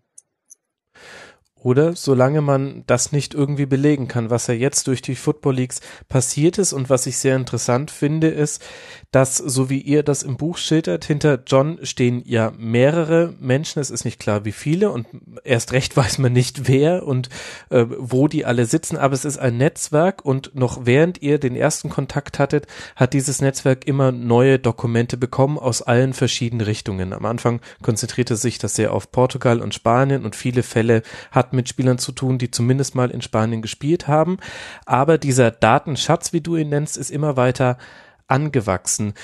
Oder 1.62 1.96
solange 1.96 2.42
man 2.42 2.84
das 2.86 3.12
nicht 3.12 3.34
irgendwie 3.34 3.66
belegen 3.66 4.08
kann, 4.08 4.30
was 4.30 4.46
ja 4.46 4.54
jetzt 4.54 4.86
durch 4.86 5.02
die 5.02 5.16
Football 5.16 5.56
Leagues 5.56 5.80
passiert 6.08 6.58
ist 6.58 6.72
und 6.72 6.90
was 6.90 7.06
ich 7.06 7.16
sehr 7.16 7.34
interessant 7.34 7.90
finde, 7.90 8.28
ist, 8.28 8.62
dass, 9.10 9.38
so 9.38 9.70
wie 9.70 9.80
ihr 9.80 10.02
das 10.02 10.22
im 10.22 10.36
Buch 10.36 10.58
schildert, 10.58 11.06
hinter 11.06 11.42
John 11.46 11.78
stehen 11.82 12.22
ja 12.26 12.52
mehrere 12.58 13.32
Menschen. 13.40 13.80
Es 13.80 13.90
ist 13.90 14.04
nicht 14.04 14.20
klar, 14.20 14.44
wie 14.44 14.52
viele 14.52 14.90
und 14.90 15.06
erst 15.44 15.72
recht 15.72 15.96
weiß 15.96 16.18
man 16.18 16.34
nicht, 16.34 16.68
wer 16.68 17.06
und 17.06 17.30
äh, 17.70 17.86
wo 17.88 18.28
die 18.28 18.44
alle 18.44 18.66
sitzen, 18.66 18.98
aber 18.98 19.14
es 19.14 19.24
ist 19.24 19.38
ein 19.38 19.56
Netzwerk 19.56 20.24
und 20.24 20.54
noch 20.54 20.84
während 20.84 21.22
ihr 21.22 21.38
den 21.38 21.56
ersten 21.56 21.88
Kontakt 21.88 22.38
hattet, 22.38 22.66
hat 22.94 23.14
dieses 23.14 23.40
Netzwerk 23.40 23.86
immer 23.86 24.12
neue 24.12 24.58
Dokumente 24.58 25.16
bekommen 25.16 25.58
aus 25.58 25.80
allen 25.80 26.12
verschiedenen 26.12 26.66
Richtungen. 26.66 27.14
Am 27.14 27.24
Anfang 27.24 27.60
konzentrierte 27.82 28.36
sich 28.36 28.58
das 28.58 28.76
sehr 28.76 28.92
auf 28.92 29.10
Portugal 29.10 29.62
und 29.62 29.74
Spanien 29.74 30.24
und 30.24 30.36
viele 30.36 30.62
Fälle 30.62 31.02
hatten 31.46 31.56
mit 31.56 31.68
Spielern 31.68 31.98
zu 31.98 32.12
tun, 32.12 32.38
die 32.38 32.50
zumindest 32.50 32.94
mal 32.94 33.10
in 33.10 33.22
Spanien 33.22 33.62
gespielt 33.62 34.08
haben. 34.08 34.38
Aber 34.84 35.18
dieser 35.18 35.50
Datenschatz, 35.50 36.32
wie 36.32 36.40
du 36.40 36.56
ihn 36.56 36.68
nennst, 36.68 36.96
ist 36.96 37.10
immer 37.10 37.36
weiter 37.36 37.78
angewachsen. 38.26 39.14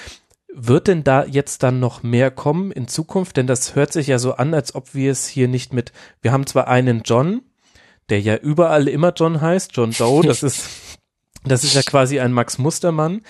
Wird 0.54 0.86
denn 0.86 1.02
da 1.02 1.24
jetzt 1.24 1.62
dann 1.62 1.80
noch 1.80 2.02
mehr 2.02 2.30
kommen 2.30 2.72
in 2.72 2.86
Zukunft? 2.86 3.36
Denn 3.36 3.46
das 3.46 3.74
hört 3.74 3.92
sich 3.92 4.06
ja 4.06 4.18
so 4.18 4.34
an, 4.34 4.54
als 4.54 4.74
ob 4.74 4.94
wir 4.94 5.10
es 5.10 5.26
hier 5.26 5.48
nicht 5.48 5.72
mit, 5.72 5.92
wir 6.20 6.32
haben 6.32 6.46
zwar 6.46 6.68
einen 6.68 7.02
John, 7.04 7.42
der 8.08 8.20
ja 8.20 8.36
überall 8.36 8.88
immer 8.88 9.12
John 9.14 9.40
heißt, 9.40 9.70
John 9.74 9.92
Doe, 9.92 10.22
das 10.22 10.42
ist, 10.42 10.98
das 11.44 11.64
ist 11.64 11.74
ja 11.74 11.82
quasi 11.82 12.20
ein 12.20 12.32
Max 12.32 12.58
Mustermann. 12.58 13.22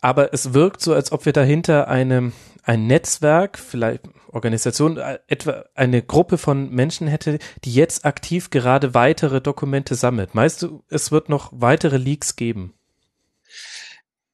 Aber 0.00 0.32
es 0.32 0.54
wirkt 0.54 0.80
so, 0.80 0.94
als 0.94 1.12
ob 1.12 1.24
wir 1.24 1.32
dahinter 1.32 1.88
eine, 1.88 2.32
ein 2.64 2.86
Netzwerk, 2.86 3.58
vielleicht 3.58 4.08
Organisation, 4.28 4.96
äh, 4.96 5.18
etwa 5.28 5.64
eine 5.74 6.02
Gruppe 6.02 6.38
von 6.38 6.70
Menschen 6.70 7.06
hätte, 7.06 7.38
die 7.64 7.72
jetzt 7.72 8.04
aktiv 8.04 8.50
gerade 8.50 8.94
weitere 8.94 9.40
Dokumente 9.40 9.94
sammelt. 9.94 10.34
Meinst 10.34 10.62
du, 10.62 10.82
es 10.88 11.12
wird 11.12 11.28
noch 11.28 11.52
weitere 11.52 11.98
Leaks 11.98 12.36
geben? 12.36 12.74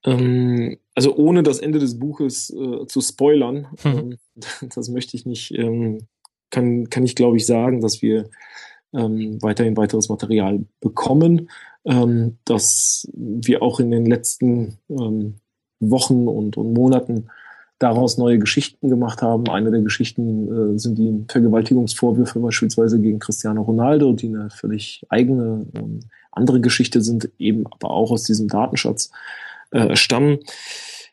Ähm, 0.04 0.78
also 0.94 1.14
ohne 1.16 1.42
das 1.42 1.58
Ende 1.58 1.78
des 1.78 1.98
Buches 1.98 2.50
äh, 2.50 2.86
zu 2.86 3.00
spoilern, 3.00 3.66
mhm. 3.84 3.98
ähm, 3.98 4.18
das 4.74 4.88
möchte 4.88 5.16
ich 5.16 5.26
nicht, 5.26 5.52
ähm, 5.52 6.06
kann, 6.50 6.88
kann 6.88 7.04
ich 7.04 7.14
glaube 7.14 7.36
ich 7.36 7.46
sagen, 7.46 7.80
dass 7.80 8.00
wir 8.00 8.30
ähm, 8.92 9.40
weiterhin 9.42 9.76
weiteres 9.76 10.08
Material 10.08 10.64
bekommen, 10.80 11.50
ähm, 11.84 12.38
dass 12.44 13.08
wir 13.12 13.62
auch 13.62 13.80
in 13.80 13.90
den 13.90 14.06
letzten 14.06 14.78
Wochen 15.80 16.28
und, 16.28 16.56
und 16.58 16.74
Monaten 16.74 17.30
daraus 17.80 18.18
neue 18.18 18.38
Geschichten 18.38 18.88
gemacht 18.88 19.22
haben. 19.22 19.48
Eine 19.48 19.70
der 19.70 19.80
Geschichten 19.80 20.74
äh, 20.74 20.78
sind 20.78 20.98
die 20.98 21.24
Vergewaltigungsvorwürfe 21.28 22.38
beispielsweise 22.38 23.00
gegen 23.00 23.18
Cristiano 23.18 23.62
Ronaldo, 23.62 24.12
die 24.12 24.28
eine 24.28 24.50
völlig 24.50 25.02
eigene, 25.08 25.66
ähm, 25.74 26.00
andere 26.30 26.60
Geschichte 26.60 27.00
sind, 27.00 27.30
eben 27.38 27.66
aber 27.66 27.90
auch 27.90 28.12
aus 28.12 28.24
diesem 28.24 28.48
Datenschatz 28.48 29.10
äh, 29.72 29.96
stammen. 29.96 30.38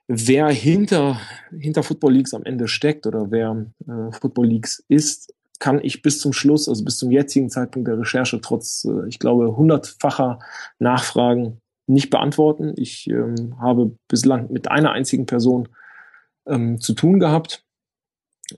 Wer 0.07 0.49
hinter, 0.49 1.19
hinter 1.57 1.83
Football 1.83 2.13
Leagues 2.13 2.33
am 2.33 2.43
Ende 2.43 2.67
steckt 2.67 3.07
oder 3.07 3.31
wer 3.31 3.65
äh, 3.87 4.11
Football 4.11 4.47
Leagues 4.47 4.83
ist, 4.89 5.33
kann 5.59 5.79
ich 5.81 6.01
bis 6.01 6.19
zum 6.19 6.33
Schluss, 6.33 6.67
also 6.67 6.83
bis 6.83 6.97
zum 6.97 7.11
jetzigen 7.11 7.49
Zeitpunkt 7.49 7.87
der 7.87 7.97
Recherche, 7.97 8.41
trotz, 8.41 8.85
äh, 8.85 9.07
ich 9.07 9.19
glaube, 9.19 9.55
hundertfacher 9.55 10.39
Nachfragen 10.79 11.61
nicht 11.87 12.09
beantworten. 12.09 12.73
Ich 12.75 13.09
ähm, 13.09 13.55
habe 13.61 13.91
bislang 14.09 14.51
mit 14.51 14.69
einer 14.69 14.91
einzigen 14.91 15.25
Person 15.25 15.69
ähm, 16.47 16.79
zu 16.79 16.93
tun 16.93 17.19
gehabt, 17.19 17.63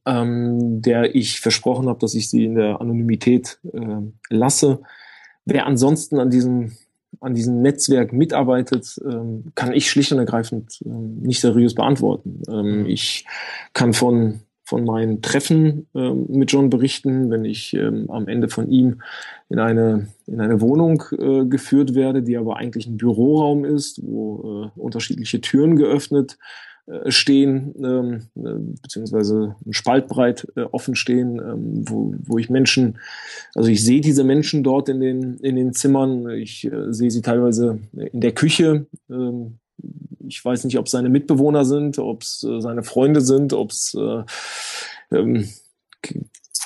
ähm, 0.05 0.81
der 0.81 1.15
ich 1.15 1.39
versprochen 1.41 1.87
habe, 1.87 1.99
dass 1.99 2.13
ich 2.13 2.29
sie 2.29 2.45
in 2.45 2.55
der 2.55 2.81
Anonymität 2.81 3.59
äh, 3.73 4.01
lasse. 4.29 4.81
Wer 5.45 5.65
ansonsten 5.65 6.19
an 6.19 6.29
diesem 6.29 6.73
an 7.21 7.33
diesem 7.33 7.61
Netzwerk 7.63 8.13
mitarbeitet, 8.13 8.99
ähm, 9.03 9.51
kann 9.55 9.73
ich 9.73 9.89
schlicht 9.89 10.11
und 10.11 10.19
ergreifend 10.19 10.79
ähm, 10.85 11.17
nicht 11.21 11.41
seriös 11.41 11.73
beantworten. 11.73 12.43
Ähm, 12.47 12.81
mhm. 12.81 12.85
ich 12.85 13.25
kann 13.73 13.93
von 13.93 14.41
von 14.69 14.85
meinen 14.85 15.23
Treffen 15.23 15.87
ähm, 15.95 16.27
mit 16.29 16.51
John 16.51 16.69
berichten, 16.69 17.31
wenn 17.31 17.43
ich 17.43 17.73
ähm, 17.73 18.07
am 18.11 18.27
Ende 18.27 18.49
von 18.49 18.69
ihm 18.69 19.01
in 19.49 19.57
eine, 19.57 20.09
in 20.27 20.39
eine 20.41 20.61
Wohnung 20.61 21.03
äh, 21.17 21.45
geführt 21.45 21.95
werde, 21.95 22.21
die 22.21 22.37
aber 22.37 22.57
eigentlich 22.57 22.85
ein 22.85 22.97
Büroraum 22.97 23.65
ist, 23.65 23.99
wo 24.03 24.67
äh, 24.75 24.79
unterschiedliche 24.79 25.41
Türen 25.41 25.75
geöffnet 25.75 26.37
stehen, 27.07 27.75
ähm, 27.83 28.21
äh, 28.35 28.59
beziehungsweise 28.81 29.55
spaltbreit 29.69 30.47
äh, 30.55 30.61
offen 30.61 30.95
stehen, 30.95 31.39
ähm, 31.39 31.89
wo, 31.89 32.15
wo 32.25 32.37
ich 32.37 32.49
Menschen, 32.49 32.97
also 33.55 33.69
ich 33.69 33.83
sehe 33.83 34.01
diese 34.01 34.23
Menschen 34.23 34.63
dort 34.63 34.89
in 34.89 34.99
den, 34.99 35.37
in 35.37 35.55
den 35.55 35.73
Zimmern, 35.73 36.29
ich 36.29 36.65
äh, 36.65 36.91
sehe 36.91 37.11
sie 37.11 37.21
teilweise 37.21 37.79
in 37.93 38.21
der 38.21 38.31
Küche, 38.31 38.87
ähm, 39.09 39.59
ich 40.27 40.43
weiß 40.43 40.63
nicht, 40.65 40.77
ob 40.77 40.85
es 40.85 40.91
seine 40.91 41.09
Mitbewohner 41.09 41.65
sind, 41.65 41.99
ob 41.99 42.23
es 42.23 42.43
äh, 42.43 42.59
seine 42.61 42.83
Freunde 42.83 43.21
sind, 43.21 43.53
ob 43.53 43.71
es 43.71 43.95
äh, 43.95 44.23
ähm, 45.11 45.49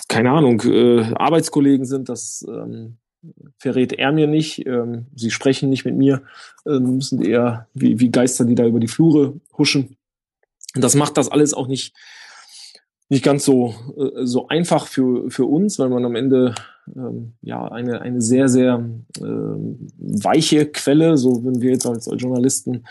keine 0.08 0.32
Ahnung, 0.32 0.62
äh, 0.62 1.14
Arbeitskollegen 1.16 1.86
sind, 1.86 2.10
das 2.10 2.45
ähm, 2.48 2.98
verrät 3.58 3.94
er 3.94 4.12
mir 4.12 4.28
nicht. 4.28 4.66
Ähm, 4.66 5.08
sie 5.16 5.32
sprechen 5.32 5.70
nicht 5.70 5.86
mit 5.86 5.95
mir, 5.95 6.24
ähm, 6.68 7.02
sind 7.02 7.26
eher 7.26 7.68
wie, 7.74 8.00
wie 8.00 8.12
Geister, 8.12 8.45
die 8.45 8.56
da 8.56 8.66
über 8.66 8.80
die 8.80 8.88
Flure 8.88 9.40
huschen. 9.58 9.98
Das 10.76 10.95
macht 10.95 11.18
das 11.18 11.30
alles 11.30 11.54
auch 11.54 11.68
nicht, 11.68 11.95
nicht 13.10 13.24
ganz 13.24 13.45
so, 13.45 13.76
äh, 13.98 14.26
so 14.26 14.48
einfach 14.48 14.88
für, 14.88 15.30
für 15.30 15.45
uns, 15.45 15.80
weil 15.80 15.90
man 15.90 16.06
am 16.06 16.16
Ende 16.16 16.56
ähm, 16.95 17.34
ja 17.41 17.66
eine, 17.66 18.02
eine 18.02 18.22
sehr, 18.22 18.48
sehr 18.48 18.84
äh, 19.20 19.24
weiche 19.24 20.66
Quelle, 20.66 21.18
so 21.18 21.44
wenn 21.45 21.62
wir 21.62 21.72
jetzt 21.72 21.86
als, 21.86 22.08
als 22.08 22.22
Journalisten 22.22 22.86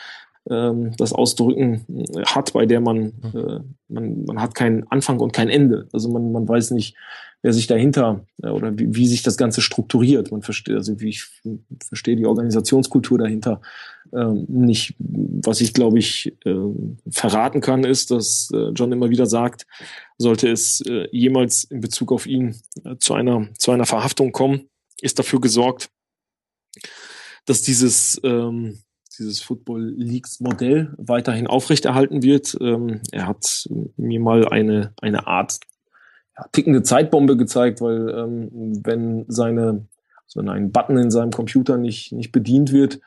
ähm, 0.50 0.94
das 0.96 1.12
ausdrücken, 1.12 1.84
äh, 1.88 2.22
hat, 2.24 2.52
bei 2.52 2.66
der 2.66 2.80
man, 2.80 3.12
mhm. 3.32 3.32
äh, 3.34 3.60
man, 3.88 4.24
man 4.24 4.40
hat 4.40 4.54
keinen 4.54 4.86
Anfang 4.88 5.20
und 5.20 5.32
kein 5.32 5.48
Ende. 5.48 5.88
Also 5.92 6.10
man, 6.10 6.32
man 6.32 6.48
weiß 6.48 6.72
nicht, 6.72 6.96
wer 7.42 7.52
sich 7.52 7.66
dahinter 7.66 8.24
äh, 8.42 8.48
oder 8.48 8.76
wie, 8.78 8.94
wie 8.94 9.06
sich 9.06 9.22
das 9.22 9.36
Ganze 9.36 9.60
strukturiert. 9.60 10.30
Man 10.32 10.42
versteht, 10.42 10.76
also 10.76 11.00
wie 11.00 11.10
ich 11.10 11.26
verstehe 11.86 12.16
die 12.16 12.26
Organisationskultur 12.26 13.18
dahinter 13.18 13.60
ähm, 14.12 14.46
nicht. 14.48 14.94
Was 14.98 15.60
ich, 15.60 15.74
glaube 15.74 15.98
ich, 15.98 16.32
äh, 16.44 16.54
verraten 17.10 17.60
kann, 17.60 17.84
ist, 17.84 18.10
dass 18.10 18.50
äh, 18.52 18.70
John 18.70 18.92
immer 18.92 19.10
wieder 19.10 19.26
sagt, 19.26 19.66
sollte 20.18 20.48
es 20.50 20.80
äh, 20.82 21.08
jemals 21.10 21.64
in 21.64 21.80
Bezug 21.80 22.12
auf 22.12 22.26
ihn 22.26 22.56
äh, 22.84 22.96
zu 22.98 23.14
einer 23.14 23.48
zu 23.58 23.70
einer 23.72 23.86
Verhaftung 23.86 24.32
kommen, 24.32 24.68
ist 25.00 25.18
dafür 25.18 25.40
gesorgt, 25.40 25.90
dass 27.46 27.62
dieses 27.62 28.20
ähm, 28.22 28.78
dieses 29.18 29.40
Football 29.40 29.94
Leagues 29.96 30.40
Modell 30.40 30.92
weiterhin 30.96 31.46
aufrechterhalten 31.46 32.22
wird. 32.22 32.56
Ähm, 32.60 33.00
er 33.10 33.26
hat 33.26 33.68
mir 33.96 34.20
mal 34.20 34.48
eine, 34.48 34.92
eine 35.00 35.26
Art 35.26 35.58
ja, 36.36 36.46
tickende 36.52 36.82
Zeitbombe 36.82 37.36
gezeigt, 37.36 37.80
weil 37.80 38.08
ähm, 38.10 38.80
wenn 38.84 39.24
seine, 39.28 39.86
also 40.24 40.40
wenn 40.40 40.48
ein 40.48 40.72
Button 40.72 40.96
in 40.98 41.10
seinem 41.10 41.30
Computer 41.30 41.76
nicht, 41.76 42.12
nicht 42.12 42.32
bedient 42.32 42.72
wird, 42.72 43.00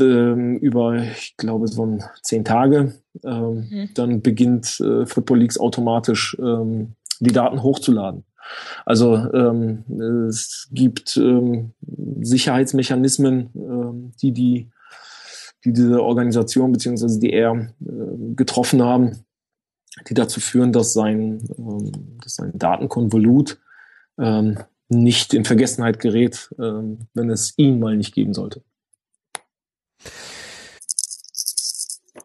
ähm, 0.00 0.56
über, 0.58 0.96
ich 0.96 1.36
glaube, 1.36 1.68
so 1.68 1.98
zehn 2.22 2.44
Tage, 2.44 2.94
ähm, 3.22 3.68
mhm. 3.70 3.88
dann 3.94 4.22
beginnt 4.22 4.80
äh, 4.80 5.06
Football 5.06 5.38
Leagues 5.38 5.58
automatisch 5.58 6.36
ähm, 6.40 6.94
die 7.20 7.32
Daten 7.32 7.62
hochzuladen. 7.62 8.24
Also 8.84 9.14
ähm, 9.32 9.84
es 10.28 10.68
gibt 10.72 11.16
ähm, 11.16 11.72
Sicherheitsmechanismen, 12.20 13.50
ähm, 13.54 14.12
die 14.20 14.32
die 14.32 14.70
die 15.64 15.72
diese 15.72 16.02
Organisation 16.02 16.72
beziehungsweise 16.72 17.18
die 17.18 17.32
er 17.32 17.52
äh, 17.52 18.34
getroffen 18.34 18.82
haben, 18.82 19.24
die 20.08 20.14
dazu 20.14 20.40
führen, 20.40 20.72
dass 20.72 20.92
sein, 20.92 21.42
ähm, 21.58 22.18
dass 22.22 22.36
sein 22.36 22.52
Datenkonvolut 22.54 23.58
ähm, 24.18 24.58
nicht 24.88 25.34
in 25.34 25.44
Vergessenheit 25.44 25.98
gerät, 25.98 26.54
ähm, 26.58 27.06
wenn 27.14 27.30
es 27.30 27.54
ihn 27.56 27.78
mal 27.78 27.96
nicht 27.96 28.14
geben 28.14 28.34
sollte. 28.34 28.62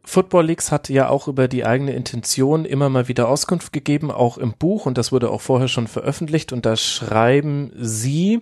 Football 0.04 0.48
Leagues 0.48 0.72
hat 0.72 0.90
ja 0.90 1.08
auch 1.08 1.28
über 1.28 1.48
die 1.48 1.66
eigene 1.66 1.94
Intention 1.94 2.66
immer 2.66 2.90
mal 2.90 3.08
wieder 3.08 3.30
Auskunft 3.30 3.72
gegeben, 3.72 4.10
auch 4.10 4.40
im 4.40 4.54
Buch, 4.58 4.88
und 4.88 4.98
das 4.98 5.12
wurde 5.12 5.30
auch 5.30 5.42
vorher 5.42 5.68
schon 5.68 5.88
veröffentlicht. 5.88 6.52
Und 6.52 6.66
da 6.66 6.76
schreiben 6.76 7.72
Sie, 7.78 8.42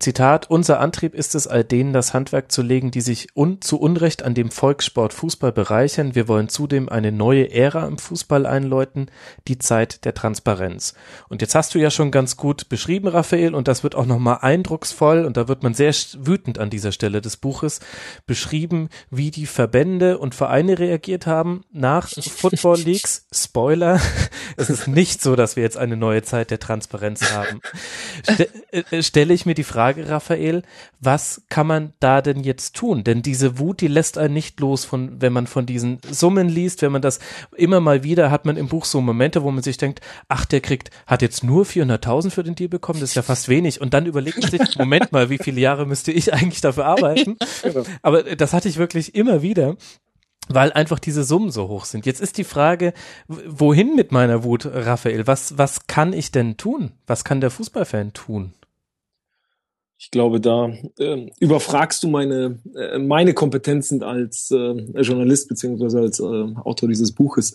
Zitat, 0.00 0.48
unser 0.48 0.80
Antrieb 0.80 1.14
ist 1.14 1.34
es, 1.34 1.46
all 1.46 1.62
denen 1.62 1.92
das 1.92 2.14
Handwerk 2.14 2.50
zu 2.50 2.62
legen, 2.62 2.90
die 2.90 3.02
sich 3.02 3.36
un 3.36 3.60
zu 3.60 3.78
Unrecht 3.78 4.22
an 4.22 4.32
dem 4.32 4.50
Volkssport 4.50 5.12
Fußball 5.12 5.52
bereichern. 5.52 6.14
Wir 6.14 6.26
wollen 6.26 6.48
zudem 6.48 6.88
eine 6.88 7.12
neue 7.12 7.50
Ära 7.52 7.86
im 7.86 7.98
Fußball 7.98 8.46
einläuten, 8.46 9.10
die 9.46 9.58
Zeit 9.58 10.06
der 10.06 10.14
Transparenz. 10.14 10.94
Und 11.28 11.42
jetzt 11.42 11.54
hast 11.54 11.74
du 11.74 11.78
ja 11.78 11.90
schon 11.90 12.10
ganz 12.10 12.38
gut 12.38 12.70
beschrieben, 12.70 13.08
Raphael, 13.08 13.54
und 13.54 13.68
das 13.68 13.82
wird 13.82 13.94
auch 13.94 14.06
nochmal 14.06 14.38
eindrucksvoll, 14.40 15.26
und 15.26 15.36
da 15.36 15.48
wird 15.48 15.62
man 15.62 15.74
sehr 15.74 15.92
wütend 16.16 16.58
an 16.58 16.70
dieser 16.70 16.92
Stelle 16.92 17.20
des 17.20 17.36
Buches, 17.36 17.80
beschrieben, 18.24 18.88
wie 19.10 19.30
die 19.30 19.44
Verbände 19.44 20.16
und 20.16 20.34
Vereine 20.34 20.78
reagiert 20.78 21.26
haben 21.26 21.62
nach 21.72 22.08
Football 22.22 22.78
Leagues. 22.78 23.26
Spoiler, 23.30 24.00
es 24.56 24.70
ist 24.70 24.88
nicht 24.88 25.20
so, 25.20 25.36
dass 25.36 25.56
wir 25.56 25.62
jetzt 25.62 25.76
eine 25.76 25.98
neue 25.98 26.22
Zeit 26.22 26.50
der 26.50 26.58
Transparenz 26.58 27.34
haben. 27.34 27.60
Ste 28.22 28.48
äh, 28.70 29.02
stelle 29.02 29.34
ich 29.34 29.44
mir 29.44 29.54
die 29.54 29.62
Frage, 29.62 29.89
Frage, 29.90 30.08
Raphael, 30.08 30.62
was 31.00 31.42
kann 31.48 31.66
man 31.66 31.92
da 31.98 32.22
denn 32.22 32.44
jetzt 32.44 32.76
tun? 32.76 33.02
Denn 33.02 33.22
diese 33.22 33.58
Wut, 33.58 33.80
die 33.80 33.88
lässt 33.88 34.18
einen 34.18 34.34
nicht 34.34 34.60
los, 34.60 34.84
von, 34.84 35.20
wenn 35.20 35.32
man 35.32 35.48
von 35.48 35.66
diesen 35.66 35.98
Summen 36.08 36.48
liest, 36.48 36.82
wenn 36.82 36.92
man 36.92 37.02
das 37.02 37.18
immer 37.56 37.80
mal 37.80 38.04
wieder 38.04 38.30
hat 38.30 38.44
man 38.44 38.56
im 38.56 38.68
Buch 38.68 38.84
so 38.84 39.00
Momente, 39.00 39.42
wo 39.42 39.50
man 39.50 39.64
sich 39.64 39.78
denkt, 39.78 40.00
ach, 40.28 40.44
der 40.44 40.60
kriegt, 40.60 40.90
hat 41.08 41.22
jetzt 41.22 41.42
nur 41.42 41.64
400.000 41.64 42.30
für 42.30 42.44
den 42.44 42.54
Deal 42.54 42.68
bekommen, 42.68 43.00
das 43.00 43.10
ist 43.10 43.16
ja 43.16 43.22
fast 43.22 43.48
wenig. 43.48 43.80
Und 43.80 43.92
dann 43.92 44.06
überlegt 44.06 44.40
man 44.40 44.50
sich, 44.50 44.78
Moment 44.78 45.10
mal, 45.10 45.28
wie 45.28 45.38
viele 45.38 45.60
Jahre 45.60 45.86
müsste 45.86 46.12
ich 46.12 46.32
eigentlich 46.32 46.60
dafür 46.60 46.86
arbeiten? 46.86 47.36
Aber 48.02 48.22
das 48.22 48.52
hatte 48.52 48.68
ich 48.68 48.76
wirklich 48.76 49.16
immer 49.16 49.42
wieder 49.42 49.76
weil 50.52 50.72
einfach 50.72 50.98
diese 50.98 51.22
Summen 51.22 51.52
so 51.52 51.68
hoch 51.68 51.84
sind. 51.84 52.06
Jetzt 52.06 52.20
ist 52.20 52.36
die 52.36 52.42
Frage, 52.42 52.92
wohin 53.28 53.94
mit 53.94 54.10
meiner 54.10 54.42
Wut, 54.42 54.66
Raphael? 54.66 55.28
Was, 55.28 55.58
was 55.58 55.86
kann 55.86 56.12
ich 56.12 56.32
denn 56.32 56.56
tun? 56.56 56.90
Was 57.06 57.22
kann 57.22 57.40
der 57.40 57.52
Fußballfan 57.52 58.14
tun? 58.14 58.52
Ich 60.02 60.10
glaube, 60.10 60.40
da 60.40 60.72
äh, 60.98 61.26
überfragst 61.40 62.02
du 62.02 62.08
meine, 62.08 62.58
äh, 62.74 62.98
meine 62.98 63.34
Kompetenzen 63.34 64.02
als 64.02 64.50
äh, 64.50 64.72
Journalist 65.02 65.46
beziehungsweise 65.46 66.00
als 66.00 66.20
äh, 66.20 66.22
Autor 66.24 66.88
dieses 66.88 67.12
Buches. 67.12 67.52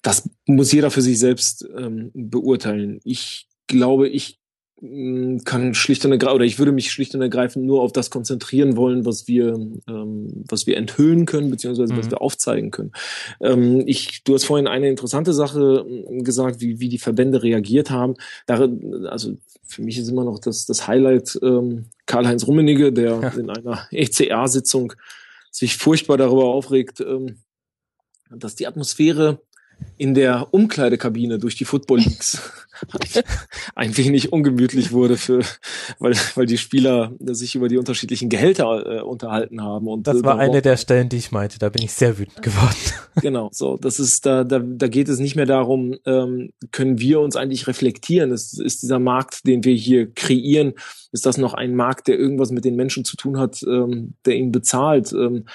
Das 0.00 0.26
muss 0.46 0.72
jeder 0.72 0.90
für 0.90 1.02
sich 1.02 1.18
selbst 1.18 1.68
ähm, 1.76 2.10
beurteilen. 2.14 3.00
Ich 3.04 3.46
glaube, 3.66 4.08
ich 4.08 4.40
kann 4.82 5.72
schlicht 5.72 6.04
und 6.04 6.12
ergreifend, 6.12 6.34
oder 6.34 6.44
ich 6.44 6.58
würde 6.58 6.72
mich 6.72 6.92
schlicht 6.92 7.14
und 7.14 7.22
ergreifend 7.22 7.64
nur 7.64 7.80
auf 7.80 7.92
das 7.92 8.10
konzentrieren 8.10 8.76
wollen, 8.76 9.06
was 9.06 9.26
wir, 9.26 9.54
ähm, 9.88 10.44
was 10.48 10.66
wir 10.66 10.76
enthüllen 10.76 11.24
können, 11.24 11.50
beziehungsweise 11.50 11.94
mhm. 11.94 11.98
was 11.98 12.10
wir 12.10 12.20
aufzeigen 12.20 12.70
können. 12.70 12.92
Ähm, 13.40 13.84
ich, 13.86 14.22
du 14.24 14.34
hast 14.34 14.44
vorhin 14.44 14.66
eine 14.66 14.88
interessante 14.88 15.32
Sache 15.32 15.86
hm, 15.88 16.24
gesagt, 16.24 16.60
wie, 16.60 16.78
wie 16.78 16.90
die 16.90 16.98
Verbände 16.98 17.42
reagiert 17.42 17.90
haben. 17.90 18.16
Darin, 18.44 19.06
also 19.06 19.38
für 19.64 19.80
mich 19.80 19.98
ist 19.98 20.08
immer 20.08 20.24
noch 20.24 20.38
das, 20.40 20.66
das 20.66 20.86
Highlight 20.86 21.38
ähm, 21.42 21.86
Karl-Heinz 22.04 22.46
Rummenigge, 22.46 22.92
der 22.92 23.20
ja. 23.20 23.28
in 23.28 23.48
einer 23.48 23.86
ECA-Sitzung 23.90 24.92
sich 25.50 25.78
furchtbar 25.78 26.18
darüber 26.18 26.46
aufregt, 26.46 27.00
ähm, 27.00 27.38
dass 28.28 28.56
die 28.56 28.66
Atmosphäre 28.66 29.40
in 29.98 30.14
der 30.14 30.48
Umkleidekabine 30.52 31.38
durch 31.38 31.56
die 31.56 31.64
Football 31.64 32.00
Leagues 32.00 32.40
ein 33.74 33.96
wenig 33.96 34.32
ungemütlich 34.32 34.92
wurde 34.92 35.16
für, 35.16 35.40
weil, 35.98 36.14
weil 36.34 36.46
die 36.46 36.58
Spieler 36.58 37.12
sich 37.20 37.54
über 37.54 37.68
die 37.68 37.78
unterschiedlichen 37.78 38.28
Gehälter 38.28 38.98
äh, 38.98 39.00
unterhalten 39.00 39.62
haben. 39.62 39.88
Und 39.88 40.06
das 40.06 40.22
war 40.22 40.38
eine 40.38 40.60
der 40.60 40.76
Stellen, 40.76 41.08
die 41.08 41.16
ich 41.16 41.32
meinte. 41.32 41.58
Da 41.58 41.70
bin 41.70 41.82
ich 41.82 41.92
sehr 41.92 42.18
wütend 42.18 42.42
geworden. 42.42 42.76
Genau, 43.22 43.48
so 43.50 43.78
das 43.78 43.98
ist 43.98 44.26
da, 44.26 44.44
da, 44.44 44.58
da 44.58 44.88
geht 44.88 45.08
es 45.08 45.18
nicht 45.18 45.36
mehr 45.36 45.46
darum, 45.46 45.96
ähm, 46.04 46.52
können 46.70 46.98
wir 46.98 47.20
uns 47.20 47.34
eigentlich 47.34 47.66
reflektieren? 47.66 48.30
Ist, 48.30 48.60
ist 48.60 48.82
dieser 48.82 48.98
Markt, 48.98 49.46
den 49.46 49.64
wir 49.64 49.74
hier 49.74 50.12
kreieren, 50.12 50.74
ist 51.12 51.24
das 51.24 51.38
noch 51.38 51.54
ein 51.54 51.74
Markt, 51.74 52.08
der 52.08 52.18
irgendwas 52.18 52.50
mit 52.50 52.66
den 52.66 52.76
Menschen 52.76 53.06
zu 53.06 53.16
tun 53.16 53.38
hat, 53.38 53.62
ähm, 53.62 54.16
der 54.26 54.36
ihn 54.36 54.52
bezahlt? 54.52 55.14
Ähm, 55.14 55.46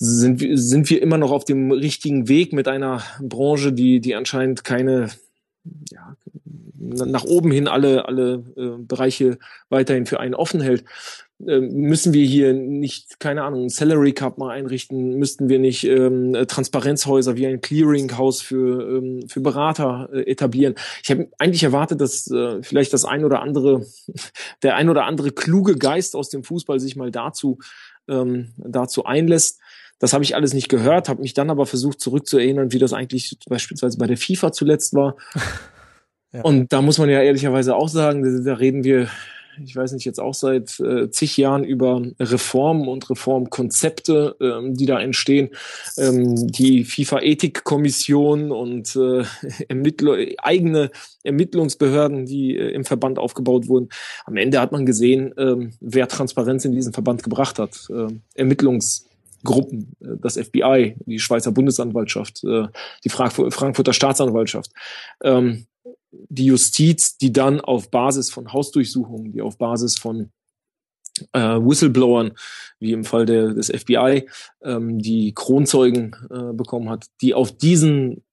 sind, 0.00 0.40
wir 0.40 0.56
sind 0.56 0.88
wir 0.90 1.02
immer 1.02 1.18
noch 1.18 1.32
auf 1.32 1.44
dem 1.44 1.72
richtigen 1.72 2.28
Weg 2.28 2.52
mit 2.52 2.68
einer 2.68 3.02
Branche, 3.20 3.72
die, 3.72 4.00
die 4.00 4.14
anscheinend 4.14 4.62
keine, 4.62 5.08
ja, 5.90 6.16
nach 6.78 7.24
oben 7.24 7.50
hin 7.50 7.66
alle, 7.66 8.06
alle 8.06 8.44
äh, 8.56 8.82
Bereiche 8.82 9.38
weiterhin 9.68 10.06
für 10.06 10.20
einen 10.20 10.34
offen 10.34 10.60
hält. 10.60 10.84
Ähm, 11.46 11.72
müssen 11.72 12.12
wir 12.12 12.24
hier 12.24 12.52
nicht, 12.52 13.18
keine 13.18 13.42
Ahnung, 13.42 13.64
ein 13.64 13.68
Salary 13.68 14.12
Cup 14.12 14.38
mal 14.38 14.50
einrichten? 14.50 15.18
Müssten 15.18 15.48
wir 15.48 15.58
nicht 15.58 15.84
ähm, 15.84 16.36
Transparenzhäuser 16.46 17.36
wie 17.36 17.46
ein 17.46 17.60
Clearinghouse 17.60 18.40
für, 18.40 18.98
ähm, 18.98 19.28
für 19.28 19.40
Berater 19.40 20.08
äh, 20.12 20.30
etablieren? 20.30 20.76
Ich 21.02 21.10
habe 21.10 21.28
eigentlich 21.38 21.64
erwartet, 21.64 22.00
dass 22.00 22.30
äh, 22.30 22.62
vielleicht 22.62 22.92
das 22.92 23.04
ein 23.04 23.24
oder 23.24 23.42
andere, 23.42 23.84
der 24.62 24.76
ein 24.76 24.88
oder 24.88 25.04
andere 25.04 25.32
kluge 25.32 25.76
Geist 25.76 26.14
aus 26.14 26.28
dem 26.28 26.44
Fußball 26.44 26.78
sich 26.78 26.94
mal 26.94 27.10
dazu, 27.10 27.58
ähm, 28.08 28.52
dazu 28.56 29.04
einlässt. 29.04 29.60
Das 29.98 30.12
habe 30.12 30.24
ich 30.24 30.34
alles 30.36 30.54
nicht 30.54 30.68
gehört, 30.68 31.08
habe 31.08 31.22
mich 31.22 31.34
dann 31.34 31.50
aber 31.50 31.66
versucht 31.66 32.00
zurückzuerinnern, 32.00 32.72
wie 32.72 32.78
das 32.78 32.92
eigentlich 32.92 33.36
beispielsweise 33.48 33.98
bei 33.98 34.06
der 34.06 34.16
FIFA 34.16 34.52
zuletzt 34.52 34.94
war. 34.94 35.16
Ja. 36.30 36.42
Und 36.42 36.74
da 36.74 36.82
muss 36.82 36.98
man 36.98 37.08
ja 37.08 37.22
ehrlicherweise 37.22 37.74
auch 37.74 37.88
sagen, 37.88 38.44
da 38.44 38.52
reden 38.52 38.84
wir 38.84 39.08
ich 39.64 39.76
weiß 39.76 39.92
nicht, 39.92 40.04
jetzt 40.04 40.20
auch 40.20 40.34
seit 40.34 40.78
äh, 40.80 41.10
zig 41.10 41.36
Jahren 41.36 41.64
über 41.64 42.02
Reformen 42.18 42.88
und 42.88 43.08
Reformkonzepte, 43.08 44.36
ähm, 44.40 44.74
die 44.74 44.86
da 44.86 45.00
entstehen. 45.00 45.50
Ähm, 45.96 46.46
die 46.50 46.84
FIFA-Ethikkommission 46.84 48.50
und 48.50 48.94
äh, 48.96 49.24
Ermittler, 49.68 50.16
eigene 50.38 50.90
Ermittlungsbehörden, 51.24 52.26
die 52.26 52.56
äh, 52.56 52.70
im 52.70 52.84
Verband 52.84 53.18
aufgebaut 53.18 53.68
wurden. 53.68 53.88
Am 54.24 54.36
Ende 54.36 54.60
hat 54.60 54.72
man 54.72 54.86
gesehen, 54.86 55.34
ähm, 55.36 55.72
wer 55.80 56.08
Transparenz 56.08 56.64
in 56.64 56.72
diesen 56.72 56.92
Verband 56.92 57.22
gebracht 57.22 57.58
hat. 57.58 57.88
Äh, 57.90 58.14
Ermittlungsgruppen, 58.34 59.07
äh, 59.44 60.16
das 60.20 60.36
FBI, 60.38 60.96
die 61.06 61.18
Schweizer 61.18 61.52
Bundesanwaltschaft, 61.52 62.44
äh, 62.44 62.68
die 63.04 63.08
Frankfurter 63.08 63.92
Staatsanwaltschaft. 63.92 64.72
Ähm, 65.22 65.66
die 66.10 66.46
Justiz, 66.46 67.18
die 67.18 67.32
dann 67.32 67.60
auf 67.60 67.90
Basis 67.90 68.30
von 68.30 68.52
Hausdurchsuchungen, 68.52 69.32
die 69.32 69.42
auf 69.42 69.58
Basis 69.58 69.98
von 69.98 70.30
äh, 71.32 71.38
Whistleblowern, 71.38 72.32
wie 72.80 72.92
im 72.92 73.04
Fall 73.04 73.26
der, 73.26 73.52
des 73.52 73.68
FBI, 73.68 74.26
ähm, 74.62 74.98
die 74.98 75.34
Kronzeugen 75.34 76.16
bekommen 76.54 76.88
hat, 76.88 77.06
die 77.20 77.34
auf 77.34 77.52
diesen, 77.52 78.24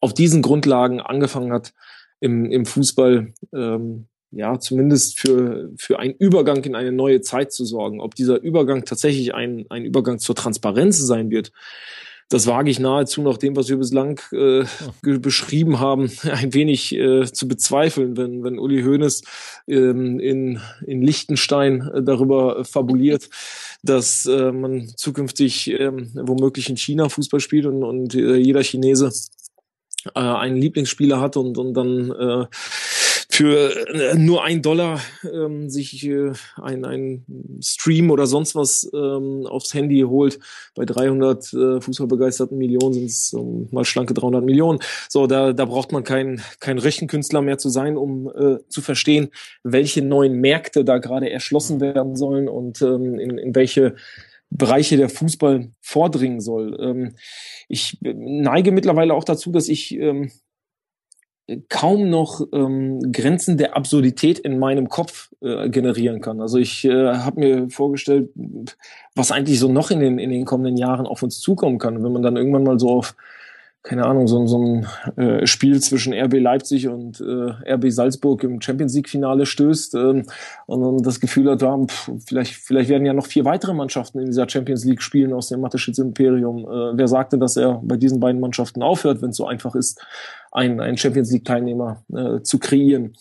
auf 0.00 0.12
diesen 0.12 0.42
Grundlagen 0.42 1.00
angefangen 1.00 1.52
hat, 1.52 1.72
im, 2.20 2.50
im 2.50 2.66
Fußball 2.66 3.32
ähm, 3.54 4.08
ja 4.30 4.58
zumindest 4.58 5.18
für, 5.18 5.70
für 5.78 5.98
einen 5.98 6.14
Übergang 6.14 6.62
in 6.64 6.74
eine 6.74 6.92
neue 6.92 7.20
Zeit 7.20 7.52
zu 7.52 7.64
sorgen. 7.64 8.00
Ob 8.00 8.14
dieser 8.14 8.40
Übergang 8.40 8.84
tatsächlich 8.84 9.34
ein, 9.34 9.66
ein 9.70 9.84
Übergang 9.84 10.18
zur 10.18 10.34
Transparenz 10.34 10.98
sein 10.98 11.30
wird, 11.30 11.52
das 12.28 12.48
wage 12.48 12.70
ich 12.70 12.80
nahezu 12.80 13.22
nach 13.22 13.38
dem, 13.38 13.54
was 13.54 13.68
wir 13.68 13.76
bislang 13.76 14.20
äh, 14.32 14.64
beschrieben 15.02 15.78
haben, 15.78 16.10
ein 16.22 16.52
wenig 16.54 16.92
äh, 16.92 17.24
zu 17.24 17.46
bezweifeln, 17.46 18.16
wenn, 18.16 18.42
wenn 18.42 18.58
Uli 18.58 18.82
Hoeneß 18.82 19.22
ähm, 19.68 20.18
in, 20.18 20.60
in 20.84 21.02
Liechtenstein 21.02 21.82
äh, 21.82 22.02
darüber 22.02 22.64
fabuliert, 22.64 23.28
dass 23.82 24.26
äh, 24.26 24.50
man 24.50 24.88
zukünftig 24.96 25.70
äh, 25.70 25.92
womöglich 26.14 26.68
in 26.68 26.76
China 26.76 27.08
Fußball 27.08 27.40
spielt 27.40 27.66
und, 27.66 27.84
und 27.84 28.14
äh, 28.16 28.34
jeder 28.34 28.64
Chinese 28.64 29.12
äh, 30.14 30.18
einen 30.18 30.56
Lieblingsspieler 30.56 31.20
hat 31.20 31.36
und, 31.36 31.56
und 31.58 31.74
dann 31.74 32.10
äh, 32.10 32.46
für 33.28 33.88
äh, 33.88 34.14
nur 34.14 34.44
ein 34.44 34.62
Dollar 34.62 35.00
ähm, 35.30 35.68
sich 35.68 36.06
äh, 36.06 36.32
ein, 36.60 36.84
ein 36.84 37.24
Stream 37.60 38.10
oder 38.10 38.26
sonst 38.26 38.54
was 38.54 38.88
ähm, 38.94 39.46
aufs 39.46 39.74
Handy 39.74 40.00
holt. 40.00 40.38
Bei 40.74 40.84
300 40.84 41.52
äh, 41.52 41.80
fußballbegeisterten 41.80 42.56
Millionen 42.56 42.94
sind 42.94 43.06
es 43.06 43.32
um, 43.32 43.68
mal 43.72 43.84
schlanke 43.84 44.14
300 44.14 44.44
Millionen. 44.44 44.78
So, 45.08 45.26
da, 45.26 45.52
da 45.52 45.64
braucht 45.64 45.92
man 45.92 46.04
kein, 46.04 46.40
kein 46.60 46.78
Rechenkünstler 46.78 47.42
mehr 47.42 47.58
zu 47.58 47.68
sein, 47.68 47.96
um 47.96 48.28
äh, 48.28 48.58
zu 48.68 48.80
verstehen, 48.80 49.28
welche 49.62 50.02
neuen 50.02 50.34
Märkte 50.40 50.84
da 50.84 50.98
gerade 50.98 51.30
erschlossen 51.30 51.80
werden 51.80 52.16
sollen 52.16 52.48
und 52.48 52.80
ähm, 52.82 53.18
in, 53.18 53.38
in 53.38 53.54
welche 53.54 53.96
Bereiche 54.50 54.96
der 54.96 55.08
Fußball 55.08 55.70
vordringen 55.80 56.40
soll. 56.40 56.76
Ähm, 56.80 57.16
ich 57.68 57.98
neige 58.00 58.70
mittlerweile 58.70 59.14
auch 59.14 59.24
dazu, 59.24 59.50
dass 59.50 59.68
ich 59.68 59.94
ähm, 59.96 60.30
kaum 61.68 62.10
noch 62.10 62.40
ähm, 62.52 63.12
Grenzen 63.12 63.56
der 63.56 63.76
Absurdität 63.76 64.38
in 64.38 64.58
meinem 64.58 64.88
Kopf 64.88 65.30
äh, 65.40 65.68
generieren 65.68 66.20
kann. 66.20 66.40
Also 66.40 66.58
ich 66.58 66.84
äh, 66.84 67.14
habe 67.18 67.40
mir 67.40 67.70
vorgestellt, 67.70 68.30
was 69.14 69.30
eigentlich 69.30 69.60
so 69.60 69.70
noch 69.70 69.90
in 69.90 70.00
den, 70.00 70.18
in 70.18 70.30
den 70.30 70.44
kommenden 70.44 70.76
Jahren 70.76 71.06
auf 71.06 71.22
uns 71.22 71.38
zukommen 71.38 71.78
kann. 71.78 72.02
Wenn 72.02 72.12
man 72.12 72.22
dann 72.22 72.36
irgendwann 72.36 72.64
mal 72.64 72.80
so 72.80 72.90
auf 72.90 73.14
keine 73.86 74.04
Ahnung, 74.04 74.26
so, 74.26 74.44
so 74.48 74.58
ein 74.58 74.86
äh, 75.16 75.46
Spiel 75.46 75.80
zwischen 75.80 76.12
RB 76.12 76.40
Leipzig 76.40 76.88
und 76.88 77.20
äh, 77.20 77.72
RB 77.72 77.92
Salzburg 77.92 78.42
im 78.42 78.60
Champions 78.60 78.94
League-Finale 78.96 79.46
stößt 79.46 79.94
äh, 79.94 79.98
und, 79.98 80.26
und 80.66 81.06
das 81.06 81.20
Gefühl 81.20 81.48
hat, 81.48 81.62
ja, 81.62 81.78
pff, 81.78 82.10
vielleicht, 82.26 82.54
vielleicht 82.54 82.90
werden 82.90 83.06
ja 83.06 83.12
noch 83.12 83.26
vier 83.26 83.44
weitere 83.44 83.74
Mannschaften 83.74 84.18
in 84.18 84.26
dieser 84.26 84.48
Champions 84.48 84.84
League 84.84 85.02
spielen 85.02 85.32
aus 85.32 85.50
dem 85.50 85.60
Mateschitz 85.60 85.98
Imperium. 85.98 86.64
Äh, 86.64 86.98
wer 86.98 87.06
sagte, 87.06 87.38
dass 87.38 87.56
er 87.56 87.80
bei 87.84 87.96
diesen 87.96 88.18
beiden 88.18 88.40
Mannschaften 88.40 88.82
aufhört, 88.82 89.22
wenn 89.22 89.30
es 89.30 89.36
so 89.36 89.46
einfach 89.46 89.76
ist, 89.76 90.04
einen, 90.50 90.80
einen 90.80 90.96
Champions 90.96 91.30
League-Teilnehmer 91.30 92.02
äh, 92.12 92.42
zu 92.42 92.58
kreieren 92.58 93.12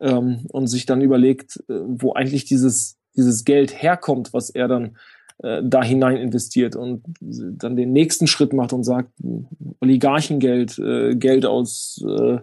ähm, 0.00 0.46
und 0.52 0.68
sich 0.68 0.86
dann 0.86 1.02
überlegt, 1.02 1.62
äh, 1.68 1.74
wo 1.86 2.14
eigentlich 2.14 2.46
dieses, 2.46 2.96
dieses 3.14 3.44
Geld 3.44 3.82
herkommt, 3.82 4.32
was 4.32 4.48
er 4.48 4.68
dann 4.68 4.96
äh, 5.42 5.62
da 5.64 5.82
hinein 5.82 6.16
investiert 6.16 6.76
und 6.76 7.02
dann 7.20 7.76
den 7.76 7.92
nächsten 7.92 8.26
Schritt 8.26 8.52
macht 8.52 8.72
und 8.72 8.84
sagt, 8.84 9.10
Oligarchengeld, 9.80 10.78
äh, 10.78 11.16
Geld 11.16 11.44
aus, 11.44 12.04
äh, 12.06 12.38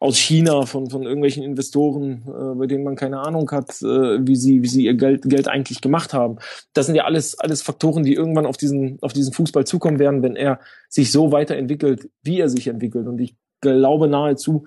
aus 0.00 0.16
China 0.16 0.66
von, 0.66 0.88
von 0.88 1.02
irgendwelchen 1.02 1.42
Investoren, 1.42 2.22
äh, 2.26 2.54
bei 2.58 2.66
denen 2.66 2.84
man 2.84 2.96
keine 2.96 3.20
Ahnung 3.20 3.50
hat, 3.50 3.70
äh, 3.82 4.26
wie 4.26 4.36
sie, 4.36 4.62
wie 4.62 4.68
sie 4.68 4.84
ihr 4.86 4.94
Geld, 4.94 5.22
Geld 5.28 5.46
eigentlich 5.46 5.80
gemacht 5.80 6.14
haben. 6.14 6.38
Das 6.72 6.86
sind 6.86 6.94
ja 6.94 7.04
alles, 7.04 7.38
alles 7.38 7.62
Faktoren, 7.62 8.02
die 8.02 8.14
irgendwann 8.14 8.46
auf 8.46 8.56
diesen, 8.56 8.98
auf 9.02 9.12
diesen 9.12 9.32
Fußball 9.32 9.66
zukommen 9.66 9.98
werden, 9.98 10.22
wenn 10.22 10.36
er 10.36 10.58
sich 10.88 11.12
so 11.12 11.32
weiterentwickelt, 11.32 12.08
wie 12.22 12.40
er 12.40 12.48
sich 12.48 12.66
entwickelt. 12.68 13.06
Und 13.06 13.20
ich 13.20 13.36
glaube 13.60 14.08
nahezu, 14.08 14.64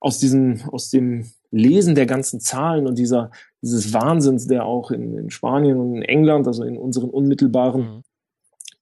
aus 0.00 0.18
diesem, 0.18 0.62
aus 0.70 0.90
dem 0.90 1.30
Lesen 1.50 1.94
der 1.94 2.06
ganzen 2.06 2.40
Zahlen 2.40 2.86
und 2.86 2.98
dieser, 2.98 3.30
dieses 3.62 3.92
Wahnsinns, 3.92 4.46
der 4.46 4.64
auch 4.64 4.90
in, 4.90 5.16
in 5.16 5.30
Spanien 5.30 5.78
und 5.78 5.96
in 5.96 6.02
England, 6.02 6.46
also 6.46 6.64
in 6.64 6.76
unseren 6.76 7.10
unmittelbaren, 7.10 8.02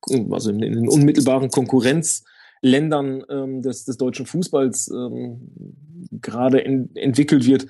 mhm. 0.08 0.32
also 0.32 0.50
in, 0.50 0.62
in, 0.62 0.74
den 0.74 0.88
unmittelbaren 0.88 1.50
Konkurrenzländern 1.50 3.24
ähm, 3.28 3.62
des, 3.62 3.84
des 3.84 3.96
deutschen 3.96 4.26
Fußballs 4.26 4.88
ähm, 4.88 5.50
gerade 6.20 6.64
entwickelt 6.64 7.46
wird, 7.46 7.66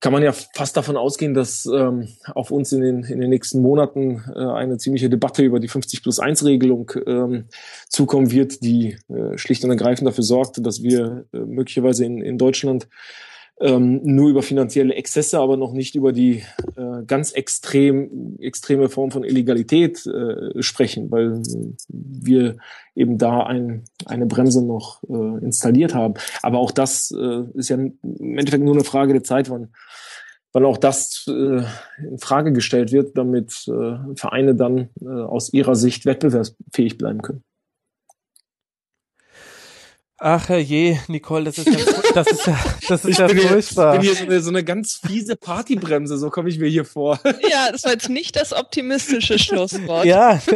kann 0.00 0.12
man 0.12 0.22
ja 0.22 0.32
fast 0.32 0.76
davon 0.76 0.96
ausgehen, 0.96 1.34
dass 1.34 1.66
ähm, 1.66 2.08
auf 2.32 2.52
uns 2.52 2.70
in 2.70 2.82
den, 2.82 3.02
in 3.02 3.20
den 3.20 3.30
nächsten 3.30 3.60
Monaten 3.60 4.22
äh, 4.34 4.38
eine 4.38 4.78
ziemliche 4.78 5.10
Debatte 5.10 5.42
über 5.42 5.58
die 5.58 5.66
50 5.66 6.02
plus 6.02 6.20
1 6.20 6.44
Regelung 6.44 6.92
ähm, 7.04 7.46
zukommen 7.88 8.30
wird, 8.30 8.62
die 8.62 8.96
äh, 9.08 9.36
schlicht 9.36 9.64
und 9.64 9.70
ergreifend 9.70 10.06
dafür 10.06 10.22
sorgt, 10.22 10.64
dass 10.64 10.82
wir 10.84 11.24
äh, 11.32 11.38
möglicherweise 11.38 12.04
in, 12.04 12.22
in 12.22 12.38
Deutschland 12.38 12.88
ähm, 13.60 14.00
nur 14.04 14.30
über 14.30 14.42
finanzielle 14.42 14.94
Exzesse, 14.94 15.38
aber 15.38 15.56
noch 15.56 15.72
nicht 15.72 15.94
über 15.94 16.12
die 16.12 16.44
äh, 16.76 17.02
ganz 17.06 17.32
extrem 17.32 18.36
extreme 18.38 18.88
Form 18.88 19.10
von 19.10 19.24
Illegalität 19.24 20.06
äh, 20.06 20.62
sprechen, 20.62 21.10
weil 21.10 21.42
wir 21.88 22.56
eben 22.94 23.18
da 23.18 23.44
ein, 23.44 23.84
eine 24.06 24.26
Bremse 24.26 24.64
noch 24.64 25.02
äh, 25.04 25.44
installiert 25.44 25.94
haben. 25.94 26.14
Aber 26.42 26.58
auch 26.58 26.70
das 26.70 27.10
äh, 27.10 27.44
ist 27.54 27.68
ja 27.68 27.76
im 27.76 27.98
Endeffekt 28.38 28.64
nur 28.64 28.74
eine 28.74 28.84
Frage 28.84 29.12
der 29.12 29.24
Zeit, 29.24 29.50
wann, 29.50 29.68
wann 30.52 30.64
auch 30.64 30.78
das 30.78 31.26
äh, 31.28 31.62
in 32.02 32.18
Frage 32.18 32.52
gestellt 32.52 32.92
wird, 32.92 33.16
damit 33.18 33.66
äh, 33.68 34.14
Vereine 34.14 34.54
dann 34.54 34.90
äh, 35.00 35.06
aus 35.06 35.52
ihrer 35.52 35.74
Sicht 35.74 36.06
wettbewerbsfähig 36.06 36.98
bleiben 36.98 37.22
können. 37.22 37.42
Ach 40.20 40.50
je, 40.50 40.98
Nicole, 41.06 41.44
das 41.44 41.58
ist 41.58 41.68
ja, 41.68 41.76
das 42.14 42.26
ist 42.26 42.46
ja, 42.46 42.58
das 42.88 43.04
ist 43.04 43.10
ich 43.10 43.18
ja 43.18 43.28
bin 43.28 43.38
furchtbar. 43.38 44.00
Hier, 44.00 44.12
ich 44.12 44.18
bin 44.18 44.30
hier 44.30 44.30
so 44.30 44.32
eine, 44.32 44.42
so 44.42 44.50
eine 44.50 44.64
ganz 44.64 44.94
fiese 44.94 45.36
Partybremse, 45.36 46.18
so 46.18 46.28
komme 46.30 46.48
ich 46.48 46.58
mir 46.58 46.68
hier 46.68 46.84
vor. 46.84 47.20
Ja, 47.50 47.70
das 47.70 47.84
war 47.84 47.92
jetzt 47.92 48.08
nicht 48.08 48.36
das 48.36 48.52
optimistische 48.52 49.38
Schlusswort. 49.38 50.04
Ja. 50.04 50.40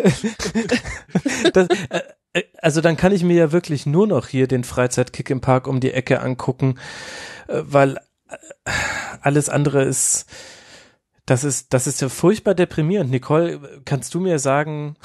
Das, 1.53 1.69
äh, 1.91 2.01
äh, 2.33 2.43
also 2.61 2.81
dann 2.81 2.97
kann 2.97 3.13
ich 3.13 3.23
mir 3.23 3.37
ja 3.37 3.53
wirklich 3.53 3.87
nur 3.87 4.07
noch 4.07 4.27
hier 4.27 4.47
den 4.49 4.65
Freizeitkick 4.65 5.31
im 5.31 5.41
Park 5.41 5.67
um 5.67 5.81
die 5.81 5.93
Ecke 5.93 6.21
angucken, 6.21 6.79
äh, 7.47 7.63
weil 7.65 7.99
alles 9.21 9.49
andere 9.49 9.85
ist, 9.85 10.27
Das 11.25 11.45
ist, 11.45 11.73
das 11.73 11.87
ist 11.87 12.01
ja 12.01 12.09
furchtbar 12.09 12.55
deprimierend. 12.55 13.13
Nicole, 13.13 13.61
kannst 13.85 14.13
du 14.13 14.19
mir 14.19 14.41
sagen, 14.41 14.97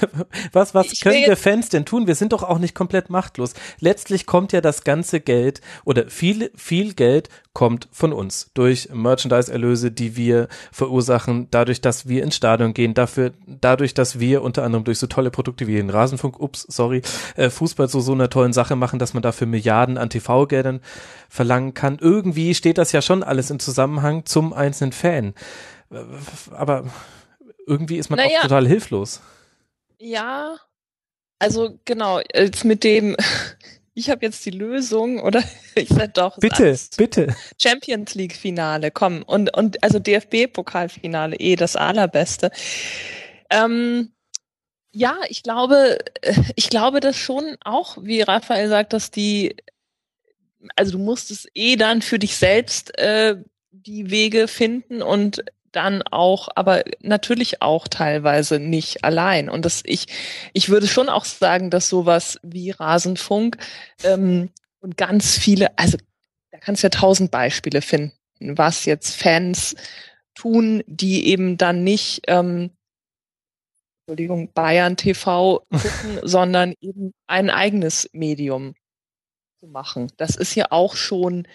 was, 0.52 0.74
was 0.74 0.92
Ich 0.92 1.00
können 1.00 1.24
wir 1.24 1.36
Fans 1.36 1.68
denn 1.68 1.84
tun? 1.84 2.08
Wir 2.08 2.16
sind 2.16 2.32
doch 2.32 2.42
auch 2.42 2.58
nicht 2.58 2.74
komplett 2.74 3.08
machtlos. 3.08 3.54
Letztlich 3.78 4.26
kommt 4.26 4.52
ja 4.52 4.60
das 4.60 4.82
ganze 4.82 5.20
Geld 5.20 5.60
oder 5.84 6.08
viel, 6.08 6.50
viel 6.56 6.94
Geld 6.94 7.28
kommt 7.52 7.88
von 7.92 8.12
uns 8.12 8.50
durch 8.54 8.88
Merchandise-Erlöse, 8.92 9.92
die 9.92 10.16
wir 10.16 10.48
verursachen, 10.72 11.48
dadurch, 11.50 11.80
dass 11.80 12.08
wir 12.08 12.22
ins 12.22 12.36
Stadion 12.36 12.74
gehen, 12.74 12.94
dafür, 12.94 13.32
dadurch, 13.46 13.94
dass 13.94 14.18
wir 14.18 14.42
unter 14.42 14.64
anderem 14.64 14.84
durch 14.84 14.98
so 14.98 15.06
tolle 15.06 15.30
Produkte 15.30 15.66
wie 15.66 15.74
den 15.74 15.90
Rasenfunk, 15.90 16.40
ups, 16.40 16.66
sorry, 16.68 17.02
äh, 17.36 17.50
Fußball 17.50 17.88
zu 17.88 18.00
so 18.00 18.12
einer 18.12 18.30
tollen 18.30 18.52
Sache 18.52 18.76
machen, 18.76 18.98
dass 18.98 19.14
man 19.14 19.22
dafür 19.22 19.46
Milliarden 19.46 19.98
an 19.98 20.10
TV-Geldern 20.10 20.80
verlangen 21.28 21.74
kann. 21.74 21.98
Irgendwie 22.00 22.54
steht 22.54 22.78
das 22.78 22.92
ja 22.92 23.02
schon 23.02 23.22
alles 23.22 23.50
im 23.50 23.58
Zusammenhang 23.58 24.24
zum 24.26 24.52
einzelnen 24.52 24.92
Fan. 24.92 25.34
Aber 26.52 26.84
irgendwie 27.66 27.98
ist 27.98 28.10
man 28.10 28.18
Naja. 28.18 28.38
auch 28.38 28.42
total 28.42 28.66
hilflos. 28.66 29.20
Ja, 29.98 30.56
also 31.38 31.78
genau, 31.84 32.20
jetzt 32.34 32.64
mit 32.64 32.84
dem, 32.84 33.16
ich 33.94 34.08
habe 34.10 34.24
jetzt 34.24 34.44
die 34.46 34.50
Lösung, 34.50 35.20
oder? 35.20 35.42
Ich 35.76 35.88
sag 35.88 36.14
doch, 36.14 36.36
Bitte, 36.38 36.76
bitte. 36.96 37.34
Champions 37.60 38.14
League 38.14 38.34
Finale, 38.36 38.90
komm. 38.90 39.22
Und, 39.22 39.56
und 39.56 39.82
also 39.84 39.98
DFB 40.00 40.52
Pokalfinale, 40.52 41.36
eh 41.36 41.54
das 41.56 41.76
allerbeste. 41.76 42.50
Ähm, 43.50 44.12
ja, 44.92 45.16
ich 45.28 45.42
glaube, 45.42 45.98
ich 46.56 46.68
glaube 46.70 47.00
das 47.00 47.16
schon 47.16 47.56
auch, 47.64 47.98
wie 48.02 48.20
Raphael 48.22 48.68
sagt, 48.68 48.92
dass 48.92 49.10
die, 49.10 49.56
also 50.76 50.92
du 50.92 50.98
musst 50.98 51.30
es 51.30 51.46
eh 51.54 51.76
dann 51.76 52.02
für 52.02 52.18
dich 52.18 52.36
selbst 52.36 52.98
äh, 52.98 53.36
die 53.70 54.10
Wege 54.10 54.48
finden 54.48 55.00
und 55.02 55.44
dann 55.72 56.02
auch, 56.02 56.48
aber 56.54 56.82
natürlich 57.00 57.62
auch 57.62 57.88
teilweise 57.88 58.58
nicht 58.58 59.04
allein. 59.04 59.48
Und 59.48 59.64
das 59.64 59.82
ich, 59.84 60.06
ich 60.52 60.68
würde 60.68 60.86
schon 60.86 61.08
auch 61.08 61.24
sagen, 61.24 61.70
dass 61.70 61.88
sowas 61.88 62.38
wie 62.42 62.70
Rasenfunk 62.70 63.56
ähm, 64.02 64.50
und 64.80 64.96
ganz 64.96 65.38
viele, 65.38 65.78
also 65.78 65.98
da 66.50 66.58
kannst 66.58 66.82
du 66.82 66.86
ja 66.86 66.90
tausend 66.90 67.30
Beispiele 67.30 67.82
finden, 67.82 68.12
was 68.40 68.84
jetzt 68.84 69.14
Fans 69.14 69.76
tun, 70.34 70.82
die 70.86 71.26
eben 71.28 71.56
dann 71.58 71.84
nicht, 71.84 72.22
ähm, 72.26 72.70
Entschuldigung, 74.00 74.52
Bayern 74.52 74.96
TV 74.96 75.64
gucken, 75.70 76.20
sondern 76.22 76.74
eben 76.80 77.12
ein 77.26 77.50
eigenes 77.50 78.08
Medium 78.12 78.74
zu 79.60 79.68
machen. 79.68 80.10
Das 80.16 80.36
ist 80.36 80.54
ja 80.54 80.66
auch 80.70 80.96
schon 80.96 81.46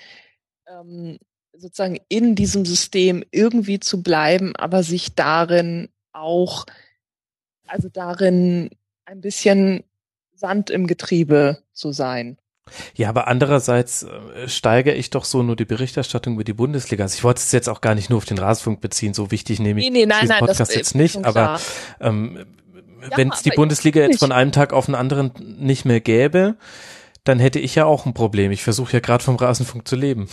ähm, 0.68 1.18
sozusagen 1.58 2.00
in 2.10 2.36
diesem 2.36 2.66
System 2.66 3.24
irgendwie 3.32 3.80
zu 3.80 4.02
bleiben, 4.02 4.56
aber 4.56 4.84
sich 4.84 5.16
darin 5.16 5.90
auch, 6.12 6.66
also 7.68 7.90
darin 7.90 8.70
ein 9.06 9.22
bisschen 9.22 9.84
Sand 10.34 10.70
im 10.70 10.88
Getriebe 10.88 11.60
zu 11.74 11.92
sein. 11.92 12.38
Ja, 12.96 13.10
aber 13.10 13.28
andererseits 13.28 14.04
äh, 14.04 14.48
steigere 14.48 14.96
ich 14.96 15.12
doch 15.12 15.24
so 15.24 15.44
nur 15.44 15.56
die 15.56 15.66
Berichterstattung 15.66 16.34
über 16.34 16.44
die 16.44 16.54
Bundesliga. 16.54 17.04
Also 17.04 17.16
ich 17.16 17.24
wollte 17.24 17.40
es 17.40 17.52
jetzt 17.52 17.70
auch 17.70 17.80
gar 17.80 17.94
nicht 17.94 18.10
nur 18.10 18.18
auf 18.18 18.26
den 18.26 18.40
Rasenfunk 18.40 18.82
beziehen, 18.82 19.14
so 19.14 19.30
wichtig 19.30 19.60
nehme 19.60 19.80
ich 19.80 19.90
Nee, 19.90 20.00
nee, 20.00 20.06
nein, 20.06 20.22
diesen 20.22 20.30
nein, 20.30 20.40
das 20.40 20.58
Podcast 20.58 20.76
jetzt 20.76 20.96
nicht, 20.96 21.24
aber 21.24 21.60
ähm, 22.00 22.46
Ja, 23.12 23.18
wenn 23.18 23.32
es 23.32 23.44
die 23.44 23.52
Bundesliga 23.52 24.02
jetzt 24.02 24.20
von 24.20 24.32
einem 24.32 24.52
Tag 24.52 24.74
auf 24.74 24.88
den 24.88 24.96
anderen 24.96 25.32
nicht 25.60 25.86
mehr 25.86 26.02
gäbe, 26.02 26.56
dann 27.24 27.40
hätte 27.40 27.60
ich 27.60 27.76
ja 27.76 27.86
auch 27.86 28.06
ein 28.06 28.14
Problem. 28.14 28.52
Ich 28.52 28.64
versuche 28.64 28.94
ja 28.94 29.00
gerade 29.00 29.24
vom 29.24 29.36
Rasenfunk 29.36 29.88
zu 29.88 29.96
leben. 29.96 30.28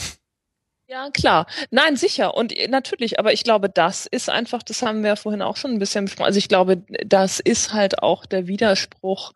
Ja, 0.92 1.08
klar. 1.10 1.46
Nein, 1.70 1.96
sicher. 1.96 2.34
Und 2.34 2.54
äh, 2.54 2.68
natürlich, 2.68 3.18
aber 3.18 3.32
ich 3.32 3.44
glaube, 3.44 3.70
das 3.70 4.04
ist 4.04 4.28
einfach, 4.28 4.62
das 4.62 4.82
haben 4.82 5.02
wir 5.02 5.08
ja 5.08 5.16
vorhin 5.16 5.40
auch 5.40 5.56
schon 5.56 5.70
ein 5.70 5.78
bisschen 5.78 6.04
besprochen. 6.04 6.26
Also 6.26 6.36
ich 6.38 6.48
glaube, 6.48 6.82
das 7.06 7.40
ist 7.40 7.72
halt 7.72 8.02
auch 8.02 8.26
der 8.26 8.46
Widerspruch, 8.46 9.32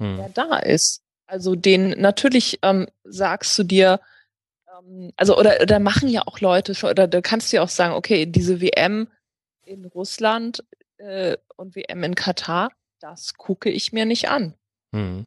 Hm. 0.00 0.16
der 0.16 0.28
da 0.28 0.58
ist. 0.58 1.02
Also 1.26 1.56
den, 1.56 2.00
natürlich 2.00 2.60
ähm, 2.62 2.86
sagst 3.02 3.58
du 3.58 3.64
dir, 3.64 4.00
ähm, 4.78 5.12
also 5.16 5.36
oder, 5.36 5.60
oder 5.60 5.80
machen 5.80 6.08
ja 6.08 6.22
auch 6.24 6.38
Leute 6.38 6.76
schon, 6.76 6.90
oder 6.90 7.08
du 7.08 7.20
kannst 7.20 7.52
dir 7.52 7.64
auch 7.64 7.68
sagen, 7.68 7.94
okay, 7.94 8.24
diese 8.26 8.60
WM 8.60 9.08
in 9.64 9.84
Russland 9.86 10.62
äh, 10.98 11.36
und 11.56 11.74
WM 11.74 12.04
in 12.04 12.14
Katar, 12.14 12.70
das 13.00 13.34
gucke 13.34 13.70
ich 13.70 13.92
mir 13.92 14.06
nicht 14.06 14.28
an. 14.28 14.54
Hm. 14.94 15.24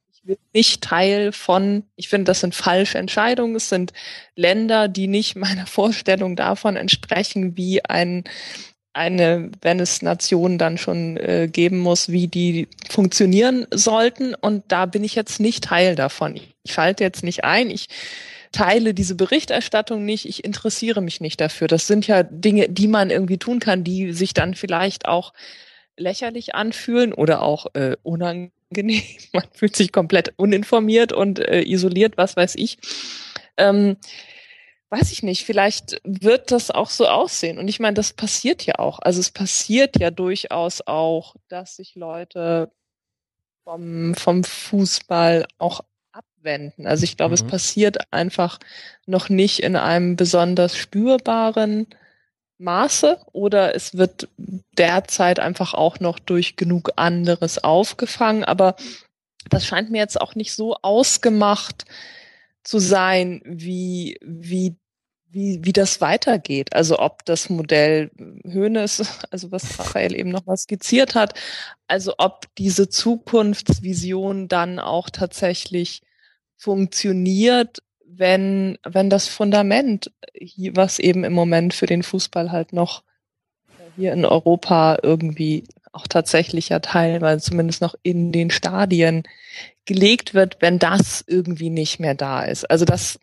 Nicht 0.54 0.82
Teil 0.82 1.32
von, 1.32 1.84
ich 1.96 2.10
finde, 2.10 2.26
das 2.26 2.40
sind 2.40 2.56
falsche 2.56 2.98
Entscheidungen. 2.98 3.56
Es 3.56 3.70
sind 3.70 3.94
Länder, 4.36 4.88
die 4.88 5.08
nicht 5.08 5.36
meiner 5.36 5.68
Vorstellung 5.68 6.36
davon 6.36 6.76
entsprechen, 6.76 7.56
wie 7.58 7.84
ein, 7.86 8.24
eine, 8.94 9.52
wenn 9.62 9.80
es 9.80 10.02
Nationen 10.02 10.58
dann 10.58 10.78
schon 10.78 11.18
äh, 11.18 11.50
geben 11.52 11.80
muss, 11.80 12.10
wie 12.10 12.28
die 12.28 12.68
funktionieren 12.90 13.68
sollten. 13.72 14.34
Und 14.36 14.64
da 14.70 14.86
bin 14.86 15.04
ich 15.04 15.16
jetzt 15.16 15.40
nicht 15.40 15.66
Teil 15.66 15.96
davon. 15.96 16.36
Ich, 16.36 16.56
ich 16.64 16.74
schalte 16.74 17.04
jetzt 17.04 17.24
nicht 17.24 17.44
ein. 17.44 17.70
Ich 17.70 17.88
teile 18.52 18.94
diese 18.94 19.16
Berichterstattung 19.16 20.06
nicht. 20.06 20.26
Ich 20.26 20.46
interessiere 20.46 21.02
mich 21.02 21.20
nicht 21.20 21.42
dafür. 21.42 21.68
Das 21.68 21.88
sind 21.88 22.08
ja 22.08 22.24
Dinge, 22.24 22.70
die 22.70 22.88
man 22.88 23.10
irgendwie 23.10 23.38
tun 23.38 23.60
kann, 23.60 23.84
die 23.84 24.14
sich 24.14 24.34
dann 24.34 24.56
vielleicht 24.56 25.08
auch 25.08 25.34
lächerlich 25.98 26.56
anfühlen 26.56 27.14
oder 27.14 27.42
auch 27.42 27.68
äh, 27.74 27.96
unangenehm. 28.04 28.52
Man 29.34 29.46
fühlt 29.54 29.76
sich 29.76 29.92
komplett 29.92 30.34
uninformiert 30.38 31.14
und 31.14 31.40
äh, 31.40 31.62
isoliert, 31.64 32.18
was 32.18 32.36
weiß 32.36 32.56
ich. 32.56 32.78
Ähm, 33.58 33.98
weiß 34.90 35.12
ich 35.12 35.24
nicht, 35.24 35.46
vielleicht 35.46 36.00
wird 36.04 36.52
das 36.52 36.72
auch 36.72 36.90
so 36.90 37.08
aussehen. 37.08 37.58
Und 37.58 37.68
ich 37.68 37.80
meine, 37.80 37.96
das 37.96 38.14
passiert 38.14 38.66
ja 38.66 38.80
auch. 38.80 39.00
Also 39.00 39.20
es 39.20 39.32
passiert 39.32 40.00
ja 40.00 40.12
durchaus 40.12 40.82
auch, 40.86 41.36
dass 41.48 41.78
sich 41.78 41.96
Leute 41.96 42.72
vom, 43.64 44.14
vom 44.16 44.44
Fußball 44.44 45.46
auch 45.58 45.82
abwenden. 46.12 46.88
Also 46.88 47.04
ich 47.04 47.18
glaube, 47.18 47.34
es 47.34 47.44
Mhm. 47.44 47.48
passiert 47.48 48.14
einfach 48.14 48.60
noch 49.06 49.30
nicht 49.30 49.60
in 49.60 49.76
einem 49.76 50.16
besonders 50.16 50.78
spürbaren 50.78 51.88
Maße 52.58 53.20
oder 53.34 53.76
es 53.76 53.98
wird 53.98 54.30
derzeit 54.78 55.40
einfach 55.40 55.74
auch 55.74 56.00
noch 56.00 56.20
durch 56.20 56.56
genug 56.56 56.92
anderes 56.96 57.64
aufgefangen. 57.64 58.44
Aber 58.44 58.76
das 59.50 59.66
scheint 59.66 59.92
mir 59.92 60.00
jetzt 60.00 60.20
auch 60.20 60.36
nicht 60.36 60.54
so 60.54 60.76
ausgemacht 60.82 61.86
zu 62.64 62.80
sein, 62.80 63.42
wie, 63.46 64.18
wie, 64.22 64.76
wie, 65.28 65.60
wie 65.64 65.74
das 65.74 66.02
weitergeht. 66.02 66.74
Also 66.74 67.00
ob 67.00 67.26
das 67.26 67.50
Modell 67.50 68.10
Höhnes, 68.46 69.04
also 69.32 69.52
was 69.52 69.78
Raphael 69.78 70.16
eben 70.16 70.30
noch 70.30 70.46
mal 70.46 70.58
skizziert 70.58 71.14
hat, 71.14 71.38
also 71.88 72.16
ob 72.18 72.48
diese 72.58 72.90
Zukunftsvision 72.90 74.48
dann 74.48 74.80
auch 74.80 75.10
tatsächlich 75.10 76.02
funktioniert, 76.58 77.80
wenn, 78.08 78.78
wenn 78.84 79.10
das 79.10 79.28
Fundament, 79.28 80.12
was 80.74 81.00
eben 81.00 81.24
im 81.24 81.34
Moment 81.34 81.74
für 81.74 81.86
den 81.86 82.04
Fußball 82.04 82.52
halt 82.52 82.74
noch 82.74 83.04
hier 83.96 84.14
in 84.14 84.26
Europa 84.26 85.00
irgendwie 85.02 85.64
auch 85.92 86.08
tatsächlich 86.08 86.70
ja 86.70 86.80
teilweise 86.80 87.42
zumindest 87.46 87.82
noch 87.82 87.96
in 88.04 88.32
den 88.32 88.52
Stadien 88.52 89.24
gelegt 89.86 90.34
wird, 90.34 90.58
wenn 90.62 90.80
das 90.80 91.24
irgendwie 91.26 91.70
nicht 91.70 92.00
mehr 92.00 92.16
da 92.16 92.44
ist. 92.44 92.70
Also 92.70 92.86
das, 92.86 93.20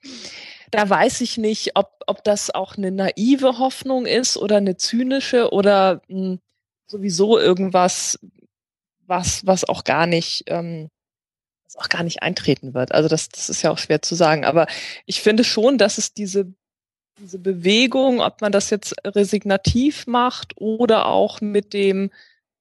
da 0.71 0.89
weiß 0.89 1.21
ich 1.21 1.37
nicht, 1.37 1.77
ob, 1.77 1.91
ob 2.07 2.25
das 2.25 2.51
auch 2.55 2.77
eine 2.77 2.91
naive 2.91 3.59
Hoffnung 3.59 4.07
ist 4.07 4.37
oder 4.37 4.57
eine 4.57 4.77
zynische 4.77 5.53
oder 5.53 6.01
mh, 6.09 6.39
sowieso 6.87 7.39
irgendwas, 7.39 8.19
was, 9.07 9.47
was 9.47 9.65
auch 9.65 9.85
gar 9.85 10.07
nicht, 10.07 10.45
ähm, 10.47 10.89
was 11.75 11.85
auch 11.85 11.89
gar 11.89 12.03
nicht 12.03 12.23
eintreten 12.23 12.75
wird. 12.75 12.93
Also 12.93 13.09
das, 13.09 13.29
das 13.29 13.49
ist 13.49 13.63
ja 13.63 13.71
auch 13.71 13.79
schwer 13.79 14.03
zu 14.03 14.15
sagen. 14.15 14.45
Aber 14.45 14.67
ich 15.07 15.21
finde 15.21 15.45
schon, 15.45 15.79
dass 15.79 15.99
es 15.99 16.13
diese, 16.13 16.53
diese 17.19 17.39
Bewegung, 17.39 18.21
ob 18.21 18.41
man 18.41 18.53
das 18.53 18.71
jetzt 18.71 18.95
resignativ 19.05 20.07
macht 20.07 20.53
oder 20.57 21.07
auch 21.07 21.41
mit 21.41 21.73
dem, 21.73 22.11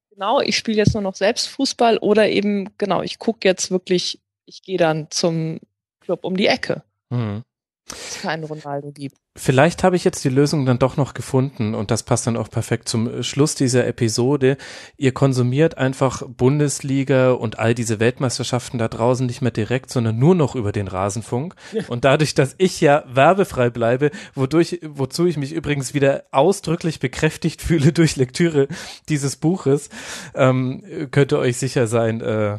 genau, 0.09 0.41
ich 0.41 0.57
spiele 0.57 0.77
jetzt 0.77 0.93
nur 0.93 1.03
noch 1.03 1.15
selbst 1.15 1.47
Fußball 1.47 1.97
oder 1.97 2.29
eben, 2.29 2.69
genau, 2.77 3.01
ich 3.01 3.19
gucke 3.19 3.47
jetzt 3.47 3.71
wirklich, 3.71 4.19
ich 4.45 4.61
gehe 4.61 4.77
dann 4.77 5.09
zum 5.09 5.59
Club 6.01 6.25
um 6.25 6.35
die 6.38 6.47
Ecke, 6.47 6.83
Hm. 7.11 7.43
wenn 7.88 7.97
es 7.97 8.21
keinen 8.21 8.43
Ronaldo 8.43 8.91
gibt. 8.91 9.17
Vielleicht 9.37 9.85
habe 9.85 9.95
ich 9.95 10.03
jetzt 10.03 10.25
die 10.25 10.29
Lösung 10.29 10.65
dann 10.65 10.77
doch 10.77 10.97
noch 10.97 11.13
gefunden 11.13 11.73
und 11.73 11.89
das 11.89 12.03
passt 12.03 12.27
dann 12.27 12.35
auch 12.35 12.49
perfekt 12.49 12.89
zum 12.89 13.07
äh, 13.07 13.23
Schluss 13.23 13.55
dieser 13.55 13.87
Episode. 13.87 14.57
Ihr 14.97 15.13
konsumiert 15.13 15.77
einfach 15.77 16.23
Bundesliga 16.27 17.31
und 17.31 17.57
all 17.57 17.73
diese 17.73 18.01
Weltmeisterschaften 18.01 18.77
da 18.77 18.89
draußen 18.89 19.25
nicht 19.25 19.41
mehr 19.41 19.51
direkt, 19.51 19.89
sondern 19.89 20.19
nur 20.19 20.35
noch 20.35 20.55
über 20.55 20.73
den 20.73 20.89
Rasenfunk. 20.89 21.55
Und 21.87 22.03
dadurch, 22.03 22.35
dass 22.35 22.55
ich 22.57 22.81
ja 22.81 23.05
werbefrei 23.07 23.69
bleibe, 23.69 24.11
wodurch, 24.35 24.81
wozu 24.83 25.25
ich 25.25 25.37
mich 25.37 25.53
übrigens 25.53 25.93
wieder 25.93 26.25
ausdrücklich 26.31 26.99
bekräftigt 26.99 27.61
fühle 27.61 27.93
durch 27.93 28.17
Lektüre 28.17 28.67
dieses 29.07 29.37
Buches, 29.37 29.89
ähm, 30.35 30.83
könnt 31.11 31.31
ihr 31.31 31.39
euch 31.39 31.55
sicher 31.55 31.87
sein, 31.87 32.19
äh, 32.19 32.57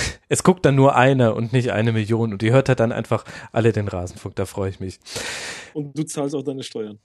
es 0.28 0.42
guckt 0.42 0.64
dann 0.64 0.74
nur 0.74 0.96
einer 0.96 1.34
und 1.36 1.52
nicht 1.52 1.70
eine 1.72 1.92
Million 1.92 2.32
und 2.32 2.42
ihr 2.42 2.52
hört 2.52 2.68
halt 2.68 2.80
dann 2.80 2.92
einfach 2.92 3.24
alle 3.52 3.72
den 3.72 3.88
Rasenfunk, 3.88 4.36
da 4.36 4.46
freue 4.46 4.70
ich 4.70 4.80
mich. 4.80 5.00
Und 5.74 5.96
du 5.96 6.04
zahlst 6.04 6.34
auch 6.34 6.42
deine 6.42 6.62
Steuern. 6.62 6.98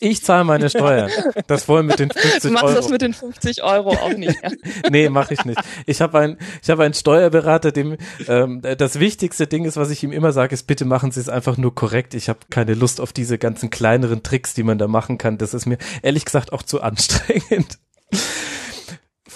Ich 0.00 0.22
zahle 0.22 0.44
meine 0.44 0.68
Steuern. 0.70 1.10
Das 1.46 1.68
wollen 1.68 1.86
mit 1.86 1.98
den 1.98 2.10
50 2.10 2.42
du 2.42 2.50
machst 2.50 2.64
Euro. 2.64 2.74
das 2.74 2.88
mit 2.90 3.00
den 3.00 3.14
50 3.14 3.62
Euro 3.62 3.90
auch 3.90 4.12
nicht. 4.14 4.38
Ja. 4.42 4.50
nee, 4.90 5.08
mache 5.08 5.34
ich 5.34 5.44
nicht. 5.44 5.60
Ich 5.86 6.00
habe 6.00 6.18
ein, 6.18 6.38
ich 6.62 6.70
habe 6.70 6.84
einen 6.84 6.94
Steuerberater, 6.94 7.72
dem 7.72 7.96
ähm, 8.26 8.60
das 8.60 9.00
wichtigste 9.00 9.46
Ding 9.46 9.64
ist, 9.64 9.76
was 9.76 9.90
ich 9.90 10.02
ihm 10.02 10.12
immer 10.12 10.32
sage, 10.32 10.54
ist, 10.54 10.66
bitte 10.66 10.84
machen 10.84 11.10
Sie 11.10 11.20
es 11.20 11.28
einfach 11.28 11.56
nur 11.56 11.74
korrekt. 11.74 12.14
Ich 12.14 12.28
habe 12.28 12.40
keine 12.50 12.74
Lust 12.74 13.00
auf 13.00 13.12
diese 13.12 13.38
ganzen 13.38 13.70
kleineren 13.70 14.22
Tricks, 14.22 14.54
die 14.54 14.62
man 14.62 14.78
da 14.78 14.88
machen 14.88 15.18
kann. 15.18 15.38
Das 15.38 15.54
ist 15.54 15.66
mir 15.66 15.78
ehrlich 16.02 16.24
gesagt 16.24 16.52
auch 16.52 16.62
zu 16.62 16.82
anstrengend. 16.82 17.78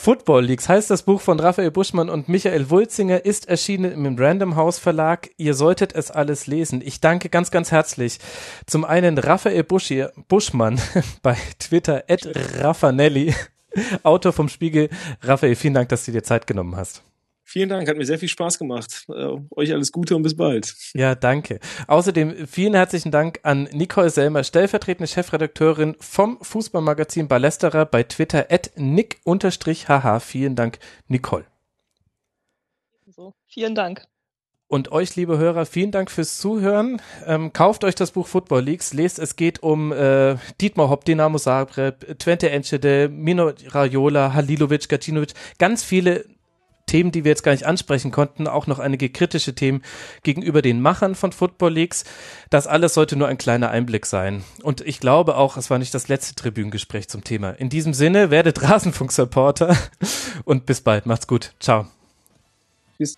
Football 0.02 0.46
Leagues 0.46 0.68
heißt 0.68 0.90
das 0.90 1.04
Buch 1.04 1.20
von 1.20 1.38
Raphael 1.38 1.70
Buschmann 1.70 2.10
und 2.10 2.28
Michael 2.28 2.70
Wulzinger, 2.70 3.24
ist 3.24 3.48
erschienen 3.48 3.92
im 3.92 4.18
Random 4.18 4.56
House 4.56 4.80
Verlag. 4.80 5.30
Ihr 5.36 5.54
solltet 5.54 5.94
es 5.94 6.10
alles 6.10 6.48
lesen. 6.48 6.82
Ich 6.84 7.00
danke 7.00 7.28
ganz, 7.28 7.52
ganz 7.52 7.70
herzlich 7.70 8.18
zum 8.66 8.84
einen 8.84 9.16
Raphael 9.16 9.62
Buschi, 9.62 10.06
Buschmann 10.26 10.80
bei 11.22 11.36
Twitter, 11.60 12.02
at 12.08 12.26
Raffanelli, 12.58 13.32
Autor 14.02 14.32
vom 14.32 14.48
Spiegel. 14.48 14.90
Raphael, 15.20 15.54
vielen 15.54 15.74
Dank, 15.74 15.90
dass 15.90 16.04
du 16.04 16.10
dir 16.10 16.24
Zeit 16.24 16.48
genommen 16.48 16.74
hast. 16.74 17.04
Vielen 17.52 17.68
Dank, 17.68 17.86
hat 17.86 17.98
mir 17.98 18.06
sehr 18.06 18.18
viel 18.18 18.30
Spaß 18.30 18.58
gemacht. 18.58 19.04
Äh, 19.10 19.36
euch 19.50 19.74
alles 19.74 19.92
Gute 19.92 20.16
und 20.16 20.22
bis 20.22 20.34
bald. 20.34 20.74
Ja, 20.94 21.14
danke. 21.14 21.60
Außerdem 21.86 22.46
vielen 22.46 22.72
herzlichen 22.72 23.10
Dank 23.10 23.40
an 23.42 23.64
Nicole 23.72 24.08
Selmer, 24.08 24.42
stellvertretende 24.42 25.06
Chefredakteurin 25.06 25.94
vom 26.00 26.38
Fußballmagazin 26.40 27.28
Ballesterer 27.28 27.84
bei 27.84 28.04
Twitter 28.04 28.46
at 28.50 28.70
nick-hh. 28.76 30.20
Vielen 30.20 30.56
Dank, 30.56 30.78
Nicole. 31.08 31.44
So, 33.08 33.34
vielen 33.46 33.74
Dank. 33.74 34.06
Und 34.66 34.90
euch, 34.90 35.14
liebe 35.16 35.36
Hörer, 35.36 35.66
vielen 35.66 35.90
Dank 35.90 36.10
fürs 36.10 36.38
Zuhören. 36.38 37.02
Ähm, 37.26 37.52
kauft 37.52 37.84
euch 37.84 37.94
das 37.94 38.12
Buch 38.12 38.28
Football 38.28 38.62
Leagues, 38.62 38.94
lest, 38.94 39.18
es 39.18 39.36
geht 39.36 39.62
um 39.62 39.92
äh, 39.92 40.36
Dietmar 40.62 40.88
Hopp, 40.88 41.04
Dinamo 41.04 41.38
Zagreb, 41.38 42.18
Twente 42.18 42.48
Enschede, 42.48 43.10
Mino 43.10 43.52
Raiola, 43.68 44.32
Halilovic, 44.32 44.88
Gacinovic, 44.88 45.34
ganz 45.58 45.84
viele 45.84 46.24
Themen, 46.86 47.12
die 47.12 47.24
wir 47.24 47.30
jetzt 47.30 47.42
gar 47.42 47.52
nicht 47.52 47.66
ansprechen 47.66 48.10
konnten, 48.10 48.46
auch 48.46 48.66
noch 48.66 48.78
einige 48.78 49.08
kritische 49.08 49.54
Themen 49.54 49.82
gegenüber 50.22 50.62
den 50.62 50.80
Machern 50.80 51.14
von 51.14 51.32
Football 51.32 51.72
Leagues. 51.72 52.04
Das 52.50 52.66
alles 52.66 52.94
sollte 52.94 53.16
nur 53.16 53.28
ein 53.28 53.38
kleiner 53.38 53.70
Einblick 53.70 54.06
sein. 54.06 54.44
Und 54.62 54.80
ich 54.80 55.00
glaube 55.00 55.36
auch, 55.36 55.56
es 55.56 55.70
war 55.70 55.78
nicht 55.78 55.94
das 55.94 56.08
letzte 56.08 56.34
Tribünengespräch 56.34 57.08
zum 57.08 57.24
Thema. 57.24 57.50
In 57.50 57.68
diesem 57.68 57.94
Sinne, 57.94 58.30
werdet 58.30 58.62
Rasenfunk-Supporter 58.68 59.76
und 60.44 60.66
bis 60.66 60.80
bald. 60.80 61.06
Macht's 61.06 61.26
gut. 61.26 61.54
Ciao. 61.60 61.86
Tschüss. 62.98 63.16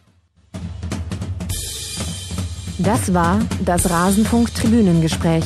Das 2.79 3.15
war 3.15 3.41
das 3.65 3.89
Rasenfunk-Tribünengespräch. 3.89 5.45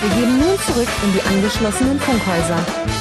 Wir 0.00 0.10
gehen 0.10 0.38
nun 0.38 0.58
zurück 0.66 0.88
in 1.04 1.12
die 1.12 1.22
angeschlossenen 1.22 2.00
Funkhäuser. 2.00 2.91